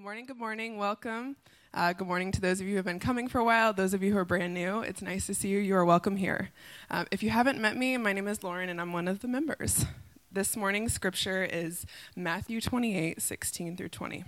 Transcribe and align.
Good 0.00 0.04
morning, 0.04 0.24
good 0.24 0.38
morning, 0.38 0.76
welcome. 0.78 1.36
Uh, 1.74 1.92
good 1.92 2.08
morning 2.08 2.32
to 2.32 2.40
those 2.40 2.58
of 2.58 2.66
you 2.66 2.70
who 2.70 2.76
have 2.76 2.86
been 2.86 2.98
coming 2.98 3.28
for 3.28 3.38
a 3.38 3.44
while, 3.44 3.74
those 3.74 3.92
of 3.92 4.02
you 4.02 4.12
who 4.12 4.18
are 4.18 4.24
brand 4.24 4.54
new. 4.54 4.80
It's 4.80 5.02
nice 5.02 5.26
to 5.26 5.34
see 5.34 5.48
you. 5.48 5.58
You 5.58 5.76
are 5.76 5.84
welcome 5.84 6.16
here. 6.16 6.48
Um, 6.90 7.06
if 7.10 7.22
you 7.22 7.28
haven't 7.28 7.60
met 7.60 7.76
me, 7.76 7.98
my 7.98 8.14
name 8.14 8.26
is 8.26 8.42
Lauren 8.42 8.70
and 8.70 8.80
I'm 8.80 8.94
one 8.94 9.08
of 9.08 9.20
the 9.20 9.28
members. 9.28 9.84
This 10.32 10.56
morning's 10.56 10.94
scripture 10.94 11.44
is 11.44 11.84
Matthew 12.16 12.62
28 12.62 13.20
16 13.20 13.76
through 13.76 13.90
20. 13.90 14.24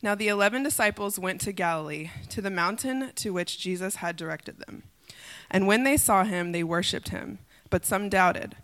Now 0.00 0.14
the 0.14 0.28
eleven 0.28 0.62
disciples 0.62 1.18
went 1.18 1.42
to 1.42 1.52
Galilee, 1.52 2.10
to 2.30 2.40
the 2.40 2.50
mountain 2.50 3.12
to 3.16 3.34
which 3.34 3.58
Jesus 3.58 3.96
had 3.96 4.16
directed 4.16 4.60
them. 4.60 4.84
And 5.50 5.66
when 5.66 5.84
they 5.84 5.98
saw 5.98 6.24
him, 6.24 6.52
they 6.52 6.64
worshipped 6.64 7.10
him, 7.10 7.40
but 7.68 7.84
some 7.84 8.08
doubted. 8.08 8.56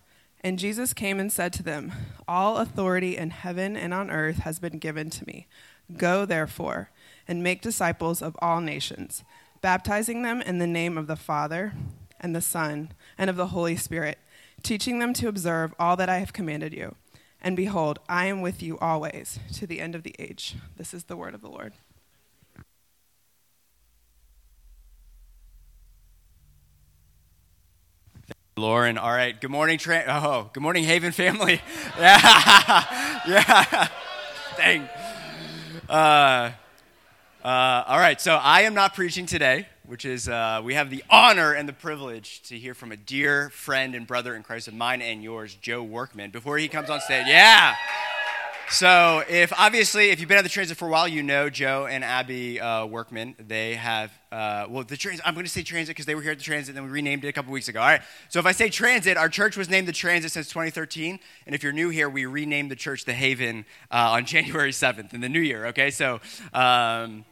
And 0.44 0.58
Jesus 0.58 0.92
came 0.92 1.18
and 1.18 1.32
said 1.32 1.54
to 1.54 1.62
them, 1.62 1.90
All 2.28 2.58
authority 2.58 3.16
in 3.16 3.30
heaven 3.30 3.78
and 3.78 3.94
on 3.94 4.10
earth 4.10 4.40
has 4.40 4.58
been 4.58 4.78
given 4.78 5.08
to 5.08 5.26
me. 5.26 5.46
Go, 5.96 6.24
therefore, 6.24 6.90
and 7.28 7.42
make 7.42 7.62
disciples 7.62 8.22
of 8.22 8.36
all 8.40 8.60
nations, 8.60 9.24
baptizing 9.60 10.22
them 10.22 10.40
in 10.42 10.58
the 10.58 10.66
name 10.66 10.96
of 10.96 11.06
the 11.06 11.16
Father, 11.16 11.72
and 12.20 12.34
the 12.34 12.40
Son, 12.40 12.92
and 13.18 13.28
of 13.28 13.36
the 13.36 13.48
Holy 13.48 13.76
Spirit, 13.76 14.18
teaching 14.62 14.98
them 14.98 15.12
to 15.14 15.28
observe 15.28 15.74
all 15.78 15.96
that 15.96 16.08
I 16.08 16.18
have 16.18 16.32
commanded 16.32 16.72
you. 16.72 16.94
And 17.40 17.56
behold, 17.56 17.98
I 18.08 18.26
am 18.26 18.40
with 18.40 18.62
you 18.62 18.78
always 18.78 19.38
to 19.54 19.66
the 19.66 19.80
end 19.80 19.94
of 19.94 20.02
the 20.02 20.14
age. 20.18 20.56
This 20.76 20.94
is 20.94 21.04
the 21.04 21.16
word 21.16 21.34
of 21.34 21.42
the 21.42 21.50
Lord. 21.50 21.74
Lauren, 28.56 28.96
all 28.96 29.10
right. 29.10 29.38
Good 29.38 29.50
morning, 29.50 29.78
Tra- 29.78 30.04
oh, 30.06 30.48
good 30.52 30.62
morning, 30.62 30.84
Haven 30.84 31.10
family. 31.10 31.60
yeah, 31.98 33.20
yeah. 33.28 33.88
Dang. 34.56 34.88
Uh, 35.94 36.50
uh, 37.44 37.84
all 37.86 37.98
right, 37.98 38.20
so 38.20 38.34
I 38.34 38.62
am 38.62 38.74
not 38.74 38.96
preaching 38.96 39.26
today, 39.26 39.68
which 39.86 40.04
is, 40.04 40.28
uh, 40.28 40.60
we 40.64 40.74
have 40.74 40.90
the 40.90 41.04
honor 41.08 41.52
and 41.52 41.68
the 41.68 41.72
privilege 41.72 42.42
to 42.48 42.58
hear 42.58 42.74
from 42.74 42.90
a 42.90 42.96
dear 42.96 43.48
friend 43.50 43.94
and 43.94 44.04
brother 44.04 44.34
in 44.34 44.42
Christ 44.42 44.66
of 44.66 44.74
mine 44.74 45.00
and 45.00 45.22
yours, 45.22 45.56
Joe 45.62 45.84
Workman, 45.84 46.32
before 46.32 46.58
he 46.58 46.66
comes 46.66 46.90
on 46.90 47.00
stage. 47.00 47.28
Yeah. 47.28 47.76
So, 48.70 49.22
if 49.28 49.52
obviously, 49.56 50.10
if 50.10 50.18
you've 50.18 50.28
been 50.28 50.38
at 50.38 50.42
the 50.42 50.48
transit 50.48 50.76
for 50.76 50.88
a 50.88 50.90
while, 50.90 51.06
you 51.06 51.22
know 51.22 51.50
Joe 51.50 51.86
and 51.86 52.02
Abby 52.02 52.60
uh, 52.60 52.86
Workman. 52.86 53.36
They 53.38 53.74
have, 53.74 54.10
uh, 54.32 54.66
well, 54.68 54.84
the 54.84 54.96
transit, 54.96 55.24
I'm 55.24 55.34
going 55.34 55.44
to 55.46 55.50
say 55.50 55.62
transit 55.62 55.94
because 55.94 56.06
they 56.06 56.14
were 56.14 56.22
here 56.22 56.32
at 56.32 56.38
the 56.38 56.44
transit, 56.44 56.70
and 56.70 56.76
then 56.78 56.84
we 56.84 56.90
renamed 56.90 57.24
it 57.24 57.28
a 57.28 57.32
couple 57.32 57.52
weeks 57.52 57.68
ago. 57.68 57.80
All 57.80 57.86
right. 57.86 58.00
So, 58.30 58.40
if 58.40 58.46
I 58.46 58.52
say 58.52 58.70
transit, 58.70 59.16
our 59.16 59.28
church 59.28 59.56
was 59.56 59.68
named 59.68 59.86
the 59.86 59.92
transit 59.92 60.32
since 60.32 60.48
2013. 60.48 61.20
And 61.46 61.54
if 61.54 61.62
you're 61.62 61.72
new 61.72 61.90
here, 61.90 62.08
we 62.08 62.26
renamed 62.26 62.70
the 62.70 62.76
church 62.76 63.04
the 63.04 63.12
Haven 63.12 63.64
uh, 63.90 64.12
on 64.12 64.24
January 64.26 64.72
7th 64.72 65.12
in 65.12 65.20
the 65.20 65.28
new 65.28 65.40
year. 65.40 65.66
Okay. 65.66 65.90
So, 65.90 66.20
um, 66.52 67.24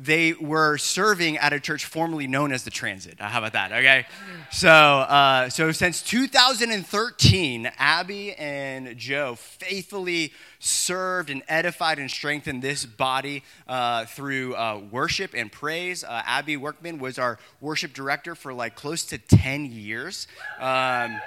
they 0.00 0.32
were 0.32 0.78
serving 0.78 1.38
at 1.38 1.52
a 1.52 1.60
church 1.60 1.84
formerly 1.84 2.26
known 2.26 2.52
as 2.52 2.64
the 2.64 2.70
Transit. 2.70 3.20
How 3.20 3.38
about 3.38 3.52
that? 3.52 3.72
Okay. 3.72 4.06
So, 4.50 4.70
uh, 4.70 5.48
so 5.48 5.72
since 5.72 6.02
2013, 6.02 7.70
Abby 7.78 8.34
and 8.34 8.96
Joe 8.96 9.34
faithfully 9.34 10.32
served 10.58 11.30
and 11.30 11.42
edified 11.48 11.98
and 11.98 12.10
strengthened 12.10 12.62
this 12.62 12.84
body 12.84 13.44
uh, 13.66 14.04
through 14.06 14.54
uh, 14.54 14.80
worship 14.90 15.32
and 15.34 15.50
praise. 15.50 16.04
Uh, 16.04 16.22
Abby 16.24 16.56
Workman 16.56 16.98
was 16.98 17.18
our 17.18 17.38
worship 17.60 17.92
director 17.92 18.34
for 18.34 18.52
like 18.52 18.74
close 18.74 19.04
to 19.06 19.18
10 19.18 19.66
years. 19.66 20.26
Um, 20.60 21.20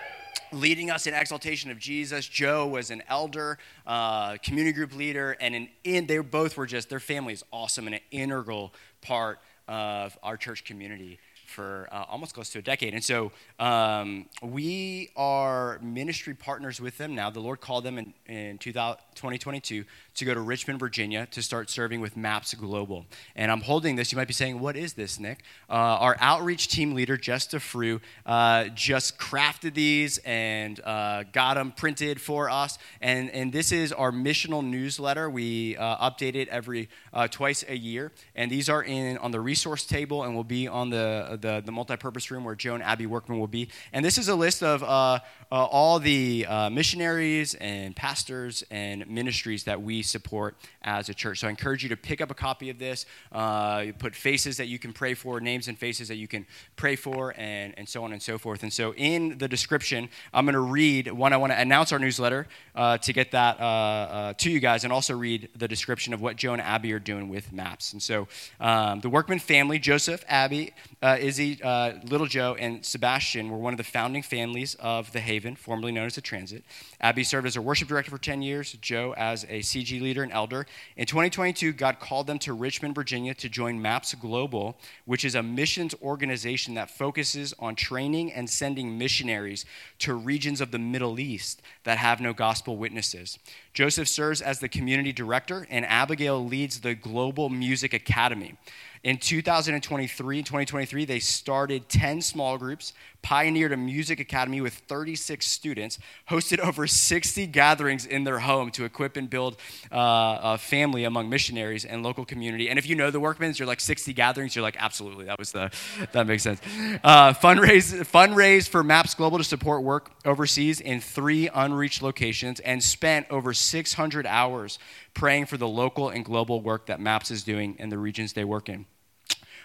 leading 0.51 0.91
us 0.91 1.07
in 1.07 1.13
exaltation 1.13 1.71
of 1.71 1.79
Jesus. 1.79 2.27
Joe 2.27 2.67
was 2.67 2.91
an 2.91 3.03
elder, 3.07 3.57
uh, 3.87 4.37
community 4.37 4.73
group 4.73 4.95
leader, 4.95 5.35
and 5.39 5.55
an 5.55 5.69
in, 5.83 6.07
they 6.07 6.19
both 6.19 6.57
were 6.57 6.65
just, 6.65 6.89
their 6.89 6.99
family 6.99 7.33
is 7.33 7.43
awesome 7.51 7.87
and 7.87 7.95
an 7.95 8.01
integral 8.11 8.73
part 9.01 9.39
of 9.67 10.17
our 10.23 10.37
church 10.37 10.65
community 10.65 11.19
for 11.51 11.87
uh, 11.91 12.05
almost 12.09 12.33
close 12.33 12.49
to 12.51 12.59
a 12.59 12.61
decade. 12.61 12.93
And 12.93 13.03
so 13.03 13.31
um, 13.59 14.25
we 14.41 15.09
are 15.15 15.79
ministry 15.81 16.33
partners 16.33 16.81
with 16.81 16.97
them 16.97 17.13
now. 17.13 17.29
The 17.29 17.39
Lord 17.39 17.61
called 17.61 17.83
them 17.83 17.97
in, 17.97 18.13
in 18.25 18.57
2022 18.57 19.85
to 20.15 20.25
go 20.25 20.33
to 20.33 20.39
Richmond, 20.39 20.79
Virginia 20.79 21.27
to 21.31 21.41
start 21.41 21.69
serving 21.69 22.01
with 22.01 22.17
MAPS 22.17 22.53
Global. 22.55 23.05
And 23.35 23.51
I'm 23.51 23.61
holding 23.61 23.95
this. 23.95 24.11
You 24.11 24.17
might 24.17 24.27
be 24.27 24.33
saying, 24.33 24.59
What 24.59 24.75
is 24.75 24.93
this, 24.93 25.19
Nick? 25.19 25.43
Uh, 25.69 25.73
our 25.73 26.17
outreach 26.19 26.67
team 26.67 26.93
leader, 26.93 27.17
Jess 27.17 27.47
DeFrew, 27.47 27.99
uh, 28.25 28.65
just 28.69 29.17
crafted 29.17 29.73
these 29.73 30.17
and 30.19 30.79
uh, 30.81 31.23
got 31.31 31.55
them 31.55 31.71
printed 31.71 32.19
for 32.19 32.49
us. 32.49 32.77
And, 33.01 33.29
and 33.31 33.51
this 33.51 33.71
is 33.71 33.91
our 33.93 34.11
missional 34.11 34.63
newsletter. 34.63 35.29
We 35.29 35.77
uh, 35.77 36.09
update 36.09 36.35
it 36.35 36.47
every 36.49 36.89
uh, 37.13 37.27
twice 37.27 37.63
a 37.67 37.75
year. 37.75 38.11
And 38.35 38.51
these 38.51 38.69
are 38.69 38.83
in 38.83 39.17
on 39.19 39.31
the 39.31 39.39
resource 39.39 39.85
table 39.85 40.23
and 40.23 40.35
will 40.35 40.43
be 40.43 40.67
on 40.67 40.89
the, 40.89 41.37
the, 41.41 41.61
the 41.65 41.71
multi-purpose 41.71 42.31
room 42.31 42.43
where 42.43 42.55
Joe 42.55 42.75
and 42.75 42.83
Abby 42.83 43.05
Workman 43.05 43.39
will 43.39 43.47
be. 43.47 43.69
And 43.93 44.05
this 44.05 44.17
is 44.17 44.27
a 44.27 44.35
list 44.35 44.63
of 44.63 44.83
uh, 44.83 45.19
all 45.51 45.99
the 45.99 46.45
missionaries 46.71 47.55
and 47.55 47.95
pastors 47.95 48.63
and 48.71 49.07
ministries 49.07 49.65
that 49.65 49.81
we 49.81 50.01
support 50.01 50.55
as 50.83 51.09
a 51.09 51.13
church. 51.13 51.39
So 51.39 51.47
I 51.47 51.49
encourage 51.49 51.83
you 51.83 51.89
to 51.89 51.97
pick 51.97 52.21
up 52.21 52.31
a 52.31 52.33
copy 52.33 52.69
of 52.69 52.79
this. 52.79 53.05
Uh, 53.31 53.85
put 53.99 54.15
faces 54.15 54.57
that 54.57 54.67
you 54.67 54.79
can 54.79 54.93
pray 54.93 55.13
for, 55.13 55.39
names 55.39 55.67
and 55.67 55.77
faces 55.77 56.07
that 56.07 56.15
you 56.15 56.27
can 56.27 56.45
pray 56.75 56.95
for, 56.95 57.33
and, 57.37 57.73
and 57.77 57.87
so 57.87 58.03
on 58.03 58.13
and 58.13 58.21
so 58.21 58.37
forth. 58.37 58.63
And 58.63 58.71
so 58.71 58.93
in 58.95 59.37
the 59.37 59.47
description, 59.47 60.09
I'm 60.33 60.45
going 60.45 60.53
to 60.53 60.59
read 60.59 61.11
one. 61.11 61.33
I 61.33 61.37
want 61.37 61.51
to 61.53 61.59
announce 61.59 61.91
our 61.91 61.99
newsletter 61.99 62.47
uh, 62.75 62.97
to 62.99 63.13
get 63.13 63.31
that 63.31 63.59
uh, 63.59 63.63
uh, 63.63 64.33
to 64.37 64.49
you 64.49 64.59
guys, 64.59 64.83
and 64.83 64.93
also 64.93 65.15
read 65.15 65.49
the 65.55 65.67
description 65.67 66.13
of 66.13 66.21
what 66.21 66.35
Joe 66.35 66.53
and 66.53 66.61
Abby 66.61 66.93
are 66.93 66.99
doing 66.99 67.29
with 67.29 67.51
maps. 67.51 67.93
And 67.93 68.01
so 68.01 68.27
um, 68.59 69.01
the 69.01 69.09
Workman 69.09 69.39
family, 69.39 69.79
Joseph, 69.79 70.23
Abby, 70.27 70.73
uh, 71.01 71.17
Izzy, 71.19 71.59
uh, 71.63 71.93
Little 72.03 72.27
Joe, 72.27 72.55
and 72.59 72.85
Sebastian 72.85 73.49
were 73.49 73.57
one 73.57 73.73
of 73.73 73.77
the 73.77 73.83
founding 73.83 74.23
families 74.23 74.75
of 74.75 75.11
the 75.11 75.19
Haven, 75.19 75.40
formerly 75.55 75.91
known 75.91 76.05
as 76.05 76.15
the 76.15 76.21
Transit. 76.21 76.63
Abby 76.99 77.23
served 77.23 77.47
as 77.47 77.55
a 77.55 77.61
worship 77.61 77.87
director 77.87 78.11
for 78.11 78.17
10 78.17 78.41
years, 78.41 78.73
Joe 78.81 79.13
as 79.17 79.43
a 79.45 79.59
CG 79.59 80.01
leader 80.01 80.23
and 80.23 80.31
elder. 80.31 80.65
In 80.95 81.05
2022, 81.05 81.73
God 81.73 81.99
called 81.99 82.27
them 82.27 82.39
to 82.39 82.53
Richmond, 82.53 82.95
Virginia 82.95 83.33
to 83.35 83.49
join 83.49 83.81
MAPS 83.81 84.13
Global, 84.15 84.77
which 85.05 85.25
is 85.25 85.35
a 85.35 85.43
missions 85.43 85.95
organization 86.01 86.75
that 86.75 86.89
focuses 86.89 87.53
on 87.59 87.75
training 87.75 88.31
and 88.31 88.49
sending 88.49 88.97
missionaries 88.97 89.65
to 89.99 90.13
regions 90.13 90.61
of 90.61 90.71
the 90.71 90.79
Middle 90.79 91.19
East 91.19 91.61
that 91.83 91.97
have 91.97 92.21
no 92.21 92.33
gospel 92.33 92.77
witnesses. 92.77 93.39
Joseph 93.73 94.07
serves 94.07 94.41
as 94.41 94.59
the 94.59 94.69
community 94.69 95.11
director, 95.11 95.65
and 95.69 95.85
Abigail 95.85 96.45
leads 96.45 96.81
the 96.81 96.95
Global 96.95 97.49
Music 97.49 97.93
Academy. 97.93 98.57
In 99.03 99.17
2023 99.17 100.37
and 100.37 100.45
2023, 100.45 101.05
they 101.05 101.19
started 101.19 101.89
10 101.89 102.21
small 102.21 102.59
groups, 102.59 102.93
pioneered 103.21 103.71
a 103.71 103.77
music 103.77 104.19
academy 104.19 104.61
with 104.61 104.73
36 104.73 105.45
students, 105.45 105.99
hosted 106.29 106.59
over 106.65 106.87
60 106.87 107.47
gatherings 107.47 108.05
in 108.05 108.23
their 108.23 108.39
home 108.39 108.71
to 108.71 108.85
equip 108.85 109.17
and 109.17 109.29
build 109.29 109.57
uh, 109.91 110.39
a 110.41 110.57
family 110.57 111.03
among 111.03 111.29
missionaries 111.29 111.85
and 111.85 112.03
local 112.03 112.25
community. 112.25 112.69
And 112.69 112.79
if 112.79 112.87
you 112.87 112.95
know 112.95 113.11
the 113.11 113.19
Workmans, 113.19 113.59
you're 113.59 113.67
like 113.67 113.79
60 113.79 114.13
gatherings, 114.13 114.55
you're 114.55 114.63
like, 114.63 114.77
absolutely, 114.79 115.25
that 115.25 115.39
was 115.39 115.51
the, 115.51 115.71
that 116.11 116.27
makes 116.27 116.43
sense. 116.43 116.59
Uh, 117.03 117.33
fundraise, 117.33 117.93
fundraise 118.05 118.67
for 118.67 118.83
MAPS 118.83 119.13
Global 119.15 119.37
to 119.37 119.43
support 119.43 119.83
work 119.83 120.11
overseas 120.25 120.79
in 120.81 121.01
three 121.01 121.49
unreached 121.53 122.01
locations 122.01 122.59
and 122.61 122.81
spent 122.83 123.27
over 123.29 123.53
600 123.53 124.25
hours 124.25 124.79
praying 125.13 125.45
for 125.45 125.57
the 125.57 125.67
local 125.67 126.09
and 126.09 126.23
global 126.23 126.61
work 126.61 126.87
that 126.87 126.99
MAPS 126.99 127.31
is 127.31 127.43
doing 127.43 127.75
in 127.79 127.89
the 127.89 127.97
regions 127.97 128.33
they 128.33 128.45
work 128.45 128.69
in. 128.69 128.85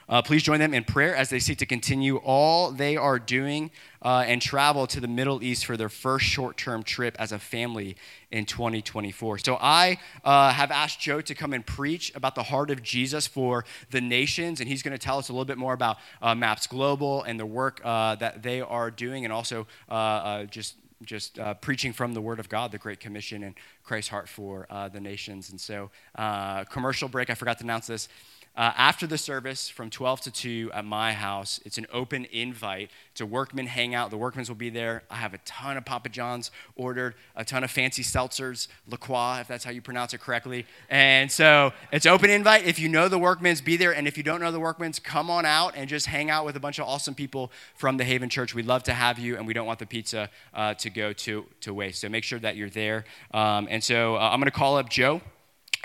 Uh, 0.09 0.23
please 0.23 0.43
join 0.43 0.61
them 0.61 0.73
in 0.73 0.85
prayer 0.85 1.17
as 1.17 1.31
they 1.31 1.41
seek 1.41 1.59
to 1.59 1.67
continue 1.67 2.17
all 2.19 2.71
they 2.71 2.97
are 2.97 3.19
doing 3.19 3.71
uh, 4.03 4.25
and 4.27 4.41
travel 4.41 4.87
to 4.87 5.01
the 5.01 5.09
Middle 5.09 5.43
East 5.43 5.67
for 5.67 5.77
their 5.77 5.89
first 5.89 6.25
short 6.25 6.57
term 6.57 6.85
trip 6.85 7.17
as 7.19 7.33
a 7.33 7.39
family 7.39 7.97
in 8.31 8.45
2024. 8.45 9.39
So, 9.39 9.59
I 9.61 9.99
uh, 10.25 10.53
have 10.53 10.71
asked 10.71 11.01
Joe 11.01 11.21
to 11.23 11.35
come 11.35 11.53
and 11.53 11.67
preach 11.67 12.15
about 12.15 12.37
the 12.37 12.45
heart 12.45 12.71
of 12.71 12.83
Jesus 12.83 13.27
for 13.27 13.65
the 13.91 14.01
nations, 14.01 14.61
and 14.61 14.69
he's 14.69 14.83
going 14.83 14.97
to 14.97 15.05
tell 15.05 15.19
us 15.19 15.29
a 15.29 15.33
little 15.33 15.45
bit 15.45 15.59
more 15.59 15.73
about 15.73 15.99
uh, 16.23 16.35
MAPS 16.35 16.69
Global 16.69 17.25
and 17.25 17.41
the 17.41 17.47
work 17.47 17.81
uh, 17.85 18.15
that 18.17 18.43
they 18.43 18.61
are 18.61 18.91
doing, 18.93 19.25
and 19.25 19.33
also 19.33 19.67
uh, 19.89 20.45
just 20.45 20.77
just 21.03 21.39
uh, 21.39 21.55
preaching 21.55 21.93
from 21.93 22.15
the 22.15 22.21
Word 22.21 22.41
of 22.41 22.49
God, 22.49 22.73
the 22.73 22.79
Great 22.79 23.01
Commission, 23.01 23.43
and 23.43 23.55
Christ's 23.85 24.09
heart 24.11 24.29
for 24.29 24.67
uh, 24.71 24.89
the 24.89 25.01
nations. 25.01 25.51
And 25.51 25.61
so, 25.61 25.91
uh, 26.15 26.65
commercial 26.65 27.09
break, 27.09 27.29
I 27.29 27.35
forgot 27.35 27.59
to 27.59 27.65
announce 27.65 27.87
this. 27.87 28.09
Uh, 28.57 28.73
after 28.77 29.07
the 29.07 29.19
service 29.19 29.69
from 29.69 29.91
12 29.91 30.23
to 30.23 30.31
2 30.31 30.71
at 30.73 30.85
my 30.85 31.13
house, 31.13 31.61
it's 31.67 31.77
an 31.77 31.87
open 31.93 32.25
invite. 32.33 32.91
It's 33.13 33.21
a 33.21 33.27
workman 33.27 33.67
hangout. 33.67 34.11
The 34.11 34.17
workmans 34.17 34.49
will 34.49 34.57
be 34.57 34.71
there. 34.71 35.03
I 35.11 35.17
have 35.17 35.35
a 35.35 35.39
ton 35.45 35.77
of 35.77 35.85
Papa 35.85 36.09
John's 36.09 36.51
ordered, 36.75 37.15
a 37.35 37.45
ton 37.45 37.65
of 37.65 37.71
fancy 37.71 38.03
seltzers, 38.03 38.69
La 38.89 38.97
Croix, 38.97 39.41
if 39.41 39.49
that's 39.49 39.63
how 39.63 39.71
you 39.71 39.83
pronounce 39.83 40.15
it 40.15 40.21
correctly. 40.21 40.65
And 40.89 41.31
so 41.31 41.75
it's 41.93 42.07
open 42.07 42.31
invite. 42.31 42.65
If 42.65 42.79
you 42.79 42.89
know 42.89 43.09
the 43.09 43.19
workmans, 43.19 43.63
be 43.63 43.77
there. 43.77 43.95
And 43.95 44.09
if 44.09 44.17
you 44.17 44.23
don't 44.23 44.41
know 44.41 44.51
the 44.51 44.61
workmans, 44.61 45.03
come 45.03 45.31
on 45.31 45.45
out 45.45 45.75
and 45.77 45.87
just 45.87 46.07
hang 46.07 46.31
out 46.31 46.47
with 46.47 46.57
a 46.57 46.61
bunch 46.61 46.79
of 46.79 46.87
awesome 46.87 47.15
people 47.15 47.53
from 47.75 47.99
the 47.99 48.05
Haven 48.05 48.31
Church. 48.31 48.55
We'd 48.55 48.67
love 48.67 48.85
to 48.85 48.95
have 48.95 49.19
you, 49.19 49.37
and 49.37 49.47
we 49.47 49.53
don't 49.53 49.67
want 49.67 49.81
the 49.81 49.87
pizza 49.87 50.31
uh, 50.55 50.73
to 50.75 50.89
go 50.89 51.13
to, 51.13 51.45
to 51.61 51.75
waste. 51.75 52.01
So 52.01 52.09
make 52.09 52.25
sure 52.25 52.39
that 52.39 52.57
you're 52.57 52.71
there. 52.71 53.05
Um, 53.35 53.69
and 53.71 53.85
so 53.85 54.17
uh, 54.17 54.31
I'm 54.33 54.41
going 54.41 54.47
to 54.47 54.51
call 54.51 54.79
up 54.79 54.89
Joe 54.89 55.21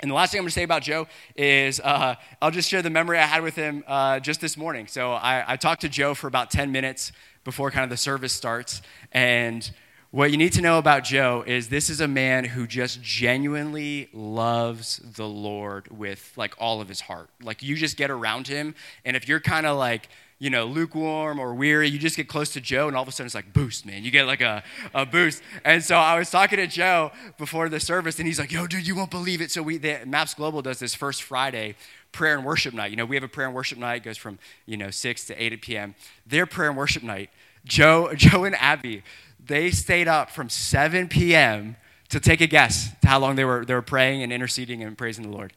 And 0.02 0.10
the 0.10 0.16
last 0.16 0.32
thing 0.32 0.40
I'm 0.40 0.42
going 0.42 0.48
to 0.48 0.54
say 0.54 0.64
about 0.64 0.82
Joe 0.82 1.06
is 1.36 1.78
uh, 1.78 2.16
I'll 2.42 2.50
just 2.50 2.68
share 2.68 2.82
the 2.82 2.90
memory 2.90 3.18
I 3.18 3.22
had 3.22 3.40
with 3.44 3.54
him 3.54 3.84
uh, 3.86 4.18
just 4.18 4.40
this 4.40 4.56
morning. 4.56 4.88
So 4.88 5.12
I, 5.12 5.52
I, 5.52 5.56
talked 5.56 5.82
to 5.82 5.88
Joe 5.88 6.14
for 6.14 6.26
about 6.26 6.50
10 6.50 6.72
minutes 6.72 7.12
before 7.44 7.70
kind 7.70 7.84
of 7.84 7.90
the 7.90 7.96
service 7.96 8.32
starts. 8.32 8.82
And 9.12 9.70
what 10.10 10.32
you 10.32 10.36
need 10.36 10.54
to 10.54 10.60
know 10.60 10.78
about 10.78 11.04
Joe 11.04 11.44
is 11.46 11.68
this 11.68 11.88
is 11.88 12.00
a 12.00 12.08
man 12.08 12.44
who 12.44 12.66
just 12.66 13.00
genuinely 13.00 14.08
loves 14.12 14.96
the 14.96 15.28
Lord 15.28 15.96
with 15.96 16.32
like 16.36 16.54
all 16.58 16.80
of 16.80 16.88
his 16.88 17.02
heart. 17.02 17.30
Like 17.40 17.62
you 17.62 17.76
just 17.76 17.96
get 17.96 18.10
around 18.10 18.48
him, 18.48 18.74
and 19.04 19.16
if 19.16 19.28
you're 19.28 19.40
kind 19.40 19.66
of 19.66 19.78
like, 19.78 20.08
you 20.42 20.50
know, 20.50 20.64
lukewarm 20.64 21.38
or 21.38 21.54
weary, 21.54 21.88
you 21.88 22.00
just 22.00 22.16
get 22.16 22.26
close 22.26 22.52
to 22.54 22.60
Joe, 22.60 22.88
and 22.88 22.96
all 22.96 23.04
of 23.04 23.08
a 23.08 23.12
sudden 23.12 23.26
it's 23.26 23.34
like 23.36 23.52
boost, 23.52 23.86
man. 23.86 24.02
You 24.02 24.10
get 24.10 24.26
like 24.26 24.40
a, 24.40 24.64
a 24.92 25.06
boost. 25.06 25.40
And 25.64 25.84
so 25.84 25.94
I 25.94 26.18
was 26.18 26.32
talking 26.32 26.56
to 26.56 26.66
Joe 26.66 27.12
before 27.38 27.68
the 27.68 27.78
service, 27.78 28.18
and 28.18 28.26
he's 28.26 28.40
like, 28.40 28.50
"Yo, 28.50 28.66
dude, 28.66 28.84
you 28.84 28.96
won't 28.96 29.12
believe 29.12 29.40
it." 29.40 29.52
So 29.52 29.62
we, 29.62 29.76
the, 29.76 30.00
Maps 30.04 30.34
Global 30.34 30.60
does 30.60 30.80
this 30.80 30.96
first 30.96 31.22
Friday 31.22 31.76
prayer 32.10 32.36
and 32.36 32.44
worship 32.44 32.74
night. 32.74 32.90
You 32.90 32.96
know, 32.96 33.04
we 33.04 33.14
have 33.14 33.22
a 33.22 33.28
prayer 33.28 33.46
and 33.46 33.54
worship 33.54 33.78
night 33.78 33.98
it 33.98 34.02
goes 34.02 34.16
from 34.16 34.40
you 34.66 34.76
know 34.76 34.90
six 34.90 35.24
to 35.26 35.40
eight 35.40 35.62
p.m. 35.62 35.94
Their 36.26 36.44
prayer 36.44 36.70
and 36.70 36.76
worship 36.76 37.04
night, 37.04 37.30
Joe, 37.64 38.12
Joe 38.16 38.42
and 38.42 38.56
Abby, 38.56 39.04
they 39.46 39.70
stayed 39.70 40.08
up 40.08 40.28
from 40.28 40.48
7 40.48 41.06
p.m. 41.06 41.76
to 42.08 42.18
take 42.18 42.40
a 42.40 42.48
guess 42.48 42.90
to 43.02 43.06
how 43.06 43.20
long 43.20 43.36
they 43.36 43.44
were 43.44 43.64
they 43.64 43.74
were 43.74 43.80
praying 43.80 44.24
and 44.24 44.32
interceding 44.32 44.82
and 44.82 44.98
praising 44.98 45.22
the 45.22 45.36
Lord. 45.36 45.52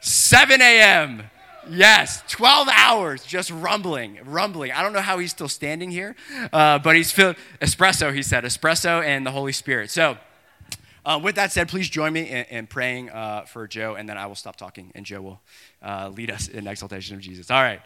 7 0.00 0.62
a.m. 0.62 1.24
Yes, 1.70 2.22
12 2.28 2.68
hours 2.72 3.24
just 3.24 3.50
rumbling, 3.50 4.18
rumbling. 4.24 4.72
I 4.72 4.82
don't 4.82 4.92
know 4.92 5.00
how 5.00 5.18
he's 5.18 5.30
still 5.30 5.48
standing 5.48 5.90
here, 5.90 6.16
uh, 6.52 6.78
but 6.80 6.96
he's 6.96 7.12
filled 7.12 7.36
espresso, 7.60 8.12
he 8.12 8.22
said, 8.22 8.44
espresso 8.44 9.02
and 9.02 9.24
the 9.24 9.30
Holy 9.30 9.52
Spirit. 9.52 9.90
So, 9.90 10.18
uh, 11.04 11.20
with 11.22 11.34
that 11.34 11.50
said, 11.50 11.68
please 11.68 11.88
join 11.88 12.12
me 12.12 12.28
in, 12.28 12.44
in 12.44 12.66
praying 12.66 13.10
uh, 13.10 13.42
for 13.42 13.66
Joe, 13.66 13.94
and 13.94 14.08
then 14.08 14.16
I 14.16 14.26
will 14.26 14.36
stop 14.36 14.54
talking, 14.54 14.92
and 14.94 15.04
Joe 15.04 15.20
will 15.20 15.40
uh, 15.82 16.10
lead 16.14 16.30
us 16.30 16.46
in 16.46 16.68
exaltation 16.68 17.16
of 17.16 17.22
Jesus. 17.22 17.50
All 17.50 17.60
right. 17.60 17.80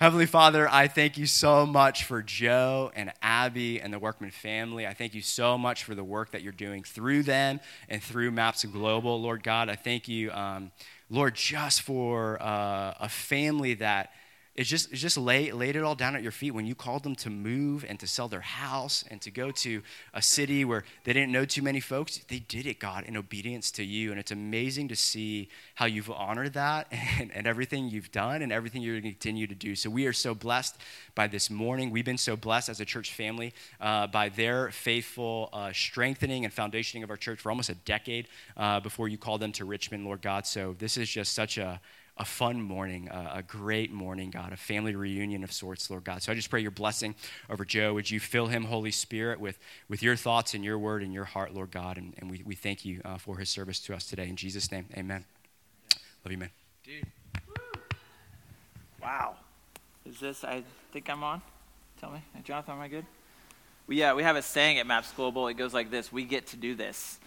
Heavenly 0.00 0.26
Father, 0.26 0.68
I 0.68 0.86
thank 0.86 1.16
you 1.16 1.24
so 1.24 1.64
much 1.64 2.04
for 2.04 2.22
Joe 2.22 2.92
and 2.94 3.10
Abby 3.22 3.80
and 3.80 3.92
the 3.92 3.98
Workman 3.98 4.32
family. 4.32 4.86
I 4.86 4.92
thank 4.92 5.14
you 5.14 5.22
so 5.22 5.56
much 5.56 5.84
for 5.84 5.94
the 5.94 6.04
work 6.04 6.32
that 6.32 6.42
you're 6.42 6.52
doing 6.52 6.82
through 6.82 7.22
them 7.22 7.60
and 7.88 8.02
through 8.02 8.30
Maps 8.32 8.64
Global, 8.64 9.20
Lord 9.20 9.42
God. 9.42 9.70
I 9.70 9.76
thank 9.76 10.06
you. 10.06 10.30
Um, 10.32 10.72
Lord, 11.12 11.34
just 11.34 11.82
for 11.82 12.42
uh, 12.42 12.94
a 12.98 13.08
family 13.10 13.74
that 13.74 14.14
it's 14.54 14.68
just, 14.68 14.92
it's 14.92 15.00
just 15.00 15.16
lay, 15.16 15.50
laid 15.50 15.76
it 15.76 15.82
all 15.82 15.94
down 15.94 16.14
at 16.14 16.22
your 16.22 16.30
feet 16.30 16.50
when 16.50 16.66
you 16.66 16.74
called 16.74 17.04
them 17.04 17.14
to 17.16 17.30
move 17.30 17.86
and 17.88 17.98
to 18.00 18.06
sell 18.06 18.28
their 18.28 18.42
house 18.42 19.02
and 19.10 19.18
to 19.22 19.30
go 19.30 19.50
to 19.50 19.82
a 20.12 20.20
city 20.20 20.62
where 20.62 20.84
they 21.04 21.14
didn't 21.14 21.32
know 21.32 21.46
too 21.46 21.62
many 21.62 21.80
folks. 21.80 22.18
They 22.28 22.40
did 22.40 22.66
it, 22.66 22.78
God, 22.78 23.04
in 23.04 23.16
obedience 23.16 23.70
to 23.72 23.84
you. 23.84 24.10
And 24.10 24.20
it's 24.20 24.30
amazing 24.30 24.88
to 24.88 24.96
see 24.96 25.48
how 25.76 25.86
you've 25.86 26.10
honored 26.10 26.52
that 26.52 26.88
and, 27.18 27.32
and 27.32 27.46
everything 27.46 27.88
you've 27.88 28.12
done 28.12 28.42
and 28.42 28.52
everything 28.52 28.82
you're 28.82 29.00
going 29.00 29.04
to 29.04 29.18
continue 29.18 29.46
to 29.46 29.54
do. 29.54 29.74
So 29.74 29.88
we 29.88 30.06
are 30.06 30.12
so 30.12 30.34
blessed 30.34 30.76
by 31.14 31.28
this 31.28 31.48
morning. 31.48 31.90
We've 31.90 32.04
been 32.04 32.18
so 32.18 32.36
blessed 32.36 32.68
as 32.68 32.78
a 32.78 32.84
church 32.84 33.14
family 33.14 33.54
uh, 33.80 34.08
by 34.08 34.28
their 34.28 34.70
faithful 34.70 35.48
uh, 35.54 35.72
strengthening 35.72 36.44
and 36.44 36.54
foundationing 36.54 37.02
of 37.02 37.08
our 37.08 37.16
church 37.16 37.40
for 37.40 37.50
almost 37.50 37.70
a 37.70 37.74
decade 37.74 38.28
uh, 38.58 38.80
before 38.80 39.08
you 39.08 39.16
called 39.16 39.40
them 39.40 39.52
to 39.52 39.64
Richmond, 39.64 40.04
Lord 40.04 40.20
God. 40.20 40.46
So 40.46 40.76
this 40.78 40.98
is 40.98 41.08
just 41.08 41.32
such 41.32 41.56
a 41.56 41.80
a 42.22 42.24
fun 42.24 42.62
morning, 42.62 43.08
a, 43.08 43.32
a, 43.38 43.42
great 43.42 43.92
morning, 43.92 44.30
God, 44.30 44.52
a 44.52 44.56
family 44.56 44.94
reunion 44.94 45.42
of 45.42 45.50
sorts, 45.50 45.90
Lord 45.90 46.04
God. 46.04 46.22
So 46.22 46.30
I 46.30 46.36
just 46.36 46.50
pray 46.50 46.60
your 46.60 46.70
blessing 46.70 47.16
over 47.50 47.64
Joe. 47.64 47.94
Would 47.94 48.12
you 48.12 48.20
fill 48.20 48.46
him, 48.46 48.62
Holy 48.62 48.92
Spirit, 48.92 49.40
with, 49.40 49.58
with 49.88 50.04
your 50.04 50.14
thoughts 50.14 50.54
and 50.54 50.64
your 50.64 50.78
word 50.78 51.02
and 51.02 51.12
your 51.12 51.24
heart, 51.24 51.52
Lord 51.52 51.72
God? 51.72 51.98
And, 51.98 52.14
and 52.18 52.30
we, 52.30 52.40
we 52.46 52.54
thank 52.54 52.84
you 52.84 53.00
uh, 53.04 53.18
for 53.18 53.38
his 53.38 53.50
service 53.50 53.80
to 53.80 53.94
us 53.94 54.06
today. 54.06 54.28
In 54.28 54.36
Jesus' 54.36 54.70
name, 54.70 54.86
amen. 54.96 55.24
Love 56.24 56.30
you, 56.30 56.38
man. 56.38 56.50
Dude. 56.84 57.06
Wow. 59.02 59.34
Is 60.06 60.20
this, 60.20 60.44
I 60.44 60.62
think 60.92 61.10
I'm 61.10 61.24
on? 61.24 61.42
Tell 62.00 62.12
me. 62.12 62.22
Jonathan, 62.44 62.74
am 62.74 62.80
I 62.82 62.86
good? 62.86 63.04
Yeah, 63.88 64.14
we 64.14 64.22
have 64.22 64.36
a 64.36 64.42
saying 64.42 64.78
at 64.78 64.86
Maps 64.86 65.10
Global. 65.10 65.48
It 65.48 65.54
goes 65.54 65.74
like 65.74 65.90
this 65.90 66.12
We 66.12 66.22
get 66.22 66.46
to 66.48 66.56
do 66.56 66.76
this 66.76 67.18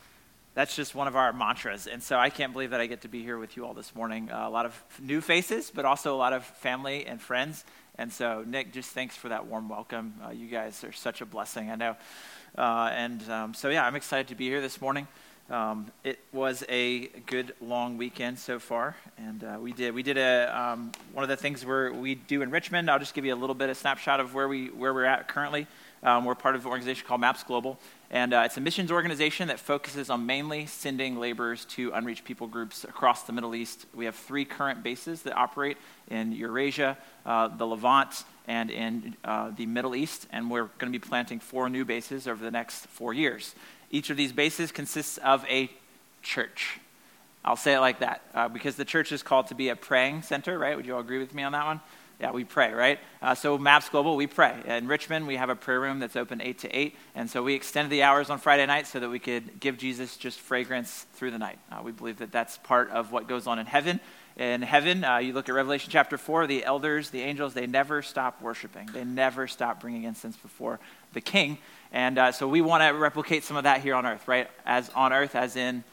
that's 0.56 0.76
just 0.76 0.96
one 0.96 1.08
of 1.08 1.16
our 1.16 1.34
mantras. 1.34 1.86
And 1.86 2.02
so 2.02 2.18
I 2.18 2.30
can't 2.30 2.54
believe 2.54 2.72
that 2.72 2.82
I 2.82 2.88
get 2.88 3.02
to 3.02 3.10
be 3.10 3.22
here 3.22 3.38
with 3.38 3.58
you 3.58 3.66
all 3.66 3.74
this 3.74 3.94
morning. 3.94 4.32
Uh, 4.32 4.48
a 4.48 4.50
lot 4.50 4.66
of 4.66 4.84
new 5.02 5.20
faces, 5.22 5.70
but 5.74 5.84
also 5.86 6.16
a 6.16 6.18
lot 6.18 6.32
of 6.32 6.46
family 6.46 7.06
and 7.06 7.22
friends. 7.22 7.66
And 7.98 8.12
so, 8.12 8.44
Nick, 8.48 8.74
just 8.74 8.92
thanks 8.92 9.16
for 9.18 9.30
that 9.30 9.46
warm 9.46 9.68
welcome. 9.68 10.16
Uh, 10.26 10.32
you 10.32 10.48
guys 10.48 10.84
are 10.86 10.94
such 10.94 11.20
a 11.22 11.26
blessing, 11.26 11.70
I 11.70 11.76
know. 11.76 11.96
Uh, 12.58 12.90
and 12.94 13.30
um, 13.30 13.54
so, 13.54 13.70
yeah, 13.70 13.86
I'm 13.86 13.96
excited 13.96 14.30
to 14.30 14.36
be 14.36 14.48
here 14.48 14.62
this 14.62 14.80
morning. 14.80 15.08
Um, 15.50 15.92
it 16.04 16.20
was 16.32 16.64
a 16.70 17.08
good 17.28 17.54
long 17.62 17.98
weekend 17.98 18.40
so 18.40 18.58
far, 18.58 18.96
and 19.20 19.44
uh, 19.44 19.58
we 19.62 19.74
did 19.74 19.94
we 19.94 20.02
did 20.02 20.18
a 20.18 20.48
um, 20.60 20.92
one 21.14 21.22
of 21.22 21.30
the 21.30 21.38
things 21.38 21.64
where 21.64 21.94
we 21.94 22.16
do 22.16 22.42
in 22.42 22.50
Richmond. 22.50 22.90
I'll 22.90 22.98
just 22.98 23.14
give 23.14 23.26
you 23.26 23.34
a 23.36 23.38
little 23.38 23.54
bit 23.54 23.70
of 23.70 23.78
snapshot 23.78 24.20
of 24.20 24.34
where 24.34 24.48
we 24.48 24.70
where 24.70 24.92
we're 24.92 25.06
at 25.06 25.28
currently. 25.28 25.68
Um, 26.02 26.26
we're 26.26 26.34
part 26.34 26.56
of 26.56 26.66
an 26.66 26.72
organization 26.72 27.06
called 27.08 27.22
Maps 27.22 27.44
Global, 27.44 27.80
and 28.12 28.34
uh, 28.34 28.44
it's 28.46 28.58
a 28.58 28.62
missions 28.62 28.92
organization 28.92 29.48
that 29.48 29.60
focuses 29.60 30.10
on 30.10 30.26
mainly 30.26 30.68
sending 30.68 31.20
laborers 31.20 31.66
to 31.66 31.92
unreached 31.94 32.24
people 32.24 32.48
groups 32.48 32.84
across 32.84 33.24
the 33.24 33.34
Middle 33.34 33.56
East. 33.56 33.86
We 33.96 34.06
have 34.06 34.16
three 34.16 34.46
current 34.46 34.84
bases 34.84 35.24
that 35.24 35.36
operate 35.36 35.78
in 36.10 36.32
Eurasia, 36.32 36.98
uh, 37.26 37.48
the 37.48 37.66
Levant, 37.66 38.24
and 38.48 38.70
in 38.70 39.16
uh, 39.24 39.52
the 39.56 39.66
Middle 39.66 39.96
East. 39.96 40.28
And 40.32 40.52
we're 40.52 40.70
going 40.78 40.92
to 40.92 40.98
be 40.98 41.00
planting 41.00 41.40
four 41.40 41.68
new 41.70 41.84
bases 41.84 42.28
over 42.28 42.44
the 42.44 42.52
next 42.52 42.86
four 42.88 43.14
years. 43.14 43.56
Each 43.90 44.10
of 44.10 44.18
these 44.18 44.32
bases 44.32 44.72
consists 44.72 45.18
of 45.18 45.44
a 45.46 45.72
church. 46.22 46.80
I'll 47.44 47.56
say 47.56 47.76
it 47.76 47.80
like 47.80 48.00
that 48.00 48.22
uh, 48.34 48.50
because 48.50 48.76
the 48.76 48.86
church 48.86 49.12
is 49.12 49.24
called 49.24 49.48
to 49.48 49.56
be 49.56 49.70
a 49.70 49.76
praying 49.76 50.24
center, 50.24 50.58
right? 50.58 50.76
Would 50.76 50.86
you 50.86 50.96
all 50.96 51.02
agree 51.02 51.20
with 51.20 51.34
me 51.34 51.44
on 51.44 51.52
that 51.52 51.66
one? 51.66 51.82
Yeah, 52.20 52.32
we 52.32 52.46
pray, 52.46 52.72
right? 52.72 53.00
Uh, 53.22 53.36
so, 53.36 53.58
Maps 53.58 53.90
Global, 53.90 54.16
we 54.16 54.26
pray. 54.26 54.56
In 54.66 54.88
Richmond, 54.88 55.28
we 55.28 55.36
have 55.36 55.50
a 55.50 55.56
prayer 55.56 55.82
room 55.82 56.00
that's 56.00 56.16
open 56.16 56.42
8 56.42 56.60
to 56.60 56.70
8. 56.74 56.96
And 57.14 57.30
so, 57.30 57.44
we 57.44 57.56
extended 57.56 57.92
the 57.92 58.04
hours 58.04 58.30
on 58.30 58.40
Friday 58.40 58.66
night 58.66 58.88
so 58.88 59.02
that 59.02 59.10
we 59.10 59.20
could 59.20 59.60
give 59.60 59.78
Jesus 59.78 60.16
just 60.16 60.40
fragrance 60.40 61.06
through 61.16 61.32
the 61.32 61.38
night. 61.38 61.60
Uh, 61.70 61.82
we 61.84 61.92
believe 61.92 62.20
that 62.20 62.32
that's 62.32 62.58
part 62.60 62.90
of 62.92 63.12
what 63.12 63.28
goes 63.28 63.48
on 63.48 63.60
in 63.60 63.66
heaven. 63.66 64.00
In 64.38 64.62
heaven, 64.62 65.04
uh, 65.04 65.18
you 65.18 65.34
look 65.34 65.50
at 65.50 65.56
Revelation 65.56 65.90
chapter 65.92 66.18
4, 66.18 66.48
the 66.48 66.64
elders, 66.64 67.10
the 67.10 67.22
angels, 67.22 67.54
they 67.54 67.68
never 67.68 68.02
stop 68.02 68.42
worshiping. 68.42 68.90
They 68.94 69.04
never 69.04 69.48
stop 69.48 69.82
bringing 69.82 70.04
incense 70.04 70.38
before 70.38 70.80
the 71.12 71.22
king. 71.22 71.58
And 71.92 72.18
uh, 72.18 72.32
so, 72.32 72.48
we 72.48 72.62
want 72.62 72.82
to 72.84 72.98
replicate 72.98 73.44
some 73.44 73.58
of 73.58 73.66
that 73.66 73.82
here 73.82 73.94
on 73.94 74.06
earth, 74.06 74.26
right? 74.26 74.50
As 74.66 74.90
on 74.96 75.12
earth, 75.12 75.36
as 75.36 75.58
in 75.58 75.84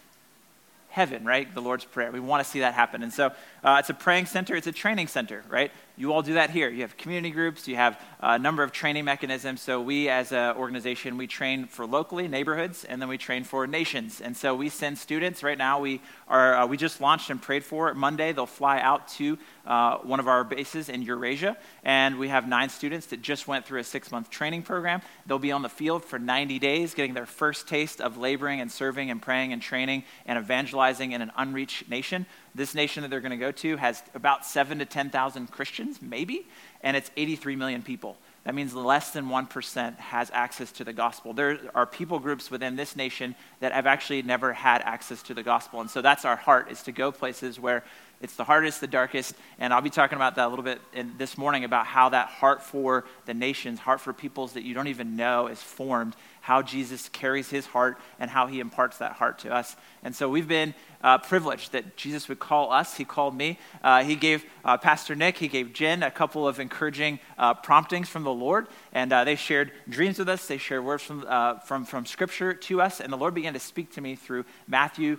heaven, 0.92 1.24
right? 1.24 1.52
The 1.52 1.62
Lord's 1.62 1.86
Prayer. 1.86 2.12
We 2.12 2.20
want 2.20 2.44
to 2.44 2.48
see 2.48 2.60
that 2.60 2.74
happen. 2.74 3.02
And 3.02 3.12
so 3.12 3.32
uh, 3.64 3.76
it's 3.78 3.90
a 3.90 3.94
praying 3.94 4.26
center, 4.26 4.56
it's 4.56 4.66
a 4.66 4.72
training 4.72 5.06
center, 5.06 5.44
right? 5.48 5.70
You 5.96 6.12
all 6.12 6.22
do 6.22 6.34
that 6.34 6.50
here. 6.50 6.70
You 6.70 6.82
have 6.82 6.96
community 6.96 7.30
groups, 7.30 7.68
you 7.68 7.76
have 7.76 8.00
a 8.20 8.38
number 8.38 8.62
of 8.62 8.72
training 8.72 9.04
mechanisms. 9.04 9.60
So 9.60 9.80
we, 9.80 10.08
as 10.08 10.32
an 10.32 10.56
organization, 10.56 11.18
we 11.18 11.26
train 11.26 11.66
for 11.66 11.86
locally, 11.86 12.28
neighborhoods, 12.28 12.84
and 12.84 13.00
then 13.00 13.08
we 13.08 13.18
train 13.18 13.44
for 13.44 13.66
nations. 13.66 14.20
And 14.20 14.34
so 14.34 14.54
we 14.54 14.70
send 14.70 14.96
students. 14.96 15.42
Right 15.42 15.58
now, 15.58 15.80
we 15.80 16.00
are 16.28 16.56
uh, 16.56 16.66
we 16.66 16.78
just 16.78 17.00
launched 17.00 17.28
and 17.28 17.40
prayed 17.40 17.62
for 17.62 17.92
Monday. 17.92 18.32
They'll 18.32 18.46
fly 18.46 18.80
out 18.80 19.06
to 19.08 19.38
uh, 19.66 19.98
one 19.98 20.18
of 20.18 20.28
our 20.28 20.44
bases 20.44 20.88
in 20.88 21.02
Eurasia, 21.02 21.58
and 21.84 22.18
we 22.18 22.28
have 22.28 22.48
nine 22.48 22.70
students 22.70 23.06
that 23.08 23.20
just 23.20 23.46
went 23.46 23.66
through 23.66 23.80
a 23.80 23.84
six-month 23.84 24.30
training 24.30 24.62
program. 24.62 25.02
They'll 25.26 25.38
be 25.38 25.52
on 25.52 25.62
the 25.62 25.68
field 25.68 26.04
for 26.04 26.18
90 26.18 26.58
days, 26.58 26.94
getting 26.94 27.14
their 27.14 27.26
first 27.26 27.68
taste 27.68 28.00
of 28.00 28.16
laboring 28.16 28.60
and 28.60 28.72
serving 28.72 29.10
and 29.10 29.20
praying 29.20 29.52
and 29.52 29.60
training 29.60 30.04
and 30.26 30.38
evangelizing 30.38 31.12
in 31.12 31.20
an 31.22 31.30
unreached 31.36 31.88
nation. 31.88 32.26
This 32.54 32.74
nation 32.74 33.02
that 33.02 33.08
they're 33.08 33.20
going 33.20 33.30
to 33.30 33.36
go 33.36 33.52
to 33.52 33.76
has 33.76 34.02
about 34.14 34.44
seven 34.44 34.78
to 34.80 34.84
10,000 34.84 35.50
Christians, 35.50 36.02
maybe, 36.02 36.46
and 36.82 36.96
it's 36.96 37.10
83 37.16 37.56
million 37.56 37.82
people. 37.82 38.16
That 38.44 38.54
means 38.54 38.74
less 38.74 39.10
than 39.10 39.26
1% 39.26 39.98
has 39.98 40.30
access 40.34 40.72
to 40.72 40.84
the 40.84 40.92
gospel. 40.92 41.32
There 41.32 41.60
are 41.74 41.86
people 41.86 42.18
groups 42.18 42.50
within 42.50 42.74
this 42.74 42.96
nation 42.96 43.36
that 43.60 43.72
have 43.72 43.86
actually 43.86 44.22
never 44.22 44.52
had 44.52 44.82
access 44.82 45.22
to 45.24 45.34
the 45.34 45.44
gospel. 45.44 45.80
And 45.80 45.88
so 45.88 46.02
that's 46.02 46.24
our 46.24 46.36
heart, 46.36 46.70
is 46.70 46.82
to 46.82 46.92
go 46.92 47.12
places 47.12 47.60
where 47.60 47.84
it's 48.20 48.34
the 48.34 48.44
hardest, 48.44 48.80
the 48.80 48.86
darkest. 48.88 49.34
And 49.58 49.72
I'll 49.72 49.80
be 49.80 49.90
talking 49.90 50.16
about 50.16 50.36
that 50.36 50.46
a 50.46 50.48
little 50.48 50.64
bit 50.64 50.80
in, 50.92 51.14
this 51.18 51.38
morning 51.38 51.64
about 51.64 51.86
how 51.86 52.08
that 52.08 52.28
heart 52.28 52.62
for 52.62 53.04
the 53.26 53.34
nations, 53.34 53.78
heart 53.78 54.00
for 54.00 54.12
peoples 54.12 54.52
that 54.54 54.64
you 54.64 54.74
don't 54.74 54.88
even 54.88 55.16
know 55.16 55.46
is 55.46 55.62
formed, 55.62 56.16
how 56.40 56.62
Jesus 56.62 57.08
carries 57.08 57.48
his 57.48 57.66
heart 57.66 57.98
and 58.18 58.28
how 58.28 58.48
he 58.48 58.58
imparts 58.58 58.98
that 58.98 59.12
heart 59.12 59.38
to 59.40 59.54
us. 59.54 59.76
And 60.02 60.14
so 60.14 60.28
we've 60.28 60.48
been 60.48 60.74
uh, 61.02 61.18
privileged 61.18 61.72
that 61.72 61.96
Jesus 61.96 62.28
would 62.28 62.38
call 62.38 62.72
us. 62.72 62.96
He 62.96 63.04
called 63.04 63.36
me. 63.36 63.58
Uh, 63.82 64.04
he 64.04 64.14
gave 64.14 64.44
uh, 64.64 64.76
Pastor 64.76 65.14
Nick, 65.14 65.38
he 65.38 65.48
gave 65.48 65.72
Jen 65.72 66.02
a 66.02 66.10
couple 66.10 66.46
of 66.46 66.60
encouraging 66.60 67.18
uh, 67.38 67.54
promptings 67.54 68.08
from 68.08 68.24
the 68.24 68.32
Lord. 68.32 68.68
And 68.92 69.12
uh, 69.12 69.24
they 69.24 69.36
shared 69.36 69.72
dreams 69.88 70.18
with 70.18 70.28
us, 70.28 70.46
they 70.46 70.58
shared 70.58 70.84
words 70.84 71.02
from, 71.02 71.26
from, 71.64 71.84
from 71.84 72.06
Scripture 72.06 72.54
to 72.54 72.80
us. 72.80 73.00
And 73.00 73.12
the 73.12 73.16
Lord 73.16 73.34
began 73.34 73.54
to 73.54 73.60
speak 73.60 73.92
to 73.92 74.00
me 74.00 74.16
through 74.16 74.44
Matthew 74.66 75.18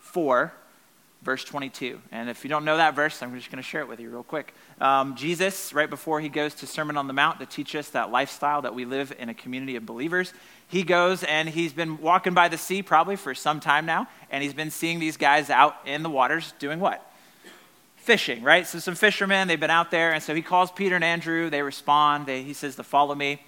4 0.00 0.52
verse 1.22 1.44
22. 1.44 2.00
And 2.10 2.28
if 2.28 2.44
you 2.44 2.50
don't 2.50 2.64
know 2.64 2.76
that 2.76 2.94
verse, 2.94 3.22
I'm 3.22 3.34
just 3.34 3.50
going 3.50 3.62
to 3.62 3.68
share 3.68 3.80
it 3.80 3.88
with 3.88 4.00
you 4.00 4.10
real 4.10 4.22
quick. 4.22 4.54
Um, 4.82 5.14
Jesus, 5.14 5.72
right 5.72 5.88
before 5.88 6.20
he 6.20 6.28
goes 6.28 6.54
to 6.54 6.66
Sermon 6.66 6.96
on 6.96 7.06
the 7.06 7.12
Mount 7.12 7.38
to 7.38 7.46
teach 7.46 7.76
us 7.76 7.90
that 7.90 8.10
lifestyle 8.10 8.62
that 8.62 8.74
we 8.74 8.84
live 8.84 9.14
in 9.16 9.28
a 9.28 9.34
community 9.34 9.76
of 9.76 9.86
believers, 9.86 10.34
he 10.66 10.82
goes 10.82 11.22
and 11.22 11.48
he's 11.48 11.72
been 11.72 11.98
walking 11.98 12.34
by 12.34 12.48
the 12.48 12.58
sea 12.58 12.82
probably 12.82 13.14
for 13.14 13.32
some 13.32 13.60
time 13.60 13.86
now, 13.86 14.08
and 14.28 14.42
he's 14.42 14.54
been 14.54 14.72
seeing 14.72 14.98
these 14.98 15.16
guys 15.16 15.50
out 15.50 15.76
in 15.86 16.02
the 16.02 16.10
waters 16.10 16.52
doing 16.58 16.80
what? 16.80 17.08
Fishing, 17.94 18.42
right? 18.42 18.66
So 18.66 18.80
some 18.80 18.96
fishermen, 18.96 19.46
they've 19.46 19.60
been 19.60 19.70
out 19.70 19.92
there, 19.92 20.14
and 20.14 20.20
so 20.20 20.34
he 20.34 20.42
calls 20.42 20.72
Peter 20.72 20.96
and 20.96 21.04
Andrew. 21.04 21.48
They 21.48 21.62
respond. 21.62 22.26
They, 22.26 22.42
he 22.42 22.52
says 22.52 22.74
to 22.74 22.82
follow 22.82 23.14
me. 23.14 23.40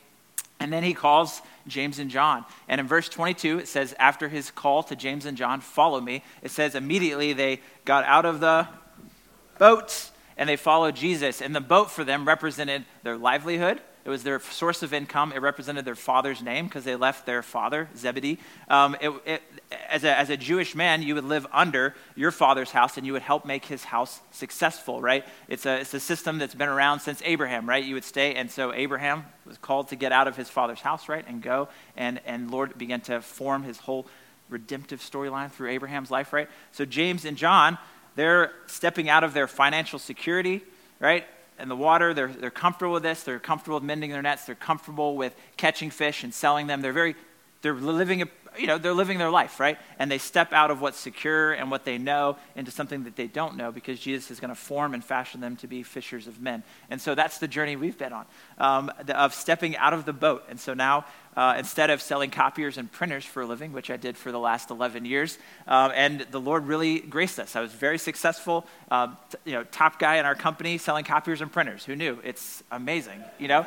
And 0.60 0.72
then 0.72 0.84
he 0.84 0.94
calls 0.94 1.42
James 1.66 1.98
and 1.98 2.12
John. 2.12 2.44
And 2.68 2.80
in 2.80 2.86
verse 2.86 3.08
22, 3.08 3.58
it 3.58 3.66
says, 3.66 3.92
after 3.98 4.28
his 4.28 4.52
call 4.52 4.84
to 4.84 4.94
James 4.94 5.26
and 5.26 5.36
John, 5.36 5.60
follow 5.60 6.00
me, 6.00 6.22
it 6.42 6.52
says 6.52 6.76
immediately 6.76 7.32
they 7.32 7.60
got 7.84 8.04
out 8.04 8.24
of 8.24 8.38
the 8.38 8.68
boat 9.58 10.12
and 10.36 10.48
they 10.48 10.56
followed 10.56 10.96
Jesus. 10.96 11.40
And 11.40 11.54
the 11.54 11.60
boat 11.60 11.90
for 11.90 12.04
them 12.04 12.26
represented 12.26 12.84
their 13.02 13.16
livelihood, 13.16 13.80
it 14.04 14.10
was 14.10 14.22
their 14.22 14.38
source 14.38 14.82
of 14.82 14.92
income. 14.92 15.32
It 15.32 15.40
represented 15.40 15.86
their 15.86 15.94
father's 15.94 16.42
name 16.42 16.66
because 16.66 16.84
they 16.84 16.94
left 16.94 17.24
their 17.24 17.42
father, 17.42 17.88
Zebedee. 17.96 18.38
Um, 18.68 18.96
it, 19.00 19.10
it, 19.24 19.42
as, 19.88 20.04
a, 20.04 20.18
as 20.18 20.28
a 20.28 20.36
Jewish 20.36 20.74
man, 20.74 21.02
you 21.02 21.14
would 21.14 21.24
live 21.24 21.46
under 21.50 21.94
your 22.14 22.30
father's 22.30 22.70
house 22.70 22.98
and 22.98 23.06
you 23.06 23.14
would 23.14 23.22
help 23.22 23.46
make 23.46 23.64
his 23.64 23.84
house 23.84 24.20
successful, 24.30 25.00
right? 25.00 25.24
It's 25.48 25.64
a, 25.64 25.80
it's 25.80 25.94
a 25.94 26.00
system 26.00 26.36
that's 26.36 26.54
been 26.54 26.68
around 26.68 27.00
since 27.00 27.22
Abraham, 27.24 27.66
right? 27.66 27.82
You 27.82 27.94
would 27.94 28.04
stay. 28.04 28.34
And 28.34 28.50
so 28.50 28.74
Abraham 28.74 29.24
was 29.46 29.56
called 29.56 29.88
to 29.88 29.96
get 29.96 30.12
out 30.12 30.28
of 30.28 30.36
his 30.36 30.50
father's 30.50 30.80
house, 30.80 31.08
right? 31.08 31.24
And 31.26 31.40
go. 31.40 31.68
And, 31.96 32.20
and 32.26 32.50
Lord 32.50 32.76
began 32.76 33.00
to 33.02 33.22
form 33.22 33.62
his 33.62 33.78
whole 33.78 34.06
redemptive 34.50 35.00
storyline 35.00 35.50
through 35.50 35.70
Abraham's 35.70 36.10
life, 36.10 36.34
right? 36.34 36.50
So 36.72 36.84
James 36.84 37.24
and 37.24 37.38
John, 37.38 37.78
they're 38.16 38.52
stepping 38.66 39.08
out 39.08 39.24
of 39.24 39.34
their 39.34 39.46
financial 39.46 39.98
security, 39.98 40.62
right? 41.00 41.26
in 41.58 41.68
the 41.68 41.76
water. 41.76 42.14
They're, 42.14 42.28
they're 42.28 42.50
comfortable 42.50 42.94
with 42.94 43.02
this. 43.02 43.22
They're 43.22 43.38
comfortable 43.38 43.76
with 43.76 43.84
mending 43.84 44.10
their 44.10 44.22
nets. 44.22 44.44
They're 44.44 44.54
comfortable 44.54 45.16
with 45.16 45.34
catching 45.56 45.90
fish 45.90 46.24
and 46.24 46.32
selling 46.32 46.66
them. 46.66 46.82
They're 46.82 46.92
very, 46.92 47.14
they're 47.62 47.74
living, 47.74 48.22
a, 48.22 48.26
you 48.58 48.66
know, 48.66 48.78
they're 48.78 48.94
living 48.94 49.18
their 49.18 49.30
life, 49.30 49.60
right? 49.60 49.78
And 49.98 50.10
they 50.10 50.18
step 50.18 50.52
out 50.52 50.70
of 50.70 50.80
what's 50.80 50.98
secure 50.98 51.52
and 51.52 51.70
what 51.70 51.84
they 51.84 51.98
know 51.98 52.36
into 52.56 52.70
something 52.70 53.04
that 53.04 53.16
they 53.16 53.26
don't 53.26 53.56
know 53.56 53.72
because 53.72 54.00
Jesus 54.00 54.30
is 54.30 54.40
going 54.40 54.50
to 54.50 54.54
form 54.54 54.94
and 54.94 55.04
fashion 55.04 55.40
them 55.40 55.56
to 55.56 55.66
be 55.66 55.82
fishers 55.82 56.26
of 56.26 56.40
men. 56.40 56.62
And 56.90 57.00
so 57.00 57.14
that's 57.14 57.38
the 57.38 57.48
journey 57.48 57.76
we've 57.76 57.98
been 57.98 58.12
on 58.12 58.26
um, 58.58 58.92
the, 59.04 59.18
of 59.18 59.34
stepping 59.34 59.76
out 59.76 59.92
of 59.92 60.04
the 60.04 60.12
boat. 60.12 60.44
And 60.48 60.58
so 60.58 60.74
now 60.74 61.04
uh, 61.36 61.56
instead 61.58 61.90
of 61.90 62.00
selling 62.00 62.30
copiers 62.30 62.78
and 62.78 62.90
printers 62.90 63.24
for 63.24 63.42
a 63.42 63.46
living, 63.46 63.72
which 63.72 63.90
I 63.90 63.96
did 63.96 64.16
for 64.16 64.30
the 64.30 64.38
last 64.38 64.70
11 64.70 65.04
years. 65.04 65.38
Um, 65.66 65.92
and 65.94 66.20
the 66.30 66.40
Lord 66.40 66.66
really 66.66 67.00
graced 67.00 67.38
us. 67.38 67.56
I 67.56 67.60
was 67.60 67.72
very 67.72 67.98
successful, 67.98 68.66
um, 68.90 69.16
t- 69.30 69.38
you 69.44 69.52
know, 69.52 69.64
top 69.64 69.98
guy 69.98 70.16
in 70.16 70.26
our 70.26 70.34
company 70.34 70.78
selling 70.78 71.04
copiers 71.04 71.40
and 71.40 71.52
printers. 71.52 71.84
Who 71.84 71.96
knew? 71.96 72.18
It's 72.22 72.62
amazing, 72.70 73.22
you 73.38 73.48
know? 73.48 73.66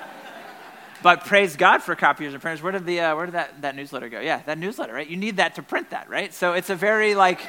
But 1.04 1.26
praise 1.26 1.56
God 1.56 1.84
for 1.84 1.96
copiers 1.96 2.34
and 2.34 2.42
printers. 2.42 2.62
Where 2.62 2.72
did, 2.72 2.86
the, 2.86 3.00
uh, 3.00 3.16
where 3.16 3.26
did 3.26 3.36
that, 3.36 3.62
that 3.62 3.76
newsletter 3.76 4.10
go? 4.10 4.20
Yeah, 4.20 4.42
that 4.46 4.58
newsletter, 4.58 4.94
right? 4.94 5.08
You 5.08 5.18
need 5.18 5.38
that 5.38 5.56
to 5.56 5.64
print 5.64 5.92
that, 5.92 6.10
right? 6.10 6.34
So 6.34 6.54
it's 6.54 6.70
a 6.70 6.76
very 6.76 7.16
like, 7.16 7.40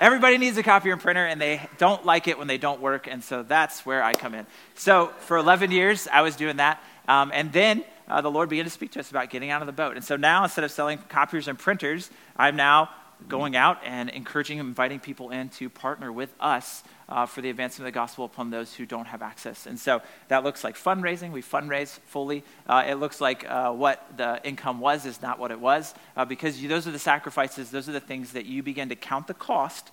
everybody 0.00 0.38
needs 0.38 0.56
a 0.56 0.62
copier 0.62 0.92
and 0.92 1.00
printer, 1.00 1.24
and 1.26 1.40
they 1.40 1.68
don't 1.78 2.04
like 2.04 2.28
it 2.28 2.38
when 2.38 2.46
they 2.48 2.58
don't 2.58 2.80
work, 2.80 3.06
and 3.06 3.22
so 3.22 3.42
that's 3.42 3.84
where 3.84 4.02
I 4.02 4.12
come 4.12 4.34
in. 4.34 4.46
So 4.74 5.08
for 5.20 5.36
11 5.36 5.70
years, 5.70 6.08
I 6.10 6.22
was 6.22 6.36
doing 6.36 6.56
that. 6.56 6.82
Um, 7.08 7.30
and 7.34 7.52
then 7.52 7.84
uh, 8.08 8.20
the 8.20 8.30
Lord 8.30 8.48
began 8.48 8.64
to 8.64 8.70
speak 8.70 8.92
to 8.92 9.00
us 9.00 9.10
about 9.10 9.30
getting 9.30 9.50
out 9.50 9.62
of 9.62 9.66
the 9.66 9.72
boat. 9.72 9.96
And 9.96 10.04
so 10.04 10.16
now, 10.16 10.44
instead 10.44 10.64
of 10.64 10.70
selling 10.70 10.98
copiers 11.08 11.48
and 11.48 11.58
printers, 11.58 12.10
I'm 12.36 12.56
now 12.56 12.90
going 13.28 13.56
out 13.56 13.78
and 13.84 14.10
encouraging 14.10 14.60
and 14.60 14.68
inviting 14.68 15.00
people 15.00 15.30
in 15.30 15.48
to 15.48 15.70
partner 15.70 16.12
with 16.12 16.32
us 16.38 16.82
uh, 17.08 17.26
for 17.26 17.40
the 17.40 17.50
advancement 17.50 17.86
of 17.86 17.92
the 17.92 17.98
gospel 17.98 18.24
upon 18.24 18.50
those 18.50 18.74
who 18.74 18.84
don't 18.86 19.06
have 19.06 19.22
access. 19.22 19.66
And 19.66 19.78
so 19.78 20.02
that 20.28 20.44
looks 20.44 20.64
like 20.64 20.76
fundraising. 20.76 21.30
We 21.30 21.42
fundraise 21.42 21.98
fully. 22.06 22.42
Uh, 22.66 22.84
it 22.86 22.94
looks 22.94 23.20
like 23.20 23.48
uh, 23.48 23.72
what 23.72 24.04
the 24.16 24.40
income 24.44 24.80
was 24.80 25.06
is 25.06 25.22
not 25.22 25.38
what 25.38 25.50
it 25.50 25.60
was 25.60 25.94
uh, 26.16 26.24
because 26.24 26.60
you, 26.60 26.68
those 26.68 26.86
are 26.86 26.90
the 26.90 26.98
sacrifices, 26.98 27.70
those 27.70 27.88
are 27.88 27.92
the 27.92 28.00
things 28.00 28.32
that 28.32 28.46
you 28.46 28.62
begin 28.62 28.88
to 28.88 28.96
count 28.96 29.26
the 29.26 29.34
cost. 29.34 29.90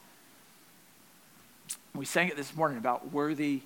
We 1.95 2.05
sang 2.05 2.29
it 2.29 2.37
this 2.37 2.55
morning 2.55 2.77
about 2.77 3.11
worthy 3.11 3.61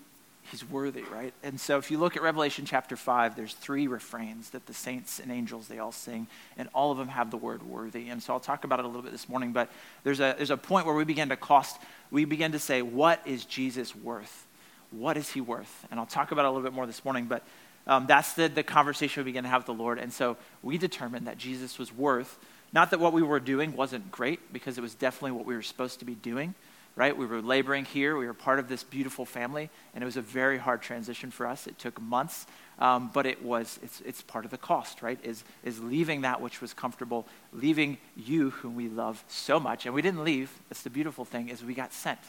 he's 0.52 0.68
worthy, 0.70 1.04
right? 1.04 1.34
And 1.44 1.60
so 1.60 1.78
if 1.78 1.92
you 1.92 1.98
look 1.98 2.16
at 2.16 2.22
Revelation 2.22 2.66
chapter 2.66 2.96
5, 2.96 3.36
there's 3.36 3.54
three 3.54 3.88
refrains 3.88 4.52
that 4.52 4.66
the 4.66 4.74
saints 4.74 5.20
and 5.20 5.32
angels 5.32 5.68
they 5.68 5.80
all 5.80 5.92
sing, 5.92 6.28
and 6.58 6.70
all 6.74 6.92
of 6.92 6.98
them 6.98 7.10
have 7.10 7.32
the 7.32 7.38
word 7.38 7.64
worthy. 7.64 8.10
And 8.10 8.22
so 8.22 8.34
I'll 8.34 8.40
talk 8.40 8.64
about 8.64 8.80
it 8.80 8.86
a 8.86 8.88
little 8.88 9.02
bit 9.04 9.12
this 9.12 9.30
morning, 9.30 9.52
but 9.52 9.70
there's 10.04 10.20
a 10.20 10.36
there's 10.38 10.52
a 10.52 10.58
point 10.58 10.86
where 10.86 10.96
we 10.96 11.04
begin 11.04 11.30
to 11.30 11.38
cost 11.38 11.80
we 12.12 12.26
begin 12.26 12.54
to 12.54 12.60
say, 12.60 12.82
what 12.82 13.22
is 13.26 13.46
Jesus 13.46 13.96
worth? 13.96 14.46
What 14.92 15.18
is 15.18 15.30
he 15.30 15.42
worth? 15.42 15.86
And 15.92 16.00
I'll 16.00 16.06
talk 16.06 16.32
about 16.32 16.46
it 16.46 16.48
a 16.48 16.52
little 16.52 16.64
bit 16.64 16.74
more 16.74 16.86
this 16.86 17.04
morning, 17.04 17.26
but 17.26 17.44
um, 17.86 18.06
that's 18.06 18.34
the, 18.34 18.48
the 18.48 18.64
conversation 18.64 19.24
we 19.24 19.32
begin 19.32 19.44
to 19.44 19.50
have 19.50 19.62
with 19.62 19.78
the 19.78 19.84
Lord. 19.84 20.00
And 20.00 20.12
so 20.12 20.38
we 20.62 20.78
determined 20.78 21.28
that 21.28 21.38
Jesus 21.38 21.80
was 21.80 21.94
worth, 21.94 22.38
not 22.74 22.92
that 22.92 23.00
what 23.00 23.14
we 23.14 23.22
were 23.22 23.40
doing 23.40 23.76
wasn't 23.76 24.12
great, 24.12 24.52
because 24.52 24.78
it 24.78 24.82
was 24.82 24.94
definitely 24.94 25.32
what 25.32 25.46
we 25.46 25.56
were 25.56 25.62
supposed 25.62 26.00
to 26.00 26.06
be 26.06 26.16
doing, 26.16 26.54
right? 26.98 27.16
We 27.16 27.28
were 27.28 27.44
laboring 27.44 27.86
here. 27.86 28.18
We 28.18 28.26
were 28.26 28.34
part 28.34 28.58
of 28.58 28.68
this 28.68 28.84
beautiful 28.84 29.24
family, 29.24 29.70
and 29.94 30.04
it 30.04 30.06
was 30.06 30.18
a 30.18 30.22
very 30.22 30.58
hard 30.58 30.82
transition 30.82 31.30
for 31.30 31.46
us. 31.46 31.68
It 31.68 31.78
took 31.78 32.02
months, 32.02 32.48
um, 32.80 33.12
but 33.14 33.28
it 33.28 33.44
was, 33.44 33.80
it's, 33.84 34.02
it's 34.02 34.24
part 34.24 34.46
of 34.46 34.52
the 34.52 34.58
cost, 34.58 35.04
right? 35.04 35.20
Is, 35.24 35.44
is 35.64 35.80
leaving 35.80 36.22
that 36.22 36.42
which 36.42 36.60
was 36.60 36.74
comfortable, 36.74 37.28
leaving 37.54 38.00
you 38.16 38.50
whom 38.50 38.76
we 38.76 38.90
love 38.90 39.24
so 39.28 39.60
much. 39.60 39.86
And 39.86 39.94
we 39.94 40.02
didn't 40.02 40.24
leave. 40.24 40.52
That's 40.70 40.82
the 40.82 40.90
beautiful 40.90 41.24
thing 41.24 41.50
is 41.50 41.64
we 41.64 41.76
got 41.76 41.94
sent. 41.94 42.20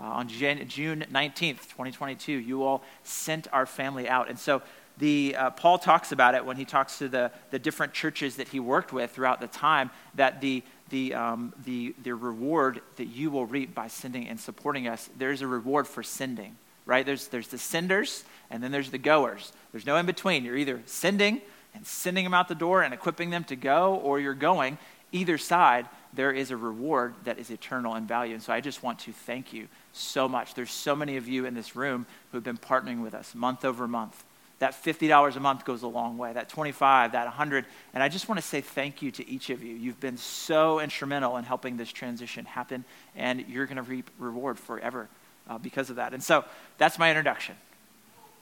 Uh, 0.00 0.04
on 0.04 0.28
Jan- 0.28 0.66
June 0.68 1.04
19th, 1.12 1.68
2022, 1.68 2.32
you 2.32 2.64
all 2.64 2.82
sent 3.02 3.46
our 3.52 3.66
family 3.66 4.08
out. 4.08 4.30
And 4.30 4.38
so 4.38 4.62
the, 4.96 5.36
uh, 5.36 5.50
Paul 5.50 5.78
talks 5.78 6.12
about 6.12 6.34
it 6.34 6.44
when 6.44 6.56
he 6.56 6.64
talks 6.64 6.98
to 6.98 7.08
the, 7.08 7.30
the 7.50 7.58
different 7.58 7.92
churches 7.92 8.36
that 8.36 8.48
he 8.48 8.58
worked 8.58 8.92
with 8.92 9.10
throughout 9.10 9.40
the 9.40 9.48
time, 9.48 9.90
that 10.14 10.40
the, 10.40 10.62
the, 10.90 11.14
um, 11.14 11.52
the, 11.64 11.94
the 12.02 12.14
reward 12.14 12.80
that 12.96 13.06
you 13.06 13.30
will 13.30 13.46
reap 13.46 13.74
by 13.74 13.88
sending 13.88 14.28
and 14.28 14.38
supporting 14.38 14.86
us, 14.86 15.08
there's 15.18 15.42
a 15.42 15.46
reward 15.46 15.86
for 15.86 16.02
sending, 16.02 16.56
right? 16.86 17.04
There's, 17.04 17.28
there's 17.28 17.48
the 17.48 17.58
senders 17.58 18.24
and 18.50 18.62
then 18.62 18.70
there's 18.70 18.90
the 18.90 18.98
goers. 18.98 19.52
There's 19.72 19.86
no 19.86 19.96
in 19.96 20.06
between. 20.06 20.44
You're 20.44 20.56
either 20.56 20.82
sending 20.86 21.40
and 21.74 21.86
sending 21.86 22.24
them 22.24 22.34
out 22.34 22.48
the 22.48 22.54
door 22.54 22.82
and 22.82 22.94
equipping 22.94 23.30
them 23.30 23.44
to 23.44 23.56
go, 23.56 23.96
or 23.96 24.20
you're 24.20 24.34
going. 24.34 24.78
Either 25.10 25.38
side, 25.38 25.88
there 26.12 26.32
is 26.32 26.50
a 26.50 26.56
reward 26.56 27.14
that 27.24 27.38
is 27.38 27.50
eternal 27.50 27.96
in 27.96 28.06
value. 28.06 28.34
And 28.34 28.42
so 28.42 28.52
I 28.52 28.60
just 28.60 28.82
want 28.82 29.00
to 29.00 29.12
thank 29.12 29.52
you 29.52 29.68
so 29.92 30.28
much. 30.28 30.54
There's 30.54 30.70
so 30.70 30.94
many 30.94 31.16
of 31.16 31.26
you 31.26 31.46
in 31.46 31.54
this 31.54 31.74
room 31.74 32.06
who 32.30 32.36
have 32.36 32.44
been 32.44 32.58
partnering 32.58 33.02
with 33.02 33.14
us 33.14 33.34
month 33.34 33.64
over 33.64 33.88
month 33.88 34.24
that 34.60 34.72
$50 34.72 35.36
a 35.36 35.40
month 35.40 35.64
goes 35.64 35.82
a 35.82 35.88
long 35.88 36.16
way, 36.16 36.32
that 36.32 36.48
25, 36.48 37.12
that 37.12 37.24
100. 37.24 37.66
And 37.92 38.02
I 38.02 38.08
just 38.08 38.28
want 38.28 38.40
to 38.40 38.46
say 38.46 38.60
thank 38.60 39.02
you 39.02 39.10
to 39.12 39.28
each 39.28 39.50
of 39.50 39.62
you. 39.62 39.74
You've 39.74 40.00
been 40.00 40.16
so 40.16 40.80
instrumental 40.80 41.36
in 41.36 41.44
helping 41.44 41.76
this 41.76 41.90
transition 41.90 42.44
happen, 42.44 42.84
and 43.16 43.44
you're 43.48 43.66
going 43.66 43.76
to 43.76 43.82
reap 43.82 44.10
reward 44.18 44.58
forever 44.58 45.08
uh, 45.48 45.58
because 45.58 45.90
of 45.90 45.96
that. 45.96 46.14
And 46.14 46.22
so 46.22 46.44
that's 46.78 46.98
my 46.98 47.10
introduction. 47.10 47.56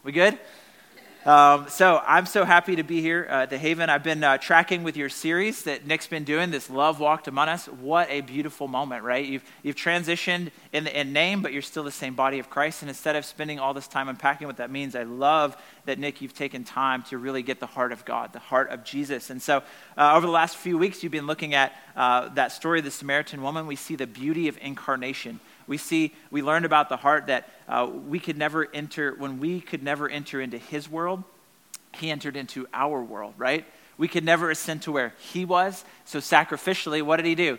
We 0.04 0.12
good? 0.12 0.38
Um, 1.24 1.68
so 1.68 2.02
I'm 2.04 2.26
so 2.26 2.44
happy 2.44 2.74
to 2.74 2.82
be 2.82 3.00
here 3.00 3.28
uh, 3.30 3.42
at 3.42 3.50
the 3.50 3.56
Haven. 3.56 3.88
I've 3.88 4.02
been 4.02 4.24
uh, 4.24 4.38
tracking 4.38 4.82
with 4.82 4.96
your 4.96 5.08
series 5.08 5.62
that 5.62 5.86
Nick's 5.86 6.08
been 6.08 6.24
doing, 6.24 6.50
this 6.50 6.68
Love 6.68 6.98
Walked 6.98 7.28
Among 7.28 7.48
Us. 7.48 7.66
What 7.66 8.10
a 8.10 8.22
beautiful 8.22 8.66
moment, 8.66 9.04
right? 9.04 9.24
You've, 9.24 9.44
you've 9.62 9.76
transitioned 9.76 10.50
in, 10.72 10.88
in 10.88 11.12
name, 11.12 11.40
but 11.40 11.52
you're 11.52 11.62
still 11.62 11.84
the 11.84 11.92
same 11.92 12.14
body 12.14 12.40
of 12.40 12.50
Christ. 12.50 12.82
And 12.82 12.88
instead 12.88 13.14
of 13.14 13.24
spending 13.24 13.60
all 13.60 13.72
this 13.72 13.86
time 13.86 14.08
unpacking 14.08 14.48
what 14.48 14.56
that 14.56 14.72
means, 14.72 14.96
I 14.96 15.04
love 15.04 15.56
that, 15.84 15.96
Nick, 15.96 16.20
you've 16.22 16.34
taken 16.34 16.64
time 16.64 17.04
to 17.04 17.18
really 17.18 17.44
get 17.44 17.60
the 17.60 17.66
heart 17.66 17.92
of 17.92 18.04
God, 18.04 18.32
the 18.32 18.40
heart 18.40 18.70
of 18.70 18.82
Jesus. 18.82 19.30
And 19.30 19.40
so 19.40 19.62
uh, 19.96 20.16
over 20.16 20.26
the 20.26 20.32
last 20.32 20.56
few 20.56 20.76
weeks, 20.76 21.04
you've 21.04 21.12
been 21.12 21.28
looking 21.28 21.54
at 21.54 21.72
uh, 21.94 22.30
that 22.30 22.50
story 22.50 22.80
of 22.80 22.84
the 22.84 22.90
Samaritan 22.90 23.42
woman. 23.42 23.68
We 23.68 23.76
see 23.76 23.94
the 23.94 24.08
beauty 24.08 24.48
of 24.48 24.58
incarnation 24.60 25.38
we 25.66 25.78
see 25.78 26.14
we 26.30 26.42
learned 26.42 26.64
about 26.64 26.88
the 26.88 26.96
heart 26.96 27.26
that 27.26 27.48
uh, 27.68 27.88
we 28.06 28.18
could 28.18 28.36
never 28.36 28.68
enter 28.72 29.14
when 29.14 29.38
we 29.38 29.60
could 29.60 29.82
never 29.82 30.08
enter 30.08 30.40
into 30.40 30.58
his 30.58 30.88
world 30.88 31.22
he 31.94 32.10
entered 32.10 32.36
into 32.36 32.66
our 32.72 33.02
world 33.02 33.34
right 33.36 33.64
we 33.98 34.08
could 34.08 34.24
never 34.24 34.50
ascend 34.50 34.82
to 34.82 34.92
where 34.92 35.14
he 35.18 35.44
was 35.44 35.84
so 36.04 36.18
sacrificially 36.18 37.02
what 37.02 37.16
did 37.16 37.26
he 37.26 37.34
do 37.34 37.58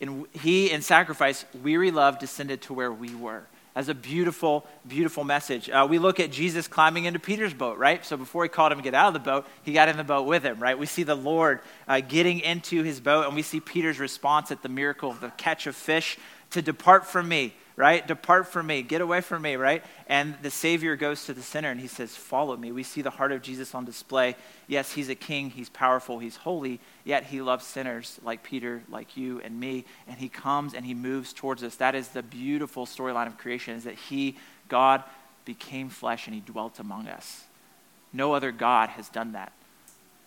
in, 0.00 0.26
he 0.32 0.70
in 0.70 0.82
sacrifice 0.82 1.44
weary 1.62 1.90
love 1.90 2.18
descended 2.18 2.62
to 2.62 2.74
where 2.74 2.92
we 2.92 3.14
were 3.14 3.44
as 3.76 3.88
a 3.88 3.94
beautiful, 3.94 4.64
beautiful 4.86 5.24
message. 5.24 5.68
Uh, 5.68 5.86
we 5.88 5.98
look 5.98 6.20
at 6.20 6.30
Jesus 6.30 6.68
climbing 6.68 7.06
into 7.06 7.18
Peter's 7.18 7.52
boat, 7.52 7.76
right? 7.76 8.04
So 8.04 8.16
before 8.16 8.44
he 8.44 8.48
called 8.48 8.70
him 8.70 8.78
to 8.78 8.84
get 8.84 8.94
out 8.94 9.08
of 9.08 9.14
the 9.14 9.18
boat, 9.18 9.46
he 9.64 9.72
got 9.72 9.88
in 9.88 9.96
the 9.96 10.04
boat 10.04 10.26
with 10.26 10.44
him, 10.44 10.60
right? 10.60 10.78
We 10.78 10.86
see 10.86 11.02
the 11.02 11.16
Lord 11.16 11.60
uh, 11.88 12.00
getting 12.00 12.40
into 12.40 12.84
his 12.84 13.00
boat, 13.00 13.26
and 13.26 13.34
we 13.34 13.42
see 13.42 13.58
Peter's 13.58 13.98
response 13.98 14.52
at 14.52 14.62
the 14.62 14.68
miracle 14.68 15.10
of 15.10 15.20
the 15.20 15.30
catch 15.30 15.66
of 15.66 15.74
fish 15.74 16.18
to 16.54 16.62
depart 16.62 17.04
from 17.04 17.28
me, 17.28 17.52
right? 17.74 18.06
Depart 18.06 18.46
from 18.46 18.68
me, 18.68 18.82
get 18.82 19.00
away 19.00 19.20
from 19.20 19.42
me, 19.42 19.56
right? 19.56 19.84
And 20.08 20.36
the 20.40 20.50
Savior 20.50 20.94
goes 20.94 21.26
to 21.26 21.34
the 21.34 21.42
sinner 21.42 21.68
and 21.68 21.80
he 21.80 21.88
says, 21.88 22.14
Follow 22.14 22.56
me. 22.56 22.70
We 22.70 22.84
see 22.84 23.02
the 23.02 23.10
heart 23.10 23.32
of 23.32 23.42
Jesus 23.42 23.74
on 23.74 23.84
display. 23.84 24.36
Yes, 24.68 24.92
he's 24.92 25.08
a 25.08 25.16
king, 25.16 25.50
he's 25.50 25.68
powerful, 25.68 26.20
he's 26.20 26.36
holy, 26.36 26.78
yet 27.04 27.24
he 27.24 27.42
loves 27.42 27.66
sinners 27.66 28.20
like 28.22 28.44
Peter, 28.44 28.82
like 28.88 29.16
you 29.16 29.40
and 29.40 29.58
me. 29.58 29.84
And 30.06 30.16
he 30.16 30.28
comes 30.28 30.74
and 30.74 30.86
he 30.86 30.94
moves 30.94 31.32
towards 31.32 31.64
us. 31.64 31.74
That 31.76 31.96
is 31.96 32.08
the 32.08 32.22
beautiful 32.22 32.86
storyline 32.86 33.26
of 33.26 33.36
creation, 33.36 33.74
is 33.74 33.84
that 33.84 33.96
he, 33.96 34.36
God, 34.68 35.02
became 35.44 35.88
flesh 35.88 36.26
and 36.28 36.34
he 36.34 36.40
dwelt 36.40 36.78
among 36.78 37.08
us. 37.08 37.42
No 38.12 38.32
other 38.32 38.52
God 38.52 38.90
has 38.90 39.08
done 39.08 39.32
that. 39.32 39.52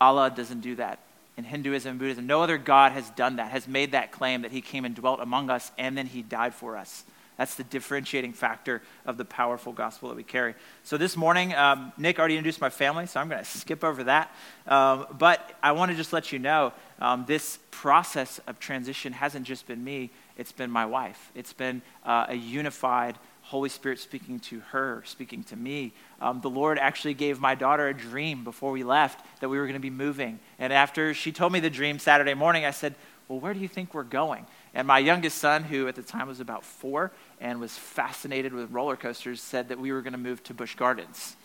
Allah 0.02 0.30
doesn't 0.30 0.60
do 0.60 0.76
that 0.76 1.00
in 1.38 1.44
Hinduism 1.44 1.92
and 1.92 2.00
Buddhism. 2.00 2.28
No 2.28 2.42
other 2.42 2.58
God 2.58 2.92
has 2.92 3.10
done 3.12 3.36
that, 3.38 3.52
has 3.52 3.68
made 3.68 3.92
that 3.92 4.12
claim 4.12 4.42
that 4.42 4.52
he 4.52 4.62
came 4.62 4.84
and 4.84 4.96
dwelt 4.96 5.20
among 5.20 5.50
us 5.50 5.72
and 5.78 5.98
then 5.98 6.08
he 6.08 6.24
died 6.24 6.54
for 6.54 6.76
us. 6.76 7.04
That's 7.38 7.54
the 7.54 7.64
differentiating 7.64 8.34
factor 8.34 8.82
of 9.06 9.18
the 9.18 9.26
powerful 9.26 9.72
gospel 9.72 10.10
that 10.10 10.16
we 10.16 10.24
carry. 10.24 10.56
So 10.84 10.98
this 10.98 11.16
morning, 11.16 11.54
um, 11.54 11.94
Nick 11.96 12.18
already 12.18 12.36
introduced 12.36 12.60
my 12.60 12.72
family, 12.72 13.06
so 13.06 13.20
I'm 13.20 13.30
going 13.30 13.44
to 13.44 13.46
skip 13.46 13.84
over 13.84 14.04
that. 14.06 14.36
Um, 14.66 15.06
but 15.20 15.56
I 15.62 15.74
want 15.74 15.92
to 15.92 15.98
just 15.98 16.12
let 16.12 16.32
you 16.32 16.40
know 16.40 16.74
um, 17.00 17.26
this 17.28 17.60
process 17.70 18.40
of 18.48 18.60
transition 18.60 19.14
hasn't 19.14 19.46
just 19.46 19.68
been 19.68 19.84
me, 19.84 20.10
it's 20.36 20.52
been 20.52 20.72
my 20.72 20.88
wife. 20.88 21.32
It's 21.36 21.54
been 21.54 21.84
uh, 22.04 22.26
a 22.30 22.36
unified 22.36 23.20
Holy 23.48 23.70
Spirit 23.70 23.98
speaking 23.98 24.40
to 24.40 24.60
her, 24.72 25.02
speaking 25.06 25.42
to 25.42 25.56
me. 25.56 25.94
Um, 26.20 26.42
the 26.42 26.50
Lord 26.50 26.78
actually 26.78 27.14
gave 27.14 27.40
my 27.40 27.56
daughter 27.56 27.88
a 27.88 27.94
dream 27.94 28.44
before 28.44 28.74
we 28.74 28.84
left 28.84 29.26
that 29.40 29.48
we 29.48 29.58
were 29.58 29.64
going 29.64 29.76
to 29.76 29.80
be 29.80 29.90
moving. 29.90 30.40
And 30.60 30.74
after 30.74 31.14
she 31.14 31.32
told 31.32 31.54
me 31.54 31.62
the 31.62 31.70
dream 31.70 31.98
Saturday 31.98 32.34
morning, 32.34 32.66
I 32.66 32.72
said, 32.72 32.94
Well, 33.30 33.40
where 33.40 33.54
do 33.54 33.62
you 33.62 33.70
think 33.70 33.94
we're 33.94 34.04
going? 34.04 34.46
And 34.74 34.86
my 34.86 35.00
youngest 35.00 35.38
son, 35.38 35.64
who 35.64 35.88
at 35.88 35.96
the 35.96 36.02
time 36.02 36.28
was 36.28 36.42
about 36.42 36.66
four 36.66 37.14
and 37.40 37.62
was 37.62 37.72
fascinated 37.72 38.52
with 38.52 38.70
roller 38.70 38.98
coasters, 38.98 39.42
said 39.42 39.70
that 39.70 39.80
we 39.80 39.94
were 39.94 40.02
going 40.02 40.12
to 40.12 40.20
move 40.20 40.44
to 40.44 40.54
Busch 40.54 40.76
Gardens. 40.76 41.38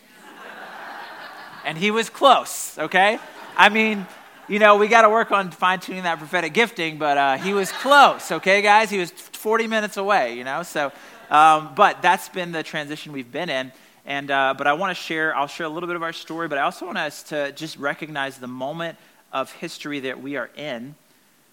and 1.64 1.78
he 1.78 1.92
was 1.92 2.10
close, 2.10 2.78
okay? 2.78 3.20
I 3.56 3.68
mean, 3.68 4.08
you 4.48 4.58
know, 4.58 4.74
we 4.74 4.88
got 4.88 5.02
to 5.02 5.08
work 5.08 5.30
on 5.30 5.52
fine 5.52 5.78
tuning 5.78 6.02
that 6.02 6.18
prophetic 6.18 6.52
gifting, 6.52 6.98
but 6.98 7.16
uh, 7.16 7.36
he 7.36 7.54
was 7.54 7.70
close, 7.70 8.32
okay, 8.32 8.60
guys? 8.60 8.90
He 8.90 8.98
was 8.98 9.12
40 9.12 9.68
minutes 9.68 9.96
away, 9.96 10.36
you 10.36 10.42
know? 10.42 10.64
So 10.64 10.90
um, 11.32 11.72
but 11.74 12.02
that's 12.02 12.28
been 12.28 12.52
the 12.52 12.62
transition 12.62 13.10
we've 13.10 13.32
been 13.32 13.48
in. 13.48 13.72
And, 14.04 14.30
uh, 14.30 14.54
but 14.58 14.66
I 14.66 14.74
want 14.74 14.94
to 14.96 15.02
share, 15.02 15.34
I'll 15.34 15.46
share 15.46 15.64
a 15.64 15.70
little 15.70 15.86
bit 15.86 15.96
of 15.96 16.02
our 16.02 16.12
story, 16.12 16.46
but 16.46 16.58
I 16.58 16.62
also 16.62 16.84
want 16.84 16.98
us 16.98 17.22
to 17.24 17.52
just 17.52 17.78
recognize 17.78 18.36
the 18.36 18.46
moment 18.46 18.98
of 19.32 19.50
history 19.52 20.00
that 20.00 20.20
we 20.20 20.36
are 20.36 20.50
in 20.56 20.94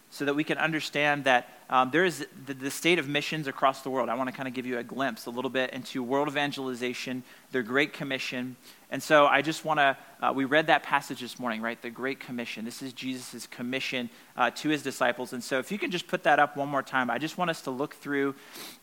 so 0.09 0.25
that 0.25 0.33
we 0.33 0.43
can 0.43 0.57
understand 0.57 1.23
that 1.25 1.49
um, 1.69 1.91
there 1.91 2.03
is 2.03 2.25
the, 2.45 2.53
the, 2.55 2.71
state 2.71 2.97
of 2.97 3.07
missions 3.07 3.47
across 3.47 3.83
the 3.83 3.91
world. 3.91 4.09
I 4.09 4.15
want 4.15 4.27
to 4.27 4.35
kind 4.35 4.47
of 4.47 4.55
give 4.55 4.65
you 4.65 4.79
a 4.79 4.83
glimpse 4.83 5.27
a 5.27 5.29
little 5.29 5.51
bit 5.51 5.71
into 5.71 6.01
world 6.01 6.27
evangelization, 6.27 7.23
their 7.51 7.61
Great 7.61 7.93
Commission, 7.93 8.55
and 8.91 9.01
so 9.03 9.27
I 9.27 9.43
just 9.43 9.65
want 9.65 9.79
to, 9.79 9.97
uh, 10.19 10.33
we 10.33 10.45
read 10.45 10.67
that 10.67 10.81
passage 10.81 11.21
this 11.21 11.37
morning, 11.37 11.61
right? 11.61 11.79
The 11.79 11.91
Great 11.91 12.19
Commission. 12.19 12.65
This 12.65 12.81
is 12.81 12.91
Jesus' 12.91 13.45
commission 13.45 14.09
uh, 14.35 14.49
to 14.51 14.69
his 14.69 14.81
disciples. 14.81 15.33
And 15.33 15.43
so 15.43 15.59
if 15.59 15.71
you 15.71 15.77
can 15.77 15.91
just 15.91 16.07
put 16.07 16.23
that 16.23 16.39
up 16.39 16.57
one 16.57 16.69
more 16.69 16.81
time, 16.81 17.11
I 17.11 17.19
just 17.19 17.37
want 17.37 17.51
us 17.51 17.61
to 17.63 17.71
look 17.71 17.93
through 17.93 18.33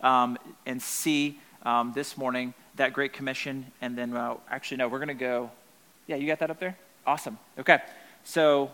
um, 0.01 0.39
and 0.65 0.81
see 0.81 1.41
um, 1.65 1.93
this 1.93 2.17
morning 2.17 2.55
that 2.77 2.93
Great 2.93 3.13
Commission. 3.13 3.67
And 3.81 3.99
then, 3.99 4.17
uh, 4.17 4.37
actually, 4.49 4.77
no, 4.77 4.87
we're 4.87 5.01
going 5.01 5.09
to 5.09 5.15
go. 5.15 5.51
Yeah, 6.07 6.17
you 6.17 6.29
got 6.29 6.39
that 6.39 6.51
up 6.53 6.61
there? 6.61 6.79
Awesome. 7.05 7.37
Okay. 7.59 7.79
So 8.23 8.71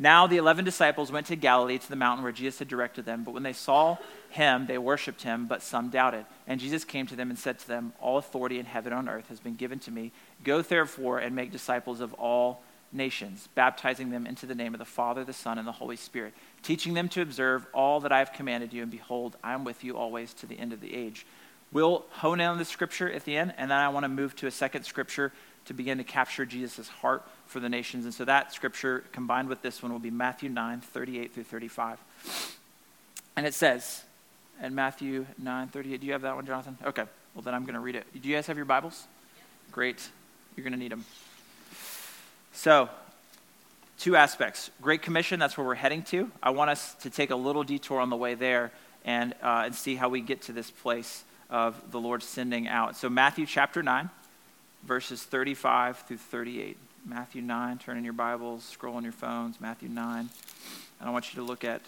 now 0.00 0.26
the 0.26 0.38
11 0.38 0.64
disciples 0.64 1.12
went 1.12 1.26
to 1.26 1.36
Galilee 1.36 1.76
to 1.76 1.88
the 1.90 1.94
mountain 1.94 2.24
where 2.24 2.32
Jesus 2.32 2.58
had 2.58 2.68
directed 2.68 3.04
them. 3.04 3.22
But 3.22 3.34
when 3.34 3.42
they 3.42 3.52
saw 3.52 3.98
him, 4.30 4.66
they 4.66 4.78
worshiped 4.78 5.20
him, 5.22 5.46
but 5.46 5.62
some 5.62 5.90
doubted. 5.90 6.24
And 6.46 6.58
Jesus 6.58 6.84
came 6.84 7.06
to 7.08 7.16
them 7.16 7.28
and 7.28 7.38
said 7.38 7.58
to 7.58 7.68
them, 7.68 7.92
All 8.00 8.16
authority 8.16 8.58
in 8.58 8.64
heaven 8.64 8.94
and 8.94 9.08
on 9.08 9.14
earth 9.14 9.28
has 9.28 9.40
been 9.40 9.56
given 9.56 9.78
to 9.80 9.90
me. 9.90 10.12
Go 10.42 10.62
therefore 10.62 11.18
and 11.18 11.36
make 11.36 11.52
disciples 11.52 12.00
of 12.00 12.14
all 12.14 12.62
nations, 12.92 13.50
baptizing 13.54 14.08
them 14.08 14.26
into 14.26 14.46
the 14.46 14.54
name 14.54 14.72
of 14.72 14.78
the 14.78 14.86
Father, 14.86 15.22
the 15.22 15.34
Son, 15.34 15.58
and 15.58 15.68
the 15.68 15.72
Holy 15.72 15.96
Spirit, 15.96 16.32
teaching 16.62 16.94
them 16.94 17.10
to 17.10 17.20
observe 17.20 17.66
all 17.74 18.00
that 18.00 18.10
I 18.10 18.20
have 18.20 18.32
commanded 18.32 18.72
you. 18.72 18.80
And 18.80 18.90
behold, 18.90 19.36
I 19.44 19.52
am 19.52 19.64
with 19.64 19.84
you 19.84 19.98
always 19.98 20.32
to 20.34 20.46
the 20.46 20.58
end 20.58 20.72
of 20.72 20.80
the 20.80 20.94
age. 20.94 21.26
We'll 21.72 22.06
hone 22.10 22.40
in 22.40 22.46
on 22.46 22.56
the 22.56 22.64
scripture 22.64 23.12
at 23.12 23.26
the 23.26 23.36
end, 23.36 23.52
and 23.58 23.70
then 23.70 23.78
I 23.78 23.90
want 23.90 24.04
to 24.04 24.08
move 24.08 24.34
to 24.36 24.46
a 24.46 24.50
second 24.50 24.84
scripture 24.84 25.30
to 25.66 25.74
begin 25.74 25.98
to 25.98 26.04
capture 26.04 26.46
Jesus' 26.46 26.88
heart 26.88 27.22
for 27.50 27.60
the 27.60 27.68
nations. 27.68 28.04
And 28.04 28.14
so 28.14 28.24
that 28.24 28.54
scripture 28.54 29.02
combined 29.12 29.48
with 29.48 29.60
this 29.60 29.82
one 29.82 29.92
will 29.92 29.98
be 29.98 30.10
Matthew 30.10 30.48
9, 30.48 30.80
38 30.80 31.34
through 31.34 31.44
35. 31.44 31.98
And 33.36 33.44
it 33.44 33.54
says, 33.54 34.04
in 34.62 34.74
Matthew 34.74 35.26
9, 35.38 35.68
38, 35.68 36.00
do 36.00 36.06
you 36.06 36.12
have 36.12 36.22
that 36.22 36.36
one, 36.36 36.46
Jonathan? 36.46 36.78
Okay, 36.84 37.04
well 37.34 37.42
then 37.42 37.54
I'm 37.54 37.62
going 37.62 37.74
to 37.74 37.80
read 37.80 37.96
it. 37.96 38.06
Do 38.20 38.28
you 38.28 38.36
guys 38.36 38.46
have 38.46 38.56
your 38.56 38.66
Bibles? 38.66 39.06
Great. 39.72 40.08
You're 40.56 40.62
going 40.62 40.72
to 40.72 40.78
need 40.78 40.92
them. 40.92 41.04
So, 42.52 42.88
two 43.98 44.14
aspects 44.14 44.70
Great 44.80 45.02
Commission, 45.02 45.40
that's 45.40 45.58
where 45.58 45.66
we're 45.66 45.74
heading 45.74 46.02
to. 46.04 46.30
I 46.42 46.50
want 46.50 46.70
us 46.70 46.94
to 47.02 47.10
take 47.10 47.30
a 47.30 47.36
little 47.36 47.64
detour 47.64 48.00
on 48.00 48.10
the 48.10 48.16
way 48.16 48.34
there 48.34 48.70
and, 49.04 49.34
uh, 49.42 49.62
and 49.66 49.74
see 49.74 49.96
how 49.96 50.08
we 50.08 50.20
get 50.20 50.42
to 50.42 50.52
this 50.52 50.70
place 50.70 51.24
of 51.48 51.90
the 51.90 51.98
Lord 51.98 52.22
sending 52.22 52.68
out. 52.68 52.96
So, 52.96 53.08
Matthew 53.08 53.44
chapter 53.44 53.82
9, 53.82 54.08
verses 54.84 55.22
35 55.24 55.98
through 55.98 56.18
38. 56.18 56.76
Matthew 57.04 57.42
9, 57.42 57.78
turn 57.78 57.96
in 57.96 58.04
your 58.04 58.12
Bibles, 58.12 58.64
scroll 58.64 58.96
on 58.96 59.02
your 59.02 59.12
phones, 59.12 59.60
Matthew 59.60 59.88
9. 59.88 60.18
And 60.18 61.08
I 61.08 61.10
want 61.10 61.32
you 61.32 61.40
to 61.40 61.46
look 61.46 61.64
at. 61.64 61.80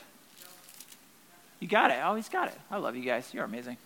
You 1.61 1.69
got 1.69 1.91
it. 1.91 1.99
Oh, 2.03 2.15
he's 2.15 2.29
got 2.29 2.49
it. 2.49 2.59
I 2.71 2.79
love 2.79 2.97
you 2.97 3.03
guys. 3.03 3.29
You're 3.33 3.45
amazing. 3.45 3.77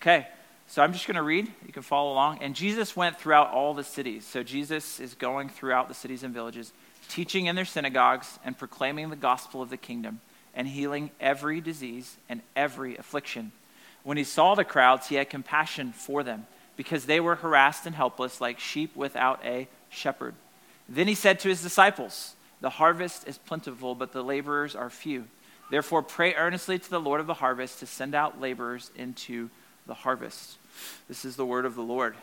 Okay. 0.00 0.26
So 0.70 0.82
I'm 0.82 0.92
just 0.92 1.08
going 1.08 1.16
to 1.16 1.22
read. 1.22 1.50
You 1.66 1.72
can 1.72 1.82
follow 1.82 2.12
along. 2.12 2.38
And 2.42 2.54
Jesus 2.54 2.94
went 2.94 3.18
throughout 3.18 3.50
all 3.50 3.74
the 3.74 3.82
cities. 3.82 4.24
So 4.24 4.44
Jesus 4.44 5.00
is 5.00 5.14
going 5.14 5.48
throughout 5.48 5.88
the 5.88 5.94
cities 5.94 6.22
and 6.22 6.32
villages, 6.32 6.72
teaching 7.08 7.46
in 7.46 7.56
their 7.56 7.64
synagogues 7.64 8.38
and 8.44 8.56
proclaiming 8.56 9.10
the 9.10 9.16
gospel 9.16 9.62
of 9.62 9.70
the 9.70 9.76
kingdom 9.76 10.20
and 10.54 10.68
healing 10.68 11.10
every 11.20 11.60
disease 11.60 12.16
and 12.28 12.40
every 12.54 12.96
affliction. 12.96 13.50
When 14.04 14.16
he 14.16 14.22
saw 14.22 14.54
the 14.54 14.64
crowds, 14.64 15.08
he 15.08 15.16
had 15.16 15.28
compassion 15.28 15.92
for 15.92 16.22
them 16.22 16.46
because 16.76 17.06
they 17.06 17.18
were 17.18 17.34
harassed 17.34 17.84
and 17.84 17.96
helpless 17.96 18.40
like 18.40 18.60
sheep 18.60 18.94
without 18.94 19.44
a 19.44 19.66
shepherd. 19.88 20.36
Then 20.90 21.06
he 21.06 21.14
said 21.14 21.38
to 21.40 21.48
his 21.48 21.62
disciples, 21.62 22.34
The 22.60 22.70
harvest 22.70 23.26
is 23.28 23.38
plentiful, 23.38 23.94
but 23.94 24.12
the 24.12 24.22
laborers 24.22 24.74
are 24.74 24.90
few. 24.90 25.26
Therefore, 25.70 26.02
pray 26.02 26.34
earnestly 26.34 26.80
to 26.80 26.90
the 26.90 27.00
Lord 27.00 27.20
of 27.20 27.28
the 27.28 27.34
harvest 27.34 27.78
to 27.78 27.86
send 27.86 28.14
out 28.14 28.40
laborers 28.40 28.90
into 28.96 29.48
the 29.86 29.94
harvest. 29.94 30.58
This 31.08 31.24
is 31.24 31.36
the 31.36 31.46
word 31.46 31.64
of 31.64 31.76
the 31.76 31.82
Lord. 31.82 32.16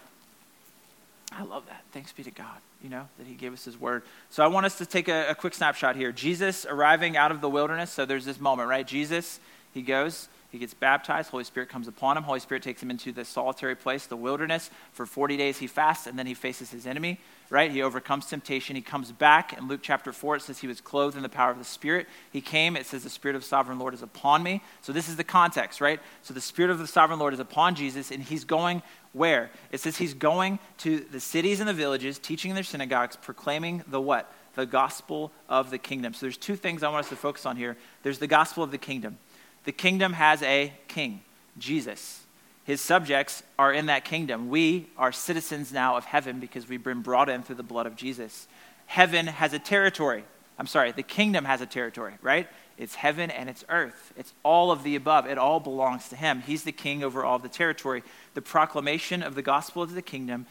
I 1.32 1.44
love 1.44 1.66
that. 1.68 1.84
Thanks 1.94 2.12
be 2.12 2.24
to 2.24 2.32
God, 2.32 2.58
you 2.84 2.90
know, 2.90 3.08
that 3.18 3.26
He 3.26 3.36
gave 3.36 3.54
us 3.54 3.64
His 3.64 3.80
word. 3.80 4.04
So 4.30 4.44
I 4.44 4.48
want 4.48 4.66
us 4.66 4.78
to 4.80 4.86
take 4.86 5.08
a, 5.08 5.30
a, 5.30 5.36
quick 5.36 5.54
snapshot 5.54 5.96
here. 5.96 6.12
Jesus 6.12 6.66
arriving 6.66 7.16
out 7.16 7.32
of 7.32 7.42
the 7.42 7.50
wilderness. 7.50 7.92
So 7.92 8.06
there's 8.06 8.26
this 8.26 8.40
moment, 8.40 8.70
right? 8.70 8.86
Jesus, 8.86 9.40
He 9.74 9.82
goes, 9.82 10.28
he 10.50 10.58
gets 10.58 10.74
baptized. 10.74 11.30
Holy 11.30 11.44
Spirit 11.44 11.68
comes 11.68 11.88
upon 11.88 12.16
him. 12.16 12.24
Holy 12.24 12.40
Spirit 12.40 12.64
takes 12.64 12.82
him 12.82 12.90
into 12.90 13.12
the 13.12 13.26
solitary 13.26 13.76
place, 13.76 14.06
the 14.06 14.16
wilderness. 14.16 14.70
For 14.94 15.06
40 15.06 15.36
days 15.36 15.58
he 15.58 15.68
fasts, 15.68 16.08
and 16.08 16.18
then 16.18 16.26
he 16.26 16.34
faces 16.34 16.72
his 16.72 16.88
enemy, 16.88 17.20
right? 17.50 17.70
He 17.70 17.82
overcomes 17.82 18.28
temptation. 18.28 18.76
He 18.76 18.82
comes 18.82 19.12
back. 19.12 19.58
In 19.58 19.68
Luke 19.68 19.82
chapter 19.84 20.14
4, 20.14 20.38
it 20.38 20.42
says 20.44 20.60
he 20.60 20.68
was 20.68 20.80
clothed 20.80 21.18
in 21.18 21.24
the 21.24 21.30
power 21.30 21.52
of 21.52 21.58
the 21.58 21.66
Spirit. 21.66 22.08
He 22.32 22.40
came. 22.40 22.78
It 22.78 22.86
says 22.86 23.04
the 23.04 23.10
Spirit 23.10 23.36
of 23.36 23.42
the 23.42 23.48
sovereign 23.48 23.78
Lord 23.78 23.94
is 23.94 24.02
upon 24.02 24.42
me. 24.42 24.62
So 24.82 24.94
this 24.94 25.10
is 25.10 25.18
the 25.18 25.24
context, 25.26 25.82
right? 25.82 26.00
So 26.22 26.34
the 26.34 26.42
Spirit 26.42 26.72
of 26.72 26.80
the 26.80 26.88
sovereign 26.88 27.20
Lord 27.20 27.34
is 27.34 27.42
upon 27.42 27.76
Jesus, 27.76 28.10
and 28.10 28.24
he's 28.24 28.46
going 28.46 28.82
where? 29.14 29.50
It 29.72 29.80
says 29.80 29.98
he's 29.98 30.14
going 30.14 30.60
to 30.80 31.00
the 31.00 31.20
cities 31.20 31.60
and 31.60 31.68
the 31.68 31.74
villages, 31.74 32.20
teaching 32.20 32.52
in 32.52 32.56
their 32.56 32.64
synagogues, 32.64 33.16
proclaiming 33.16 33.84
the 33.88 34.00
what? 34.00 34.32
The 34.56 34.66
gospel 34.66 35.32
of 35.50 35.72
the 35.72 35.78
kingdom. 35.78 36.14
So 36.14 36.26
there's 36.26 36.38
two 36.38 36.56
things 36.56 36.84
I 36.84 36.90
want 36.90 37.06
us 37.06 37.10
to 37.10 37.16
focus 37.16 37.46
on 37.46 37.58
here. 37.58 37.78
There's 38.04 38.20
the 38.20 38.28
gospel 38.28 38.64
of 38.64 38.72
the 38.72 38.78
kingdom. 38.78 39.18
The 39.68 39.74
kingdom 39.74 40.14
has 40.14 40.42
a 40.44 40.72
king, 40.88 41.20
Jesus. 41.58 42.24
His 42.64 42.80
subjects 42.80 43.44
are 43.60 43.74
in 43.74 43.88
that 43.88 44.06
kingdom. 44.06 44.48
We 44.48 44.88
are 44.98 45.12
citizens 45.12 45.74
now 45.74 45.98
of 45.98 46.06
heaven 46.06 46.40
because 46.40 46.70
we've 46.70 46.86
been 46.86 47.02
brought 47.02 47.28
in 47.28 47.44
through 47.44 47.58
the 47.58 47.64
blood 47.64 47.86
of 47.86 47.98
Jesus. 47.98 48.48
Heaven 48.86 49.28
has 49.28 49.52
a 49.52 49.60
territory. 49.60 50.24
I'm 50.58 50.68
sorry, 50.68 50.94
the 50.94 51.04
kingdom 51.04 51.44
has 51.44 51.60
a 51.60 51.66
territory, 51.66 52.14
right? 52.22 52.48
It's 52.78 52.96
heaven 52.96 53.30
and 53.30 53.50
it's 53.50 53.66
earth. 53.68 54.14
It's 54.16 54.32
all 54.42 54.72
of 54.72 54.84
the 54.84 54.96
above. 54.96 55.28
It 55.28 55.38
all 55.38 55.60
belongs 55.60 56.08
to 56.10 56.16
him. 56.16 56.44
He's 56.48 56.64
the 56.64 56.72
king 56.72 57.04
over 57.04 57.26
all 57.26 57.38
the 57.38 57.50
territory. 57.50 58.04
The 58.36 58.42
proclamation 58.42 59.22
of 59.22 59.36
the 59.36 59.42
gospel 59.42 59.84
of 59.84 59.94
the 59.94 60.02
kingdom 60.02 60.46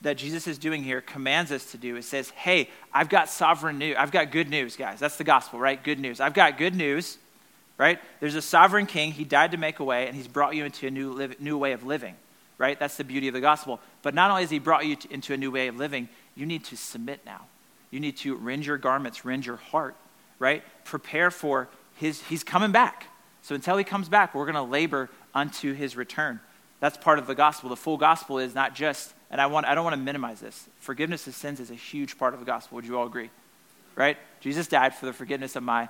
that 0.00 0.16
Jesus 0.16 0.46
is 0.46 0.58
doing 0.58 0.84
here 0.84 1.00
commands 1.00 1.50
us 1.50 1.72
to 1.72 1.76
do. 1.76 1.96
It 1.96 2.04
says, 2.04 2.30
Hey, 2.30 2.70
I've 2.94 3.08
got 3.08 3.28
sovereign 3.28 3.78
news. 3.78 3.96
I've 3.98 4.12
got 4.12 4.30
good 4.30 4.48
news, 4.48 4.76
guys. 4.76 5.00
That's 5.00 5.16
the 5.16 5.24
gospel, 5.24 5.58
right? 5.58 5.82
Good 5.82 5.98
news. 5.98 6.20
I've 6.20 6.34
got 6.34 6.56
good 6.56 6.76
news 6.76 7.18
right? 7.80 7.98
There's 8.20 8.34
a 8.34 8.42
sovereign 8.42 8.84
king. 8.84 9.10
He 9.10 9.24
died 9.24 9.52
to 9.52 9.56
make 9.56 9.78
a 9.78 9.84
way, 9.84 10.06
and 10.06 10.14
he's 10.14 10.28
brought 10.28 10.54
you 10.54 10.66
into 10.66 10.86
a 10.86 10.90
new, 10.90 11.32
new 11.38 11.56
way 11.56 11.72
of 11.72 11.82
living, 11.82 12.14
right? 12.58 12.78
That's 12.78 12.98
the 12.98 13.04
beauty 13.04 13.26
of 13.26 13.32
the 13.32 13.40
gospel. 13.40 13.80
But 14.02 14.12
not 14.12 14.30
only 14.30 14.42
has 14.42 14.50
he 14.50 14.58
brought 14.58 14.84
you 14.84 14.96
to, 14.96 15.10
into 15.10 15.32
a 15.32 15.38
new 15.38 15.50
way 15.50 15.66
of 15.66 15.76
living, 15.76 16.10
you 16.34 16.44
need 16.44 16.62
to 16.64 16.76
submit 16.76 17.24
now. 17.24 17.46
You 17.90 17.98
need 17.98 18.18
to 18.18 18.36
rend 18.36 18.66
your 18.66 18.76
garments, 18.76 19.24
rend 19.24 19.46
your 19.46 19.56
heart, 19.56 19.96
right? 20.38 20.62
Prepare 20.84 21.30
for 21.30 21.70
his, 21.94 22.20
he's 22.24 22.44
coming 22.44 22.70
back. 22.70 23.06
So 23.40 23.54
until 23.54 23.78
he 23.78 23.84
comes 23.84 24.10
back, 24.10 24.34
we're 24.34 24.44
going 24.44 24.56
to 24.56 24.62
labor 24.62 25.08
unto 25.34 25.72
his 25.72 25.96
return. 25.96 26.38
That's 26.80 26.98
part 26.98 27.18
of 27.18 27.26
the 27.26 27.34
gospel. 27.34 27.70
The 27.70 27.76
full 27.76 27.96
gospel 27.96 28.38
is 28.38 28.54
not 28.54 28.74
just, 28.74 29.14
and 29.30 29.40
I, 29.40 29.46
want, 29.46 29.64
I 29.64 29.74
don't 29.74 29.84
want 29.84 29.96
to 29.96 30.02
minimize 30.02 30.40
this, 30.40 30.68
forgiveness 30.80 31.26
of 31.26 31.34
sins 31.34 31.60
is 31.60 31.70
a 31.70 31.74
huge 31.74 32.18
part 32.18 32.34
of 32.34 32.40
the 32.40 32.46
gospel. 32.46 32.76
Would 32.76 32.84
you 32.84 32.98
all 32.98 33.06
agree? 33.06 33.30
Right? 33.96 34.18
Jesus 34.40 34.66
died 34.66 34.94
for 34.94 35.06
the 35.06 35.14
forgiveness 35.14 35.56
of 35.56 35.62
my 35.62 35.88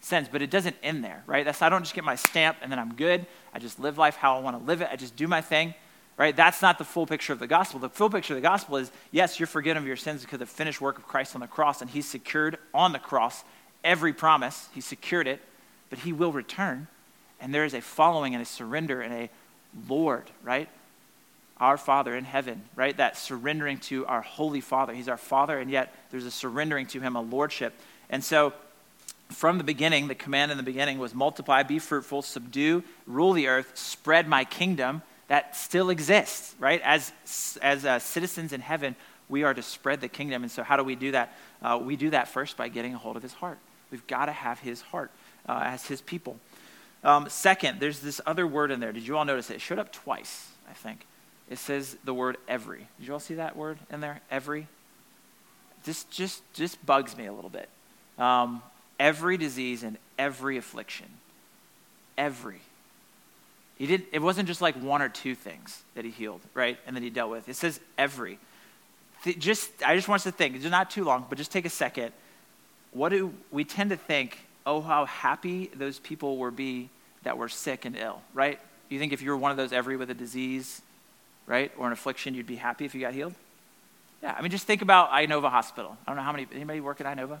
sins, 0.00 0.28
but 0.30 0.42
it 0.42 0.50
doesn't 0.50 0.76
end 0.82 1.04
there, 1.04 1.22
right? 1.26 1.44
That's 1.44 1.62
I 1.62 1.68
don't 1.68 1.82
just 1.82 1.94
get 1.94 2.04
my 2.04 2.16
stamp 2.16 2.56
and 2.62 2.72
then 2.72 2.78
I'm 2.78 2.94
good. 2.94 3.26
I 3.54 3.58
just 3.58 3.78
live 3.78 3.98
life 3.98 4.16
how 4.16 4.36
I 4.36 4.40
want 4.40 4.58
to 4.58 4.64
live 4.64 4.80
it. 4.80 4.88
I 4.90 4.96
just 4.96 5.16
do 5.16 5.28
my 5.28 5.40
thing, 5.40 5.74
right? 6.16 6.34
That's 6.34 6.62
not 6.62 6.78
the 6.78 6.84
full 6.84 7.06
picture 7.06 7.32
of 7.32 7.38
the 7.38 7.46
gospel. 7.46 7.80
The 7.80 7.90
full 7.90 8.10
picture 8.10 8.34
of 8.34 8.36
the 8.36 8.48
gospel 8.48 8.76
is 8.76 8.90
yes, 9.10 9.38
you're 9.38 9.46
forgiven 9.46 9.82
of 9.82 9.86
your 9.86 9.96
sins 9.96 10.22
because 10.22 10.34
of 10.34 10.40
the 10.40 10.46
finished 10.46 10.80
work 10.80 10.98
of 10.98 11.06
Christ 11.06 11.34
on 11.34 11.40
the 11.40 11.46
cross, 11.46 11.80
and 11.82 11.90
He's 11.90 12.06
secured 12.06 12.58
on 12.72 12.92
the 12.92 12.98
cross 12.98 13.44
every 13.84 14.12
promise. 14.12 14.68
He 14.74 14.80
secured 14.80 15.26
it, 15.26 15.40
but 15.90 16.00
He 16.00 16.12
will 16.12 16.32
return, 16.32 16.88
and 17.40 17.54
there 17.54 17.64
is 17.64 17.74
a 17.74 17.80
following 17.80 18.34
and 18.34 18.42
a 18.42 18.46
surrender 18.46 19.00
and 19.02 19.12
a 19.12 19.30
Lord, 19.88 20.30
right? 20.42 20.68
Our 21.58 21.76
Father 21.76 22.14
in 22.16 22.24
heaven, 22.24 22.62
right? 22.74 22.96
That 22.96 23.18
surrendering 23.18 23.78
to 23.80 24.06
our 24.06 24.22
Holy 24.22 24.62
Father. 24.62 24.94
He's 24.94 25.08
our 25.08 25.18
Father, 25.18 25.58
and 25.58 25.70
yet 25.70 25.94
there's 26.10 26.24
a 26.24 26.30
surrendering 26.30 26.86
to 26.88 27.00
Him, 27.00 27.16
a 27.16 27.20
lordship. 27.20 27.74
And 28.08 28.24
so, 28.24 28.54
from 29.30 29.58
the 29.58 29.64
beginning, 29.64 30.08
the 30.08 30.14
command 30.14 30.50
in 30.50 30.56
the 30.56 30.62
beginning 30.62 30.98
was 30.98 31.14
multiply, 31.14 31.62
be 31.62 31.78
fruitful, 31.78 32.22
subdue, 32.22 32.82
rule 33.06 33.32
the 33.32 33.48
earth, 33.48 33.76
spread 33.76 34.28
my 34.28 34.44
kingdom. 34.44 35.02
That 35.28 35.56
still 35.56 35.90
exists, 35.90 36.54
right? 36.58 36.80
As, 36.82 37.12
as 37.62 37.84
uh, 37.84 38.00
citizens 38.00 38.52
in 38.52 38.60
heaven, 38.60 38.96
we 39.28 39.44
are 39.44 39.54
to 39.54 39.62
spread 39.62 40.00
the 40.00 40.08
kingdom. 40.08 40.42
And 40.42 40.50
so, 40.50 40.64
how 40.64 40.76
do 40.76 40.82
we 40.82 40.96
do 40.96 41.12
that? 41.12 41.32
Uh, 41.62 41.80
we 41.82 41.94
do 41.94 42.10
that 42.10 42.28
first 42.28 42.56
by 42.56 42.68
getting 42.68 42.94
a 42.94 42.98
hold 42.98 43.16
of 43.16 43.22
his 43.22 43.32
heart. 43.34 43.58
We've 43.90 44.06
got 44.06 44.26
to 44.26 44.32
have 44.32 44.58
his 44.58 44.80
heart 44.80 45.10
uh, 45.48 45.62
as 45.64 45.86
his 45.86 46.00
people. 46.00 46.36
Um, 47.04 47.28
second, 47.28 47.80
there's 47.80 48.00
this 48.00 48.20
other 48.26 48.46
word 48.46 48.70
in 48.70 48.80
there. 48.80 48.92
Did 48.92 49.06
you 49.06 49.16
all 49.16 49.24
notice 49.24 49.50
it? 49.50 49.54
It 49.54 49.60
showed 49.60 49.78
up 49.78 49.92
twice, 49.92 50.48
I 50.68 50.72
think. 50.72 51.06
It 51.48 51.58
says 51.58 51.96
the 52.04 52.14
word 52.14 52.36
every. 52.48 52.86
Did 52.98 53.06
you 53.06 53.12
all 53.12 53.20
see 53.20 53.34
that 53.34 53.56
word 53.56 53.78
in 53.90 54.00
there? 54.00 54.20
Every. 54.30 54.66
This 55.84 56.04
just 56.04 56.42
just 56.52 56.84
bugs 56.84 57.16
me 57.16 57.26
a 57.26 57.32
little 57.32 57.50
bit. 57.50 57.68
Um, 58.18 58.62
every 59.00 59.36
disease 59.36 59.82
and 59.82 59.96
every 60.18 60.58
affliction. 60.58 61.06
Every. 62.16 62.60
He 63.78 63.86
did, 63.86 64.04
it 64.12 64.20
wasn't 64.20 64.46
just 64.46 64.60
like 64.60 64.76
one 64.76 65.00
or 65.00 65.08
two 65.08 65.34
things 65.34 65.82
that 65.94 66.04
he 66.04 66.10
healed, 66.10 66.42
right? 66.54 66.78
And 66.86 66.94
that 66.94 67.02
he 67.02 67.10
dealt 67.10 67.30
with. 67.30 67.48
It 67.48 67.56
says 67.56 67.80
every. 67.96 68.38
just, 69.38 69.70
I 69.84 69.96
just 69.96 70.06
want 70.06 70.20
us 70.20 70.24
to 70.24 70.32
think, 70.32 70.54
it's 70.54 70.64
not 70.66 70.90
too 70.90 71.02
long, 71.02 71.26
but 71.28 71.38
just 71.38 71.50
take 71.50 71.64
a 71.64 71.70
second. 71.70 72.12
What 72.92 73.08
do 73.08 73.32
we 73.50 73.64
tend 73.64 73.90
to 73.90 73.96
think 73.96 74.38
oh, 74.66 74.82
how 74.82 75.06
happy 75.06 75.70
those 75.74 75.98
people 75.98 76.36
would 76.36 76.54
be 76.54 76.90
that 77.22 77.38
were 77.38 77.48
sick 77.48 77.86
and 77.86 77.96
ill, 77.96 78.20
right? 78.34 78.60
You 78.90 78.98
think 78.98 79.12
if 79.12 79.22
you 79.22 79.30
were 79.30 79.36
one 79.36 79.50
of 79.50 79.56
those 79.56 79.72
every 79.72 79.96
with 79.96 80.10
a 80.10 80.14
disease, 80.14 80.82
right, 81.46 81.72
or 81.78 81.86
an 81.86 81.92
affliction, 81.92 82.34
you'd 82.34 82.46
be 82.46 82.56
happy 82.56 82.84
if 82.84 82.94
you 82.94 83.00
got 83.00 83.14
healed? 83.14 83.34
Yeah, 84.22 84.34
I 84.36 84.42
mean, 84.42 84.50
just 84.50 84.66
think 84.66 84.82
about 84.82 85.10
Inova 85.12 85.50
Hospital. 85.50 85.96
I 86.06 86.10
don't 86.10 86.16
know 86.16 86.22
how 86.22 86.32
many, 86.32 86.46
anybody 86.52 86.80
work 86.80 87.00
at 87.00 87.16
Inova? 87.16 87.40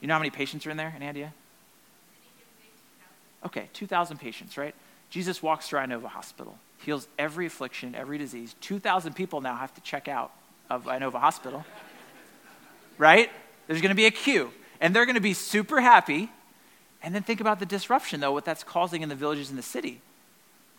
You 0.00 0.08
know 0.08 0.14
how 0.14 0.20
many 0.20 0.30
patients 0.30 0.66
are 0.66 0.70
in 0.70 0.76
there? 0.76 0.94
Any? 1.00 1.26
Okay, 3.44 3.68
2,000 3.72 4.18
patients, 4.18 4.56
right? 4.56 4.74
Jesus 5.10 5.42
walks 5.42 5.68
through 5.68 5.80
Inova 5.80 6.06
Hospital, 6.06 6.58
heals 6.78 7.06
every 7.18 7.46
affliction, 7.46 7.94
every 7.94 8.18
disease. 8.18 8.54
2,000 8.60 9.14
people 9.14 9.40
now 9.40 9.56
have 9.56 9.74
to 9.74 9.80
check 9.82 10.08
out 10.08 10.32
of 10.68 10.84
Inova 10.84 11.20
Hospital, 11.20 11.64
right? 12.98 13.30
There's 13.66 13.80
going 13.80 13.90
to 13.90 13.96
be 13.96 14.06
a 14.06 14.10
queue, 14.10 14.52
and 14.80 14.94
they're 14.94 15.06
going 15.06 15.14
to 15.14 15.20
be 15.20 15.34
super 15.34 15.80
happy 15.80 16.30
and 17.02 17.14
then 17.14 17.22
think 17.22 17.40
about 17.40 17.60
the 17.60 17.66
disruption, 17.66 18.18
though, 18.18 18.32
what 18.32 18.44
that's 18.44 18.64
causing 18.64 19.02
in 19.02 19.08
the 19.08 19.14
villages 19.14 19.50
in 19.50 19.56
the 19.56 19.62
city. 19.62 20.00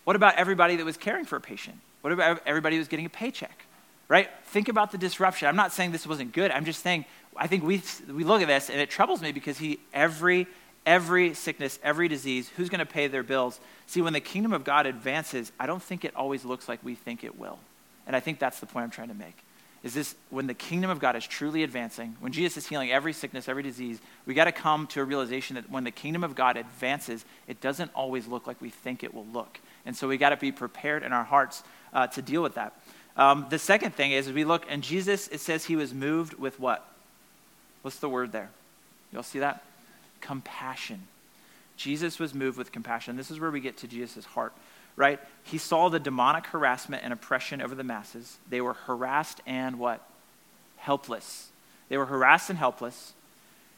What 0.03 0.17
about 0.17 0.35
everybody 0.35 0.75
that 0.75 0.85
was 0.85 0.97
caring 0.97 1.23
for 1.23 1.37
a 1.37 1.41
patient? 1.41 1.77
What 2.01 2.11
about 2.11 2.41
everybody 2.45 2.75
who 2.75 2.79
was 2.79 2.89
getting 2.89 3.05
a 3.05 3.09
paycheck? 3.09 3.63
Right? 4.09 4.29
Think 4.45 4.67
about 4.67 4.91
the 4.91 4.97
disruption. 4.97 5.47
I'm 5.47 5.55
not 5.55 5.71
saying 5.71 5.93
this 5.93 6.05
wasn't 6.05 6.33
good. 6.33 6.51
I'm 6.51 6.65
just 6.65 6.81
saying, 6.83 7.05
I 7.37 7.47
think 7.47 7.63
we, 7.63 7.81
we 8.11 8.23
look 8.23 8.41
at 8.41 8.47
this 8.47 8.69
and 8.69 8.79
it 8.79 8.89
troubles 8.89 9.21
me 9.21 9.31
because 9.31 9.57
he, 9.57 9.79
every, 9.93 10.47
every 10.85 11.33
sickness, 11.33 11.79
every 11.83 12.07
disease, 12.07 12.49
who's 12.57 12.69
going 12.69 12.79
to 12.79 12.85
pay 12.85 13.07
their 13.07 13.23
bills? 13.23 13.59
See, 13.85 14.01
when 14.01 14.13
the 14.13 14.19
kingdom 14.19 14.53
of 14.53 14.63
God 14.63 14.85
advances, 14.85 15.51
I 15.59 15.65
don't 15.65 15.81
think 15.81 16.03
it 16.05 16.15
always 16.15 16.45
looks 16.45 16.67
like 16.67 16.83
we 16.83 16.95
think 16.95 17.23
it 17.23 17.37
will. 17.37 17.59
And 18.05 18.15
I 18.15 18.19
think 18.19 18.39
that's 18.39 18.59
the 18.59 18.65
point 18.65 18.83
I'm 18.83 18.91
trying 18.91 19.09
to 19.09 19.13
make 19.13 19.43
is 19.83 19.93
this 19.93 20.15
when 20.29 20.47
the 20.47 20.53
kingdom 20.53 20.89
of 20.89 20.99
God 20.99 21.15
is 21.15 21.25
truly 21.25 21.63
advancing, 21.63 22.15
when 22.19 22.31
Jesus 22.31 22.57
is 22.57 22.67
healing 22.67 22.91
every 22.91 23.13
sickness, 23.13 23.47
every 23.47 23.63
disease, 23.63 23.99
we 24.25 24.33
got 24.33 24.45
to 24.45 24.51
come 24.51 24.87
to 24.87 25.01
a 25.01 25.03
realization 25.03 25.55
that 25.55 25.69
when 25.69 25.83
the 25.83 25.91
kingdom 25.91 26.23
of 26.23 26.35
God 26.35 26.57
advances, 26.57 27.25
it 27.47 27.61
doesn't 27.61 27.91
always 27.93 28.27
look 28.27 28.47
like 28.47 28.59
we 28.59 28.69
think 28.69 29.03
it 29.03 29.13
will 29.13 29.27
look. 29.27 29.59
And 29.85 29.95
so 29.95 30.07
we 30.07 30.17
got 30.17 30.29
to 30.29 30.37
be 30.37 30.51
prepared 30.51 31.03
in 31.03 31.13
our 31.13 31.23
hearts 31.23 31.63
uh, 31.93 32.07
to 32.07 32.21
deal 32.21 32.41
with 32.41 32.55
that. 32.55 32.73
Um, 33.15 33.45
the 33.49 33.59
second 33.59 33.95
thing 33.95 34.11
is, 34.11 34.31
we 34.31 34.43
look, 34.43 34.65
and 34.69 34.83
Jesus, 34.83 35.27
it 35.29 35.39
says 35.39 35.65
he 35.65 35.75
was 35.75 35.93
moved 35.93 36.33
with 36.35 36.59
what? 36.59 36.85
What's 37.81 37.99
the 37.99 38.09
word 38.09 38.31
there? 38.31 38.49
Y'all 39.11 39.23
see 39.23 39.39
that? 39.39 39.63
Compassion. 40.21 41.03
Jesus 41.77 42.19
was 42.19 42.33
moved 42.33 42.57
with 42.57 42.71
compassion. 42.71 43.17
This 43.17 43.31
is 43.31 43.39
where 43.39 43.51
we 43.51 43.59
get 43.59 43.77
to 43.77 43.87
Jesus' 43.87 44.25
heart 44.25 44.53
right? 44.97 45.19
He 45.43 45.57
saw 45.57 45.87
the 45.87 45.99
demonic 45.99 46.47
harassment 46.47 47.03
and 47.05 47.13
oppression 47.13 47.61
over 47.61 47.75
the 47.75 47.83
masses. 47.85 48.37
They 48.49 48.59
were 48.59 48.73
harassed 48.73 49.39
and 49.45 49.79
what? 49.79 50.01
Helpless. 50.75 51.49
They 51.87 51.97
were 51.97 52.07
harassed 52.07 52.49
and 52.49 52.59
helpless. 52.59 53.13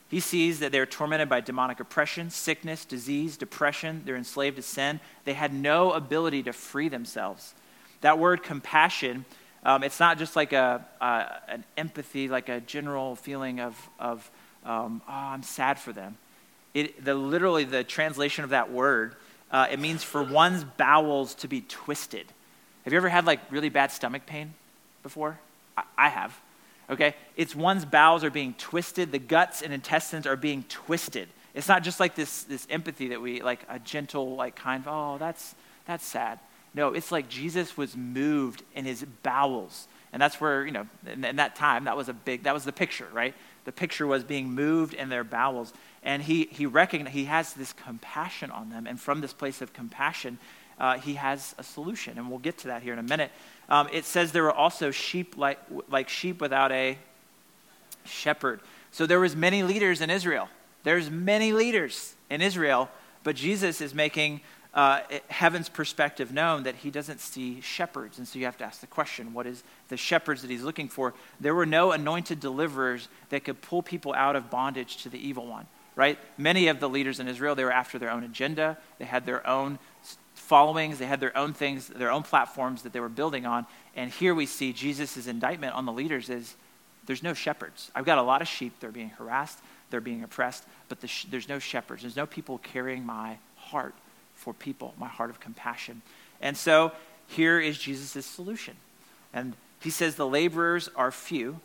He 0.09 0.21
sees 0.21 0.59
that 0.59 0.71
they're 0.71 0.87
tormented 0.87 1.29
by 1.29 1.41
demonic 1.41 1.79
oppression, 1.79 2.31
sickness, 2.31 2.83
disease, 2.83 3.37
depression. 3.37 4.01
They're 4.05 4.15
enslaved 4.15 4.55
to 4.55 4.63
sin. 4.63 5.01
They 5.25 5.33
had 5.33 5.53
no 5.53 5.91
ability 5.91 6.41
to 6.43 6.53
free 6.53 6.89
themselves. 6.89 7.53
That 8.01 8.17
word 8.17 8.41
compassion, 8.41 9.25
um, 9.63 9.83
it's 9.83 9.99
not 9.99 10.17
just 10.17 10.35
like 10.35 10.53
a, 10.53 10.85
an 11.47 11.63
empathy, 11.77 12.27
like 12.27 12.49
a 12.49 12.61
general 12.61 13.15
feeling 13.15 13.59
of, 13.59 13.89
of 13.99 14.29
um, 14.65 15.01
oh, 15.07 15.11
I'm 15.11 15.43
sad 15.43 15.79
for 15.79 15.91
them. 15.91 16.17
It, 16.73 17.03
the, 17.03 17.15
literally, 17.15 17.63
the 17.63 17.83
translation 17.83 18.43
of 18.43 18.51
that 18.51 18.71
word 18.71 19.15
uh, 19.51 19.67
it 19.71 19.79
means 19.79 20.03
for 20.03 20.21
one's 20.21 20.63
bowels 20.63 21.33
to 21.35 21.47
be 21.47 21.61
twisted. 21.61 22.25
Have 22.83 22.93
you 22.93 22.97
ever 22.97 23.09
had 23.09 23.25
like 23.25 23.39
really 23.51 23.69
bad 23.69 23.91
stomach 23.91 24.25
pain 24.25 24.53
before? 25.03 25.39
I, 25.75 25.83
I 25.97 26.09
have. 26.09 26.39
Okay? 26.89 27.15
It's 27.35 27.55
one's 27.55 27.85
bowels 27.85 28.23
are 28.23 28.29
being 28.29 28.53
twisted, 28.57 29.11
the 29.11 29.19
guts 29.19 29.61
and 29.61 29.73
intestines 29.73 30.27
are 30.27 30.35
being 30.35 30.63
twisted. 30.69 31.29
It's 31.55 31.67
not 31.67 31.83
just 31.83 31.99
like 31.99 32.15
this, 32.15 32.43
this 32.43 32.67
empathy 32.69 33.09
that 33.09 33.21
we, 33.21 33.41
like 33.41 33.61
a 33.69 33.79
gentle, 33.79 34.35
like 34.35 34.55
kind 34.55 34.85
of, 34.85 34.87
oh, 34.87 35.17
that's, 35.17 35.55
that's 35.85 36.05
sad. 36.05 36.39
No, 36.73 36.93
it's 36.93 37.11
like 37.11 37.29
Jesus 37.29 37.75
was 37.75 37.97
moved 37.97 38.63
in 38.75 38.85
his 38.85 39.03
bowels. 39.23 39.87
And 40.11 40.21
that's 40.21 40.41
where, 40.41 40.65
you 40.65 40.71
know, 40.71 40.87
in, 41.05 41.23
in 41.23 41.35
that 41.37 41.55
time, 41.55 41.85
that 41.85 41.97
was 41.97 42.09
a 42.09 42.13
big, 42.13 42.43
that 42.43 42.53
was 42.53 42.63
the 42.63 42.71
picture, 42.71 43.07
right? 43.13 43.33
The 43.65 43.71
picture 43.71 44.07
was 44.07 44.23
being 44.23 44.51
moved 44.51 44.93
in 44.93 45.09
their 45.09 45.23
bowels. 45.23 45.73
And 46.03 46.23
he, 46.23 46.45
he, 46.51 46.65
recognize, 46.65 47.13
he 47.13 47.25
has 47.25 47.53
this 47.53 47.73
compassion 47.73 48.51
on 48.51 48.69
them. 48.69 48.87
And 48.87 48.99
from 48.99 49.21
this 49.21 49.33
place 49.33 49.61
of 49.61 49.73
compassion, 49.73 50.39
uh, 50.79 50.97
he 50.97 51.15
has 51.15 51.53
a 51.57 51.63
solution. 51.63 52.17
And 52.17 52.29
we'll 52.29 52.39
get 52.39 52.57
to 52.59 52.67
that 52.67 52.81
here 52.81 52.93
in 52.93 52.99
a 52.99 53.03
minute. 53.03 53.31
Um, 53.67 53.89
it 53.91 54.05
says 54.05 54.31
there 54.31 54.43
were 54.43 54.51
also 54.51 54.91
sheep 54.91 55.37
like, 55.37 55.59
like 55.89 56.09
sheep 56.09 56.41
without 56.41 56.71
a 56.71 56.97
shepherd. 58.05 58.61
So 58.91 59.05
there 59.05 59.19
was 59.19 59.35
many 59.35 59.61
leaders 59.61 60.01
in 60.01 60.09
Israel. 60.09 60.49
There's 60.83 61.11
many 61.11 61.51
leaders 61.51 62.15
in 62.29 62.41
Israel, 62.41 62.89
but 63.23 63.35
Jesus 63.35 63.81
is 63.81 63.93
making 63.93 64.41
uh, 64.73 65.01
heaven's 65.29 65.69
perspective 65.69 66.31
known 66.31 66.63
that 66.63 66.75
he 66.75 66.91
doesn't 66.91 67.19
see 67.19 67.59
shepherds. 67.61 68.17
And 68.17 68.27
so 68.27 68.37
you 68.37 68.45
have 68.45 68.57
to 68.57 68.63
ask 68.63 68.81
the 68.81 68.87
question 68.87 69.33
what 69.33 69.47
is 69.47 69.63
the 69.87 69.97
shepherds 69.97 70.41
that 70.41 70.51
he's 70.51 70.63
looking 70.63 70.89
for? 70.89 71.13
There 71.39 71.55
were 71.55 71.65
no 71.65 71.91
anointed 71.91 72.39
deliverers 72.39 73.07
that 73.29 73.43
could 73.43 73.61
pull 73.61 73.81
people 73.81 74.13
out 74.13 74.35
of 74.35 74.49
bondage 74.49 74.97
to 75.03 75.09
the 75.09 75.19
evil 75.19 75.47
one 75.47 75.65
right? 75.99 76.17
Many 76.37 76.69
of 76.69 76.79
the 76.79 76.87
leaders 76.87 77.19
in 77.19 77.27
Israel, 77.27 77.55
they 77.55 77.65
were 77.65 77.73
after 77.73 77.99
their 77.99 78.09
own 78.09 78.23
agenda. 78.23 78.77
They 78.99 79.05
had 79.05 79.25
their 79.25 79.45
own 79.45 79.79
followings. 80.33 80.97
They 80.97 81.05
had 81.05 81.19
their 81.19 81.37
own 81.37 81.51
things, 81.51 81.89
their 81.89 82.09
own 82.09 82.23
platforms 82.23 82.83
that 82.83 82.93
they 82.93 83.01
were 83.01 83.09
building 83.09 83.45
on. 83.45 83.65
And 83.97 84.09
here 84.09 84.33
we 84.33 84.45
see 84.45 84.71
Jesus' 84.71 85.27
indictment 85.27 85.75
on 85.75 85.85
the 85.85 85.91
leaders 85.91 86.29
is 86.29 86.55
there's 87.05 87.21
no 87.21 87.33
shepherds. 87.33 87.91
I've 87.93 88.05
got 88.05 88.17
a 88.17 88.21
lot 88.21 88.41
of 88.41 88.47
sheep. 88.47 88.79
They're 88.79 88.91
being 88.91 89.09
harassed. 89.09 89.59
They're 89.89 89.99
being 89.99 90.23
oppressed. 90.23 90.63
But 90.87 91.01
the 91.01 91.07
sh- 91.07 91.25
there's 91.29 91.49
no 91.49 91.59
shepherds. 91.59 92.03
There's 92.03 92.15
no 92.15 92.25
people 92.25 92.59
carrying 92.59 93.05
my 93.05 93.37
heart 93.57 93.93
for 94.39 94.53
people, 94.53 94.93
my 94.97 95.07
heart 95.07 95.29
of 95.29 95.39
compassion. 95.39 96.01
And 96.41 96.57
so 96.57 96.93
here 97.27 97.59
is 97.59 97.77
Jesus' 97.77 98.25
solution. 98.25 98.75
And 99.33 99.55
he 99.81 99.89
says 99.89 100.15
the 100.15 100.27
laborers 100.27 100.89
are 100.95 101.11
few. 101.11 101.59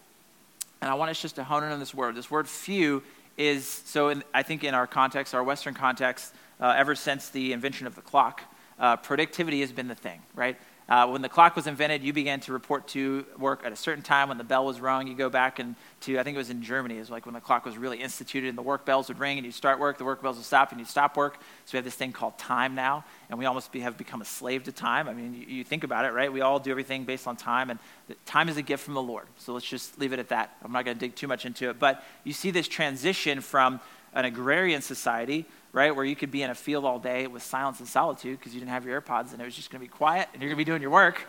And 0.82 0.90
I 0.90 0.94
want 0.94 1.10
us 1.10 1.22
just 1.22 1.37
to 1.37 1.44
hone 1.44 1.62
in 1.64 1.72
on 1.72 1.80
this 1.80 1.94
word. 1.94 2.16
This 2.16 2.30
word 2.30 2.48
few 2.48 3.02
is 3.37 3.66
so 3.66 4.08
in, 4.08 4.22
I 4.34 4.42
think 4.42 4.64
in 4.64 4.74
our 4.74 4.87
context, 4.87 5.34
our 5.34 5.42
Western 5.42 5.74
context, 5.74 6.34
uh, 6.60 6.74
ever 6.76 6.94
since 6.94 7.30
the 7.30 7.52
invention 7.52 7.87
of 7.87 7.94
the 7.94 8.02
clock, 8.02 8.42
uh, 8.78 8.96
productivity 8.96 9.60
has 9.60 9.72
been 9.72 9.88
the 9.88 9.94
thing, 9.94 10.20
right? 10.34 10.56
Uh, 10.87 11.07
when 11.07 11.23
the 11.23 11.29
clock 11.31 11.57
was 11.57 11.66
invented, 11.66 12.03
you 12.03 12.12
began 12.12 12.40
to 12.40 12.53
report 12.53 12.87
to 12.88 13.25
work 13.38 13.62
at 13.64 13.73
a 13.73 13.77
certain 13.77 14.03
time. 14.03 14.29
When 14.29 14.37
the 14.37 14.44
bell 14.44 14.66
was 14.66 14.81
rung, 14.81 15.07
you 15.07 15.14
go 15.14 15.31
back 15.31 15.59
and 15.59 15.77
to, 16.03 16.18
I 16.18 16.23
think 16.23 16.35
it 16.35 16.38
was 16.38 16.51
in 16.51 16.62
Germany, 16.62 16.97
it 16.97 17.01
was 17.01 17.11
like 17.11 17.25
when 17.25 17.33
the 17.33 17.40
clock 17.40 17.64
was 17.64 17.79
really 17.79 18.03
instituted 18.03 18.49
and 18.49 18.59
the 18.59 18.62
work 18.62 18.85
bells 18.85 19.09
would 19.09 19.18
ring 19.18 19.38
and 19.38 19.47
you 19.47 19.53
start 19.53 19.79
work, 19.79 19.97
the 19.97 20.05
work 20.05 20.23
bells 20.23 20.37
would 20.37 20.44
stop 20.44 20.73
and 20.73 20.81
you 20.81 20.85
stop 20.85 21.16
work. 21.16 21.38
So 21.64 21.73
we 21.73 21.79
have 21.79 21.85
this 21.87 21.94
thing 21.94 22.12
called 22.12 22.37
time 22.37 22.75
now, 22.75 23.05
and 23.31 23.38
we 23.38 23.47
almost 23.47 23.73
be, 23.73 23.81
have 23.81 23.97
become 23.97 24.20
a 24.20 24.27
slave 24.27 24.64
to 24.64 24.73
time. 24.73 25.09
I 25.09 25.14
mean, 25.14 25.33
you, 25.33 25.47
you, 25.47 25.64
think 25.64 25.85
about 25.85 26.05
it, 26.05 26.12
right? 26.12 26.31
We 26.31 26.42
all 26.42 26.59
do 26.59 26.70
everything 26.70 27.05
based 27.05 27.27
on 27.27 27.37
time, 27.37 27.70
and 27.70 27.79
time 28.27 28.51
is 28.51 28.59
a 28.59 28.62
gift 28.62 28.85
from 28.85 28.92
the 28.92 29.03
Lord. 29.03 29.27
So 29.38 29.55
let's 29.55 29.66
just 29.66 29.99
leave 29.99 30.12
it 30.12 30.18
at 30.18 30.29
that. 30.29 30.55
I'm 30.62 30.73
not 30.73 30.85
going 30.85 30.99
to 30.99 31.01
dig 31.01 31.14
too 31.14 31.29
much 31.29 31.47
into 31.47 31.70
it. 31.70 31.79
But 31.79 32.05
you 32.25 32.35
see 32.35 32.51
this 32.51 32.68
transition 32.68 33.40
from 33.40 33.81
an 34.12 34.27
agrarian 34.27 34.83
society 34.83 35.47
right? 35.74 35.94
Where 35.94 36.04
you 36.04 36.14
could 36.14 36.30
be 36.30 36.42
in 36.42 36.50
a 36.50 36.54
field 36.54 36.84
all 36.84 37.00
day 37.00 37.26
with 37.26 37.42
silence 37.42 37.80
and 37.80 37.88
solitude 37.88 38.38
because 38.38 38.54
you 38.54 38.60
didn't 38.60 38.70
have 38.70 38.87
your 38.87 39.02
AirPods 39.02 39.32
and 39.32 39.42
it 39.42 39.44
was 39.44 39.56
just 39.56 39.70
going 39.70 39.80
to 39.80 39.84
be 39.84 39.90
quiet 39.90 40.28
and 40.32 40.40
you're 40.40 40.48
going 40.48 40.56
to 40.56 40.64
be 40.64 40.64
doing 40.64 40.80
your 40.80 40.92
work, 40.92 41.26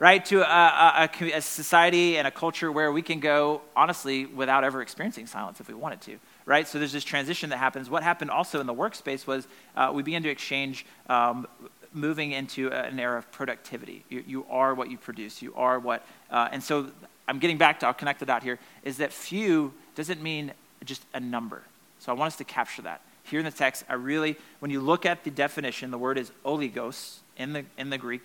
right? 0.00 0.24
To 0.26 0.40
a, 0.42 1.08
a, 1.08 1.36
a, 1.36 1.40
society 1.40 2.18
and 2.18 2.26
a 2.26 2.30
culture 2.32 2.72
where 2.72 2.90
we 2.90 3.02
can 3.02 3.20
go, 3.20 3.62
honestly, 3.76 4.26
without 4.26 4.64
ever 4.64 4.82
experiencing 4.82 5.28
silence 5.28 5.60
if 5.60 5.68
we 5.68 5.74
wanted 5.74 6.00
to, 6.02 6.18
right? 6.44 6.66
So 6.66 6.80
there's 6.80 6.92
this 6.92 7.04
transition 7.04 7.50
that 7.50 7.58
happens. 7.58 7.88
What 7.88 8.02
happened 8.02 8.32
also 8.32 8.60
in 8.60 8.66
the 8.66 8.74
workspace 8.74 9.28
was 9.28 9.46
uh, 9.76 9.92
we 9.94 10.02
began 10.02 10.22
to 10.24 10.28
exchange. 10.28 10.84
Um, 11.08 11.46
moving 11.94 12.32
into 12.32 12.70
an 12.70 13.00
era 13.00 13.16
of 13.16 13.32
productivity. 13.32 14.04
You, 14.10 14.22
you, 14.26 14.46
are 14.50 14.74
what 14.74 14.90
you 14.90 14.98
produce. 14.98 15.40
You 15.40 15.54
are 15.56 15.78
what, 15.78 16.06
uh, 16.30 16.46
and 16.52 16.62
so 16.62 16.90
I'm 17.26 17.38
getting 17.38 17.56
back 17.56 17.80
to, 17.80 17.86
I'll 17.86 17.94
connect 17.94 18.20
the 18.20 18.26
dot 18.26 18.42
here, 18.42 18.58
is 18.84 18.98
that 18.98 19.10
few 19.10 19.72
doesn't 19.94 20.22
mean 20.22 20.52
just 20.84 21.02
a 21.14 21.18
number. 21.18 21.62
So 21.98 22.12
I 22.12 22.14
want 22.14 22.26
us 22.26 22.36
to 22.36 22.44
capture 22.44 22.82
that 22.82 23.00
here 23.28 23.38
in 23.38 23.44
the 23.44 23.50
text, 23.50 23.84
I 23.88 23.94
really, 23.94 24.36
when 24.58 24.70
you 24.70 24.80
look 24.80 25.06
at 25.06 25.24
the 25.24 25.30
definition, 25.30 25.90
the 25.90 25.98
word 25.98 26.18
is 26.18 26.32
oligos 26.44 27.18
in 27.36 27.52
the, 27.52 27.64
in 27.76 27.90
the 27.90 27.98
Greek, 27.98 28.24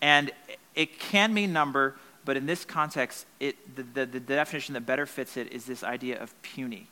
and 0.00 0.30
it 0.74 0.98
can 0.98 1.32
mean 1.32 1.52
number, 1.52 1.96
but 2.24 2.36
in 2.36 2.46
this 2.46 2.64
context, 2.64 3.26
it, 3.40 3.76
the, 3.76 3.82
the, 3.82 4.06
the 4.06 4.20
definition 4.20 4.74
that 4.74 4.86
better 4.86 5.06
fits 5.06 5.36
it 5.36 5.52
is 5.52 5.64
this 5.64 5.84
idea 5.84 6.20
of 6.20 6.40
puny, 6.42 6.88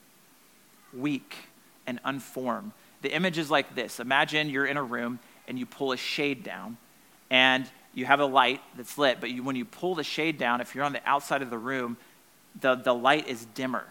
weak, 0.92 1.34
and 1.86 2.00
unformed. 2.04 2.72
The 3.02 3.12
image 3.12 3.38
is 3.38 3.50
like 3.50 3.74
this 3.74 4.00
Imagine 4.00 4.50
you're 4.50 4.66
in 4.66 4.76
a 4.76 4.82
room 4.82 5.18
and 5.48 5.58
you 5.58 5.66
pull 5.66 5.92
a 5.92 5.96
shade 5.96 6.44
down, 6.44 6.76
and 7.30 7.68
you 7.94 8.06
have 8.06 8.20
a 8.20 8.26
light 8.26 8.60
that's 8.76 8.96
lit, 8.98 9.20
but 9.20 9.30
you, 9.30 9.42
when 9.42 9.56
you 9.56 9.64
pull 9.64 9.94
the 9.94 10.04
shade 10.04 10.38
down, 10.38 10.60
if 10.60 10.74
you're 10.74 10.84
on 10.84 10.92
the 10.92 11.02
outside 11.04 11.42
of 11.42 11.50
the 11.50 11.58
room, 11.58 11.96
the, 12.60 12.76
the 12.76 12.94
light 12.94 13.26
is 13.28 13.44
dimmer 13.46 13.84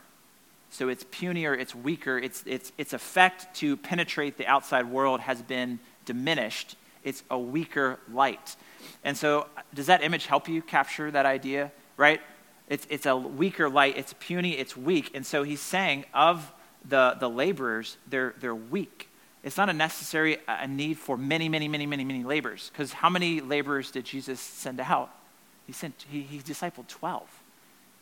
so 0.70 0.90
it's 0.90 1.04
punier, 1.06 1.54
it's 1.58 1.74
weaker, 1.74 2.18
its, 2.18 2.44
its, 2.46 2.72
its 2.78 2.94
effect 2.94 3.56
to 3.58 3.76
penetrate 3.78 4.38
the 4.38 4.46
outside 4.48 4.86
world 4.86 5.20
has 5.22 5.42
been 5.42 5.80
diminished. 6.06 6.76
It's 7.04 7.24
a 7.30 7.40
weaker 7.40 8.00
light. 8.12 8.56
And 9.04 9.18
so, 9.18 9.48
does 9.74 9.88
that 9.88 10.04
image 10.04 10.28
help 10.28 10.48
you 10.48 10.62
capture 10.62 11.10
that 11.12 11.26
idea, 11.26 11.72
right? 11.98 12.22
It's, 12.68 12.86
it's 12.90 13.06
a 13.06 13.16
weaker 13.16 13.70
light, 13.70 13.98
it's 13.98 14.14
puny, 14.20 14.52
it's 14.52 14.78
weak. 14.78 15.12
And 15.16 15.26
so, 15.26 15.44
he's 15.44 15.62
saying 15.62 16.06
of 16.14 16.52
the, 16.88 17.18
the 17.20 17.30
laborers, 17.30 17.98
they're, 18.08 18.36
they're 18.40 18.56
weak. 18.56 19.10
It's 19.44 19.58
not 19.58 19.70
a 19.70 19.74
necessary 19.74 20.38
a 20.48 20.68
need 20.68 20.98
for 20.98 21.18
many, 21.18 21.48
many, 21.48 21.68
many, 21.68 21.86
many, 21.86 22.04
many 22.04 22.24
laborers. 22.24 22.70
Because 22.72 22.92
how 22.94 23.10
many 23.10 23.40
laborers 23.40 23.90
did 23.92 24.06
Jesus 24.06 24.40
send 24.40 24.80
out? 24.82 25.12
He, 25.66 25.74
sent, 25.74 26.06
he, 26.10 26.22
he 26.22 26.40
discipled 26.40 26.88
12. 26.88 27.39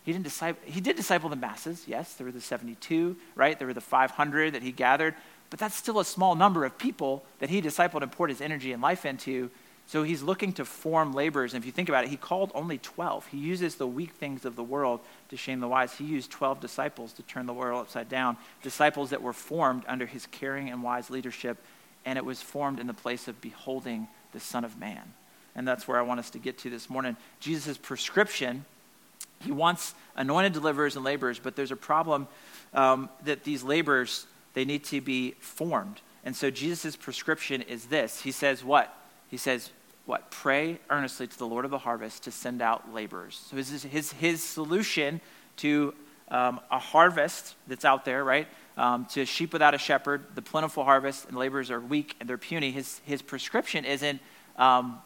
He, 0.08 0.14
didn't 0.14 0.24
disciple, 0.24 0.62
he 0.64 0.80
did 0.80 0.96
disciple 0.96 1.28
the 1.28 1.36
masses, 1.36 1.84
yes. 1.86 2.14
There 2.14 2.24
were 2.24 2.32
the 2.32 2.40
72, 2.40 3.18
right? 3.36 3.60
There 3.60 3.68
were 3.68 3.74
the 3.74 3.82
500 3.82 4.54
that 4.54 4.64
he 4.64 4.72
gathered. 4.72 5.16
But 5.50 5.60
that's 5.60 5.76
still 5.76 6.00
a 6.00 6.06
small 6.06 6.34
number 6.34 6.64
of 6.64 6.78
people 6.78 7.26
that 7.40 7.50
he 7.50 7.62
discipled 7.62 8.04
and 8.04 8.10
poured 8.10 8.30
his 8.30 8.40
energy 8.40 8.72
and 8.72 8.82
life 8.82 9.06
into. 9.06 9.52
So 9.86 10.04
he's 10.04 10.24
looking 10.24 10.54
to 10.54 10.64
form 10.64 11.12
laborers. 11.12 11.54
And 11.54 11.62
if 11.62 11.66
you 11.66 11.74
think 11.74 11.90
about 11.90 12.06
it, 12.06 12.10
he 12.10 12.16
called 12.16 12.54
only 12.56 12.78
12. 12.78 13.28
He 13.28 13.38
uses 13.38 13.76
the 13.76 13.86
weak 13.86 14.14
things 14.14 14.46
of 14.46 14.56
the 14.56 14.64
world 14.64 15.02
to 15.28 15.36
shame 15.36 15.60
the 15.60 15.68
wise. 15.68 15.92
He 15.96 16.06
used 16.06 16.32
12 16.32 16.62
disciples 16.62 17.12
to 17.12 17.22
turn 17.24 17.46
the 17.46 17.52
world 17.52 17.82
upside 17.82 18.08
down, 18.08 18.38
disciples 18.64 19.10
that 19.10 19.22
were 19.22 19.34
formed 19.34 19.84
under 19.90 20.06
his 20.06 20.26
caring 20.28 20.70
and 20.70 20.84
wise 20.84 21.10
leadership. 21.10 21.58
And 22.06 22.18
it 22.18 22.24
was 22.24 22.42
formed 22.42 22.80
in 22.80 22.88
the 22.88 22.94
place 22.94 23.28
of 23.28 23.42
beholding 23.42 24.08
the 24.32 24.40
Son 24.40 24.64
of 24.64 24.80
Man. 24.80 25.04
And 25.54 25.68
that's 25.68 25.86
where 25.86 26.00
I 26.00 26.04
want 26.04 26.22
us 26.22 26.30
to 26.30 26.40
get 26.40 26.60
to 26.60 26.70
this 26.70 26.90
morning. 26.90 27.18
Jesus' 27.42 27.78
prescription 27.78 28.64
he 29.42 29.52
wants 29.52 29.94
anointed 30.16 30.54
deliverers 30.54 30.96
and 30.96 31.06
laborers, 31.06 31.40
but 31.40 31.56
there's 31.56 31.72
a 31.72 31.76
problem 31.76 32.28
um, 32.74 33.10
that 33.24 33.44
these 33.44 33.64
laborers, 33.64 34.26
they 34.54 34.66
need 34.66 34.84
to 34.86 35.02
be 35.02 35.32
formed. 35.40 36.02
And 36.24 36.36
so 36.36 36.50
Jesus' 36.50 36.96
prescription 36.96 37.62
is 37.62 37.86
this. 37.86 38.22
He 38.22 38.32
says 38.32 38.64
what? 38.64 38.94
He 39.30 39.38
says, 39.38 39.72
what? 40.06 40.32
Pray 40.32 40.80
earnestly 40.90 41.28
to 41.28 41.38
the 41.38 41.48
Lord 41.48 41.66
of 41.66 41.72
the 41.72 41.78
harvest 41.78 42.24
to 42.24 42.32
send 42.32 42.62
out 42.62 42.94
laborers. 42.94 43.46
So 43.50 43.58
his, 43.58 43.84
his, 43.84 44.12
his 44.14 44.44
solution 44.44 45.22
to 45.58 45.94
um, 46.30 46.60
a 46.72 46.80
harvest 46.80 47.56
that's 47.68 47.86
out 47.86 48.06
there, 48.06 48.24
right? 48.24 48.48
Um, 48.78 49.06
to 49.08 49.26
sheep 49.26 49.54
without 49.54 49.74
a 49.74 49.78
shepherd, 49.78 50.26
the 50.36 50.42
plentiful 50.42 50.84
harvest, 50.84 51.28
and 51.28 51.38
laborers 51.38 51.72
are 51.72 51.80
weak 51.80 52.16
and 52.20 52.30
they're 52.30 52.38
puny. 52.38 52.72
His, 52.72 53.02
his 53.06 53.22
prescription 53.22 53.86
isn't 53.86 54.22
um, 54.58 55.00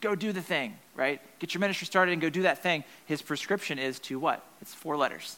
go 0.00 0.14
do 0.14 0.32
the 0.32 0.42
thing, 0.42 0.76
right? 0.94 1.20
Get 1.38 1.54
your 1.54 1.60
ministry 1.60 1.86
started 1.86 2.12
and 2.12 2.22
go 2.22 2.30
do 2.30 2.42
that 2.42 2.62
thing. 2.62 2.84
His 3.06 3.22
prescription 3.22 3.78
is 3.78 3.98
to 4.00 4.18
what? 4.18 4.44
It's 4.60 4.74
four 4.74 4.96
letters 4.96 5.36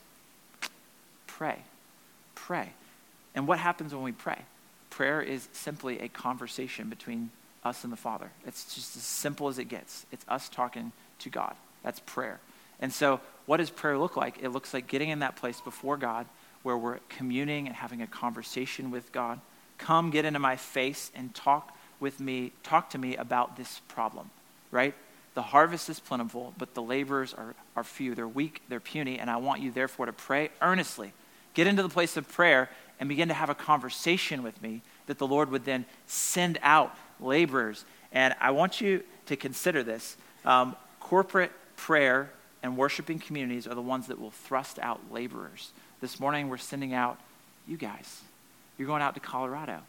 pray. 1.27 1.59
Pray. 2.35 2.69
And 3.35 3.49
what 3.49 3.59
happens 3.59 3.93
when 3.93 4.05
we 4.05 4.13
pray? 4.13 4.39
Prayer 4.91 5.21
is 5.21 5.49
simply 5.53 5.99
a 6.01 6.09
conversation 6.09 6.89
between 6.89 7.31
us 7.65 7.83
and 7.83 7.93
the 7.93 7.97
Father. 7.97 8.31
It's 8.47 8.75
just 8.75 8.97
as 8.97 9.03
simple 9.03 9.49
as 9.49 9.59
it 9.59 9.65
gets. 9.65 10.07
It's 10.13 10.25
us 10.29 10.49
talking 10.49 10.93
to 11.21 11.31
God. 11.31 11.55
That's 11.83 12.01
prayer. 12.01 12.39
And 12.81 12.93
so, 12.93 13.21
what 13.47 13.57
does 13.57 13.71
prayer 13.71 13.99
look 13.99 14.17
like? 14.17 14.43
It 14.43 14.51
looks 14.51 14.73
like 14.73 14.87
getting 14.87 15.09
in 15.09 15.19
that 15.21 15.37
place 15.37 15.61
before 15.61 15.97
God 15.97 16.27
where 16.63 16.77
we're 16.77 16.99
communing 17.09 17.67
and 17.67 17.77
having 17.77 18.01
a 18.01 18.07
conversation 18.07 18.91
with 18.91 19.13
God. 19.13 19.41
Come 19.77 20.11
get 20.11 20.25
into 20.25 20.39
my 20.39 20.57
face 20.57 21.11
and 21.15 21.35
talk 21.35 21.74
with 22.05 22.21
me, 22.21 22.53
talk 22.63 22.91
to 22.91 22.99
me 22.99 23.17
about 23.17 23.57
this 23.57 23.81
problem, 23.89 24.29
right? 24.71 24.95
The 25.33 25.41
harvest 25.41 25.89
is 25.89 25.99
plentiful, 25.99 26.53
but 26.59 26.75
the 26.75 26.83
laborers 26.83 27.33
are, 27.33 27.55
are 27.75 27.83
few. 27.83 28.15
They're 28.15 28.29
weak, 28.29 28.61
they're 28.69 28.79
puny, 28.79 29.19
and 29.19 29.31
I 29.31 29.39
want 29.39 29.63
you, 29.63 29.71
therefore, 29.71 30.05
to 30.05 30.13
pray 30.13 30.51
earnestly. 30.61 31.15
Get 31.55 31.67
into 31.67 31.83
the 31.83 31.89
place 31.89 32.19
of 32.19 32.29
prayer 32.29 32.69
and 33.01 33.09
begin 33.09 33.29
to 33.29 33.35
have 33.35 33.49
a 33.49 33.55
conversation 33.55 34.43
with 34.43 34.61
me 34.61 34.83
that 35.07 35.17
the 35.17 35.27
Lord 35.27 35.51
would 35.51 35.65
then 35.65 35.87
send 36.07 36.59
out 36.61 36.95
laborers. 37.21 37.87
And 38.13 38.35
I 38.39 38.51
want 38.51 38.83
you 38.83 39.03
to 39.25 39.35
consider 39.35 39.83
this. 39.83 40.19
Um, 40.45 40.77
corporate 41.01 41.53
prayer 41.77 42.31
and 42.63 42.77
worshiping 42.77 43.19
communities 43.19 43.67
are 43.67 43.75
the 43.75 43.81
ones 43.81 44.09
that 44.09 44.21
will 44.21 44.31
thrust 44.31 44.79
out 44.79 45.01
laborers. 45.11 45.73
This 46.03 46.21
morning, 46.21 46.51
we're 46.51 46.59
sending 46.59 46.93
out 46.93 47.19
you 47.67 47.79
guys. 47.79 48.21
You're 48.77 48.89
going 48.89 49.01
out 49.01 49.15
to 49.15 49.21
Colorado. 49.21 49.81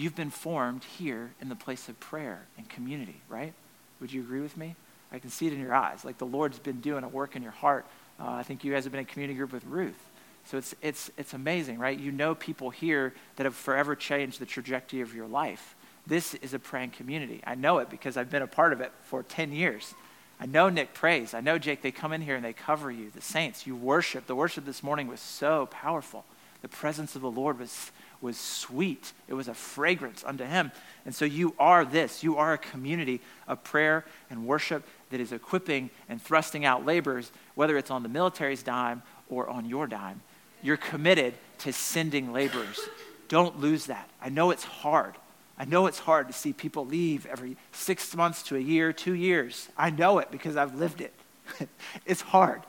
You've 0.00 0.16
been 0.16 0.30
formed 0.30 0.84
here 0.84 1.32
in 1.42 1.50
the 1.50 1.54
place 1.54 1.90
of 1.90 2.00
prayer 2.00 2.46
and 2.56 2.66
community, 2.66 3.20
right? 3.28 3.52
Would 4.00 4.10
you 4.10 4.22
agree 4.22 4.40
with 4.40 4.56
me? 4.56 4.74
I 5.12 5.18
can 5.18 5.28
see 5.28 5.46
it 5.46 5.52
in 5.52 5.60
your 5.60 5.74
eyes. 5.74 6.06
Like 6.06 6.16
the 6.16 6.24
Lord's 6.24 6.58
been 6.58 6.80
doing 6.80 7.04
a 7.04 7.08
work 7.08 7.36
in 7.36 7.42
your 7.42 7.52
heart. 7.52 7.84
Uh, 8.18 8.30
I 8.30 8.42
think 8.42 8.64
you 8.64 8.72
guys 8.72 8.84
have 8.84 8.92
been 8.92 9.00
in 9.00 9.04
a 9.04 9.08
community 9.08 9.36
group 9.36 9.52
with 9.52 9.62
Ruth. 9.66 10.00
So 10.46 10.56
it's, 10.56 10.74
it's, 10.80 11.10
it's 11.18 11.34
amazing, 11.34 11.78
right? 11.78 11.98
You 11.98 12.12
know 12.12 12.34
people 12.34 12.70
here 12.70 13.12
that 13.36 13.44
have 13.44 13.54
forever 13.54 13.94
changed 13.94 14.40
the 14.40 14.46
trajectory 14.46 15.02
of 15.02 15.14
your 15.14 15.26
life. 15.26 15.76
This 16.06 16.32
is 16.36 16.54
a 16.54 16.58
praying 16.58 16.92
community. 16.92 17.42
I 17.46 17.54
know 17.54 17.76
it 17.76 17.90
because 17.90 18.16
I've 18.16 18.30
been 18.30 18.40
a 18.40 18.46
part 18.46 18.72
of 18.72 18.80
it 18.80 18.92
for 19.02 19.22
10 19.22 19.52
years. 19.52 19.92
I 20.40 20.46
know 20.46 20.70
Nick 20.70 20.94
prays. 20.94 21.34
I 21.34 21.42
know 21.42 21.58
Jake, 21.58 21.82
they 21.82 21.92
come 21.92 22.14
in 22.14 22.22
here 22.22 22.36
and 22.36 22.44
they 22.44 22.54
cover 22.54 22.90
you. 22.90 23.10
The 23.10 23.20
saints, 23.20 23.66
you 23.66 23.76
worship. 23.76 24.26
The 24.26 24.34
worship 24.34 24.64
this 24.64 24.82
morning 24.82 25.08
was 25.08 25.20
so 25.20 25.66
powerful. 25.66 26.24
The 26.62 26.68
presence 26.68 27.16
of 27.16 27.20
the 27.20 27.30
Lord 27.30 27.58
was 27.58 27.90
was 28.20 28.36
sweet. 28.36 29.12
It 29.28 29.34
was 29.34 29.48
a 29.48 29.54
fragrance 29.54 30.22
unto 30.24 30.44
him. 30.44 30.72
And 31.04 31.14
so 31.14 31.24
you 31.24 31.54
are 31.58 31.84
this. 31.84 32.22
You 32.22 32.36
are 32.36 32.52
a 32.52 32.58
community 32.58 33.20
of 33.48 33.64
prayer 33.64 34.04
and 34.28 34.46
worship 34.46 34.84
that 35.10 35.20
is 35.20 35.32
equipping 35.32 35.90
and 36.08 36.20
thrusting 36.20 36.64
out 36.64 36.84
laborers, 36.84 37.32
whether 37.54 37.76
it's 37.76 37.90
on 37.90 38.02
the 38.02 38.08
military's 38.08 38.62
dime 38.62 39.02
or 39.28 39.48
on 39.48 39.64
your 39.64 39.86
dime. 39.86 40.20
You're 40.62 40.76
committed 40.76 41.34
to 41.58 41.72
sending 41.72 42.32
laborers. 42.32 42.80
Don't 43.28 43.60
lose 43.60 43.86
that. 43.86 44.08
I 44.20 44.28
know 44.28 44.50
it's 44.50 44.64
hard. 44.64 45.14
I 45.58 45.64
know 45.64 45.86
it's 45.86 45.98
hard 45.98 46.26
to 46.28 46.32
see 46.32 46.52
people 46.52 46.86
leave 46.86 47.26
every 47.26 47.56
six 47.72 48.14
months 48.14 48.42
to 48.44 48.56
a 48.56 48.60
year, 48.60 48.92
two 48.92 49.14
years. 49.14 49.68
I 49.76 49.90
know 49.90 50.18
it 50.18 50.30
because 50.30 50.56
I've 50.56 50.74
lived 50.74 51.00
it. 51.00 51.14
it's 52.06 52.22
hard. 52.22 52.62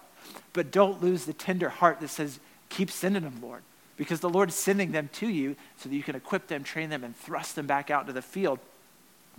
But 0.53 0.71
don't 0.71 1.01
lose 1.01 1.25
the 1.25 1.33
tender 1.33 1.69
heart 1.69 1.99
that 2.01 2.09
says, 2.09 2.39
keep 2.69 2.91
sending 2.91 3.23
them, 3.23 3.39
Lord 3.41 3.63
because 4.01 4.19
the 4.19 4.29
Lord 4.31 4.49
is 4.49 4.55
sending 4.55 4.93
them 4.93 5.11
to 5.13 5.27
you 5.27 5.55
so 5.77 5.87
that 5.87 5.95
you 5.95 6.01
can 6.01 6.15
equip 6.15 6.47
them, 6.47 6.63
train 6.63 6.89
them, 6.89 7.03
and 7.03 7.15
thrust 7.15 7.55
them 7.55 7.67
back 7.67 7.91
out 7.91 8.01
into 8.01 8.13
the 8.13 8.21
field. 8.23 8.57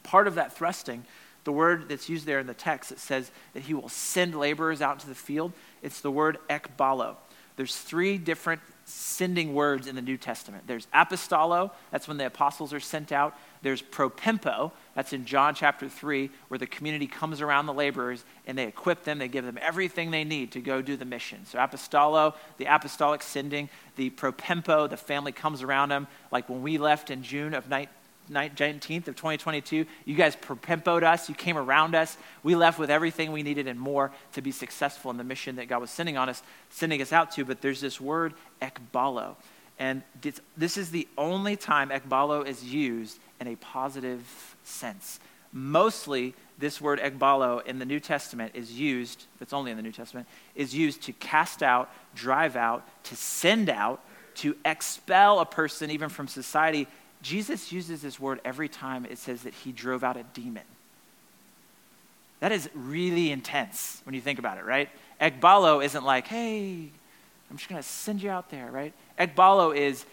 Part 0.05 0.29
of 0.29 0.37
that 0.37 0.57
thrusting, 0.57 1.05
the 1.43 1.51
word 1.51 1.89
that's 1.89 2.09
used 2.09 2.27
there 2.27 2.39
in 2.39 2.47
the 2.47 2.55
text, 2.55 2.91
that 2.91 3.01
says 3.01 3.33
that 3.55 3.65
he 3.65 3.75
will 3.75 3.89
send 3.89 4.39
laborers 4.39 4.81
out 4.81 4.93
into 4.93 5.09
the 5.09 5.17
field. 5.17 5.53
It's 5.83 6.01
the 6.01 6.13
word 6.13 6.39
ekbalo. 6.49 7.17
There's 7.57 7.75
three 7.75 8.19
different 8.19 8.61
sending 8.85 9.53
words 9.53 9.89
in 9.89 9.97
the 9.97 10.01
New 10.01 10.17
Testament. 10.17 10.63
There's 10.69 10.87
apostolo, 10.95 11.73
that's 11.91 12.07
when 12.07 12.19
the 12.19 12.27
apostles 12.27 12.73
are 12.73 12.79
sent 12.79 13.11
out. 13.11 13.37
There's 13.63 13.81
propempo, 13.81 14.73
that's 14.95 15.13
in 15.13 15.25
John 15.25 15.55
chapter 15.55 15.89
3, 15.89 16.31
where 16.49 16.59
the 16.59 16.67
community 16.67 17.07
comes 17.07 17.41
around 17.41 17.67
the 17.67 17.73
laborers 17.73 18.25
and 18.47 18.59
they 18.59 18.65
equip 18.65 19.05
them, 19.05 19.19
they 19.19 19.29
give 19.29 19.45
them 19.45 19.59
everything 19.61 20.11
they 20.11 20.25
need 20.25 20.53
to 20.53 20.61
go 20.61 20.83
do 20.83 20.97
the 20.97 21.05
mission. 21.05 21.47
So, 21.47 21.59
apostolo, 21.59 22.35
the 22.59 22.67
apostolic 22.67 23.23
sending, 23.23 23.71
the 23.97 24.11
propempo, 24.11 24.91
the 24.91 24.97
family 24.97 25.33
comes 25.33 25.63
around 25.63 25.91
them. 25.91 26.09
Like 26.31 26.49
when 26.49 26.63
we 26.63 26.77
left 26.77 27.11
in 27.11 27.23
June 27.23 27.55
of 27.55 27.69
19th 27.69 29.09
of 29.09 29.17
2022, 29.17 29.87
you 30.05 30.17
guys 30.17 30.35
propempoed 30.35 31.05
us, 31.05 31.29
you 31.29 31.35
came 31.35 31.57
around 31.57 31.95
us. 31.95 32.17
We 32.43 32.57
left 32.57 32.79
with 32.79 32.91
everything 32.91 33.31
we 33.31 33.43
needed 33.43 33.69
and 33.69 33.79
more 33.79 34.11
to 34.33 34.43
be 34.43 34.51
successful 34.51 35.11
in 35.11 35.19
the 35.19 35.25
mission 35.25 35.57
that 35.57 35.69
God 35.69 35.81
was 35.81 35.91
sending 35.91 36.17
on 36.17 36.29
us, 36.29 36.43
sending 36.71 37.01
us 37.01 37.13
out 37.13 37.31
to. 37.33 37.45
But 37.45 37.61
there's 37.63 37.81
this 37.81 38.01
word, 38.01 38.35
ekbalo. 38.61 39.37
And 39.79 40.03
this 40.57 40.77
is 40.77 40.91
the 40.91 41.09
only 41.19 41.57
time 41.57 41.91
ekbalo 41.91 42.47
is 42.47 42.65
used 42.65 43.19
in 43.41 43.49
a 43.49 43.57
positive 43.57 44.57
sense. 44.65 45.19
Mostly, 45.53 46.35
this 46.59 46.81
word 46.81 47.01
ekbalo 47.01 47.67
in 47.67 47.79
the 47.79 47.85
New 47.85 48.01
Testament 48.01 48.53
is 48.55 48.73
used, 48.73 49.25
it's 49.41 49.53
only 49.53 49.71
in 49.71 49.77
the 49.77 49.83
New 49.83 49.93
Testament, 49.93 50.27
is 50.55 50.75
used 50.75 51.03
to 51.03 51.13
cast 51.15 51.63
out, 51.63 51.91
drive 52.15 52.57
out, 52.57 52.87
to 53.05 53.17
send 53.17 53.69
out, 53.69 54.01
to 54.37 54.57
expel 54.65 55.41
a 55.41 55.47
person 55.47 55.91
even 55.91 56.09
from 56.09 56.29
society. 56.29 56.87
Jesus 57.21 57.73
uses 57.73 58.01
this 58.01 58.19
word 58.19 58.41
every 58.45 58.69
time 58.69 59.07
it 59.11 59.19
says 59.19 59.43
that 59.43 59.53
he 59.53 59.73
drove 59.73 60.03
out 60.05 60.17
a 60.17 60.23
demon. 60.35 60.63
That 62.41 62.51
is 62.51 62.69
really 62.75 63.31
intense 63.31 64.01
when 64.05 64.15
you 64.15 64.21
think 64.21 64.39
about 64.39 64.59
it, 64.59 64.65
right? 64.65 64.89
Ekbalo 65.21 65.85
isn't 65.85 66.05
like, 66.05 66.27
hey, 66.27 66.89
I'm 67.51 67.57
just 67.57 67.69
going 67.69 67.81
to 67.81 67.87
send 67.87 68.23
you 68.23 68.31
out 68.31 68.51
there, 68.51 68.71
right? 68.71 68.95
Ekbalo 69.19 69.77
is 69.77 70.05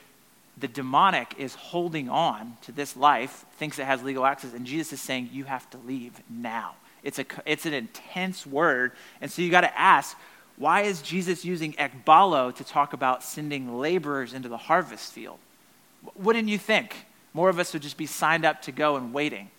the 0.57 0.67
demonic 0.67 1.35
is 1.37 1.55
holding 1.55 2.09
on 2.09 2.57
to 2.63 2.71
this 2.71 2.97
life, 2.97 3.45
thinks 3.53 3.79
it 3.79 3.85
has 3.85 4.03
legal 4.03 4.25
access, 4.25 4.53
and 4.53 4.65
Jesus 4.65 4.93
is 4.93 5.01
saying, 5.01 5.29
You 5.31 5.45
have 5.45 5.69
to 5.69 5.77
leave 5.77 6.21
now. 6.29 6.75
It's, 7.03 7.19
a, 7.19 7.25
it's 7.45 7.65
an 7.65 7.73
intense 7.73 8.45
word. 8.45 8.91
And 9.21 9.31
so 9.31 9.41
you 9.41 9.49
got 9.49 9.61
to 9.61 9.79
ask, 9.79 10.17
why 10.59 10.81
is 10.81 11.01
Jesus 11.01 11.45
using 11.45 11.71
ekbalo 11.73 12.53
to 12.55 12.63
talk 12.65 12.91
about 12.91 13.23
sending 13.23 13.79
laborers 13.79 14.33
into 14.33 14.49
the 14.49 14.57
harvest 14.57 15.13
field? 15.13 15.39
Wouldn't 16.15 16.49
you 16.49 16.57
think? 16.57 17.05
More 17.33 17.47
of 17.47 17.59
us 17.59 17.71
would 17.71 17.81
just 17.81 17.95
be 17.95 18.05
signed 18.05 18.43
up 18.43 18.61
to 18.63 18.73
go 18.73 18.97
and 18.97 19.13
waiting. 19.13 19.51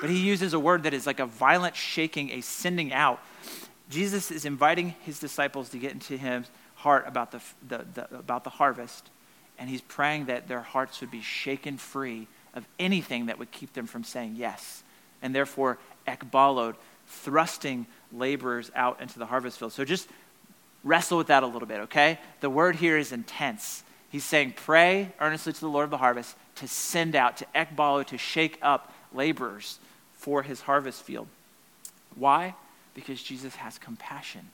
But 0.00 0.10
he 0.10 0.18
uses 0.18 0.54
a 0.54 0.60
word 0.60 0.84
that 0.84 0.94
is 0.94 1.06
like 1.06 1.18
a 1.18 1.26
violent 1.26 1.74
shaking, 1.74 2.30
a 2.30 2.40
sending 2.40 2.92
out. 2.92 3.20
Jesus 3.90 4.30
is 4.30 4.44
inviting 4.44 4.94
his 5.04 5.18
disciples 5.18 5.70
to 5.70 5.78
get 5.78 5.92
into 5.92 6.16
him 6.16 6.44
heart 6.84 7.04
about 7.08 7.32
the, 7.32 7.40
the, 7.66 7.84
the, 7.94 8.18
about 8.18 8.44
the 8.44 8.50
harvest, 8.50 9.08
and 9.58 9.70
he's 9.70 9.80
praying 9.80 10.26
that 10.26 10.48
their 10.48 10.60
hearts 10.60 11.00
would 11.00 11.10
be 11.10 11.22
shaken 11.22 11.78
free 11.78 12.28
of 12.52 12.66
anything 12.78 13.26
that 13.26 13.38
would 13.38 13.50
keep 13.50 13.72
them 13.72 13.86
from 13.86 14.04
saying 14.04 14.34
yes. 14.36 14.82
And 15.22 15.34
therefore, 15.34 15.78
ekbalod, 16.06 16.74
thrusting 17.08 17.86
laborers 18.12 18.70
out 18.76 19.00
into 19.00 19.18
the 19.18 19.24
harvest 19.24 19.58
field. 19.58 19.72
So 19.72 19.84
just 19.86 20.08
wrestle 20.84 21.16
with 21.16 21.28
that 21.28 21.42
a 21.42 21.46
little 21.46 21.66
bit, 21.66 21.80
okay? 21.80 22.18
The 22.40 22.50
word 22.50 22.76
here 22.76 22.98
is 22.98 23.12
intense. 23.12 23.82
He's 24.10 24.24
saying, 24.24 24.52
pray 24.54 25.12
earnestly 25.20 25.54
to 25.54 25.60
the 25.60 25.68
Lord 25.68 25.84
of 25.84 25.90
the 25.90 25.96
harvest 25.96 26.36
to 26.56 26.68
send 26.68 27.16
out, 27.16 27.38
to 27.38 27.46
ekbalo, 27.54 28.04
to 28.08 28.18
shake 28.18 28.58
up 28.60 28.92
laborers 29.14 29.78
for 30.12 30.42
his 30.42 30.60
harvest 30.60 31.02
field. 31.02 31.28
Why? 32.14 32.54
Because 32.92 33.22
Jesus 33.22 33.56
has 33.56 33.78
compassion 33.78 34.50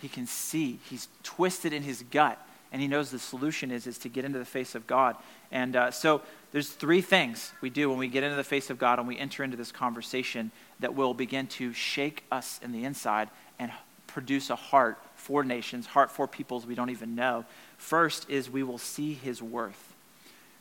he 0.00 0.08
can 0.08 0.26
see. 0.26 0.78
He's 0.88 1.08
twisted 1.22 1.72
in 1.72 1.82
his 1.82 2.02
gut, 2.10 2.38
and 2.72 2.82
he 2.82 2.88
knows 2.88 3.10
the 3.10 3.18
solution 3.18 3.70
is, 3.70 3.86
is 3.86 3.98
to 3.98 4.08
get 4.08 4.24
into 4.24 4.38
the 4.38 4.44
face 4.44 4.74
of 4.74 4.86
God. 4.86 5.16
And 5.50 5.76
uh, 5.76 5.90
so 5.90 6.22
there's 6.52 6.70
three 6.70 7.00
things 7.00 7.52
we 7.60 7.70
do 7.70 7.88
when 7.88 7.98
we 7.98 8.08
get 8.08 8.22
into 8.22 8.36
the 8.36 8.44
face 8.44 8.70
of 8.70 8.78
God 8.78 8.98
and 8.98 9.08
we 9.08 9.18
enter 9.18 9.44
into 9.44 9.56
this 9.56 9.72
conversation 9.72 10.50
that 10.80 10.94
will 10.94 11.14
begin 11.14 11.46
to 11.48 11.72
shake 11.72 12.24
us 12.30 12.60
in 12.62 12.72
the 12.72 12.84
inside 12.84 13.28
and 13.58 13.72
produce 14.06 14.50
a 14.50 14.56
heart 14.56 14.98
for 15.16 15.42
nations, 15.42 15.86
heart 15.86 16.10
for 16.10 16.28
peoples 16.28 16.66
we 16.66 16.74
don't 16.74 16.90
even 16.90 17.14
know. 17.14 17.44
First 17.78 18.30
is 18.30 18.48
we 18.48 18.62
will 18.62 18.78
see 18.78 19.14
his 19.14 19.42
worth. 19.42 19.94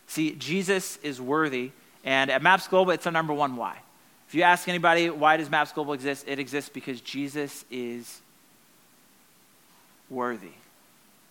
See, 0.07 0.31
Jesus 0.35 0.97
is 0.97 1.21
worthy, 1.21 1.71
and 2.03 2.29
at 2.29 2.41
Maps 2.41 2.67
Global, 2.67 2.91
it's 2.91 3.05
our 3.05 3.11
number 3.11 3.33
one 3.33 3.55
why. 3.55 3.77
If 4.27 4.35
you 4.35 4.41
ask 4.41 4.67
anybody, 4.67 5.09
why 5.09 5.37
does 5.37 5.49
Maps 5.49 5.71
Global 5.71 5.93
exist? 5.93 6.25
It 6.27 6.39
exists 6.39 6.69
because 6.69 7.01
Jesus 7.01 7.65
is 7.69 8.21
worthy. 10.13 10.51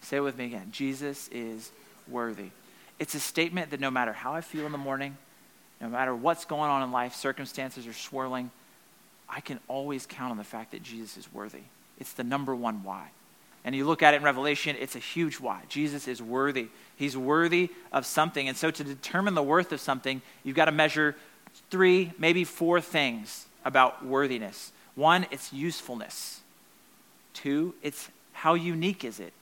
Say 0.03 0.18
it 0.18 0.21
with 0.21 0.37
me 0.37 0.47
again 0.47 0.68
Jesus 0.73 1.29
is 1.29 1.71
worthy. 2.09 2.51
It's 2.99 3.14
a 3.14 3.21
statement 3.21 3.71
that 3.71 3.81
no 3.81 3.90
matter 3.90 4.12
how 4.12 4.35
I 4.35 4.42
feel 4.42 4.66
in 4.66 4.73
the 4.73 4.79
morning, 4.79 5.16
no 5.81 5.88
matter 5.88 6.14
what's 6.14 6.45
going 6.45 6.71
on 6.71 6.83
in 6.83 6.92
life, 6.92 7.14
circumstances 7.14 7.87
are 7.87 7.92
swirling, 7.92 8.51
I 9.29 9.40
can 9.40 9.59
always 9.66 10.07
count 10.07 10.31
on 10.31 10.37
the 10.37 10.45
fact 10.45 10.73
that 10.73 10.83
Jesus 10.83 11.16
is 11.16 11.33
worthy. 11.33 11.62
It's 11.99 12.12
the 12.12 12.25
number 12.25 12.55
one 12.55 12.85
why. 12.85 13.09
And 13.64 13.75
you 13.75 13.87
look 13.87 14.03
at 14.03 14.14
it 14.14 14.18
in 14.18 14.23
Revelation, 14.23 14.77
it's 14.79 14.97
a 14.97 15.01
huge 15.01 15.40
why. 15.40 15.62
Jesus 15.68 16.09
is 16.09 16.21
worthy. 16.21 16.68
He's 16.97 17.16
worthy 17.16 17.71
of 17.92 18.05
something. 18.05 18.49
And 18.49 18.57
so 18.57 18.71
to 18.71 18.85
determine 18.85 19.35
the 19.35 19.42
worth 19.42 19.73
of 19.73 19.81
something, 19.81 20.21
you've 20.45 20.57
got 20.57 20.64
to 20.66 20.73
measure 20.73 21.16
three, 21.71 22.12
maybe 22.18 22.45
four 22.45 22.81
things 22.81 23.47
about 23.64 24.05
worthiness. 24.05 24.73
One, 24.95 25.27
it's 25.31 25.53
usefulness. 25.53 26.40
Two, 27.35 27.75
it's 27.83 28.09
how 28.33 28.55
unique 28.55 29.05
is 29.05 29.21
it? 29.21 29.33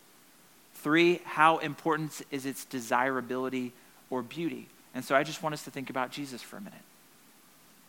Three, 0.74 1.20
how 1.24 1.59
important 1.59 2.22
is 2.31 2.46
its 2.46 2.64
desirability 2.64 3.72
or 4.09 4.22
beauty? 4.22 4.68
And 4.94 5.05
so 5.05 5.14
I 5.14 5.22
just 5.22 5.42
want 5.42 5.53
us 5.53 5.64
to 5.64 5.70
think 5.70 5.90
about 5.90 6.11
Jesus 6.11 6.42
for 6.42 6.57
a 6.57 6.61
minute. 6.61 6.81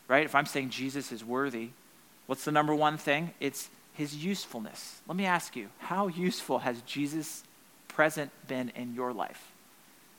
Right? 0.07 0.25
If 0.25 0.35
I'm 0.35 0.45
saying 0.45 0.71
Jesus 0.71 1.11
is 1.11 1.23
worthy, 1.23 1.69
what's 2.27 2.43
the 2.43 2.51
number 2.51 2.75
one 2.75 2.97
thing? 2.97 3.31
It's 3.39 3.69
his 3.93 4.15
usefulness. 4.15 5.01
Let 5.07 5.15
me 5.15 5.25
ask 5.25 5.55
you, 5.55 5.69
how 5.79 6.07
useful 6.07 6.59
has 6.59 6.81
Jesus 6.81 7.43
present 7.87 8.31
been 8.47 8.71
in 8.75 8.93
your 8.93 9.13
life? 9.13 9.51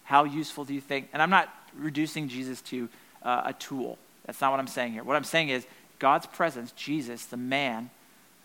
How 0.04 0.24
useful 0.24 0.64
do 0.64 0.74
you 0.74 0.80
think? 0.80 1.08
And 1.12 1.22
I'm 1.22 1.30
not 1.30 1.48
reducing 1.76 2.28
Jesus 2.28 2.60
to 2.62 2.88
uh, 3.22 3.42
a 3.46 3.52
tool. 3.52 3.98
That's 4.26 4.40
not 4.40 4.50
what 4.50 4.60
I'm 4.60 4.66
saying 4.66 4.92
here. 4.92 5.04
What 5.04 5.16
I'm 5.16 5.24
saying 5.24 5.48
is 5.48 5.66
God's 5.98 6.26
presence, 6.26 6.72
Jesus, 6.72 7.26
the 7.26 7.36
man, 7.36 7.90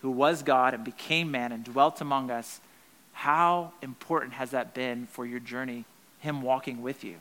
who 0.02 0.10
was 0.10 0.42
God 0.42 0.74
and 0.74 0.84
became 0.84 1.30
man 1.30 1.52
and 1.52 1.64
dwelt 1.64 2.00
among 2.00 2.30
us, 2.30 2.60
how 3.12 3.72
important 3.82 4.34
has 4.34 4.52
that 4.52 4.74
been 4.74 5.06
for 5.06 5.26
your 5.26 5.40
journey, 5.40 5.84
Him 6.20 6.42
walking 6.42 6.82
with 6.82 7.02
you? 7.02 7.16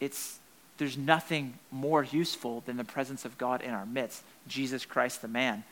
It's, 0.00 0.38
there's 0.76 0.98
nothing 0.98 1.54
more 1.70 2.04
useful 2.04 2.62
than 2.66 2.76
the 2.76 2.84
presence 2.84 3.24
of 3.24 3.38
God 3.38 3.62
in 3.62 3.70
our 3.70 3.86
midst, 3.86 4.22
Jesus 4.46 4.84
Christ 4.84 5.22
the 5.22 5.28
man. 5.28 5.64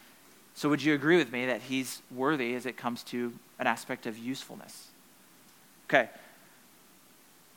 So, 0.54 0.68
would 0.68 0.82
you 0.82 0.94
agree 0.94 1.18
with 1.18 1.30
me 1.30 1.46
that 1.46 1.62
He's 1.62 2.02
worthy 2.11 2.54
as 2.54 2.66
it 2.66 2.76
comes 2.76 3.02
to 3.04 3.32
an 3.58 3.66
aspect 3.66 4.06
of 4.06 4.16
usefulness? 4.16 4.88
Okay. 5.87 6.08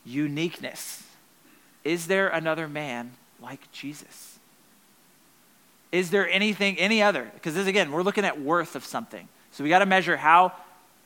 Uniqueness. 0.05 1.03
Is 1.83 2.07
there 2.07 2.27
another 2.27 2.67
man 2.67 3.11
like 3.41 3.71
Jesus? 3.71 4.37
Is 5.91 6.09
there 6.09 6.29
anything, 6.29 6.77
any 6.77 7.01
other? 7.01 7.29
Because 7.33 7.53
this, 7.53 7.67
again, 7.67 7.91
we're 7.91 8.03
looking 8.03 8.25
at 8.25 8.39
worth 8.39 8.75
of 8.75 8.85
something. 8.85 9.27
So 9.51 9.63
we 9.63 9.69
got 9.69 9.79
to 9.79 9.85
measure 9.85 10.15
how 10.15 10.53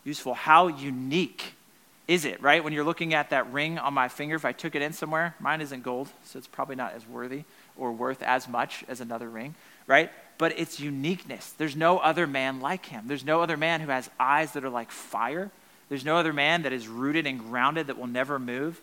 useful, 0.03 0.35
how 0.35 0.67
unique 0.67 1.53
is 2.07 2.25
it, 2.25 2.41
right? 2.41 2.63
When 2.63 2.71
you're 2.71 2.83
looking 2.83 3.13
at 3.15 3.31
that 3.31 3.51
ring 3.51 3.79
on 3.79 3.93
my 3.93 4.07
finger, 4.07 4.35
if 4.35 4.45
I 4.45 4.51
took 4.51 4.75
it 4.75 4.81
in 4.81 4.93
somewhere, 4.93 5.35
mine 5.39 5.61
isn't 5.61 5.81
gold, 5.81 6.09
so 6.23 6.37
it's 6.37 6.47
probably 6.47 6.75
not 6.75 6.93
as 6.93 7.07
worthy 7.07 7.43
or 7.77 7.91
worth 7.91 8.21
as 8.21 8.47
much 8.47 8.83
as 8.87 9.01
another 9.01 9.27
ring, 9.27 9.55
right? 9.87 10.11
But 10.37 10.57
it's 10.59 10.79
uniqueness. 10.79 11.51
There's 11.57 11.75
no 11.75 11.97
other 11.97 12.27
man 12.27 12.61
like 12.61 12.85
him. 12.85 13.05
There's 13.07 13.25
no 13.25 13.41
other 13.41 13.57
man 13.57 13.81
who 13.81 13.89
has 13.89 14.09
eyes 14.19 14.51
that 14.53 14.63
are 14.63 14.69
like 14.69 14.91
fire. 14.91 15.49
There's 15.89 16.05
no 16.05 16.17
other 16.17 16.33
man 16.33 16.61
that 16.61 16.73
is 16.73 16.87
rooted 16.87 17.25
and 17.25 17.39
grounded 17.39 17.87
that 17.87 17.97
will 17.97 18.07
never 18.07 18.37
move. 18.37 18.79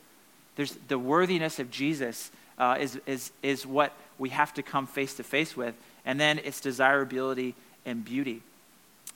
There's 0.56 0.72
the 0.88 0.98
worthiness 0.98 1.60
of 1.60 1.70
Jesus 1.70 2.30
uh, 2.58 2.78
is, 2.80 3.00
is, 3.06 3.30
is 3.42 3.64
what 3.64 3.92
we 4.18 4.30
have 4.30 4.52
to 4.54 4.62
come 4.62 4.86
face 4.86 5.14
to 5.14 5.22
face 5.22 5.56
with 5.56 5.74
and 6.04 6.20
then 6.20 6.38
its 6.38 6.60
desirability 6.60 7.54
and 7.84 8.04
beauty. 8.04 8.42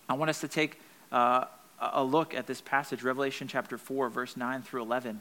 I 0.09 0.14
want 0.14 0.31
us 0.31 0.40
to 0.40 0.49
take 0.49 0.81
uh, 1.12 1.44
a 1.81 2.03
look 2.03 2.35
at 2.35 2.46
this 2.46 2.61
passage, 2.61 3.03
Revelation 3.03 3.49
chapter 3.49 3.79
4, 3.79 4.09
verse 4.09 4.37
9 4.37 4.62
through 4.62 4.83
11. 4.83 5.20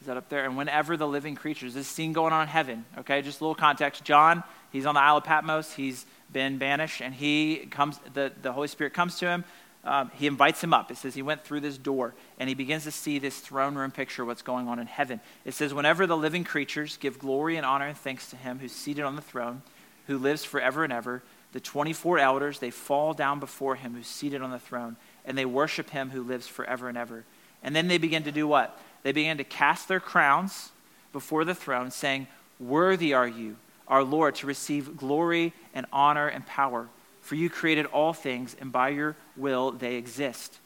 Is 0.00 0.06
that 0.06 0.16
up 0.16 0.28
there? 0.28 0.44
And 0.44 0.56
whenever 0.56 0.96
the 0.96 1.06
living 1.06 1.34
creatures, 1.34 1.74
this 1.74 1.86
scene 1.86 2.12
going 2.12 2.32
on 2.32 2.42
in 2.42 2.48
heaven, 2.48 2.84
okay, 2.98 3.20
just 3.20 3.40
a 3.40 3.44
little 3.44 3.54
context. 3.54 4.02
John, 4.02 4.42
he's 4.72 4.86
on 4.86 4.94
the 4.94 5.00
Isle 5.00 5.18
of 5.18 5.24
Patmos, 5.24 5.74
he's 5.74 6.06
been 6.32 6.58
banished, 6.58 7.02
and 7.02 7.14
he 7.14 7.66
comes, 7.70 7.98
the, 8.14 8.32
the 8.40 8.52
Holy 8.52 8.68
Spirit 8.68 8.94
comes 8.94 9.18
to 9.18 9.26
him. 9.26 9.44
Um, 9.82 10.10
he 10.14 10.26
invites 10.26 10.62
him 10.62 10.74
up. 10.74 10.90
It 10.90 10.98
says 10.98 11.14
he 11.14 11.22
went 11.22 11.42
through 11.42 11.60
this 11.60 11.78
door 11.78 12.14
and 12.38 12.48
he 12.48 12.54
begins 12.54 12.84
to 12.84 12.90
see 12.90 13.18
this 13.18 13.38
throne 13.38 13.74
room 13.74 13.90
picture, 13.90 14.24
what's 14.24 14.42
going 14.42 14.68
on 14.68 14.78
in 14.78 14.86
heaven. 14.86 15.20
It 15.44 15.54
says, 15.54 15.72
Whenever 15.72 16.06
the 16.06 16.16
living 16.16 16.44
creatures 16.44 16.98
give 16.98 17.18
glory 17.18 17.56
and 17.56 17.64
honor 17.64 17.86
and 17.86 17.96
thanks 17.96 18.28
to 18.30 18.36
him 18.36 18.58
who's 18.58 18.72
seated 18.72 19.04
on 19.04 19.16
the 19.16 19.22
throne, 19.22 19.62
who 20.06 20.18
lives 20.18 20.44
forever 20.44 20.84
and 20.84 20.92
ever, 20.92 21.22
the 21.52 21.60
24 21.60 22.18
elders, 22.18 22.58
they 22.58 22.70
fall 22.70 23.14
down 23.14 23.40
before 23.40 23.74
him 23.74 23.94
who's 23.94 24.06
seated 24.06 24.42
on 24.42 24.50
the 24.50 24.58
throne 24.58 24.96
and 25.24 25.36
they 25.36 25.46
worship 25.46 25.90
him 25.90 26.10
who 26.10 26.22
lives 26.22 26.46
forever 26.46 26.88
and 26.88 26.98
ever. 26.98 27.24
And 27.62 27.74
then 27.74 27.88
they 27.88 27.98
begin 27.98 28.22
to 28.24 28.32
do 28.32 28.46
what? 28.46 28.78
They 29.02 29.12
begin 29.12 29.38
to 29.38 29.44
cast 29.44 29.88
their 29.88 30.00
crowns 30.00 30.70
before 31.12 31.44
the 31.44 31.54
throne, 31.54 31.90
saying, 31.90 32.26
Worthy 32.58 33.14
are 33.14 33.28
you, 33.28 33.56
our 33.88 34.02
Lord, 34.02 34.34
to 34.36 34.46
receive 34.46 34.96
glory 34.96 35.52
and 35.74 35.86
honor 35.92 36.28
and 36.28 36.46
power. 36.46 36.88
For 37.20 37.34
you 37.34 37.50
created 37.50 37.86
all 37.86 38.12
things, 38.12 38.56
and 38.60 38.72
by 38.72 38.90
your 38.90 39.16
will 39.36 39.70
they 39.72 39.96
exist. 39.96 40.58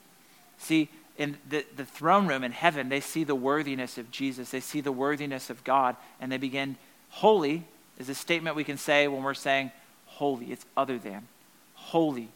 See, 0.58 0.88
in 1.16 1.36
the, 1.48 1.64
the 1.76 1.84
throne 1.84 2.26
room 2.26 2.42
in 2.42 2.52
heaven, 2.52 2.88
they 2.88 3.00
see 3.00 3.24
the 3.24 3.34
worthiness 3.34 3.98
of 3.98 4.10
Jesus. 4.10 4.50
They 4.50 4.60
see 4.60 4.80
the 4.80 4.92
worthiness 4.92 5.50
of 5.50 5.62
God, 5.64 5.96
and 6.20 6.30
they 6.32 6.38
begin, 6.38 6.76
holy 7.10 7.64
is 7.98 8.08
a 8.08 8.14
statement 8.14 8.56
we 8.56 8.64
can 8.64 8.78
say 8.78 9.06
when 9.06 9.22
we're 9.22 9.34
saying 9.34 9.70
holy. 10.06 10.46
It's 10.52 10.66
other 10.76 10.98
than. 10.98 11.26
Holy, 11.74 12.28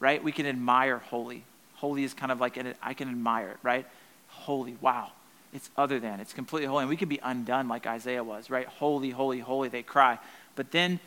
right? 0.00 0.22
We 0.22 0.32
can 0.32 0.46
admire 0.46 0.98
holy. 0.98 1.44
Holy 1.74 2.04
is 2.04 2.14
kind 2.14 2.32
of 2.32 2.40
like, 2.40 2.56
an, 2.56 2.74
I 2.82 2.94
can 2.94 3.08
admire 3.08 3.50
it, 3.50 3.56
right? 3.62 3.86
Holy, 4.28 4.76
wow. 4.80 5.10
It's 5.52 5.68
other 5.76 6.00
than. 6.00 6.20
It's 6.20 6.32
completely 6.32 6.66
holy. 6.66 6.82
And 6.82 6.88
we 6.88 6.96
could 6.96 7.08
be 7.08 7.20
undone 7.22 7.68
like 7.68 7.86
Isaiah 7.86 8.24
was, 8.24 8.48
right? 8.48 8.66
Holy, 8.66 9.10
holy, 9.10 9.40
holy, 9.40 9.68
they 9.68 9.82
cry. 9.82 10.18
But 10.56 10.70
then 10.70 11.00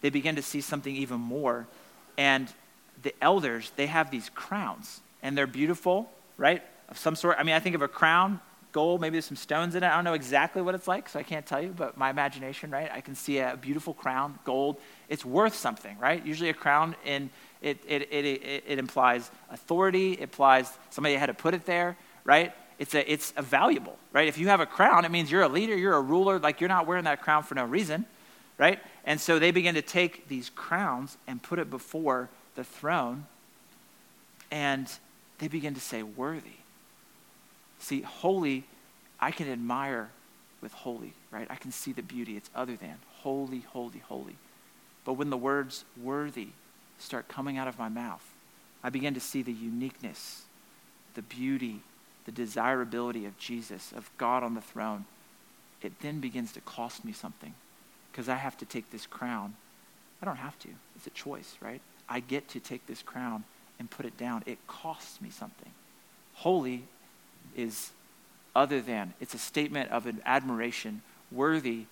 they 0.00 0.08
begin 0.08 0.36
to 0.36 0.42
see 0.42 0.60
something 0.60 0.94
even 0.94 1.20
more. 1.20 1.66
And 2.16 2.52
the 3.02 3.14
elders, 3.20 3.72
they 3.76 3.86
have 3.86 4.10
these 4.10 4.30
crowns, 4.30 5.00
and 5.22 5.36
they're 5.36 5.46
beautiful, 5.46 6.10
right? 6.36 6.62
Of 6.88 6.98
some 6.98 7.16
sort. 7.16 7.36
I 7.38 7.42
mean, 7.42 7.54
I 7.54 7.60
think 7.60 7.74
of 7.74 7.82
a 7.82 7.88
crown, 7.88 8.40
gold, 8.72 9.00
maybe 9.00 9.12
there's 9.12 9.26
some 9.26 9.36
stones 9.36 9.74
in 9.74 9.82
it. 9.82 9.86
I 9.86 9.94
don't 9.94 10.04
know 10.04 10.14
exactly 10.14 10.62
what 10.62 10.74
it's 10.74 10.88
like, 10.88 11.08
so 11.08 11.18
I 11.18 11.22
can't 11.22 11.46
tell 11.46 11.62
you, 11.62 11.74
but 11.76 11.96
my 11.96 12.10
imagination, 12.10 12.70
right? 12.70 12.90
I 12.92 13.00
can 13.00 13.14
see 13.14 13.38
a 13.38 13.56
beautiful 13.60 13.94
crown, 13.94 14.38
gold. 14.44 14.78
It's 15.08 15.24
worth 15.24 15.54
something, 15.54 15.98
right? 15.98 16.24
Usually 16.24 16.48
a 16.48 16.54
crown 16.54 16.96
in 17.04 17.30
it, 17.60 17.78
it, 17.86 18.08
it, 18.10 18.24
it, 18.24 18.64
it 18.66 18.78
implies 18.78 19.30
authority, 19.50 20.14
it 20.14 20.20
implies 20.20 20.70
somebody 20.90 21.14
had 21.14 21.26
to 21.26 21.34
put 21.34 21.54
it 21.54 21.64
there, 21.64 21.96
right? 22.24 22.52
It's 22.78 22.94
a, 22.94 23.12
it's 23.12 23.32
a 23.36 23.42
valuable, 23.42 23.96
right? 24.12 24.26
If 24.26 24.38
you 24.38 24.48
have 24.48 24.60
a 24.60 24.66
crown, 24.66 25.04
it 25.04 25.10
means 25.10 25.30
you're 25.30 25.42
a 25.42 25.48
leader, 25.48 25.76
you're 25.76 25.94
a 25.94 26.00
ruler, 26.00 26.40
like 26.40 26.60
you're 26.60 26.68
not 26.68 26.86
wearing 26.86 27.04
that 27.04 27.22
crown 27.22 27.44
for 27.44 27.54
no 27.54 27.64
reason, 27.64 28.04
right? 28.62 28.78
And 29.04 29.20
so 29.20 29.40
they 29.40 29.50
begin 29.50 29.74
to 29.74 29.82
take 29.82 30.28
these 30.28 30.48
crowns 30.48 31.16
and 31.26 31.42
put 31.42 31.58
it 31.58 31.68
before 31.68 32.28
the 32.54 32.62
throne, 32.62 33.26
and 34.52 34.86
they 35.38 35.48
begin 35.48 35.74
to 35.74 35.80
say, 35.80 36.04
worthy. 36.04 36.60
See, 37.80 38.02
holy, 38.02 38.62
I 39.18 39.32
can 39.32 39.50
admire 39.50 40.10
with 40.60 40.70
holy, 40.70 41.12
right? 41.32 41.48
I 41.50 41.56
can 41.56 41.72
see 41.72 41.90
the 41.90 42.04
beauty. 42.04 42.36
It's 42.36 42.50
other 42.54 42.76
than 42.76 42.94
holy, 43.22 43.64
holy, 43.66 43.98
holy. 43.98 44.36
But 45.04 45.14
when 45.14 45.30
the 45.30 45.36
words 45.36 45.84
worthy 46.00 46.50
start 47.00 47.26
coming 47.26 47.58
out 47.58 47.66
of 47.66 47.80
my 47.80 47.88
mouth, 47.88 48.22
I 48.84 48.90
begin 48.90 49.14
to 49.14 49.20
see 49.20 49.42
the 49.42 49.52
uniqueness, 49.52 50.42
the 51.14 51.22
beauty, 51.22 51.80
the 52.26 52.32
desirability 52.32 53.26
of 53.26 53.36
Jesus, 53.38 53.92
of 53.96 54.08
God 54.18 54.44
on 54.44 54.54
the 54.54 54.60
throne. 54.60 55.06
It 55.82 55.98
then 55.98 56.20
begins 56.20 56.52
to 56.52 56.60
cost 56.60 57.04
me 57.04 57.12
something 57.12 57.54
because 58.12 58.28
I 58.28 58.36
have 58.36 58.56
to 58.58 58.66
take 58.66 58.90
this 58.90 59.06
crown. 59.06 59.54
I 60.20 60.26
don't 60.26 60.36
have 60.36 60.58
to, 60.60 60.68
it's 60.94 61.06
a 61.06 61.10
choice, 61.10 61.56
right? 61.60 61.80
I 62.08 62.20
get 62.20 62.48
to 62.50 62.60
take 62.60 62.86
this 62.86 63.02
crown 63.02 63.44
and 63.78 63.90
put 63.90 64.06
it 64.06 64.16
down. 64.16 64.42
It 64.46 64.58
costs 64.66 65.20
me 65.20 65.30
something. 65.30 65.70
Holy 66.34 66.84
is 67.56 67.90
other 68.54 68.80
than, 68.80 69.14
it's 69.20 69.34
a 69.34 69.38
statement 69.38 69.90
of 69.90 70.06
an 70.06 70.20
admiration. 70.26 71.02
Worthy 71.30 71.86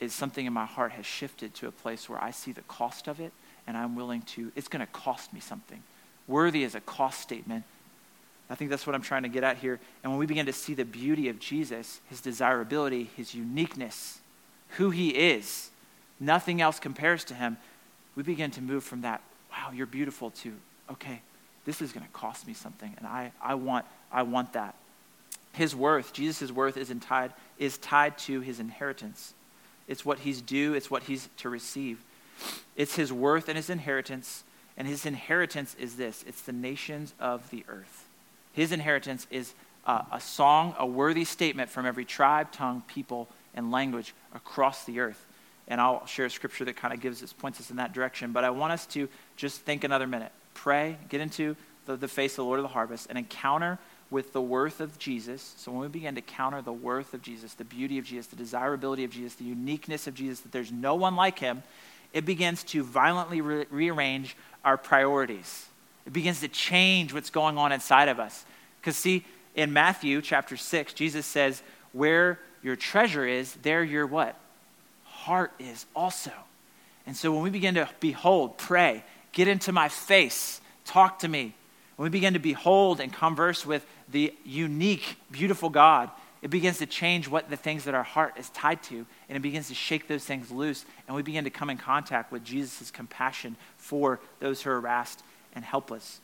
is 0.00 0.12
something 0.12 0.44
in 0.44 0.52
my 0.52 0.66
heart 0.66 0.92
has 0.92 1.06
shifted 1.06 1.54
to 1.54 1.66
a 1.66 1.72
place 1.72 2.08
where 2.08 2.22
I 2.22 2.30
see 2.30 2.52
the 2.52 2.62
cost 2.62 3.08
of 3.08 3.20
it 3.20 3.32
and 3.66 3.76
I'm 3.76 3.96
willing 3.96 4.22
to, 4.22 4.52
it's 4.54 4.68
going 4.68 4.84
to 4.84 4.92
cost 4.92 5.32
me 5.32 5.40
something. 5.40 5.82
Worthy 6.28 6.62
is 6.62 6.74
a 6.74 6.80
cost 6.80 7.20
statement. 7.20 7.64
I 8.50 8.54
think 8.54 8.70
that's 8.70 8.86
what 8.86 8.94
I'm 8.94 9.02
trying 9.02 9.22
to 9.22 9.28
get 9.28 9.42
at 9.42 9.56
here. 9.56 9.80
And 10.02 10.12
when 10.12 10.18
we 10.18 10.26
begin 10.26 10.46
to 10.46 10.52
see 10.52 10.74
the 10.74 10.84
beauty 10.84 11.28
of 11.28 11.38
Jesus, 11.38 12.00
his 12.10 12.20
desirability, 12.20 13.10
his 13.16 13.34
uniqueness, 13.34 14.20
who 14.76 14.90
he 14.90 15.10
is, 15.10 15.70
nothing 16.20 16.60
else 16.60 16.78
compares 16.78 17.24
to 17.24 17.34
him, 17.34 17.56
we 18.14 18.22
begin 18.22 18.50
to 18.52 18.62
move 18.62 18.84
from 18.84 19.02
that, 19.02 19.20
wow, 19.50 19.70
you're 19.72 19.86
beautiful, 19.86 20.30
to, 20.30 20.52
okay, 20.90 21.20
this 21.64 21.80
is 21.80 21.92
going 21.92 22.06
to 22.06 22.12
cost 22.12 22.46
me 22.46 22.54
something. 22.54 22.94
And 22.98 23.06
I, 23.06 23.32
I, 23.42 23.54
want, 23.54 23.86
I 24.12 24.22
want 24.22 24.52
that. 24.52 24.74
His 25.52 25.74
worth, 25.74 26.12
Jesus' 26.12 26.50
worth, 26.50 26.76
is 26.76 26.92
tied, 27.00 27.32
is 27.58 27.78
tied 27.78 28.18
to 28.18 28.40
his 28.40 28.60
inheritance. 28.60 29.34
It's 29.86 30.04
what 30.04 30.20
he's 30.20 30.40
due, 30.40 30.74
it's 30.74 30.90
what 30.90 31.04
he's 31.04 31.28
to 31.38 31.48
receive. 31.48 32.02
It's 32.76 32.96
his 32.96 33.12
worth 33.12 33.48
and 33.48 33.56
his 33.56 33.70
inheritance. 33.70 34.44
And 34.76 34.88
his 34.88 35.06
inheritance 35.06 35.76
is 35.78 35.96
this 35.96 36.24
it's 36.26 36.42
the 36.42 36.52
nations 36.52 37.14
of 37.20 37.48
the 37.50 37.64
earth. 37.68 38.08
His 38.52 38.72
inheritance 38.72 39.26
is 39.30 39.54
a, 39.86 40.04
a 40.12 40.20
song, 40.20 40.74
a 40.78 40.86
worthy 40.86 41.24
statement 41.24 41.70
from 41.70 41.86
every 41.86 42.04
tribe, 42.04 42.50
tongue, 42.50 42.82
people, 42.88 43.28
and 43.54 43.70
language 43.70 44.14
across 44.34 44.84
the 44.84 45.00
earth. 45.00 45.26
And 45.66 45.80
I'll 45.80 46.04
share 46.06 46.26
a 46.26 46.30
scripture 46.30 46.64
that 46.66 46.76
kind 46.76 46.92
of 46.92 47.00
gives 47.00 47.22
us, 47.22 47.32
points 47.32 47.60
us 47.60 47.70
in 47.70 47.76
that 47.76 47.92
direction. 47.92 48.32
But 48.32 48.44
I 48.44 48.50
want 48.50 48.72
us 48.72 48.86
to 48.86 49.08
just 49.36 49.60
think 49.62 49.84
another 49.84 50.06
minute. 50.06 50.32
Pray, 50.52 50.98
get 51.08 51.20
into 51.20 51.56
the, 51.86 51.96
the 51.96 52.08
face 52.08 52.32
of 52.32 52.36
the 52.36 52.44
Lord 52.44 52.58
of 52.58 52.64
the 52.64 52.68
harvest, 52.68 53.06
and 53.08 53.18
encounter 53.18 53.78
with 54.10 54.32
the 54.32 54.40
worth 54.40 54.80
of 54.80 54.98
Jesus. 54.98 55.54
So 55.56 55.72
when 55.72 55.80
we 55.80 55.88
begin 55.88 56.14
to 56.14 56.20
counter 56.20 56.62
the 56.62 56.72
worth 56.72 57.14
of 57.14 57.22
Jesus, 57.22 57.54
the 57.54 57.64
beauty 57.64 57.98
of 57.98 58.04
Jesus, 58.04 58.26
the 58.26 58.36
desirability 58.36 59.04
of 59.04 59.10
Jesus, 59.10 59.34
the 59.34 59.44
uniqueness 59.44 60.06
of 60.06 60.14
Jesus, 60.14 60.40
that 60.40 60.52
there's 60.52 60.70
no 60.70 60.94
one 60.94 61.16
like 61.16 61.38
him, 61.38 61.62
it 62.12 62.24
begins 62.24 62.62
to 62.64 62.84
violently 62.84 63.40
re- 63.40 63.66
rearrange 63.70 64.36
our 64.64 64.76
priorities. 64.76 65.66
It 66.06 66.12
begins 66.12 66.40
to 66.40 66.48
change 66.48 67.12
what's 67.12 67.30
going 67.30 67.58
on 67.58 67.72
inside 67.72 68.08
of 68.08 68.20
us. 68.20 68.44
Because, 68.80 68.96
see, 68.96 69.24
in 69.54 69.72
Matthew 69.72 70.22
chapter 70.22 70.56
6, 70.56 70.92
Jesus 70.92 71.26
says, 71.26 71.62
Where 71.92 72.38
your 72.64 72.76
treasure 72.76 73.26
is, 73.26 73.54
there 73.62 73.84
your 73.84 74.06
what? 74.06 74.36
Heart 75.04 75.52
is 75.58 75.86
also. 75.94 76.32
And 77.06 77.16
so 77.16 77.32
when 77.32 77.42
we 77.42 77.50
begin 77.50 77.74
to 77.74 77.88
behold, 78.00 78.56
pray, 78.56 79.04
get 79.32 79.46
into 79.48 79.70
my 79.70 79.88
face, 79.88 80.60
talk 80.84 81.18
to 81.20 81.28
me, 81.28 81.54
when 81.96 82.04
we 82.04 82.10
begin 82.10 82.32
to 82.32 82.40
behold 82.40 83.00
and 83.00 83.12
converse 83.12 83.64
with 83.64 83.86
the 84.08 84.34
unique, 84.44 85.16
beautiful 85.30 85.68
God, 85.68 86.10
it 86.42 86.48
begins 86.48 86.78
to 86.78 86.86
change 86.86 87.28
what 87.28 87.48
the 87.48 87.56
things 87.56 87.84
that 87.84 87.94
our 87.94 88.02
heart 88.02 88.34
is 88.38 88.50
tied 88.50 88.82
to, 88.84 89.06
and 89.28 89.36
it 89.36 89.40
begins 89.40 89.68
to 89.68 89.74
shake 89.74 90.08
those 90.08 90.24
things 90.24 90.50
loose, 90.50 90.84
and 91.06 91.14
we 91.14 91.22
begin 91.22 91.44
to 91.44 91.50
come 91.50 91.70
in 91.70 91.78
contact 91.78 92.32
with 92.32 92.44
Jesus' 92.44 92.90
compassion 92.90 93.56
for 93.76 94.20
those 94.40 94.62
who 94.62 94.70
are 94.70 94.80
harassed 94.80 95.22
and 95.54 95.64
helpless. 95.64 96.20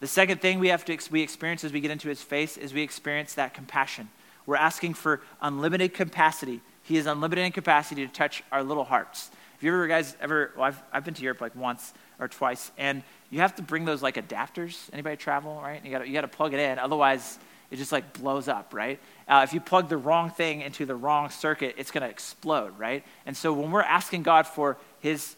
The 0.00 0.06
second 0.06 0.40
thing 0.40 0.58
we 0.58 0.68
have 0.68 0.84
to 0.84 0.98
we 1.10 1.22
experience 1.22 1.64
as 1.64 1.72
we 1.72 1.80
get 1.80 1.90
into 1.90 2.08
his 2.08 2.22
face 2.22 2.56
is 2.56 2.72
we 2.72 2.82
experience 2.82 3.34
that 3.34 3.52
compassion. 3.52 4.08
We're 4.48 4.56
asking 4.56 4.94
for 4.94 5.20
unlimited 5.42 5.92
capacity. 5.92 6.62
He 6.82 6.96
is 6.96 7.04
unlimited 7.04 7.52
capacity 7.52 8.06
to 8.06 8.10
touch 8.10 8.42
our 8.50 8.62
little 8.64 8.82
hearts. 8.82 9.28
Have 9.52 9.62
you 9.62 9.70
ever 9.70 9.86
guys 9.86 10.16
ever 10.22 10.52
well, 10.56 10.64
I've, 10.64 10.82
I've 10.90 11.04
been 11.04 11.12
to 11.12 11.22
Europe 11.22 11.42
like 11.42 11.54
once 11.54 11.92
or 12.18 12.28
twice, 12.28 12.70
and 12.78 13.02
you 13.28 13.40
have 13.40 13.56
to 13.56 13.62
bring 13.62 13.84
those 13.84 14.02
like 14.02 14.14
adapters. 14.14 14.88
Anybody 14.90 15.16
travel, 15.16 15.60
right? 15.62 15.84
You 15.84 15.90
got 15.90 16.08
you 16.08 16.14
got 16.14 16.22
to 16.22 16.28
plug 16.28 16.54
it 16.54 16.60
in, 16.60 16.78
otherwise 16.78 17.38
it 17.70 17.76
just 17.76 17.92
like 17.92 18.14
blows 18.14 18.48
up, 18.48 18.72
right? 18.72 18.98
Uh, 19.28 19.42
if 19.44 19.52
you 19.52 19.60
plug 19.60 19.90
the 19.90 19.98
wrong 19.98 20.30
thing 20.30 20.62
into 20.62 20.86
the 20.86 20.94
wrong 20.94 21.28
circuit, 21.28 21.74
it's 21.76 21.90
going 21.90 22.02
to 22.02 22.08
explode, 22.08 22.72
right? 22.78 23.04
And 23.26 23.36
so 23.36 23.52
when 23.52 23.70
we're 23.70 23.82
asking 23.82 24.22
God 24.22 24.46
for 24.46 24.78
His, 25.00 25.36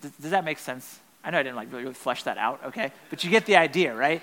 does, 0.00 0.12
does 0.12 0.30
that 0.30 0.46
make 0.46 0.58
sense? 0.58 0.98
I 1.22 1.30
know 1.30 1.38
I 1.38 1.42
didn't 1.42 1.56
like 1.56 1.70
really, 1.70 1.82
really 1.82 1.94
flesh 1.94 2.22
that 2.22 2.38
out, 2.38 2.60
okay? 2.68 2.90
But 3.10 3.22
you 3.22 3.28
get 3.28 3.44
the 3.44 3.56
idea, 3.56 3.94
right? 3.94 4.22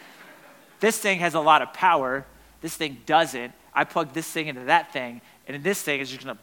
This 0.79 0.97
thing 0.97 1.19
has 1.19 1.35
a 1.35 1.39
lot 1.39 1.61
of 1.61 1.71
power. 1.71 2.25
This 2.61 2.75
thing 2.75 2.97
doesn't. 3.05 3.53
I 3.75 3.83
plug 3.83 4.13
this 4.13 4.29
thing 4.29 4.47
into 4.47 4.65
that 4.65 4.93
thing, 4.93 5.21
and 5.47 5.63
this 5.63 5.81
thing 5.81 5.99
is 5.99 6.09
just 6.09 6.23
to 6.23 6.37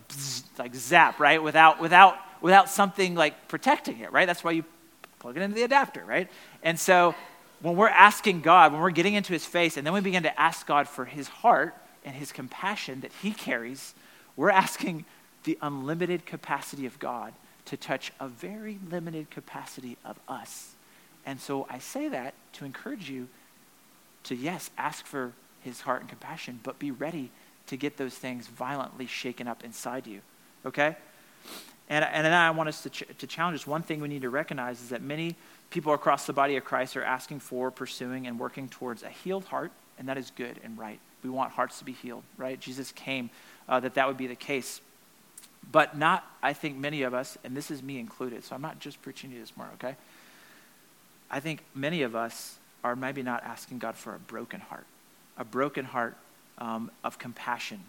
like 0.58 0.74
zap, 0.74 1.20
right? 1.20 1.42
Without 1.42 1.80
without 1.80 2.16
without 2.40 2.68
something 2.68 3.14
like 3.14 3.48
protecting 3.48 4.00
it, 4.00 4.12
right? 4.12 4.26
That's 4.26 4.42
why 4.42 4.52
you 4.52 4.64
plug 5.18 5.36
it 5.36 5.42
into 5.42 5.54
the 5.54 5.62
adapter, 5.62 6.04
right? 6.04 6.28
And 6.62 6.78
so 6.78 7.14
when 7.60 7.76
we're 7.76 7.88
asking 7.88 8.40
God, 8.40 8.72
when 8.72 8.80
we're 8.80 8.90
getting 8.90 9.14
into 9.14 9.32
his 9.32 9.44
face, 9.44 9.76
and 9.76 9.86
then 9.86 9.92
we 9.92 10.00
begin 10.00 10.22
to 10.22 10.40
ask 10.40 10.66
God 10.66 10.88
for 10.88 11.04
his 11.04 11.28
heart 11.28 11.74
and 12.04 12.14
his 12.14 12.32
compassion 12.32 13.00
that 13.02 13.12
he 13.22 13.32
carries, 13.32 13.94
we're 14.36 14.50
asking 14.50 15.04
the 15.44 15.58
unlimited 15.60 16.26
capacity 16.26 16.86
of 16.86 16.98
God 16.98 17.34
to 17.66 17.76
touch 17.76 18.12
a 18.18 18.28
very 18.28 18.78
limited 18.90 19.30
capacity 19.30 19.96
of 20.04 20.18
us. 20.28 20.74
And 21.26 21.38
so 21.38 21.66
I 21.68 21.78
say 21.78 22.08
that 22.08 22.34
to 22.54 22.64
encourage 22.64 23.10
you 23.10 23.28
to, 24.24 24.34
yes, 24.34 24.70
ask 24.78 25.06
for 25.06 25.32
his 25.62 25.82
heart 25.82 26.00
and 26.00 26.08
compassion, 26.08 26.60
but 26.62 26.78
be 26.78 26.90
ready 26.90 27.30
to 27.66 27.76
get 27.76 27.96
those 27.96 28.14
things 28.14 28.46
violently 28.46 29.06
shaken 29.06 29.46
up 29.46 29.64
inside 29.64 30.06
you. 30.06 30.20
Okay? 30.66 30.96
And, 31.88 32.04
and 32.04 32.24
then 32.24 32.32
I 32.32 32.50
want 32.50 32.68
us 32.68 32.82
to, 32.82 32.90
ch- 32.90 33.04
to 33.18 33.26
challenge 33.26 33.56
us. 33.56 33.66
One 33.66 33.82
thing 33.82 34.00
we 34.00 34.08
need 34.08 34.22
to 34.22 34.30
recognize 34.30 34.80
is 34.80 34.90
that 34.90 35.02
many 35.02 35.36
people 35.70 35.92
across 35.92 36.26
the 36.26 36.32
body 36.32 36.56
of 36.56 36.64
Christ 36.64 36.96
are 36.96 37.02
asking 37.02 37.40
for, 37.40 37.70
pursuing, 37.70 38.26
and 38.26 38.38
working 38.38 38.68
towards 38.68 39.02
a 39.02 39.08
healed 39.08 39.44
heart, 39.44 39.72
and 39.98 40.08
that 40.08 40.16
is 40.16 40.30
good 40.30 40.58
and 40.62 40.78
right. 40.78 40.98
We 41.22 41.30
want 41.30 41.52
hearts 41.52 41.78
to 41.80 41.84
be 41.84 41.92
healed, 41.92 42.22
right? 42.38 42.58
Jesus 42.58 42.92
came 42.92 43.30
uh, 43.68 43.80
that 43.80 43.94
that 43.94 44.06
would 44.06 44.16
be 44.16 44.26
the 44.26 44.36
case. 44.36 44.80
But 45.70 45.96
not, 45.96 46.24
I 46.42 46.52
think, 46.52 46.78
many 46.78 47.02
of 47.02 47.12
us, 47.12 47.36
and 47.44 47.56
this 47.56 47.70
is 47.70 47.82
me 47.82 47.98
included, 47.98 48.44
so 48.44 48.54
I'm 48.54 48.62
not 48.62 48.80
just 48.80 49.02
preaching 49.02 49.30
to 49.30 49.36
you 49.36 49.42
this 49.42 49.56
morning, 49.56 49.76
okay? 49.82 49.96
I 51.30 51.40
think 51.40 51.62
many 51.74 52.02
of 52.02 52.16
us 52.16 52.58
are 52.82 52.96
maybe 52.96 53.22
not 53.22 53.44
asking 53.44 53.78
God 53.78 53.96
for 53.96 54.14
a 54.14 54.18
broken 54.18 54.60
heart, 54.60 54.86
a 55.40 55.44
broken 55.44 55.86
heart 55.86 56.16
um, 56.58 56.90
of 57.02 57.18
compassion, 57.18 57.80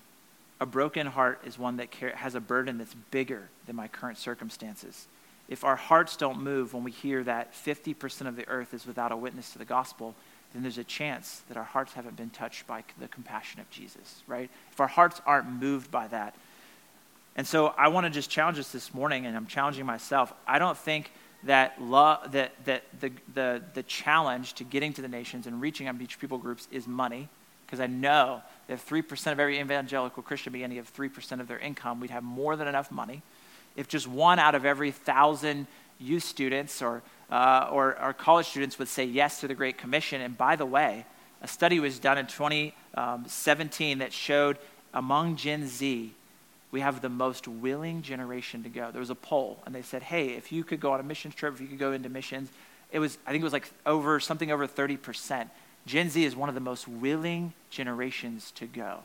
A 0.62 0.66
broken 0.66 1.08
heart 1.08 1.42
is 1.44 1.58
one 1.58 1.78
that 1.78 1.94
has 1.96 2.36
a 2.36 2.40
burden 2.40 2.78
that's 2.78 2.94
bigger 3.10 3.50
than 3.66 3.76
my 3.76 3.88
current 3.88 4.20
circumstances. 4.20 5.08
If 5.50 5.64
our 5.64 5.76
hearts 5.76 6.16
don't 6.16 6.42
move 6.42 6.74
when 6.74 6.84
we 6.84 6.92
hear 6.92 7.24
that 7.24 7.54
50% 7.54 8.28
of 8.28 8.36
the 8.36 8.48
earth 8.48 8.74
is 8.74 8.86
without 8.86 9.12
a 9.12 9.18
witness 9.18 9.52
to 9.54 9.58
the 9.58 9.66
gospel, 9.66 10.14
then 10.54 10.62
there's 10.62 10.78
a 10.78 10.84
chance 10.84 11.42
that 11.48 11.58
our 11.58 11.64
hearts 11.64 11.94
haven't 11.94 12.16
been 12.16 12.30
touched 12.30 12.68
by 12.68 12.84
the 13.00 13.08
compassion 13.08 13.60
of 13.60 13.70
Jesus, 13.72 14.22
right? 14.28 14.52
If 14.72 14.80
our 14.80 14.88
hearts 14.88 15.20
aren't 15.26 15.50
moved 15.50 15.90
by 15.90 16.08
that. 16.10 16.36
And 17.36 17.48
so 17.48 17.74
I 17.78 17.88
want 17.88 18.06
to 18.06 18.12
just 18.12 18.30
challenge 18.30 18.60
us 18.60 18.72
this 18.72 18.94
morning, 18.94 19.26
and 19.26 19.36
I'm 19.36 19.48
challenging 19.48 19.86
myself. 19.86 20.32
I 20.46 20.60
don't 20.60 20.78
think 20.78 21.12
that, 21.46 21.82
love, 21.82 22.34
that, 22.34 22.52
that 22.66 22.84
the, 23.00 23.12
the, 23.34 23.64
the 23.74 23.84
challenge 23.84 24.54
to 24.54 24.64
getting 24.64 24.94
to 24.94 25.02
the 25.02 25.08
nations 25.08 25.48
and 25.48 25.60
reaching 25.60 25.88
unreached 25.88 26.20
people 26.20 26.38
groups 26.38 26.68
is 26.72 26.88
money, 26.88 27.30
because 27.72 27.82
I 27.82 27.88
know 27.88 28.42
that 28.68 28.74
if 28.74 28.86
3% 28.86 29.32
of 29.32 29.40
every 29.40 29.62
evangelical 29.62 30.22
Christian 30.22 30.52
began 30.52 30.70
to 30.72 30.76
give 30.76 30.94
3% 30.94 31.40
of 31.40 31.48
their 31.48 31.58
income, 31.58 32.02
we'd 32.02 32.12
have 32.12 32.22
more 32.22 32.58
than 32.58 32.68
enough 32.68 32.92
money. 32.92 33.22
If 33.78 33.88
just 33.88 34.08
one 34.08 34.40
out 34.40 34.56
of 34.56 34.66
every 34.66 34.92
thousand 34.92 35.68
youth 35.98 36.24
students 36.24 36.82
or 36.82 37.02
uh, 37.32 37.70
or 37.72 37.96
our 37.96 38.14
college 38.14 38.48
students 38.48 38.78
would 38.78 38.90
say 38.90 39.06
yes 39.06 39.40
to 39.40 39.48
the 39.48 39.56
Great 39.56 39.78
Commission. 39.78 40.22
And 40.22 40.38
by 40.38 40.58
the 40.58 40.66
way, 40.66 41.06
a 41.42 41.48
study 41.48 41.80
was 41.80 41.98
done 41.98 42.18
in 42.18 42.28
2017 42.28 44.00
that 44.00 44.12
showed 44.12 44.58
among 44.94 45.38
Gen 45.38 45.66
Z, 45.66 46.14
we 46.72 46.82
have 46.82 47.02
the 47.02 47.10
most 47.10 47.48
willing 47.48 48.02
generation 48.02 48.64
to 48.64 48.70
go. 48.70 48.92
There 48.92 49.00
was 49.00 49.10
a 49.10 49.16
poll, 49.16 49.64
and 49.66 49.74
they 49.74 49.82
said, 49.82 50.04
hey, 50.04 50.30
if 50.30 50.52
you 50.52 50.66
could 50.66 50.82
go 50.82 50.92
on 50.92 51.00
a 51.00 51.04
mission 51.04 51.32
trip, 51.32 51.54
if 51.54 51.62
you 51.62 51.68
could 51.68 51.80
go 51.80 51.94
into 51.94 52.10
missions, 52.10 52.50
it 52.92 53.00
was, 53.00 53.18
I 53.26 53.32
think 53.32 53.42
it 53.42 53.46
was 53.46 53.54
like 53.54 53.72
over 53.86 54.20
something 54.20 54.52
over 54.52 54.68
30%. 54.68 55.50
Gen 55.86 56.10
Z 56.10 56.24
is 56.24 56.36
one 56.36 56.50
of 56.50 56.56
the 56.56 56.62
most 56.62 56.88
willing 56.88 57.54
generations 57.70 58.52
to 58.52 58.66
go. 58.66 59.00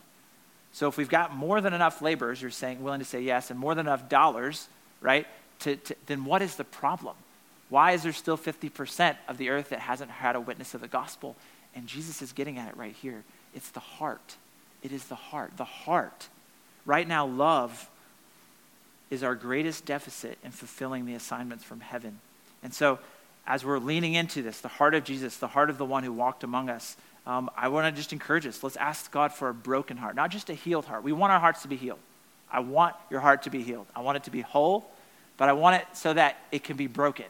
So 0.73 0.89
if 0.89 0.97
we've 0.97 1.09
got 1.09 1.35
more 1.35 1.61
than 1.61 1.73
enough 1.73 2.03
laborers, 2.03 2.43
you're 2.43 2.51
saying 2.51 2.83
willing 2.83 2.99
to 2.99 3.05
say 3.05 3.23
yes, 3.23 3.51
and 3.51 3.59
more 3.59 3.75
than 3.75 3.87
enough 3.87 4.09
dollars, 4.09 4.69
right, 5.01 5.27
to, 5.61 5.77
to, 5.77 5.97
then 6.07 6.25
what 6.25 6.43
is 6.43 6.57
the 6.57 6.65
problem? 6.65 7.17
Why 7.69 7.93
is 7.93 8.03
there 8.03 8.13
still 8.13 8.39
50% 8.39 9.17
of 9.27 9.39
the 9.39 9.49
earth 9.49 9.71
that 9.71 9.81
hasn't 9.81 10.11
had 10.11 10.37
a 10.37 10.41
witness 10.41 10.75
of 10.75 10.81
the 10.81 10.89
gospel? 10.89 11.35
And 11.75 11.87
Jesus 11.87 12.23
is 12.23 12.33
getting 12.33 12.59
at 12.59 12.69
it 12.69 12.77
right 12.77 12.95
here. 12.95 13.25
It's 13.55 13.71
the 13.71 13.81
heart. 13.81 14.37
It 14.83 14.93
is 14.93 15.05
the 15.07 15.15
heart. 15.15 15.53
The 15.57 15.65
heart. 15.65 16.29
Right 16.85 17.09
now, 17.09 17.27
love 17.27 17.89
is 19.11 19.23
our 19.23 19.35
greatest 19.35 19.85
deficit 19.85 20.39
in 20.45 20.51
fulfilling 20.51 21.07
the 21.07 21.15
assignments 21.15 21.65
from 21.65 21.81
heaven. 21.81 22.21
And 22.63 22.73
so, 22.75 22.99
as 23.47 23.65
we're 23.65 23.79
leaning 23.79 24.15
into 24.15 24.43
this, 24.43 24.61
the 24.61 24.69
heart 24.69 24.95
of 24.95 25.05
Jesus, 25.05 25.37
the 25.37 25.47
heart 25.47 25.71
of 25.71 25.79
the 25.79 25.85
one 25.85 26.03
who 26.03 26.13
walked 26.13 26.45
among 26.45 26.69
us, 26.69 26.97
um, 27.27 27.51
I 27.57 27.69
want 27.69 27.93
to 27.93 27.99
just 27.99 28.13
encourage 28.13 28.47
us. 28.47 28.63
Let's 28.63 28.77
ask 28.77 29.11
God 29.11 29.33
for 29.33 29.49
a 29.49 29.55
broken 29.55 29.97
heart, 29.97 30.15
not 30.15 30.31
just 30.31 30.49
a 30.51 30.55
healed 30.55 30.85
heart. 30.85 31.03
We 31.03 31.13
want 31.13 31.33
our 31.33 31.41
hearts 31.41 31.63
to 31.63 31.69
be 31.69 31.77
healed. 31.77 31.99
I 32.51 32.61
want 32.61 32.95
your 33.11 33.21
heart 33.21 33.43
to 33.45 33.51
be 33.51 33.63
healed. 33.63 33.87
I 33.95 34.01
want 34.01 34.17
it 34.17 34.25
to 34.25 34.31
be 34.31 34.41
whole, 34.41 34.87
but 35.37 35.49
I 35.49 35.53
want 35.53 35.77
it 35.77 35.87
so 35.93 36.13
that 36.13 36.39
it 36.53 36.63
can 36.63 36.77
be 36.77 36.87
broken 36.87 37.27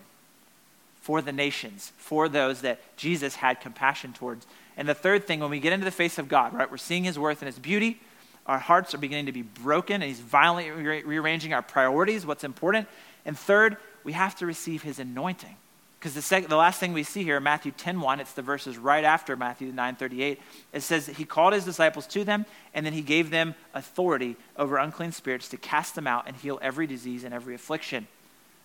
for 1.01 1.23
the 1.23 1.33
nations, 1.33 1.93
for 1.97 2.29
those 2.29 2.63
that 2.63 2.81
Jesus 2.97 3.37
had 3.37 3.61
compassion 3.61 4.13
towards. 4.13 4.47
And 4.77 4.89
the 4.89 4.95
third 4.95 5.25
thing, 5.25 5.41
when 5.41 5.51
we 5.51 5.61
get 5.61 5.73
into 5.73 5.85
the 5.85 5.91
face 5.91 6.19
of 6.19 6.29
God, 6.29 6.53
right, 6.53 6.71
we're 6.71 6.77
seeing 6.77 7.05
his 7.05 7.19
worth 7.19 7.41
and 7.41 7.47
his 7.47 7.59
beauty. 7.59 8.01
Our 8.47 8.59
hearts 8.59 8.95
are 8.95 8.99
beginning 8.99 9.27
to 9.27 9.33
be 9.33 9.43
broken, 9.43 9.95
and 9.95 10.05
he's 10.05 10.21
violently 10.21 10.71
re- 10.71 11.03
rearranging 11.03 11.53
our 11.53 11.63
priorities, 11.63 12.27
what's 12.27 12.45
important. 12.45 12.87
And 13.25 13.39
third, 13.39 13.77
we 14.05 14.13
have 14.13 14.37
to 14.37 14.47
receive 14.47 14.83
his 14.83 14.99
anointing. 14.99 15.57
Because 15.99 16.15
the, 16.15 16.23
sec- 16.23 16.49
the 16.49 16.57
last 16.57 16.79
thing 16.79 16.93
we 16.93 17.03
see 17.03 17.25
here, 17.25 17.41
Matthew 17.41 17.73
10.1, 17.73 18.21
it's 18.21 18.33
the 18.33 18.43
verses 18.43 18.77
right 18.77 19.05
after 19.05 19.35
Matthew 19.35 19.73
9.38, 19.73 20.39
it 20.73 20.81
says 20.83 21.07
he 21.07 21.25
called 21.25 21.55
his 21.55 21.65
disciples 21.65 22.07
to 22.09 22.23
them, 22.23 22.45
and 22.75 22.85
then 22.85 22.93
he 22.93 23.01
gave 23.01 23.31
them 23.31 23.55
authority 23.75 24.37
over 24.57 24.77
unclean 24.77 25.13
spirits 25.13 25.49
to 25.49 25.57
cast 25.57 25.95
them 25.95 26.07
out 26.07 26.27
and 26.27 26.37
heal 26.37 26.59
every 26.61 26.87
disease 26.87 27.25
and 27.25 27.33
every 27.33 27.55
affliction. 27.55 28.07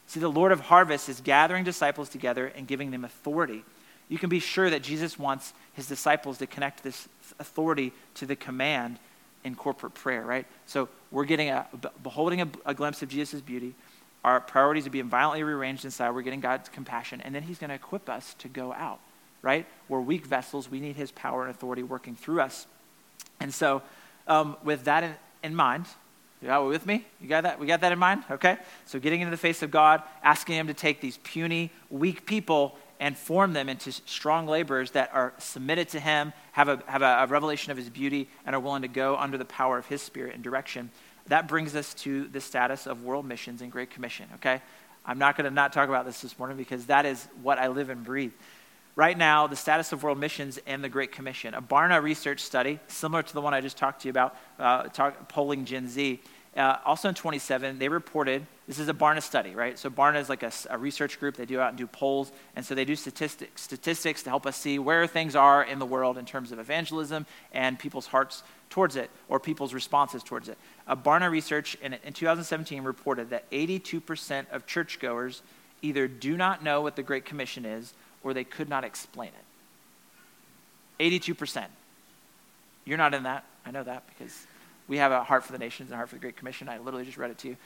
See, 0.07 0.19
the 0.19 0.29
Lord 0.29 0.51
of 0.51 0.59
harvest 0.59 1.07
is 1.07 1.21
gathering 1.21 1.63
disciples 1.63 2.09
together 2.09 2.47
and 2.47 2.67
giving 2.67 2.91
them 2.91 3.05
authority. 3.05 3.63
You 4.09 4.17
can 4.17 4.29
be 4.29 4.39
sure 4.39 4.69
that 4.69 4.81
Jesus 4.81 5.17
wants 5.17 5.53
his 5.73 5.87
disciples 5.87 6.37
to 6.39 6.47
connect 6.47 6.83
this 6.83 7.07
authority 7.39 7.93
to 8.15 8.25
the 8.25 8.35
command 8.35 8.99
in 9.45 9.55
corporate 9.55 9.93
prayer, 9.93 10.23
right? 10.23 10.45
So 10.65 10.89
we're 11.11 11.25
getting 11.25 11.49
a, 11.49 11.65
beholding 12.03 12.41
a, 12.41 12.47
a 12.65 12.73
glimpse 12.73 13.01
of 13.01 13.09
Jesus' 13.09 13.39
beauty. 13.39 13.73
Our 14.23 14.39
priorities 14.39 14.85
are 14.85 14.91
being 14.91 15.09
violently 15.09 15.43
rearranged 15.43 15.83
inside. 15.83 16.11
We're 16.11 16.21
getting 16.21 16.41
God's 16.41 16.69
compassion. 16.69 17.21
And 17.21 17.33
then 17.33 17.43
he's 17.43 17.57
going 17.57 17.69
to 17.69 17.75
equip 17.75 18.09
us 18.09 18.35
to 18.39 18.47
go 18.47 18.71
out, 18.73 18.99
right? 19.41 19.65
We're 19.89 20.01
weak 20.01 20.25
vessels. 20.25 20.69
We 20.69 20.79
need 20.79 20.95
his 20.95 21.11
power 21.11 21.41
and 21.41 21.51
authority 21.51 21.83
working 21.83 22.15
through 22.15 22.41
us. 22.41 22.67
And 23.39 23.53
so, 23.53 23.81
um, 24.27 24.57
with 24.63 24.83
that 24.83 25.03
in, 25.03 25.15
in 25.43 25.55
mind, 25.55 25.85
you 26.41 26.47
got 26.47 26.65
with 26.65 26.85
me? 26.85 27.05
You 27.19 27.27
got 27.27 27.41
that? 27.43 27.59
We 27.59 27.67
got 27.67 27.81
that 27.81 27.91
in 27.91 27.99
mind? 27.99 28.23
Okay? 28.29 28.57
So 28.85 28.99
getting 28.99 29.21
into 29.21 29.31
the 29.31 29.37
face 29.37 29.61
of 29.61 29.69
God, 29.69 30.01
asking 30.23 30.55
Him 30.55 30.67
to 30.67 30.73
take 30.73 30.99
these 30.99 31.17
puny, 31.17 31.71
weak 31.89 32.25
people 32.25 32.75
and 32.99 33.17
form 33.17 33.53
them 33.53 33.69
into 33.69 33.91
strong 33.91 34.47
laborers 34.47 34.91
that 34.91 35.09
are 35.13 35.33
submitted 35.37 35.89
to 35.89 35.99
Him, 35.99 36.33
have, 36.51 36.67
a, 36.67 36.81
have 36.87 37.01
a, 37.01 37.23
a 37.23 37.27
revelation 37.27 37.71
of 37.71 37.77
His 37.77 37.89
beauty, 37.89 38.27
and 38.45 38.55
are 38.55 38.59
willing 38.59 38.81
to 38.83 38.87
go 38.87 39.17
under 39.17 39.37
the 39.37 39.45
power 39.45 39.77
of 39.77 39.85
His 39.85 40.01
Spirit 40.01 40.33
and 40.33 40.43
direction. 40.43 40.89
That 41.31 41.47
brings 41.47 41.77
us 41.77 41.93
to 41.93 42.27
the 42.27 42.41
status 42.41 42.87
of 42.87 43.05
world 43.05 43.25
missions 43.25 43.61
and 43.61 43.71
Great 43.71 43.89
Commission, 43.89 44.25
okay? 44.35 44.61
I'm 45.05 45.17
not 45.17 45.37
going 45.37 45.45
to 45.45 45.49
not 45.49 45.71
talk 45.71 45.87
about 45.87 46.05
this 46.05 46.19
this 46.19 46.37
morning 46.37 46.57
because 46.57 46.87
that 46.87 47.05
is 47.05 47.25
what 47.41 47.57
I 47.57 47.69
live 47.69 47.89
and 47.89 48.03
breathe 48.03 48.33
right 48.97 49.17
now 49.17 49.47
the 49.47 49.55
status 49.55 49.93
of 49.93 50.03
world 50.03 50.19
missions 50.19 50.59
and 50.67 50.83
the 50.83 50.89
Great 50.89 51.13
Commission. 51.13 51.53
A 51.53 51.61
Barna 51.61 52.03
research 52.03 52.41
study, 52.41 52.81
similar 52.89 53.23
to 53.23 53.33
the 53.33 53.39
one 53.39 53.53
I 53.53 53.61
just 53.61 53.77
talked 53.77 54.01
to 54.01 54.09
you 54.09 54.11
about, 54.11 54.35
uh, 54.59 54.89
talk, 54.89 55.29
polling 55.29 55.63
Gen 55.63 55.87
Z. 55.87 56.19
Uh, 56.57 56.79
also 56.83 57.07
in 57.07 57.15
27, 57.15 57.79
they 57.79 57.87
reported 57.87 58.45
this 58.71 58.79
is 58.79 58.87
a 58.87 58.93
Barna 58.93 59.21
study, 59.21 59.53
right? 59.53 59.77
So 59.77 59.89
Barna 59.89 60.21
is 60.21 60.29
like 60.29 60.43
a, 60.43 60.51
a, 60.69 60.77
research 60.77 61.19
group. 61.19 61.35
They 61.35 61.45
do 61.45 61.59
out 61.59 61.67
and 61.67 61.77
do 61.77 61.87
polls, 61.87 62.31
and 62.55 62.65
so 62.65 62.73
they 62.73 62.85
do 62.85 62.95
statistics, 62.95 63.61
statistics 63.61 64.23
to 64.23 64.29
help 64.29 64.45
us 64.45 64.55
see 64.55 64.79
where 64.79 65.05
things 65.07 65.35
are 65.35 65.61
in 65.61 65.77
the 65.77 65.85
world 65.85 66.17
in 66.17 66.23
terms 66.23 66.53
of 66.53 66.59
evangelism 66.59 67.25
and 67.51 67.77
people's 67.77 68.07
hearts 68.07 68.43
towards 68.69 68.95
it 68.95 69.11
or 69.27 69.41
people's 69.41 69.73
responses 69.73 70.23
towards 70.23 70.47
it. 70.47 70.57
A 70.87 70.95
Barna 70.95 71.29
research 71.29 71.75
in, 71.81 71.95
in 72.05 72.13
2017 72.13 72.81
reported 72.83 73.31
that 73.31 73.51
82% 73.51 74.45
of 74.53 74.65
churchgoers 74.65 75.41
either 75.81 76.07
do 76.07 76.37
not 76.37 76.63
know 76.63 76.79
what 76.79 76.95
the 76.95 77.03
Great 77.03 77.25
Commission 77.25 77.65
is 77.65 77.93
or 78.23 78.33
they 78.33 78.45
could 78.45 78.69
not 78.69 78.85
explain 78.85 79.31
it. 80.97 81.11
82%. 81.11 81.65
You're 82.85 82.97
not 82.97 83.13
in 83.13 83.23
that. 83.23 83.43
I 83.65 83.71
know 83.71 83.83
that 83.83 84.05
because 84.07 84.47
we 84.87 84.95
have 84.95 85.11
a 85.11 85.25
heart 85.25 85.43
for 85.43 85.51
the 85.51 85.59
nations 85.59 85.89
and 85.89 85.95
a 85.95 85.97
heart 85.97 86.07
for 86.07 86.15
the 86.15 86.21
Great 86.21 86.37
Commission. 86.37 86.69
I 86.69 86.77
literally 86.77 87.03
just 87.03 87.17
read 87.17 87.31
it 87.31 87.37
to 87.39 87.49
you. 87.49 87.57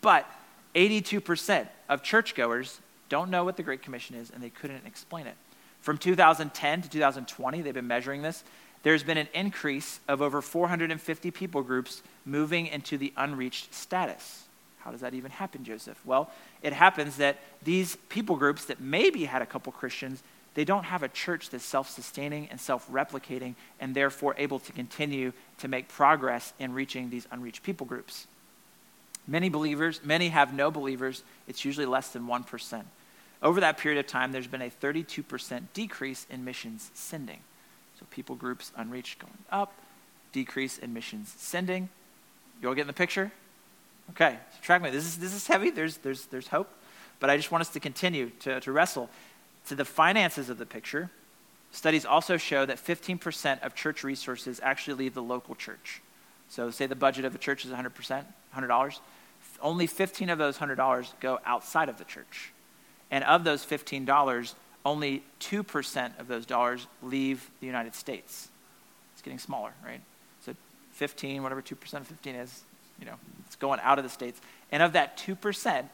But 0.00 0.26
82% 0.74 1.68
of 1.88 2.02
churchgoers 2.02 2.80
don't 3.08 3.30
know 3.30 3.44
what 3.44 3.56
the 3.56 3.62
Great 3.62 3.82
Commission 3.82 4.16
is 4.16 4.30
and 4.30 4.42
they 4.42 4.50
couldn't 4.50 4.86
explain 4.86 5.26
it. 5.26 5.36
From 5.80 5.98
2010 5.98 6.82
to 6.82 6.88
2020, 6.88 7.62
they've 7.62 7.74
been 7.74 7.86
measuring 7.86 8.22
this. 8.22 8.42
There's 8.82 9.02
been 9.02 9.18
an 9.18 9.28
increase 9.34 10.00
of 10.08 10.20
over 10.20 10.42
450 10.42 11.30
people 11.30 11.62
groups 11.62 12.02
moving 12.24 12.66
into 12.66 12.98
the 12.98 13.12
unreached 13.16 13.74
status. 13.74 14.44
How 14.78 14.90
does 14.90 15.00
that 15.00 15.14
even 15.14 15.30
happen, 15.30 15.64
Joseph? 15.64 15.98
Well, 16.04 16.30
it 16.62 16.74
happens 16.74 17.16
that 17.16 17.38
these 17.62 17.96
people 18.10 18.36
groups 18.36 18.66
that 18.66 18.80
maybe 18.80 19.24
had 19.24 19.40
a 19.40 19.46
couple 19.46 19.72
Christians, 19.72 20.22
they 20.52 20.64
don't 20.64 20.84
have 20.84 21.02
a 21.02 21.08
church 21.08 21.48
that's 21.48 21.64
self 21.64 21.88
sustaining 21.88 22.48
and 22.50 22.60
self 22.60 22.90
replicating 22.90 23.54
and 23.80 23.94
therefore 23.94 24.34
able 24.36 24.58
to 24.58 24.72
continue 24.72 25.32
to 25.58 25.68
make 25.68 25.88
progress 25.88 26.52
in 26.58 26.74
reaching 26.74 27.08
these 27.08 27.26
unreached 27.30 27.62
people 27.62 27.86
groups. 27.86 28.26
Many 29.26 29.48
believers, 29.48 30.00
many 30.04 30.28
have 30.28 30.52
no 30.52 30.70
believers. 30.70 31.22
It's 31.48 31.64
usually 31.64 31.86
less 31.86 32.08
than 32.08 32.26
1%. 32.26 32.82
Over 33.42 33.60
that 33.60 33.78
period 33.78 33.98
of 34.00 34.06
time, 34.06 34.32
there's 34.32 34.46
been 34.46 34.62
a 34.62 34.70
32% 34.70 35.62
decrease 35.72 36.26
in 36.30 36.44
missions 36.44 36.90
sending. 36.94 37.40
So 37.98 38.06
people 38.10 38.36
groups 38.36 38.72
unreached 38.76 39.18
going 39.18 39.38
up, 39.50 39.72
decrease 40.32 40.78
in 40.78 40.92
missions 40.92 41.34
sending. 41.38 41.88
You 42.60 42.68
all 42.68 42.74
get 42.74 42.82
in 42.82 42.86
the 42.86 42.92
picture? 42.92 43.32
Okay, 44.10 44.38
so 44.52 44.58
track 44.62 44.82
me. 44.82 44.90
This 44.90 45.04
is, 45.04 45.18
this 45.18 45.34
is 45.34 45.46
heavy. 45.46 45.70
There's, 45.70 45.98
there's, 45.98 46.26
there's 46.26 46.48
hope. 46.48 46.70
But 47.20 47.30
I 47.30 47.36
just 47.36 47.50
want 47.50 47.62
us 47.62 47.70
to 47.70 47.80
continue 47.80 48.30
to, 48.40 48.60
to 48.60 48.72
wrestle. 48.72 49.08
To 49.68 49.74
the 49.74 49.84
finances 49.84 50.50
of 50.50 50.58
the 50.58 50.66
picture, 50.66 51.10
studies 51.70 52.04
also 52.04 52.36
show 52.36 52.66
that 52.66 52.76
15% 52.76 53.62
of 53.62 53.74
church 53.74 54.04
resources 54.04 54.60
actually 54.62 54.94
leave 54.94 55.14
the 55.14 55.22
local 55.22 55.54
church. 55.54 56.02
So, 56.54 56.70
say 56.70 56.86
the 56.86 56.94
budget 56.94 57.24
of 57.24 57.34
a 57.34 57.38
church 57.38 57.64
is 57.64 57.72
100%, 57.72 58.24
$100. 58.56 58.98
Only 59.60 59.88
15 59.88 60.30
of 60.30 60.38
those 60.38 60.58
$100 60.58 61.08
go 61.18 61.40
outside 61.44 61.88
of 61.88 61.98
the 61.98 62.04
church. 62.04 62.52
And 63.10 63.24
of 63.24 63.42
those 63.42 63.66
$15, 63.66 64.54
only 64.84 65.24
2% 65.40 66.20
of 66.20 66.28
those 66.28 66.46
dollars 66.46 66.86
leave 67.02 67.50
the 67.58 67.66
United 67.66 67.96
States. 67.96 68.50
It's 69.14 69.22
getting 69.22 69.40
smaller, 69.40 69.72
right? 69.84 70.00
So 70.46 70.54
15, 70.92 71.42
whatever 71.42 71.60
2% 71.60 71.94
of 71.94 72.06
15 72.06 72.36
is, 72.36 72.60
you 73.00 73.06
know, 73.06 73.14
it's 73.46 73.56
going 73.56 73.80
out 73.82 73.98
of 73.98 74.04
the 74.04 74.10
states. 74.10 74.40
And 74.70 74.80
of 74.80 74.92
that 74.92 75.18
2%, 75.18 75.88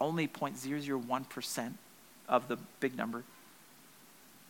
only 0.00 0.26
0.001% 0.26 1.72
of 2.30 2.48
the 2.48 2.56
big 2.80 2.96
number, 2.96 3.24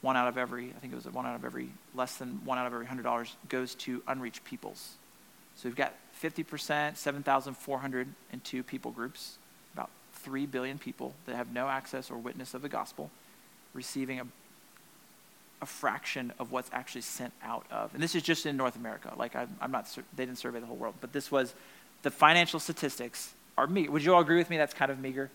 one 0.02 0.16
out 0.16 0.28
of 0.28 0.36
every, 0.36 0.66
I 0.76 0.80
think 0.80 0.92
it 0.92 0.96
was 0.96 1.06
one 1.06 1.26
out 1.26 1.36
of 1.36 1.44
every, 1.44 1.70
less 1.94 2.16
than 2.16 2.40
one 2.44 2.58
out 2.58 2.66
of 2.66 2.74
every 2.74 2.86
$100 2.86 3.28
goes 3.48 3.74
to 3.76 4.02
unreached 4.06 4.44
peoples. 4.44 4.96
So 5.56 5.68
we've 5.68 5.76
got 5.76 5.94
50%, 6.20 6.96
7,402 6.96 8.62
people 8.64 8.90
groups, 8.90 9.38
about 9.74 9.90
3 10.14 10.46
billion 10.46 10.78
people 10.78 11.14
that 11.26 11.36
have 11.36 11.52
no 11.52 11.68
access 11.68 12.10
or 12.10 12.16
witness 12.16 12.52
of 12.52 12.62
the 12.62 12.68
gospel, 12.68 13.10
receiving 13.74 14.20
a, 14.20 14.26
a 15.62 15.66
fraction 15.66 16.32
of 16.38 16.50
what's 16.50 16.70
actually 16.72 17.02
sent 17.02 17.32
out 17.42 17.64
of. 17.70 17.94
And 17.94 18.02
this 18.02 18.16
is 18.16 18.22
just 18.22 18.44
in 18.44 18.56
North 18.56 18.76
America. 18.76 19.12
Like, 19.16 19.36
I'm, 19.36 19.56
I'm 19.60 19.70
not, 19.70 19.88
they 20.16 20.26
didn't 20.26 20.38
survey 20.38 20.58
the 20.58 20.66
whole 20.66 20.76
world, 20.76 20.94
but 21.00 21.12
this 21.12 21.30
was 21.30 21.54
the 22.02 22.10
financial 22.10 22.58
statistics 22.58 23.34
are 23.56 23.68
meager. 23.68 23.92
Would 23.92 24.02
you 24.02 24.14
all 24.14 24.20
agree 24.20 24.38
with 24.38 24.50
me 24.50 24.56
that's 24.56 24.74
kind 24.74 24.90
of 24.90 24.98
meager? 24.98 25.30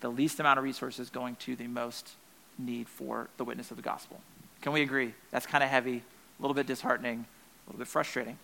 The 0.00 0.08
least 0.08 0.40
amount 0.40 0.58
of 0.58 0.64
resources 0.64 1.10
going 1.10 1.36
to 1.40 1.56
the 1.56 1.66
most 1.66 2.12
need 2.58 2.88
for 2.88 3.28
the 3.36 3.44
witness 3.44 3.70
of 3.70 3.76
the 3.76 3.82
gospel. 3.82 4.20
Can 4.62 4.72
we 4.72 4.82
agree? 4.82 5.14
That's 5.30 5.46
kind 5.46 5.62
of 5.62 5.70
heavy, 5.70 6.02
a 6.38 6.42
little 6.42 6.54
bit 6.54 6.66
disheartening, 6.66 7.26
a 7.66 7.70
little 7.70 7.78
bit 7.78 7.88
frustrating. 7.88 8.38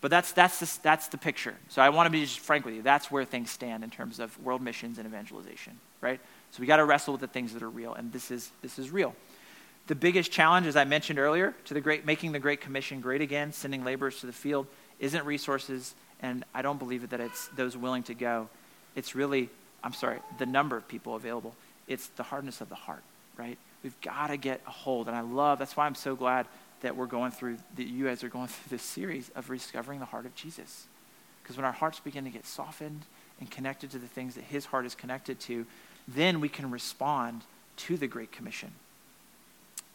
But 0.00 0.10
that's, 0.10 0.32
that's, 0.32 0.60
the, 0.60 0.82
that's 0.82 1.08
the 1.08 1.18
picture. 1.18 1.54
So 1.68 1.82
I 1.82 1.90
want 1.90 2.06
to 2.06 2.10
be 2.10 2.22
just 2.22 2.40
frank 2.40 2.64
with 2.64 2.74
you. 2.74 2.82
That's 2.82 3.10
where 3.10 3.24
things 3.24 3.50
stand 3.50 3.84
in 3.84 3.90
terms 3.90 4.18
of 4.18 4.38
world 4.42 4.62
missions 4.62 4.98
and 4.98 5.06
evangelization, 5.06 5.78
right? 6.00 6.20
So 6.52 6.60
we 6.60 6.66
got 6.66 6.78
to 6.78 6.84
wrestle 6.84 7.12
with 7.12 7.20
the 7.20 7.26
things 7.26 7.52
that 7.52 7.62
are 7.62 7.68
real, 7.68 7.94
and 7.94 8.12
this 8.12 8.30
is, 8.30 8.50
this 8.62 8.78
is 8.78 8.90
real. 8.90 9.14
The 9.86 9.94
biggest 9.94 10.30
challenge, 10.30 10.66
as 10.66 10.76
I 10.76 10.84
mentioned 10.84 11.18
earlier, 11.18 11.54
to 11.66 11.74
the 11.74 11.80
great, 11.80 12.06
making 12.06 12.32
the 12.32 12.38
Great 12.38 12.60
Commission 12.60 13.00
great 13.00 13.20
again, 13.20 13.52
sending 13.52 13.84
laborers 13.84 14.20
to 14.20 14.26
the 14.26 14.32
field, 14.32 14.66
isn't 15.00 15.24
resources, 15.24 15.94
and 16.20 16.44
I 16.54 16.62
don't 16.62 16.78
believe 16.78 17.04
it 17.04 17.10
that 17.10 17.20
it's 17.20 17.48
those 17.48 17.76
willing 17.76 18.02
to 18.04 18.14
go. 18.14 18.48
It's 18.94 19.14
really, 19.14 19.48
I'm 19.82 19.92
sorry, 19.92 20.18
the 20.38 20.46
number 20.46 20.76
of 20.76 20.86
people 20.88 21.14
available. 21.14 21.54
It's 21.88 22.08
the 22.08 22.22
hardness 22.22 22.60
of 22.60 22.68
the 22.68 22.74
heart, 22.74 23.02
right? 23.40 23.58
We've 23.82 23.98
got 24.02 24.28
to 24.28 24.36
get 24.36 24.60
a 24.66 24.70
hold. 24.70 25.08
And 25.08 25.16
I 25.16 25.22
love, 25.22 25.58
that's 25.58 25.76
why 25.76 25.86
I'm 25.86 25.94
so 25.94 26.14
glad 26.14 26.46
that 26.82 26.96
we're 26.96 27.06
going 27.06 27.30
through, 27.30 27.56
that 27.76 27.84
you 27.84 28.04
guys 28.06 28.22
are 28.22 28.28
going 28.28 28.46
through 28.48 28.76
this 28.76 28.82
series 28.82 29.30
of 29.34 29.48
rediscovering 29.48 29.98
the 29.98 30.06
heart 30.06 30.26
of 30.26 30.34
Jesus. 30.34 30.86
Because 31.42 31.56
when 31.56 31.64
our 31.64 31.72
hearts 31.72 31.98
begin 32.00 32.24
to 32.24 32.30
get 32.30 32.46
softened 32.46 33.02
and 33.40 33.50
connected 33.50 33.90
to 33.92 33.98
the 33.98 34.06
things 34.06 34.34
that 34.34 34.44
his 34.44 34.66
heart 34.66 34.84
is 34.84 34.94
connected 34.94 35.40
to, 35.40 35.66
then 36.06 36.40
we 36.40 36.48
can 36.48 36.70
respond 36.70 37.42
to 37.78 37.96
the 37.96 38.06
Great 38.06 38.30
Commission. 38.30 38.70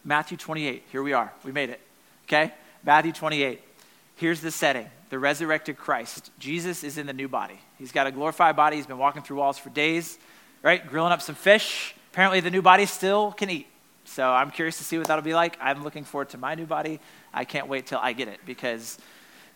Matthew 0.03 0.37
28, 0.37 0.83
here 0.91 1.03
we 1.03 1.13
are. 1.13 1.31
We 1.43 1.51
made 1.51 1.69
it. 1.69 1.81
Okay? 2.27 2.51
Matthew 2.83 3.11
28. 3.11 3.61
Here's 4.15 4.41
the 4.41 4.51
setting 4.51 4.87
the 5.09 5.19
resurrected 5.19 5.77
Christ. 5.77 6.31
Jesus 6.39 6.83
is 6.83 6.97
in 6.97 7.05
the 7.05 7.13
new 7.13 7.27
body. 7.27 7.59
He's 7.77 7.91
got 7.91 8.07
a 8.07 8.11
glorified 8.11 8.55
body. 8.55 8.77
He's 8.77 8.87
been 8.87 8.97
walking 8.97 9.21
through 9.21 9.37
walls 9.37 9.57
for 9.57 9.69
days, 9.69 10.17
right? 10.63 10.85
Grilling 10.85 11.11
up 11.11 11.21
some 11.21 11.35
fish. 11.35 11.95
Apparently, 12.15 12.39
the 12.39 12.49
new 12.49 12.61
body 12.61 12.85
still 12.85 13.33
can 13.33 13.49
eat. 13.49 13.67
So 14.05 14.25
I'm 14.25 14.49
curious 14.49 14.77
to 14.77 14.85
see 14.85 14.97
what 14.97 15.07
that'll 15.07 15.21
be 15.21 15.33
like. 15.33 15.57
I'm 15.59 15.83
looking 15.83 16.05
forward 16.05 16.29
to 16.29 16.37
my 16.37 16.55
new 16.55 16.65
body. 16.65 17.01
I 17.33 17.43
can't 17.43 17.67
wait 17.67 17.87
till 17.87 17.99
I 17.99 18.13
get 18.13 18.29
it 18.29 18.39
because 18.45 18.97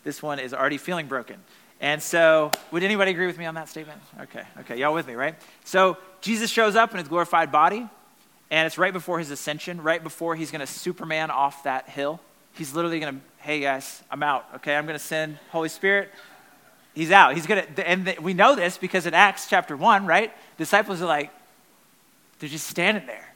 this 0.04 0.22
one 0.22 0.38
is 0.38 0.52
already 0.52 0.76
feeling 0.76 1.06
broken. 1.06 1.36
And 1.80 2.02
so, 2.02 2.50
would 2.70 2.82
anybody 2.82 3.12
agree 3.12 3.26
with 3.26 3.38
me 3.38 3.46
on 3.46 3.54
that 3.54 3.70
statement? 3.70 3.98
Okay, 4.20 4.42
okay, 4.58 4.76
y'all 4.78 4.92
with 4.92 5.06
me, 5.06 5.14
right? 5.14 5.36
So, 5.64 5.96
Jesus 6.20 6.50
shows 6.50 6.76
up 6.76 6.90
in 6.90 6.98
his 6.98 7.08
glorified 7.08 7.50
body, 7.50 7.88
and 8.50 8.66
it's 8.66 8.76
right 8.76 8.92
before 8.92 9.18
his 9.18 9.30
ascension, 9.30 9.82
right 9.82 10.02
before 10.02 10.36
he's 10.36 10.50
to 10.60 10.70
Superman 10.70 11.30
off 11.30 11.62
that 11.62 11.88
hill. 11.88 12.20
He's 12.52 12.74
literally 12.74 13.00
to, 13.14 13.20
hey 13.38 13.60
guys, 13.60 14.02
I'm 14.10 14.22
out, 14.22 14.44
okay? 14.56 14.76
I'm 14.76 14.84
to 14.98 15.02
send 15.02 15.38
Holy 15.48 15.70
Spirit. 15.70 16.10
He's 16.92 17.10
out. 17.10 17.36
He's 17.36 17.46
to, 17.64 17.88
and 17.88 18.14
we 18.20 18.34
know 18.34 18.54
this 18.54 18.76
because 18.76 19.06
in 19.06 19.14
Acts 19.14 19.48
chapter 19.48 19.78
1, 19.78 20.04
right? 20.04 20.30
Disciples 20.58 21.00
are 21.00 21.06
like, 21.06 21.32
they're 22.40 22.48
just 22.48 22.66
standing 22.66 23.06
there. 23.06 23.34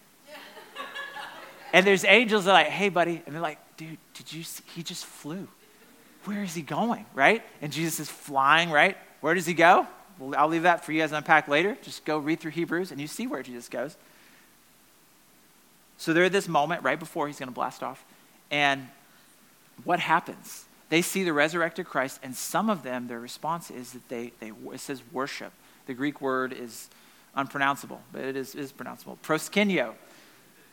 and 1.73 1.87
there's 1.87 2.05
angels 2.05 2.47
that 2.47 2.51
are 2.51 2.55
like, 2.55 2.67
hey, 2.67 2.89
buddy. 2.89 3.23
And 3.25 3.35
they're 3.35 3.43
like, 3.43 3.59
dude, 3.77 3.99
did 4.15 4.33
you 4.33 4.43
see? 4.43 4.65
He 4.75 4.83
just 4.83 5.07
flew. 5.07 5.47
Where 6.25 6.43
is 6.43 6.55
he 6.55 6.63
going, 6.63 7.05
right? 7.15 7.43
And 7.61 7.71
Jesus 7.71 8.01
is 8.01 8.11
flying, 8.11 8.71
right? 8.71 8.97
Where 9.21 9.35
does 9.35 9.47
he 9.47 9.55
go? 9.55 9.87
Well, 10.19 10.35
I'll 10.39 10.49
leave 10.49 10.63
that 10.63 10.85
for 10.85 10.93
you 10.93 11.01
guys 11.01 11.11
to 11.11 11.17
unpack 11.17 11.49
later. 11.49 11.77
Just 11.83 12.05
go 12.05 12.19
read 12.19 12.41
through 12.41 12.53
Hebrews 12.53 12.91
and 12.91 13.01
you 13.01 13.07
see 13.07 13.27
where 13.27 13.43
Jesus 13.43 13.69
goes. 13.69 13.97
So 15.99 16.13
they're 16.13 16.25
at 16.25 16.33
this 16.33 16.49
moment 16.49 16.83
right 16.83 16.99
before 16.99 17.27
he's 17.27 17.39
going 17.39 17.49
to 17.49 17.55
blast 17.55 17.83
off. 17.83 18.05
And 18.51 18.89
what 19.85 20.01
happens? 20.01 20.65
They 20.89 21.03
see 21.03 21.25
the 21.25 21.33
resurrected 21.33 21.87
Christ, 21.87 22.21
and 22.23 22.37
some 22.37 22.71
of 22.71 22.83
them, 22.83 23.09
their 23.09 23.19
response 23.19 23.71
is 23.71 23.93
that 23.93 24.09
they, 24.09 24.33
they 24.39 24.53
it 24.73 24.81
says 24.81 25.03
worship. 25.13 25.53
The 25.87 25.95
Greek 25.95 26.21
word 26.21 26.53
is 26.53 26.89
unpronounceable, 27.37 28.01
but 28.13 28.23
it 28.23 28.37
is, 28.37 28.55
is 28.55 28.73
pronounceable. 28.73 29.19
Proskenio. 29.23 29.95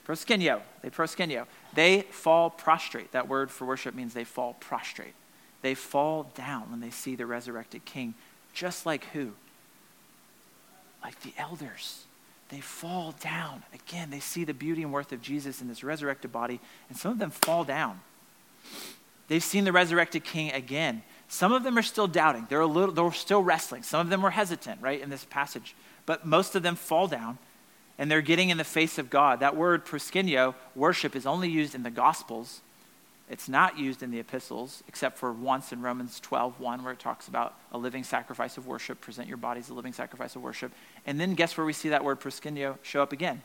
Proskenio. 0.08 0.62
They 0.82 0.90
proskenio. 0.90 1.46
They 1.74 2.02
fall 2.02 2.50
prostrate. 2.50 3.12
That 3.12 3.28
word 3.28 3.52
for 3.52 3.66
worship 3.66 3.96
means 3.96 4.14
they 4.14 4.24
fall 4.24 4.56
prostrate. 4.60 5.14
They 5.62 5.76
fall 5.76 6.32
down 6.36 6.72
when 6.72 6.80
they 6.80 6.90
see 6.90 7.16
the 7.16 7.26
resurrected 7.26 7.86
king, 7.86 8.16
just 8.54 8.86
like 8.86 9.06
who? 9.14 9.32
Like 11.04 11.20
the 11.22 11.34
elders. 11.38 12.06
They 12.50 12.60
fall 12.60 13.14
down. 13.22 13.64
Again, 13.74 14.10
they 14.10 14.20
see 14.20 14.44
the 14.44 14.54
beauty 14.54 14.84
and 14.84 14.92
worth 14.92 15.12
of 15.12 15.22
Jesus 15.22 15.62
in 15.62 15.68
this 15.68 15.84
resurrected 15.84 16.32
body, 16.32 16.60
and 16.90 16.98
some 16.98 17.12
of 17.12 17.20
them 17.20 17.32
fall 17.32 17.64
down. 17.64 18.02
They've 19.28 19.44
seen 19.44 19.64
the 19.64 19.72
resurrected 19.72 20.26
king 20.26 20.52
again. 20.52 21.04
Some 21.30 21.54
of 21.54 21.64
them 21.64 21.78
are 21.78 21.84
still 21.84 22.08
doubting. 22.08 22.48
They're 22.50 22.60
a 22.60 22.68
little 22.68 22.94
they're 22.94 23.14
still 23.14 23.42
wrestling. 23.42 23.84
Some 23.84 24.02
of 24.02 24.10
them 24.10 24.22
were 24.22 24.32
hesitant, 24.32 24.82
right, 24.82 25.00
in 25.00 25.10
this 25.10 25.24
passage 25.24 25.74
but 26.06 26.26
most 26.26 26.56
of 26.56 26.64
them 26.64 26.76
fall 26.76 27.08
down 27.08 27.38
and 28.02 28.10
they're 28.10 28.22
getting 28.22 28.50
in 28.50 28.58
the 28.58 28.64
face 28.64 28.98
of 28.98 29.12
God. 29.12 29.42
That 29.42 29.56
word 29.56 29.86
proskenio, 29.86 30.56
worship, 30.76 31.16
is 31.16 31.28
only 31.28 31.50
used 31.50 31.76
in 31.76 31.84
the 31.84 31.92
Gospels. 31.92 32.62
It's 33.30 33.48
not 33.48 33.78
used 33.78 34.02
in 34.02 34.10
the 34.10 34.20
epistles, 34.20 34.84
except 34.88 35.20
for 35.20 35.32
once 35.32 35.72
in 35.72 35.84
Romans 35.84 36.20
12, 36.20 36.60
1, 36.60 36.84
where 36.84 36.94
it 36.94 37.00
talks 37.00 37.28
about 37.28 37.54
a 37.72 37.78
living 37.78 38.04
sacrifice 38.04 38.58
of 38.58 38.66
worship. 38.66 39.00
Present 39.02 39.28
your 39.28 39.38
bodies 39.38 39.70
a 39.70 39.76
living 39.76 39.94
sacrifice 39.94 40.36
of 40.36 40.42
worship. 40.42 40.72
And 41.06 41.20
then 41.20 41.36
guess 41.36 41.56
where 41.56 41.66
we 41.66 41.74
see 41.74 41.90
that 41.90 42.04
word 42.04 42.20
proskenio 42.20 42.78
show 42.82 43.04
up 43.04 43.14
again? 43.14 43.44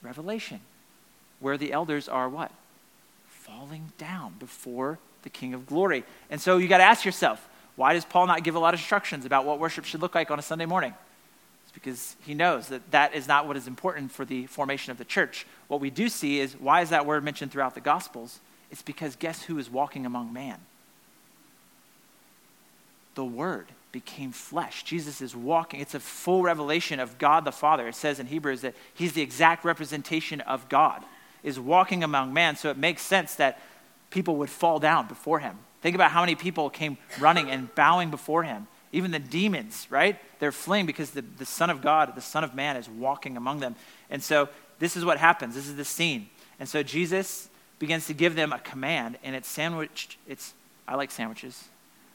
Revelation, 0.00 0.60
where 1.40 1.58
the 1.58 1.72
elders 1.72 2.08
are 2.08 2.28
what? 2.28 2.52
Falling 3.26 3.92
down 3.98 4.34
before 4.38 5.00
the 5.24 5.28
King 5.28 5.54
of 5.54 5.66
glory. 5.66 6.04
And 6.30 6.40
so 6.40 6.56
you 6.58 6.68
got 6.68 6.78
to 6.78 6.84
ask 6.84 7.04
yourself, 7.04 7.48
why 7.74 7.94
does 7.94 8.04
Paul 8.04 8.28
not 8.28 8.44
give 8.44 8.54
a 8.54 8.60
lot 8.60 8.74
of 8.74 8.80
instructions 8.80 9.24
about 9.24 9.44
what 9.44 9.58
worship 9.58 9.84
should 9.84 10.00
look 10.00 10.14
like 10.14 10.30
on 10.30 10.38
a 10.38 10.42
Sunday 10.42 10.66
morning? 10.66 10.94
Because 11.74 12.16
he 12.24 12.34
knows 12.34 12.68
that 12.68 12.90
that 12.92 13.14
is 13.14 13.28
not 13.28 13.46
what 13.46 13.56
is 13.56 13.66
important 13.66 14.12
for 14.12 14.24
the 14.24 14.46
formation 14.46 14.90
of 14.90 14.98
the 14.98 15.04
church. 15.04 15.46
What 15.68 15.80
we 15.80 15.90
do 15.90 16.08
see 16.08 16.40
is 16.40 16.54
why 16.58 16.80
is 16.80 16.90
that 16.90 17.04
word 17.04 17.24
mentioned 17.24 17.52
throughout 17.52 17.74
the 17.74 17.80
Gospels? 17.80 18.40
It's 18.70 18.82
because 18.82 19.16
guess 19.16 19.42
who 19.42 19.58
is 19.58 19.70
walking 19.70 20.06
among 20.06 20.32
man? 20.32 20.58
The 23.14 23.24
Word 23.24 23.66
became 23.92 24.32
flesh. 24.32 24.82
Jesus 24.82 25.20
is 25.20 25.36
walking. 25.36 25.80
It's 25.80 25.94
a 25.94 26.00
full 26.00 26.42
revelation 26.42 26.98
of 26.98 27.16
God 27.18 27.44
the 27.44 27.52
Father. 27.52 27.86
It 27.86 27.94
says 27.94 28.18
in 28.18 28.26
Hebrews 28.26 28.62
that 28.62 28.74
he's 28.92 29.12
the 29.12 29.22
exact 29.22 29.64
representation 29.64 30.40
of 30.40 30.68
God, 30.68 31.04
is 31.44 31.60
walking 31.60 32.02
among 32.02 32.32
man. 32.32 32.56
So 32.56 32.70
it 32.70 32.76
makes 32.76 33.02
sense 33.02 33.36
that 33.36 33.60
people 34.10 34.36
would 34.36 34.50
fall 34.50 34.80
down 34.80 35.06
before 35.06 35.38
him. 35.38 35.58
Think 35.80 35.94
about 35.94 36.10
how 36.10 36.22
many 36.22 36.34
people 36.34 36.70
came 36.70 36.96
running 37.20 37.50
and 37.50 37.72
bowing 37.74 38.10
before 38.10 38.42
him. 38.42 38.66
Even 38.94 39.10
the 39.10 39.18
demons, 39.18 39.88
right? 39.90 40.18
They're 40.38 40.52
fleeing 40.52 40.86
because 40.86 41.10
the, 41.10 41.22
the 41.22 41.44
Son 41.44 41.68
of 41.68 41.82
God, 41.82 42.14
the 42.14 42.20
Son 42.20 42.44
of 42.44 42.54
Man, 42.54 42.76
is 42.76 42.88
walking 42.88 43.36
among 43.36 43.58
them. 43.58 43.74
And 44.08 44.22
so 44.22 44.48
this 44.78 44.96
is 44.96 45.04
what 45.04 45.18
happens. 45.18 45.56
This 45.56 45.66
is 45.66 45.74
the 45.74 45.84
scene. 45.84 46.28
And 46.60 46.68
so 46.68 46.82
Jesus 46.84 47.48
begins 47.80 48.06
to 48.06 48.14
give 48.14 48.36
them 48.36 48.52
a 48.52 48.60
command, 48.60 49.18
and 49.24 49.34
it's 49.34 49.48
sandwiched. 49.48 50.16
It's 50.28 50.54
I 50.86 50.94
like 50.94 51.10
sandwiches. 51.10 51.64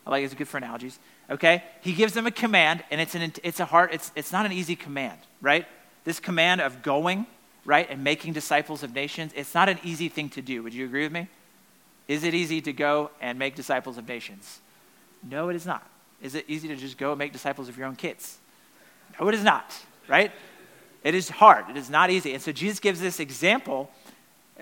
I 0.07 0.11
like 0.11 0.23
it's 0.23 0.33
good 0.33 0.47
for 0.47 0.57
analogies. 0.57 0.99
Okay? 1.29 1.63
He 1.81 1.91
gives 1.93 2.13
them 2.13 2.25
a 2.25 2.31
command, 2.31 2.83
and 2.89 3.01
it's 3.01 3.13
an 3.13 3.33
it's 3.43 3.59
a 3.59 3.65
hard, 3.65 3.93
it's 3.93 4.11
it's 4.15 4.31
not 4.31 4.45
an 4.45 4.53
easy 4.53 4.77
command, 4.77 5.19
right? 5.41 5.67
This 6.05 6.21
command 6.21 6.61
of 6.61 6.81
going, 6.81 7.25
right, 7.65 7.87
and 7.89 8.05
making 8.05 8.31
disciples 8.31 8.83
of 8.83 8.95
nations, 8.95 9.33
it's 9.35 9.53
not 9.53 9.67
an 9.67 9.79
easy 9.83 10.07
thing 10.07 10.29
to 10.29 10.41
do. 10.41 10.63
Would 10.63 10.73
you 10.73 10.85
agree 10.85 11.03
with 11.03 11.11
me? 11.11 11.27
Is 12.07 12.23
it 12.23 12.33
easy 12.33 12.61
to 12.61 12.71
go 12.71 13.11
and 13.19 13.37
make 13.37 13.55
disciples 13.55 13.97
of 13.97 14.07
nations? 14.07 14.61
No, 15.29 15.49
it 15.49 15.57
is 15.57 15.65
not. 15.65 15.85
Is 16.21 16.35
it 16.35 16.45
easy 16.47 16.67
to 16.67 16.75
just 16.75 16.97
go 16.97 17.11
and 17.11 17.19
make 17.19 17.31
disciples 17.31 17.69
of 17.69 17.77
your 17.77 17.87
own 17.87 17.95
kids? 17.95 18.37
No, 19.19 19.27
it 19.27 19.35
is 19.35 19.43
not, 19.43 19.75
right? 20.07 20.31
It 21.03 21.15
is 21.15 21.29
hard. 21.29 21.69
It 21.69 21.77
is 21.77 21.89
not 21.89 22.09
easy. 22.09 22.33
And 22.33 22.41
so 22.41 22.51
Jesus 22.51 22.79
gives 22.79 22.99
this 22.99 23.19
example, 23.19 23.89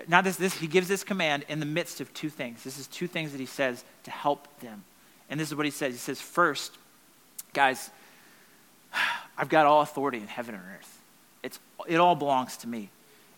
not 0.07 0.23
this, 0.23 0.35
this, 0.35 0.53
he 0.53 0.67
gives 0.67 0.87
this 0.87 1.03
command 1.03 1.45
in 1.49 1.59
the 1.59 1.65
midst 1.65 1.99
of 1.99 2.13
two 2.13 2.29
things. 2.29 2.63
This 2.63 2.77
is 2.77 2.87
two 2.87 3.07
things 3.07 3.31
that 3.31 3.39
he 3.39 3.45
says 3.45 3.83
to 4.03 4.11
help 4.11 4.47
them. 4.59 4.83
And 5.29 5.39
this 5.39 5.49
is 5.49 5.55
what 5.55 5.65
he 5.65 5.71
says. 5.71 5.93
He 5.93 5.99
says, 5.99 6.21
first, 6.21 6.77
guys, 7.53 7.89
I've 9.37 9.49
got 9.49 9.65
all 9.65 9.81
authority 9.81 10.19
in 10.19 10.27
heaven 10.27 10.55
and 10.55 10.63
earth. 10.77 11.01
It's, 11.43 11.59
it 11.87 11.97
all 11.97 12.15
belongs 12.15 12.57
to 12.57 12.67
me. 12.67 12.89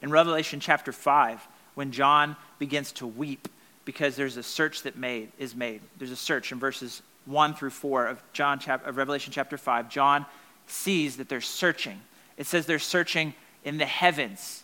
In 0.01 0.11
Revelation 0.11 0.59
chapter 0.59 0.91
5, 0.91 1.45
when 1.75 1.91
John 1.91 2.35
begins 2.57 2.91
to 2.93 3.07
weep 3.07 3.47
because 3.85 4.15
there's 4.15 4.37
a 4.37 4.43
search 4.43 4.83
that 4.83 4.97
made, 4.97 5.31
is 5.39 5.55
made, 5.55 5.81
there's 5.97 6.11
a 6.11 6.15
search 6.15 6.51
in 6.51 6.59
verses 6.59 7.01
1 7.25 7.53
through 7.55 7.69
4 7.69 8.07
of 8.07 8.23
John 8.33 8.59
chap- 8.59 8.85
of 8.85 8.97
Revelation 8.97 9.31
chapter 9.31 9.57
5, 9.57 9.89
John 9.89 10.25
sees 10.67 11.17
that 11.17 11.29
they're 11.29 11.41
searching. 11.41 11.99
It 12.37 12.47
says 12.47 12.65
they're 12.65 12.79
searching 12.79 13.33
in 13.63 13.77
the 13.77 13.85
heavens. 13.85 14.63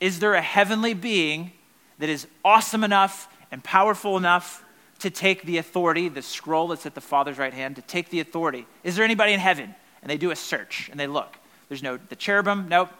Is 0.00 0.18
there 0.20 0.34
a 0.34 0.40
heavenly 0.40 0.94
being 0.94 1.52
that 1.98 2.08
is 2.08 2.26
awesome 2.44 2.82
enough 2.82 3.28
and 3.50 3.62
powerful 3.62 4.16
enough 4.16 4.64
to 5.00 5.10
take 5.10 5.42
the 5.42 5.58
authority, 5.58 6.08
the 6.08 6.22
scroll 6.22 6.68
that's 6.68 6.86
at 6.86 6.94
the 6.94 7.00
Father's 7.00 7.38
right 7.38 7.54
hand, 7.54 7.76
to 7.76 7.82
take 7.82 8.10
the 8.10 8.20
authority. 8.20 8.66
Is 8.84 8.96
there 8.96 9.04
anybody 9.04 9.32
in 9.32 9.40
heaven? 9.40 9.74
And 10.02 10.10
they 10.10 10.18
do 10.18 10.30
a 10.30 10.36
search 10.36 10.88
and 10.90 11.00
they 11.00 11.06
look. 11.06 11.36
There's 11.68 11.82
no, 11.82 11.98
the 12.08 12.16
cherubim, 12.16 12.68
nope. 12.68 12.90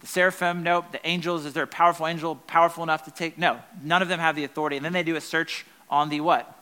The 0.00 0.06
seraphim, 0.06 0.62
nope. 0.62 0.90
The 0.90 1.04
angels, 1.06 1.44
is 1.44 1.52
there 1.52 1.62
a 1.62 1.68
powerful 1.68 2.06
angel 2.06 2.34
powerful 2.34 2.82
enough 2.82 3.04
to 3.04 3.10
take? 3.10 3.38
No, 3.38 3.60
none 3.82 4.02
of 4.02 4.08
them 4.08 4.18
have 4.18 4.34
the 4.34 4.44
authority. 4.44 4.76
And 4.76 4.84
then 4.84 4.92
they 4.92 5.04
do 5.04 5.16
a 5.16 5.20
search 5.20 5.64
on 5.88 6.08
the 6.08 6.20
what? 6.20 6.58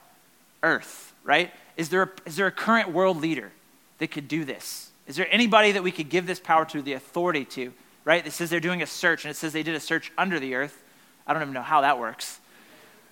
Earth, 0.62 1.09
right? 1.24 1.52
Is 1.76 1.88
there 1.88 2.02
a, 2.02 2.10
is 2.26 2.36
there 2.36 2.46
a 2.46 2.52
current 2.52 2.90
world 2.90 3.20
leader 3.20 3.52
that 3.98 4.10
could 4.10 4.28
do 4.28 4.44
this? 4.44 4.90
Is 5.06 5.16
there 5.16 5.28
anybody 5.30 5.72
that 5.72 5.82
we 5.82 5.90
could 5.90 6.08
give 6.08 6.26
this 6.26 6.40
power 6.40 6.64
to, 6.66 6.82
the 6.82 6.92
authority 6.92 7.44
to, 7.46 7.72
right? 8.04 8.26
It 8.26 8.32
says 8.32 8.50
they're 8.50 8.60
doing 8.60 8.82
a 8.82 8.86
search, 8.86 9.24
and 9.24 9.30
it 9.30 9.36
says 9.36 9.52
they 9.52 9.62
did 9.62 9.74
a 9.74 9.80
search 9.80 10.12
under 10.16 10.38
the 10.38 10.54
earth. 10.54 10.82
I 11.26 11.32
don't 11.32 11.42
even 11.42 11.54
know 11.54 11.62
how 11.62 11.80
that 11.82 11.98
works. 11.98 12.40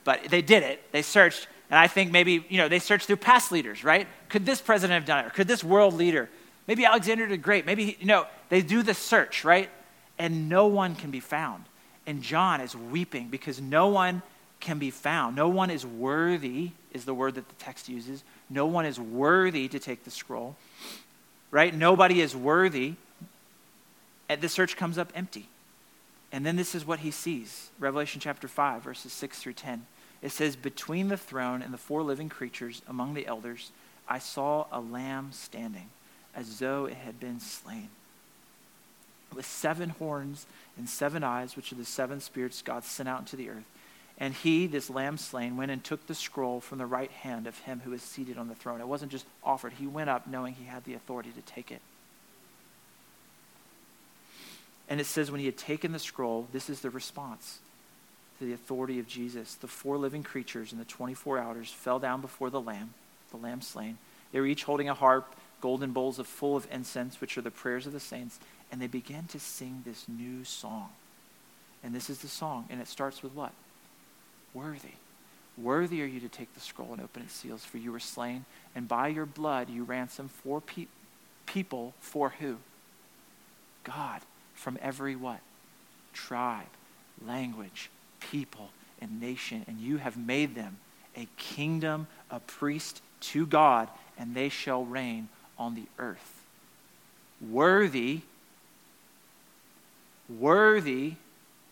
But 0.04 0.24
they 0.24 0.42
did 0.42 0.62
it. 0.62 0.90
They 0.92 1.02
searched. 1.02 1.48
And 1.70 1.78
I 1.78 1.86
think 1.86 2.12
maybe, 2.12 2.44
you 2.48 2.58
know, 2.58 2.68
they 2.68 2.78
searched 2.78 3.06
through 3.06 3.16
past 3.16 3.52
leaders, 3.52 3.84
right? 3.84 4.06
Could 4.28 4.46
this 4.46 4.60
president 4.60 4.94
have 4.94 5.06
done 5.06 5.24
it? 5.24 5.26
Or 5.26 5.30
could 5.30 5.48
this 5.48 5.62
world 5.62 5.94
leader? 5.94 6.30
Maybe 6.66 6.84
Alexander 6.84 7.26
the 7.26 7.36
Great. 7.36 7.66
Maybe, 7.66 7.96
you 8.00 8.06
know, 8.06 8.26
they 8.48 8.62
do 8.62 8.82
the 8.82 8.94
search, 8.94 9.44
right? 9.44 9.68
And 10.18 10.48
no 10.48 10.66
one 10.66 10.94
can 10.94 11.10
be 11.10 11.20
found. 11.20 11.64
And 12.06 12.22
John 12.22 12.60
is 12.60 12.74
weeping 12.74 13.28
because 13.28 13.60
no 13.60 13.88
one 13.88 14.22
can 14.60 14.78
be 14.78 14.90
found. 14.90 15.36
No 15.36 15.48
one 15.48 15.70
is 15.70 15.86
worthy, 15.86 16.70
is 16.92 17.04
the 17.04 17.14
word 17.14 17.34
that 17.36 17.48
the 17.48 17.54
text 17.56 17.88
uses. 17.88 18.24
No 18.50 18.66
one 18.66 18.86
is 18.86 18.98
worthy 18.98 19.68
to 19.68 19.78
take 19.78 20.04
the 20.04 20.10
scroll, 20.10 20.56
right? 21.50 21.74
Nobody 21.74 22.20
is 22.20 22.34
worthy. 22.34 22.94
And 24.28 24.40
the 24.40 24.48
search 24.48 24.76
comes 24.76 24.98
up 24.98 25.12
empty. 25.14 25.48
And 26.32 26.44
then 26.44 26.56
this 26.56 26.74
is 26.74 26.86
what 26.86 27.00
he 27.00 27.10
sees 27.10 27.70
Revelation 27.78 28.20
chapter 28.20 28.48
5, 28.48 28.82
verses 28.82 29.12
6 29.12 29.38
through 29.38 29.54
10. 29.54 29.86
It 30.20 30.30
says, 30.30 30.56
Between 30.56 31.08
the 31.08 31.16
throne 31.16 31.62
and 31.62 31.72
the 31.72 31.78
four 31.78 32.02
living 32.02 32.28
creatures 32.28 32.82
among 32.88 33.14
the 33.14 33.26
elders, 33.26 33.70
I 34.08 34.18
saw 34.18 34.66
a 34.72 34.80
lamb 34.80 35.30
standing, 35.32 35.90
as 36.34 36.58
though 36.58 36.86
it 36.86 36.94
had 36.94 37.20
been 37.20 37.40
slain, 37.40 37.88
with 39.34 39.46
seven 39.46 39.90
horns 39.90 40.46
and 40.76 40.88
seven 40.88 41.22
eyes, 41.22 41.56
which 41.56 41.72
are 41.72 41.76
the 41.76 41.84
seven 41.84 42.20
spirits 42.20 42.62
God 42.62 42.84
sent 42.84 43.08
out 43.08 43.20
into 43.20 43.36
the 43.36 43.50
earth. 43.50 43.64
And 44.20 44.34
he, 44.34 44.66
this 44.66 44.90
lamb 44.90 45.16
slain, 45.16 45.56
went 45.56 45.70
and 45.70 45.82
took 45.82 46.06
the 46.06 46.14
scroll 46.14 46.60
from 46.60 46.78
the 46.78 46.86
right 46.86 47.10
hand 47.10 47.46
of 47.46 47.56
him 47.60 47.80
who 47.84 47.92
was 47.92 48.02
seated 48.02 48.36
on 48.36 48.48
the 48.48 48.54
throne. 48.54 48.80
It 48.80 48.88
wasn't 48.88 49.12
just 49.12 49.26
offered, 49.44 49.74
he 49.74 49.86
went 49.86 50.10
up 50.10 50.26
knowing 50.26 50.54
he 50.54 50.64
had 50.64 50.84
the 50.84 50.94
authority 50.94 51.30
to 51.30 51.42
take 51.42 51.70
it. 51.70 51.80
And 54.88 55.00
it 55.00 55.06
says, 55.06 55.30
when 55.30 55.40
he 55.40 55.46
had 55.46 55.56
taken 55.56 55.92
the 55.92 55.98
scroll, 55.98 56.48
this 56.52 56.68
is 56.68 56.80
the 56.80 56.90
response 56.90 57.58
to 58.38 58.44
the 58.44 58.54
authority 58.54 58.98
of 58.98 59.06
Jesus. 59.06 59.54
The 59.54 59.68
four 59.68 59.98
living 59.98 60.22
creatures 60.22 60.72
and 60.72 60.80
the 60.80 60.86
24 60.86 61.38
elders 61.38 61.70
fell 61.70 61.98
down 61.98 62.20
before 62.20 62.50
the 62.50 62.60
Lamb, 62.60 62.94
the 63.30 63.36
Lamb 63.36 63.60
slain. 63.60 63.98
They 64.32 64.40
were 64.40 64.46
each 64.46 64.64
holding 64.64 64.88
a 64.88 64.94
harp, 64.94 65.34
golden 65.60 65.92
bowls 65.92 66.18
full 66.18 66.56
of 66.56 66.66
incense, 66.72 67.20
which 67.20 67.36
are 67.36 67.42
the 67.42 67.50
prayers 67.50 67.86
of 67.86 67.92
the 67.92 68.00
saints, 68.00 68.40
and 68.72 68.80
they 68.80 68.86
began 68.86 69.26
to 69.26 69.38
sing 69.38 69.82
this 69.84 70.06
new 70.08 70.44
song. 70.44 70.88
And 71.84 71.94
this 71.94 72.10
is 72.10 72.18
the 72.18 72.28
song, 72.28 72.66
and 72.70 72.80
it 72.80 72.88
starts 72.88 73.22
with 73.22 73.34
what? 73.34 73.52
Worthy. 74.58 74.88
Worthy 75.56 76.02
are 76.02 76.06
you 76.06 76.18
to 76.18 76.28
take 76.28 76.52
the 76.54 76.60
scroll 76.60 76.92
and 76.92 77.00
open 77.00 77.22
its 77.22 77.32
seals, 77.32 77.64
for 77.64 77.78
you 77.78 77.92
were 77.92 78.00
slain, 78.00 78.44
and 78.74 78.88
by 78.88 79.06
your 79.06 79.26
blood 79.26 79.70
you 79.70 79.84
ransomed 79.84 80.32
four 80.32 80.60
pe- 80.60 80.86
people 81.46 81.94
for 82.00 82.30
who? 82.40 82.56
God 83.84 84.20
from 84.54 84.76
every 84.82 85.14
what? 85.14 85.38
Tribe, 86.12 86.66
language, 87.24 87.88
people, 88.18 88.70
and 89.00 89.20
nation. 89.20 89.64
And 89.68 89.78
you 89.78 89.98
have 89.98 90.16
made 90.16 90.56
them 90.56 90.78
a 91.16 91.28
kingdom, 91.36 92.08
a 92.28 92.40
priest 92.40 93.00
to 93.20 93.46
God, 93.46 93.88
and 94.18 94.34
they 94.34 94.48
shall 94.48 94.84
reign 94.84 95.28
on 95.56 95.76
the 95.76 95.86
earth. 96.00 96.42
Worthy, 97.40 98.22
worthy, 100.28 101.14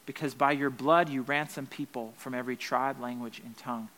because 0.07 0.35
by 0.35 0.53
your 0.53 0.71
blood 0.71 1.09
you 1.09 1.23
ransom 1.23 1.67
people 1.67 2.15
from 2.17 2.35
every 2.35 2.57
tribe, 2.57 3.01
language, 3.01 3.43
and 3.45 3.57
tongue. 3.59 3.89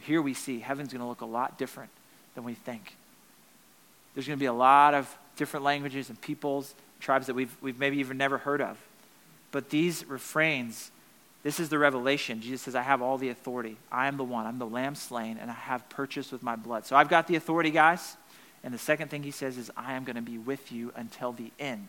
Here 0.00 0.22
we 0.22 0.32
see 0.32 0.60
heaven's 0.60 0.92
going 0.92 1.02
to 1.02 1.08
look 1.08 1.20
a 1.20 1.26
lot 1.26 1.58
different 1.58 1.90
than 2.34 2.44
we 2.44 2.54
think. 2.54 2.96
There's 4.14 4.26
going 4.26 4.38
to 4.38 4.42
be 4.42 4.46
a 4.46 4.52
lot 4.52 4.94
of 4.94 5.12
different 5.36 5.64
languages 5.64 6.08
and 6.08 6.20
peoples 6.20 6.74
tribes 7.00 7.26
that 7.26 7.34
we've, 7.34 7.54
we've 7.60 7.78
maybe 7.78 7.98
even 7.98 8.16
never 8.16 8.38
heard 8.38 8.60
of. 8.60 8.78
But 9.50 9.70
these 9.70 10.04
refrains, 10.06 10.90
this 11.42 11.60
is 11.60 11.68
the 11.68 11.78
revelation. 11.78 12.40
Jesus 12.40 12.62
says, 12.62 12.74
I 12.74 12.82
have 12.82 13.00
all 13.00 13.18
the 13.18 13.30
authority. 13.30 13.76
I 13.90 14.08
am 14.08 14.16
the 14.16 14.24
one. 14.24 14.46
I'm 14.46 14.58
the 14.58 14.66
lamb 14.66 14.94
slain, 14.94 15.38
and 15.40 15.50
I 15.50 15.54
have 15.54 15.88
purchased 15.88 16.32
with 16.32 16.42
my 16.42 16.56
blood. 16.56 16.86
So 16.86 16.96
I've 16.96 17.08
got 17.08 17.26
the 17.26 17.36
authority, 17.36 17.70
guys. 17.70 18.16
And 18.64 18.74
the 18.74 18.78
second 18.78 19.08
thing 19.08 19.22
he 19.22 19.30
says 19.30 19.56
is, 19.56 19.70
I 19.76 19.94
am 19.94 20.04
going 20.04 20.16
to 20.16 20.22
be 20.22 20.38
with 20.38 20.72
you 20.72 20.92
until 20.96 21.32
the 21.32 21.52
end. 21.58 21.88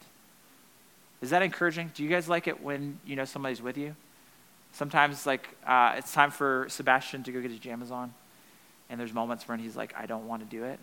Is 1.22 1.32
that 1.32 1.42
encouraging? 1.42 1.92
Do 1.94 2.04
you 2.04 2.10
guys 2.10 2.30
like 2.30 2.48
it 2.48 2.62
when 2.62 3.00
you 3.06 3.16
know 3.16 3.26
somebody's 3.26 3.62
with 3.62 3.78
you? 3.78 3.96
Sometimes, 4.72 5.26
like, 5.26 5.50
uh, 5.66 5.96
it's 5.98 6.14
time 6.14 6.32
for 6.32 6.68
Sebastian 6.70 7.24
to 7.24 7.32
go 7.32 7.42
get 7.42 7.52
his 7.52 7.60
jammies 7.60 7.92
on, 7.92 8.14
and 8.90 9.00
there's 9.00 9.14
moments 9.14 9.48
when 9.48 9.60
he's 9.60 9.76
like, 9.76 9.94
I 9.98 10.06
don't 10.06 10.28
want 10.28 10.48
to 10.48 10.58
do 10.58 10.64
it. 10.64 10.80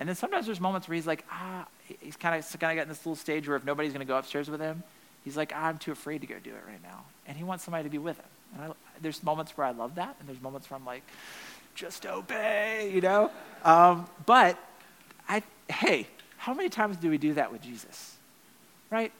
And 0.00 0.08
then 0.08 0.16
sometimes 0.16 0.46
there's 0.46 0.60
moments 0.60 0.88
where 0.88 0.96
he's 0.96 1.06
like, 1.06 1.24
ah, 1.30 1.66
he's 2.00 2.16
kind 2.16 2.34
of 2.34 2.60
kind 2.60 2.72
of 2.72 2.76
getting 2.76 2.88
this 2.88 3.06
little 3.06 3.14
stage 3.16 3.46
where 3.46 3.56
if 3.56 3.64
nobody's 3.64 3.92
going 3.92 4.04
to 4.04 4.10
go 4.10 4.18
upstairs 4.18 4.50
with 4.50 4.60
him, 4.60 4.82
he's 5.24 5.36
like, 5.36 5.52
ah, 5.54 5.66
I'm 5.66 5.78
too 5.78 5.92
afraid 5.92 6.20
to 6.22 6.26
go 6.26 6.34
do 6.42 6.50
it 6.50 6.62
right 6.66 6.82
now. 6.82 7.04
And 7.26 7.36
he 7.36 7.44
wants 7.44 7.64
somebody 7.64 7.84
to 7.84 7.90
be 7.90 7.98
with 7.98 8.16
him. 8.16 8.26
And 8.54 8.64
I, 8.64 8.74
there's 9.00 9.22
moments 9.22 9.56
where 9.56 9.66
I 9.66 9.70
love 9.70 9.94
that, 9.94 10.16
and 10.18 10.28
there's 10.28 10.42
moments 10.42 10.68
where 10.68 10.78
I'm 10.78 10.84
like, 10.84 11.02
just 11.74 12.04
obey, 12.04 12.90
you 12.92 13.00
know? 13.00 13.30
Um, 13.64 14.06
but, 14.26 14.58
I, 15.28 15.42
hey, 15.68 16.08
how 16.36 16.52
many 16.52 16.68
times 16.68 16.96
do 16.96 17.08
we 17.08 17.18
do 17.18 17.34
that 17.34 17.52
with 17.52 17.62
Jesus? 17.62 18.16
Right? 18.90 19.12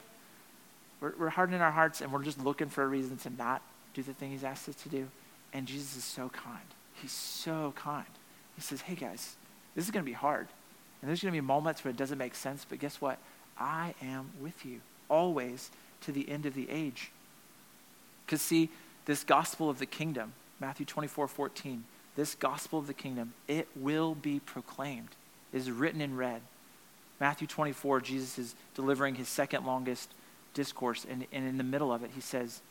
We're, 1.03 1.13
we're 1.19 1.29
hardening 1.29 1.59
our 1.59 1.71
hearts, 1.71 1.99
and 1.99 2.13
we're 2.13 2.23
just 2.23 2.41
looking 2.41 2.69
for 2.69 2.81
a 2.81 2.87
reason 2.87 3.17
to 3.17 3.29
not 3.29 3.61
do 3.93 4.01
the 4.01 4.13
thing 4.13 4.31
he's 4.31 4.45
asked 4.45 4.69
us 4.69 4.75
to 4.75 4.89
do. 4.89 5.09
And 5.51 5.67
Jesus 5.67 5.97
is 5.97 6.05
so 6.05 6.29
kind. 6.29 6.63
He's 7.01 7.11
so 7.11 7.73
kind. 7.75 8.05
He 8.55 8.61
says, 8.61 8.79
hey, 8.79 8.95
guys, 8.95 9.35
this 9.75 9.83
is 9.83 9.91
going 9.91 10.05
to 10.05 10.09
be 10.09 10.13
hard. 10.13 10.47
And 11.01 11.09
there's 11.09 11.21
going 11.21 11.33
to 11.33 11.37
be 11.37 11.45
moments 11.45 11.83
where 11.83 11.91
it 11.91 11.97
doesn't 11.97 12.17
make 12.17 12.35
sense, 12.35 12.65
but 12.67 12.79
guess 12.79 13.01
what? 13.01 13.19
I 13.59 13.93
am 14.01 14.29
with 14.41 14.65
you 14.65 14.79
always 15.09 15.71
to 16.01 16.13
the 16.13 16.29
end 16.29 16.45
of 16.45 16.55
the 16.55 16.69
age. 16.69 17.11
Because, 18.25 18.41
see, 18.41 18.69
this 19.05 19.25
gospel 19.25 19.69
of 19.69 19.79
the 19.79 19.85
kingdom, 19.85 20.31
Matthew 20.61 20.85
24 20.85 21.27
14, 21.27 21.83
this 22.15 22.33
gospel 22.33 22.79
of 22.79 22.87
the 22.87 22.93
kingdom, 22.93 23.33
it 23.49 23.67
will 23.75 24.15
be 24.15 24.39
proclaimed, 24.39 25.09
it 25.51 25.57
is 25.57 25.69
written 25.69 25.99
in 25.99 26.15
red. 26.15 26.41
Matthew 27.19 27.45
24, 27.45 27.99
Jesus 27.99 28.39
is 28.39 28.55
delivering 28.73 29.15
his 29.15 29.27
second 29.27 29.65
longest 29.65 30.09
discourse, 30.53 31.05
and, 31.09 31.25
and 31.31 31.47
in 31.47 31.57
the 31.57 31.63
middle 31.63 31.91
of 31.91 32.03
it, 32.03 32.11
he 32.15 32.21
says, 32.21 32.61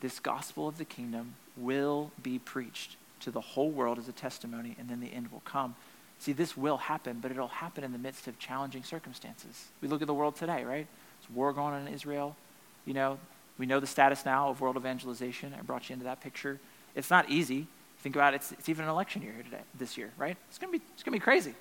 This 0.00 0.18
gospel 0.20 0.68
of 0.68 0.78
the 0.78 0.84
kingdom 0.84 1.34
will 1.56 2.10
be 2.22 2.38
preached 2.38 2.96
to 3.20 3.30
the 3.30 3.40
whole 3.40 3.70
world 3.70 3.98
as 3.98 4.08
a 4.08 4.12
testimony, 4.12 4.76
and 4.78 4.88
then 4.88 5.00
the 5.00 5.12
end 5.12 5.30
will 5.30 5.42
come. 5.44 5.74
See, 6.18 6.32
this 6.32 6.56
will 6.56 6.76
happen, 6.76 7.18
but 7.20 7.30
it'll 7.30 7.48
happen 7.48 7.82
in 7.82 7.92
the 7.92 7.98
midst 7.98 8.28
of 8.28 8.38
challenging 8.38 8.84
circumstances. 8.84 9.68
We 9.80 9.88
look 9.88 10.02
at 10.02 10.06
the 10.06 10.14
world 10.14 10.36
today, 10.36 10.64
right? 10.64 10.86
There's 11.20 11.34
war 11.34 11.52
going 11.52 11.74
on 11.74 11.86
in 11.86 11.94
Israel. 11.94 12.36
You 12.84 12.94
know, 12.94 13.18
we 13.58 13.66
know 13.66 13.80
the 13.80 13.86
status 13.86 14.24
now 14.24 14.50
of 14.50 14.60
world 14.60 14.76
evangelization. 14.76 15.54
I 15.58 15.62
brought 15.62 15.88
you 15.88 15.94
into 15.94 16.04
that 16.04 16.20
picture. 16.20 16.58
It's 16.94 17.10
not 17.10 17.30
easy. 17.30 17.66
Think 18.02 18.16
about 18.16 18.32
it, 18.32 18.36
it's, 18.36 18.52
it's 18.52 18.68
even 18.68 18.84
an 18.84 18.90
election 18.90 19.22
year 19.22 19.32
here 19.32 19.42
today, 19.42 19.60
this 19.78 19.98
year, 19.98 20.10
right? 20.16 20.36
It's 20.48 20.58
gonna 20.58 20.72
be 20.72 20.80
it's 20.94 21.02
gonna 21.02 21.16
be 21.16 21.20
crazy. 21.20 21.54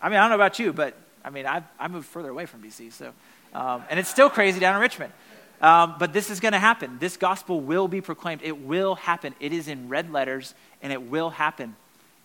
I 0.00 0.10
mean, 0.10 0.18
I 0.18 0.22
don't 0.22 0.30
know 0.30 0.34
about 0.34 0.58
you, 0.58 0.72
but 0.74 0.94
I 1.24 1.30
mean, 1.30 1.46
I 1.46 1.62
I 1.78 1.88
moved 1.88 2.06
further 2.06 2.28
away 2.28 2.44
from 2.44 2.62
DC, 2.62 2.92
so 2.92 3.12
um, 3.54 3.84
and 3.90 3.98
it's 3.98 4.08
still 4.08 4.30
crazy 4.30 4.60
down 4.60 4.74
in 4.74 4.80
Richmond. 4.80 5.12
Um, 5.60 5.96
but 5.98 6.12
this 6.12 6.30
is 6.30 6.40
going 6.40 6.52
to 6.52 6.58
happen. 6.58 6.98
This 7.00 7.16
gospel 7.16 7.60
will 7.60 7.88
be 7.88 8.00
proclaimed. 8.00 8.42
It 8.44 8.62
will 8.62 8.94
happen. 8.94 9.34
It 9.40 9.52
is 9.52 9.66
in 9.66 9.88
red 9.88 10.12
letters, 10.12 10.54
and 10.82 10.92
it 10.92 11.02
will 11.02 11.30
happen. 11.30 11.74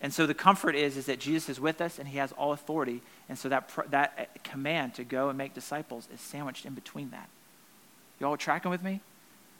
And 0.03 0.13
so 0.13 0.28
the 0.28 0.34
comfort 0.34 0.76
is, 0.76 0.97
is 0.97 1.05
that 1.05 1.19
Jesus 1.19 1.47
is 1.47 1.59
with 1.61 1.80
us 1.80 1.97
and 1.97 2.05
he 2.05 2.17
has 2.17 2.34
all 2.34 2.51
authority. 2.51 3.01
And 3.30 3.39
so 3.39 3.47
that, 3.47 3.71
that 3.89 4.13
uh, 4.19 4.39
command 4.43 4.95
to 4.95 5.05
go 5.05 5.30
and 5.30 5.38
make 5.38 5.53
disciples 5.53 6.09
is 6.13 6.19
sandwiched 6.19 6.65
in 6.65 6.74
between 6.74 7.11
that. 7.11 7.30
Y'all 8.19 8.36
tracking 8.36 8.69
with 8.69 8.84
me? 8.84 8.99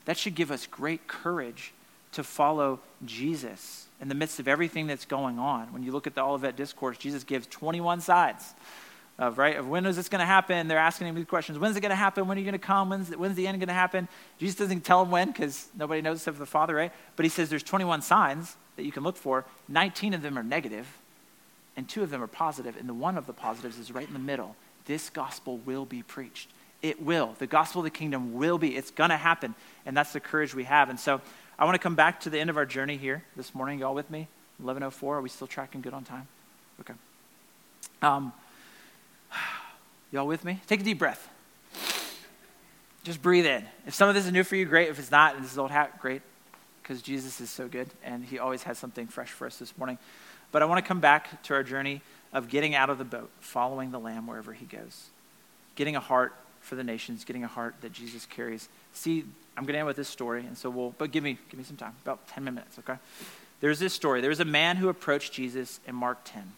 That 0.04 0.18
should 0.18 0.36
give 0.36 0.52
us 0.52 0.68
great 0.68 1.08
courage 1.08 1.72
to 2.12 2.26
follow 2.26 2.82
Jesus 3.06 3.88
in 4.02 4.10
the 4.10 4.16
midst 4.16 4.42
of 4.42 4.50
everything 4.50 4.86
that's 4.86 5.06
going 5.06 5.40
on. 5.40 5.72
When 5.72 5.82
you 5.82 5.94
look 5.94 6.08
at 6.08 6.14
the 6.14 6.22
Olivet 6.22 6.58
Discourse, 6.58 6.98
Jesus 6.98 7.24
gives 7.24 7.48
21 7.48 8.02
sides 8.02 8.54
of, 9.20 9.38
right, 9.38 9.58
of 9.58 9.68
when 9.68 9.86
is 9.86 9.96
this 9.96 10.10
going 10.10 10.20
to 10.20 10.26
happen? 10.26 10.68
They're 10.68 10.78
asking 10.78 11.08
him 11.08 11.16
these 11.16 11.26
questions. 11.26 11.60
When's 11.60 11.78
it 11.78 11.82
going 11.82 11.92
to 11.92 11.96
happen? 11.96 12.28
When 12.28 12.38
are 12.38 12.40
you 12.40 12.46
going 12.46 12.60
to 12.60 12.66
come? 12.66 12.90
When's, 12.90 13.16
when's 13.16 13.36
the 13.36 13.46
end 13.46 13.60
going 13.60 13.68
to 13.68 13.74
happen? 13.74 14.08
Jesus 14.40 14.56
doesn't 14.56 14.82
tell 14.82 15.04
them 15.04 15.12
when 15.12 15.32
because 15.32 15.68
nobody 15.78 16.02
knows 16.02 16.18
except 16.18 16.40
the 16.40 16.46
Father, 16.46 16.76
right? 16.76 16.92
But 17.16 17.26
he 17.26 17.30
says 17.30 17.50
there's 17.50 17.64
21 17.64 18.02
signs 18.02 18.56
that 18.76 18.84
you 18.84 18.92
can 18.92 19.04
look 19.04 19.18
for, 19.18 19.46
19 19.70 20.16
of 20.16 20.24
them 20.24 20.38
are 20.38 20.44
negative, 20.44 20.88
and 21.78 21.88
two 21.88 22.02
of 22.02 22.10
them 22.10 22.24
are 22.24 22.28
positive, 22.28 22.76
and 22.76 22.90
the 22.90 22.94
one 22.94 23.18
of 23.18 23.28
the 23.28 23.34
positives 23.34 23.78
is 23.78 23.92
right 23.92 24.08
in 24.08 24.14
the 24.14 24.20
middle. 24.20 24.56
This 24.86 25.10
gospel 25.10 25.58
will 25.60 25.86
be 25.86 26.02
preached. 26.02 26.50
It 26.82 27.02
will. 27.02 27.36
The 27.40 27.48
gospel 27.48 27.80
of 27.80 27.86
the 27.86 27.92
kingdom 27.92 28.34
will 28.34 28.58
be. 28.58 28.76
It's 28.76 28.92
going 28.92 29.10
to 29.10 29.18
happen. 29.18 29.56
And 29.86 29.96
that's 29.96 30.12
the 30.12 30.20
courage 30.20 30.54
we 30.54 30.66
have. 30.66 30.90
And 30.90 31.00
so 31.00 31.22
I 31.58 31.66
want 31.66 31.76
to 31.76 31.80
come 31.80 31.96
back 31.96 32.20
to 32.22 32.30
the 32.30 32.40
end 32.40 32.50
of 32.50 32.58
our 32.58 32.66
journey 32.66 32.98
here 32.98 33.24
this 33.38 33.56
morning. 33.56 33.80
Y'all 33.80 33.96
with 33.96 34.12
me? 34.12 34.28
11.04, 34.62 35.04
are 35.04 35.22
we 35.22 35.30
still 35.30 35.48
tracking 35.48 35.82
good 35.82 35.94
on 35.94 36.04
time? 36.04 36.28
Okay. 36.82 36.94
Um, 38.02 38.34
y'all 40.14 40.28
with 40.28 40.46
me? 40.46 40.62
Take 40.68 40.82
a 40.82 40.84
deep 40.84 41.00
breath. 41.00 41.28
Just 43.04 43.22
breathe 43.22 43.48
in. 43.48 43.66
If 43.88 43.96
some 43.96 44.08
of 44.08 44.16
this 44.16 44.26
is 44.26 44.32
new 44.32 44.44
for 44.44 44.56
you, 44.56 44.66
great. 44.66 44.90
If 44.90 45.00
it's 45.00 45.12
not, 45.12 45.36
and 45.36 45.44
this 45.44 45.52
is 45.52 45.58
old 45.58 45.72
hat, 45.72 46.00
great. 46.00 46.22
Because 46.82 47.02
Jesus 47.02 47.42
is 47.42 47.50
so 47.50 47.68
good, 47.68 47.90
and 48.04 48.24
he 48.24 48.38
always 48.38 48.64
has 48.64 48.78
something 48.78 49.08
fresh 49.08 49.30
for 49.30 49.48
us 49.48 49.58
this 49.58 49.76
morning. 49.78 49.98
But 50.52 50.62
I 50.62 50.66
want 50.66 50.84
to 50.84 50.88
come 50.88 51.00
back 51.00 51.42
to 51.44 51.56
our 51.56 51.64
journey 51.64 52.02
of 52.32 52.48
getting 52.48 52.76
out 52.76 52.90
of 52.90 53.00
the 53.00 53.04
boat, 53.04 53.32
following 53.40 53.92
the 53.92 54.00
Lamb 54.00 54.28
wherever 54.28 54.54
he 54.54 54.66
goes, 54.66 55.10
getting 55.76 55.96
a 55.96 56.00
heart 56.00 56.34
for 56.62 56.76
the 56.76 56.84
nations, 56.84 57.26
getting 57.26 57.44
a 57.44 57.48
heart 57.48 57.76
that 57.82 57.92
Jesus 57.92 58.26
carries. 58.26 58.70
See, 58.94 59.26
I'm 59.58 59.64
going 59.64 59.74
to 59.74 59.80
end 59.80 59.88
with 59.88 59.98
this 59.98 60.10
story, 60.10 60.46
and 60.46 60.58
so 60.58 60.70
we'll, 60.70 60.94
but 60.98 61.12
give 61.12 61.24
me, 61.24 61.38
give 61.50 61.58
me 61.58 61.64
some 61.64 61.78
time, 61.78 61.94
about 62.04 62.28
10 62.28 62.44
minutes, 62.44 62.78
okay? 62.80 62.98
There's 63.62 63.80
this 63.80 63.94
story. 63.94 64.22
There 64.22 64.30
was 64.30 64.40
a 64.40 64.46
man 64.46 64.78
who 64.78 64.90
approached 64.90 65.34
Jesus 65.34 65.80
in 65.88 65.96
Mark 65.96 66.20
10. 66.26 66.54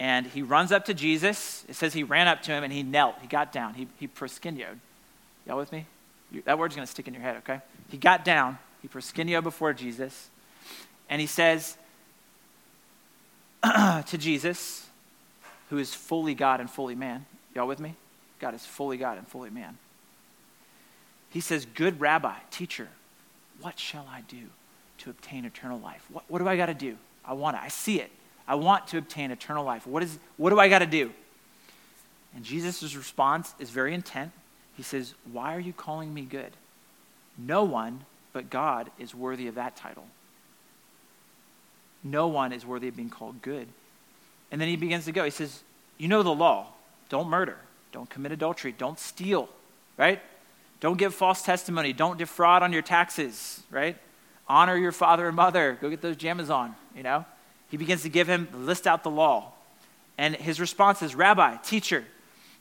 And 0.00 0.26
he 0.26 0.42
runs 0.42 0.70
up 0.70 0.84
to 0.86 0.94
Jesus. 0.94 1.64
It 1.68 1.74
says 1.74 1.92
he 1.92 2.04
ran 2.04 2.28
up 2.28 2.42
to 2.42 2.52
him 2.52 2.62
and 2.62 2.72
he 2.72 2.82
knelt. 2.82 3.16
He 3.20 3.26
got 3.26 3.52
down. 3.52 3.74
He, 3.74 3.88
he 3.98 4.06
proskunioed. 4.06 4.78
Y'all 5.46 5.56
with 5.56 5.72
me? 5.72 5.86
That 6.44 6.58
word's 6.58 6.76
going 6.76 6.86
to 6.86 6.90
stick 6.90 7.08
in 7.08 7.14
your 7.14 7.22
head, 7.22 7.36
okay? 7.38 7.60
He 7.88 7.96
got 7.96 8.24
down. 8.24 8.58
He 8.82 8.88
proskunioed 8.88 9.42
before 9.42 9.72
Jesus. 9.72 10.28
And 11.08 11.20
he 11.20 11.26
says 11.26 11.76
to 13.62 14.18
Jesus, 14.18 14.86
who 15.70 15.78
is 15.78 15.94
fully 15.94 16.34
God 16.34 16.60
and 16.60 16.70
fully 16.70 16.94
man. 16.94 17.26
Y'all 17.54 17.66
with 17.66 17.80
me? 17.80 17.94
God 18.38 18.54
is 18.54 18.64
fully 18.64 18.98
God 18.98 19.18
and 19.18 19.26
fully 19.26 19.50
man. 19.50 19.78
He 21.30 21.40
says, 21.40 21.66
Good 21.66 22.00
rabbi, 22.00 22.34
teacher, 22.50 22.88
what 23.60 23.78
shall 23.78 24.06
I 24.10 24.22
do 24.22 24.44
to 24.98 25.10
obtain 25.10 25.44
eternal 25.44 25.78
life? 25.80 26.04
What, 26.10 26.24
what 26.28 26.38
do 26.38 26.48
I 26.48 26.56
got 26.56 26.66
to 26.66 26.74
do? 26.74 26.96
I 27.24 27.32
want 27.32 27.56
it. 27.56 27.62
I 27.62 27.68
see 27.68 28.00
it. 28.00 28.10
I 28.48 28.54
want 28.54 28.88
to 28.88 28.98
obtain 28.98 29.30
eternal 29.30 29.64
life. 29.64 29.86
What, 29.86 30.02
is, 30.02 30.18
what 30.38 30.50
do 30.50 30.58
I 30.58 30.68
got 30.68 30.78
to 30.78 30.86
do? 30.86 31.12
And 32.34 32.44
Jesus' 32.44 32.96
response 32.96 33.54
is 33.58 33.70
very 33.70 33.92
intent. 33.92 34.32
He 34.76 34.82
says, 34.82 35.14
Why 35.30 35.54
are 35.54 35.60
you 35.60 35.72
calling 35.72 36.12
me 36.14 36.22
good? 36.22 36.52
No 37.36 37.64
one 37.64 38.06
but 38.32 38.50
God 38.50 38.90
is 38.98 39.14
worthy 39.14 39.48
of 39.48 39.56
that 39.56 39.76
title. 39.76 40.06
No 42.02 42.28
one 42.28 42.52
is 42.52 42.64
worthy 42.64 42.88
of 42.88 42.96
being 42.96 43.10
called 43.10 43.42
good. 43.42 43.68
And 44.50 44.60
then 44.60 44.68
he 44.68 44.76
begins 44.76 45.04
to 45.04 45.12
go. 45.12 45.24
He 45.24 45.30
says, 45.30 45.62
You 45.98 46.08
know 46.08 46.22
the 46.22 46.34
law. 46.34 46.68
Don't 47.08 47.28
murder. 47.28 47.58
Don't 47.92 48.08
commit 48.08 48.32
adultery. 48.32 48.72
Don't 48.72 48.98
steal, 48.98 49.48
right? 49.96 50.22
Don't 50.80 50.96
give 50.96 51.14
false 51.14 51.42
testimony. 51.42 51.92
Don't 51.92 52.18
defraud 52.18 52.62
on 52.62 52.72
your 52.72 52.82
taxes, 52.82 53.62
right? 53.70 53.96
Honor 54.48 54.76
your 54.76 54.92
father 54.92 55.26
and 55.26 55.36
mother. 55.36 55.76
Go 55.80 55.90
get 55.90 56.00
those 56.00 56.16
jammies 56.16 56.54
on, 56.54 56.74
you 56.96 57.02
know? 57.02 57.24
He 57.70 57.76
begins 57.76 58.02
to 58.02 58.08
give 58.08 58.28
him, 58.28 58.48
list 58.52 58.86
out 58.86 59.02
the 59.02 59.10
law. 59.10 59.52
And 60.16 60.34
his 60.34 60.58
response 60.58 61.02
is, 61.02 61.14
Rabbi, 61.14 61.56
teacher, 61.56 62.04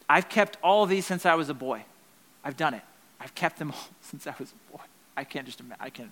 I've 0.10 0.30
kept 0.30 0.58
all 0.64 0.86
these 0.86 1.06
since 1.06 1.26
I 1.26 1.36
was 1.36 1.50
a 1.50 1.54
boy. 1.54 1.84
I've 2.44 2.58
done 2.58 2.74
it. 2.74 2.84
I've 3.20 3.34
kept 3.36 3.60
them 3.60 3.72
all 3.76 3.88
since 4.02 4.28
I 4.28 4.34
was 4.38 4.52
a 4.52 4.72
boy. 4.72 4.84
I 5.16 5.24
can't 5.24 5.46
just 5.46 5.60
imagine. 5.60 5.84
I 5.84 5.90
can't. 5.90 6.12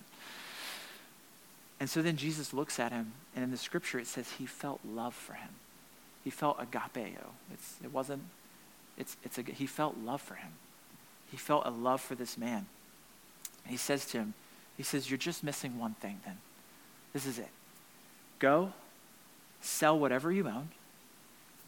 And 1.78 1.88
so 1.88 2.02
then 2.02 2.16
Jesus 2.16 2.52
looks 2.52 2.80
at 2.80 2.90
him, 2.90 3.12
and 3.34 3.44
in 3.44 3.50
the 3.50 3.56
scripture 3.56 3.98
it 3.98 4.06
says 4.06 4.32
he 4.32 4.46
felt 4.46 4.80
love 4.84 5.14
for 5.14 5.34
him. 5.34 5.50
He 6.24 6.30
felt 6.30 6.58
agapeo. 6.58 7.32
It's, 7.52 7.76
it 7.84 7.92
wasn't, 7.92 8.22
it's, 8.96 9.16
it's 9.22 9.38
a, 9.38 9.42
he 9.42 9.66
felt 9.66 9.96
love 9.98 10.20
for 10.20 10.34
him. 10.34 10.52
He 11.30 11.36
felt 11.36 11.66
a 11.66 11.70
love 11.70 12.00
for 12.00 12.14
this 12.14 12.38
man. 12.38 12.66
And 13.64 13.70
he 13.70 13.76
says 13.76 14.06
to 14.06 14.18
him, 14.18 14.34
he 14.76 14.82
says, 14.82 15.10
You're 15.10 15.18
just 15.18 15.44
missing 15.44 15.78
one 15.78 15.94
thing 15.94 16.20
then. 16.24 16.38
This 17.12 17.26
is 17.26 17.38
it. 17.38 17.48
Go, 18.38 18.72
sell 19.60 19.98
whatever 19.98 20.30
you 20.30 20.46
own, 20.46 20.68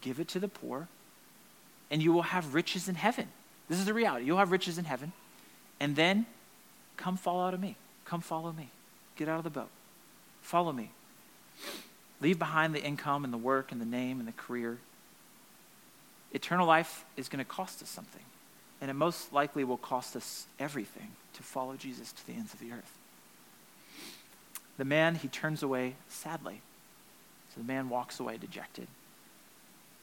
give 0.01 0.19
it 0.19 0.27
to 0.29 0.39
the 0.39 0.47
poor, 0.47 0.87
and 1.91 2.01
you 2.01 2.13
will 2.13 2.23
have 2.23 2.53
riches 2.53 2.87
in 2.87 2.95
heaven. 2.95 3.27
This 3.67 3.79
is 3.79 3.85
the 3.85 3.93
reality. 3.93 4.25
You'll 4.25 4.37
have 4.37 4.51
riches 4.51 4.77
in 4.77 4.85
heaven. 4.85 5.11
And 5.79 5.95
then 5.95 6.25
come 6.97 7.17
follow 7.17 7.45
out 7.45 7.53
of 7.53 7.59
me. 7.59 7.75
Come 8.05 8.21
follow 8.21 8.51
me. 8.51 8.69
Get 9.15 9.29
out 9.29 9.37
of 9.37 9.43
the 9.43 9.49
boat. 9.49 9.69
Follow 10.41 10.71
me. 10.71 10.91
Leave 12.21 12.39
behind 12.39 12.73
the 12.73 12.83
income 12.83 13.23
and 13.23 13.31
the 13.31 13.37
work 13.37 13.71
and 13.71 13.79
the 13.79 13.85
name 13.85 14.19
and 14.19 14.27
the 14.27 14.33
career. 14.33 14.77
Eternal 16.33 16.67
life 16.67 17.05
is 17.15 17.29
going 17.29 17.43
to 17.43 17.49
cost 17.49 17.81
us 17.81 17.89
something. 17.89 18.21
And 18.81 18.89
it 18.89 18.93
most 18.93 19.33
likely 19.33 19.63
will 19.63 19.77
cost 19.77 20.15
us 20.15 20.45
everything 20.59 21.09
to 21.33 21.43
follow 21.43 21.75
Jesus 21.75 22.11
to 22.11 22.27
the 22.27 22.33
ends 22.33 22.53
of 22.53 22.59
the 22.59 22.71
earth. 22.71 22.97
The 24.77 24.85
man, 24.85 25.15
he 25.15 25.27
turns 25.27 25.61
away 25.61 25.95
sadly. 26.07 26.61
So 27.53 27.61
the 27.61 27.67
man 27.67 27.89
walks 27.89 28.19
away 28.19 28.37
dejected. 28.37 28.87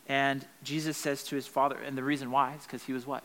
And 0.09 0.45
Jesus 0.63 0.97
says 0.97 1.23
to 1.25 1.35
his 1.35 1.47
father, 1.47 1.77
and 1.77 1.97
the 1.97 2.05
reason 2.05 2.31
why 2.31 2.55
is 2.55 2.63
because 2.63 2.85
he 2.85 2.93
was 2.93 3.07
what? 3.07 3.23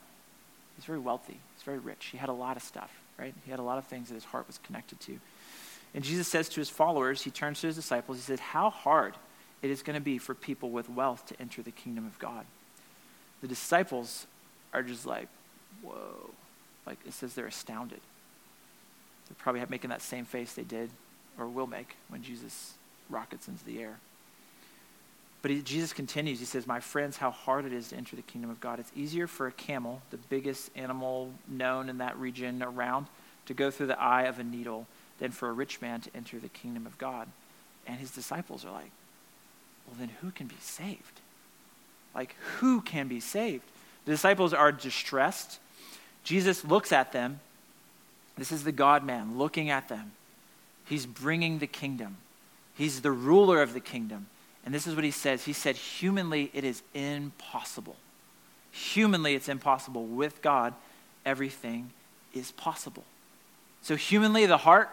He's 0.75 0.85
very 0.85 0.99
wealthy. 0.99 1.37
He's 1.55 1.63
very 1.63 1.79
rich. 1.79 2.07
He 2.11 2.17
had 2.17 2.29
a 2.29 2.33
lot 2.33 2.57
of 2.57 2.63
stuff, 2.63 2.91
right? 3.19 3.33
He 3.45 3.51
had 3.51 3.59
a 3.59 3.63
lot 3.63 3.77
of 3.77 3.85
things 3.85 4.07
that 4.07 4.15
his 4.15 4.23
heart 4.23 4.47
was 4.47 4.59
connected 4.59 4.99
to. 5.01 5.19
And 5.93 6.03
Jesus 6.03 6.27
says 6.27 6.49
to 6.49 6.59
his 6.59 6.69
followers, 6.69 7.21
he 7.21 7.29
turns 7.29 7.61
to 7.61 7.67
his 7.67 7.75
disciples, 7.75 8.17
he 8.17 8.23
says, 8.23 8.39
How 8.39 8.69
hard 8.69 9.15
it 9.61 9.69
is 9.69 9.83
going 9.83 9.95
to 9.95 10.01
be 10.01 10.17
for 10.17 10.33
people 10.33 10.69
with 10.69 10.89
wealth 10.89 11.27
to 11.27 11.39
enter 11.39 11.61
the 11.61 11.71
kingdom 11.71 12.05
of 12.05 12.17
God. 12.17 12.45
The 13.41 13.47
disciples 13.47 14.25
are 14.73 14.83
just 14.83 15.05
like, 15.05 15.27
whoa. 15.81 16.31
Like 16.85 16.97
it 17.05 17.13
says 17.13 17.33
they're 17.33 17.47
astounded. 17.47 17.99
They're 19.27 19.35
probably 19.37 19.63
making 19.69 19.91
that 19.91 20.01
same 20.01 20.25
face 20.25 20.53
they 20.53 20.63
did 20.63 20.89
or 21.37 21.47
will 21.47 21.67
make 21.67 21.95
when 22.09 22.23
Jesus 22.23 22.73
rockets 23.09 23.47
into 23.47 23.63
the 23.63 23.81
air. 23.81 23.99
But 25.41 25.51
he, 25.51 25.61
Jesus 25.61 25.93
continues. 25.93 26.39
He 26.39 26.45
says, 26.45 26.67
My 26.67 26.79
friends, 26.79 27.17
how 27.17 27.31
hard 27.31 27.65
it 27.65 27.73
is 27.73 27.89
to 27.89 27.97
enter 27.97 28.15
the 28.15 28.21
kingdom 28.21 28.49
of 28.49 28.59
God. 28.59 28.79
It's 28.79 28.91
easier 28.95 29.27
for 29.27 29.47
a 29.47 29.51
camel, 29.51 30.01
the 30.11 30.17
biggest 30.17 30.69
animal 30.75 31.31
known 31.47 31.89
in 31.89 31.97
that 31.97 32.17
region 32.17 32.61
around, 32.61 33.07
to 33.47 33.53
go 33.53 33.71
through 33.71 33.87
the 33.87 33.99
eye 33.99 34.23
of 34.23 34.39
a 34.39 34.43
needle 34.43 34.85
than 35.19 35.31
for 35.31 35.49
a 35.49 35.53
rich 35.53 35.81
man 35.81 36.01
to 36.01 36.09
enter 36.15 36.39
the 36.39 36.49
kingdom 36.49 36.85
of 36.85 36.97
God. 36.97 37.27
And 37.87 37.97
his 37.97 38.11
disciples 38.11 38.65
are 38.65 38.71
like, 38.71 38.91
Well, 39.87 39.95
then 39.99 40.11
who 40.21 40.31
can 40.31 40.47
be 40.47 40.57
saved? 40.59 41.21
Like, 42.13 42.35
who 42.57 42.81
can 42.81 43.07
be 43.07 43.19
saved? 43.19 43.63
The 44.05 44.11
disciples 44.11 44.53
are 44.53 44.71
distressed. 44.71 45.59
Jesus 46.23 46.65
looks 46.65 46.91
at 46.91 47.11
them. 47.11 47.39
This 48.37 48.51
is 48.51 48.63
the 48.63 48.71
God 48.71 49.03
man 49.03 49.37
looking 49.37 49.69
at 49.69 49.87
them. 49.89 50.11
He's 50.85 51.05
bringing 51.05 51.59
the 51.59 51.67
kingdom, 51.67 52.17
he's 52.75 53.01
the 53.01 53.11
ruler 53.11 53.61
of 53.61 53.73
the 53.73 53.79
kingdom. 53.79 54.27
And 54.65 54.73
this 54.73 54.85
is 54.87 54.95
what 54.95 55.03
he 55.03 55.11
says 55.11 55.45
He 55.45 55.53
said, 55.53 55.75
Humanly, 55.75 56.51
it 56.53 56.63
is 56.63 56.81
impossible. 56.93 57.95
Humanly, 58.71 59.35
it's 59.35 59.49
impossible. 59.49 60.05
With 60.05 60.41
God, 60.41 60.73
everything 61.25 61.91
is 62.33 62.51
possible. 62.51 63.03
So, 63.81 63.95
humanly, 63.95 64.45
the 64.45 64.57
heart, 64.57 64.89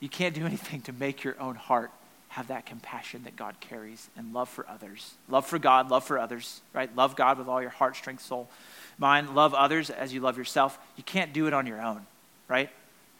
you 0.00 0.08
can't 0.08 0.34
do 0.34 0.44
anything 0.44 0.82
to 0.82 0.92
make 0.92 1.24
your 1.24 1.40
own 1.40 1.54
heart 1.54 1.90
have 2.28 2.48
that 2.48 2.66
compassion 2.66 3.22
that 3.24 3.34
God 3.34 3.58
carries 3.60 4.10
and 4.14 4.34
love 4.34 4.50
for 4.50 4.68
others. 4.68 5.14
Love 5.26 5.46
for 5.46 5.58
God, 5.58 5.90
love 5.90 6.04
for 6.04 6.18
others, 6.18 6.60
right? 6.74 6.94
Love 6.94 7.16
God 7.16 7.38
with 7.38 7.48
all 7.48 7.62
your 7.62 7.70
heart, 7.70 7.96
strength, 7.96 8.22
soul, 8.22 8.50
mind. 8.98 9.34
Love 9.34 9.54
others 9.54 9.88
as 9.88 10.12
you 10.12 10.20
love 10.20 10.36
yourself. 10.36 10.78
You 10.96 11.02
can't 11.02 11.32
do 11.32 11.46
it 11.46 11.54
on 11.54 11.66
your 11.66 11.80
own, 11.80 12.06
right? 12.46 12.68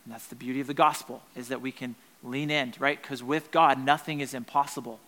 And 0.05 0.13
that's 0.13 0.27
the 0.27 0.35
beauty 0.35 0.61
of 0.61 0.67
the 0.67 0.75
gospel 0.75 1.23
is 1.35 1.49
that 1.49 1.63
we 1.63 1.73
can 1.73 1.95
lean 2.23 2.51
in, 2.51 2.75
right? 2.79 3.01
Because 3.01 3.23
with 3.23 3.51
God, 3.51 3.83
nothing 3.83 4.21
is 4.21 4.35
impossible. 4.35 5.01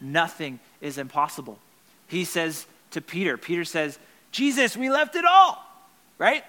Nothing 0.00 0.60
is 0.80 0.98
impossible. 0.98 1.58
He 2.08 2.24
says 2.24 2.66
to 2.92 3.00
Peter, 3.00 3.36
Peter 3.36 3.64
says, 3.64 3.98
Jesus, 4.30 4.76
we 4.76 4.90
left 4.90 5.16
it 5.16 5.24
all, 5.24 5.64
right? 6.18 6.44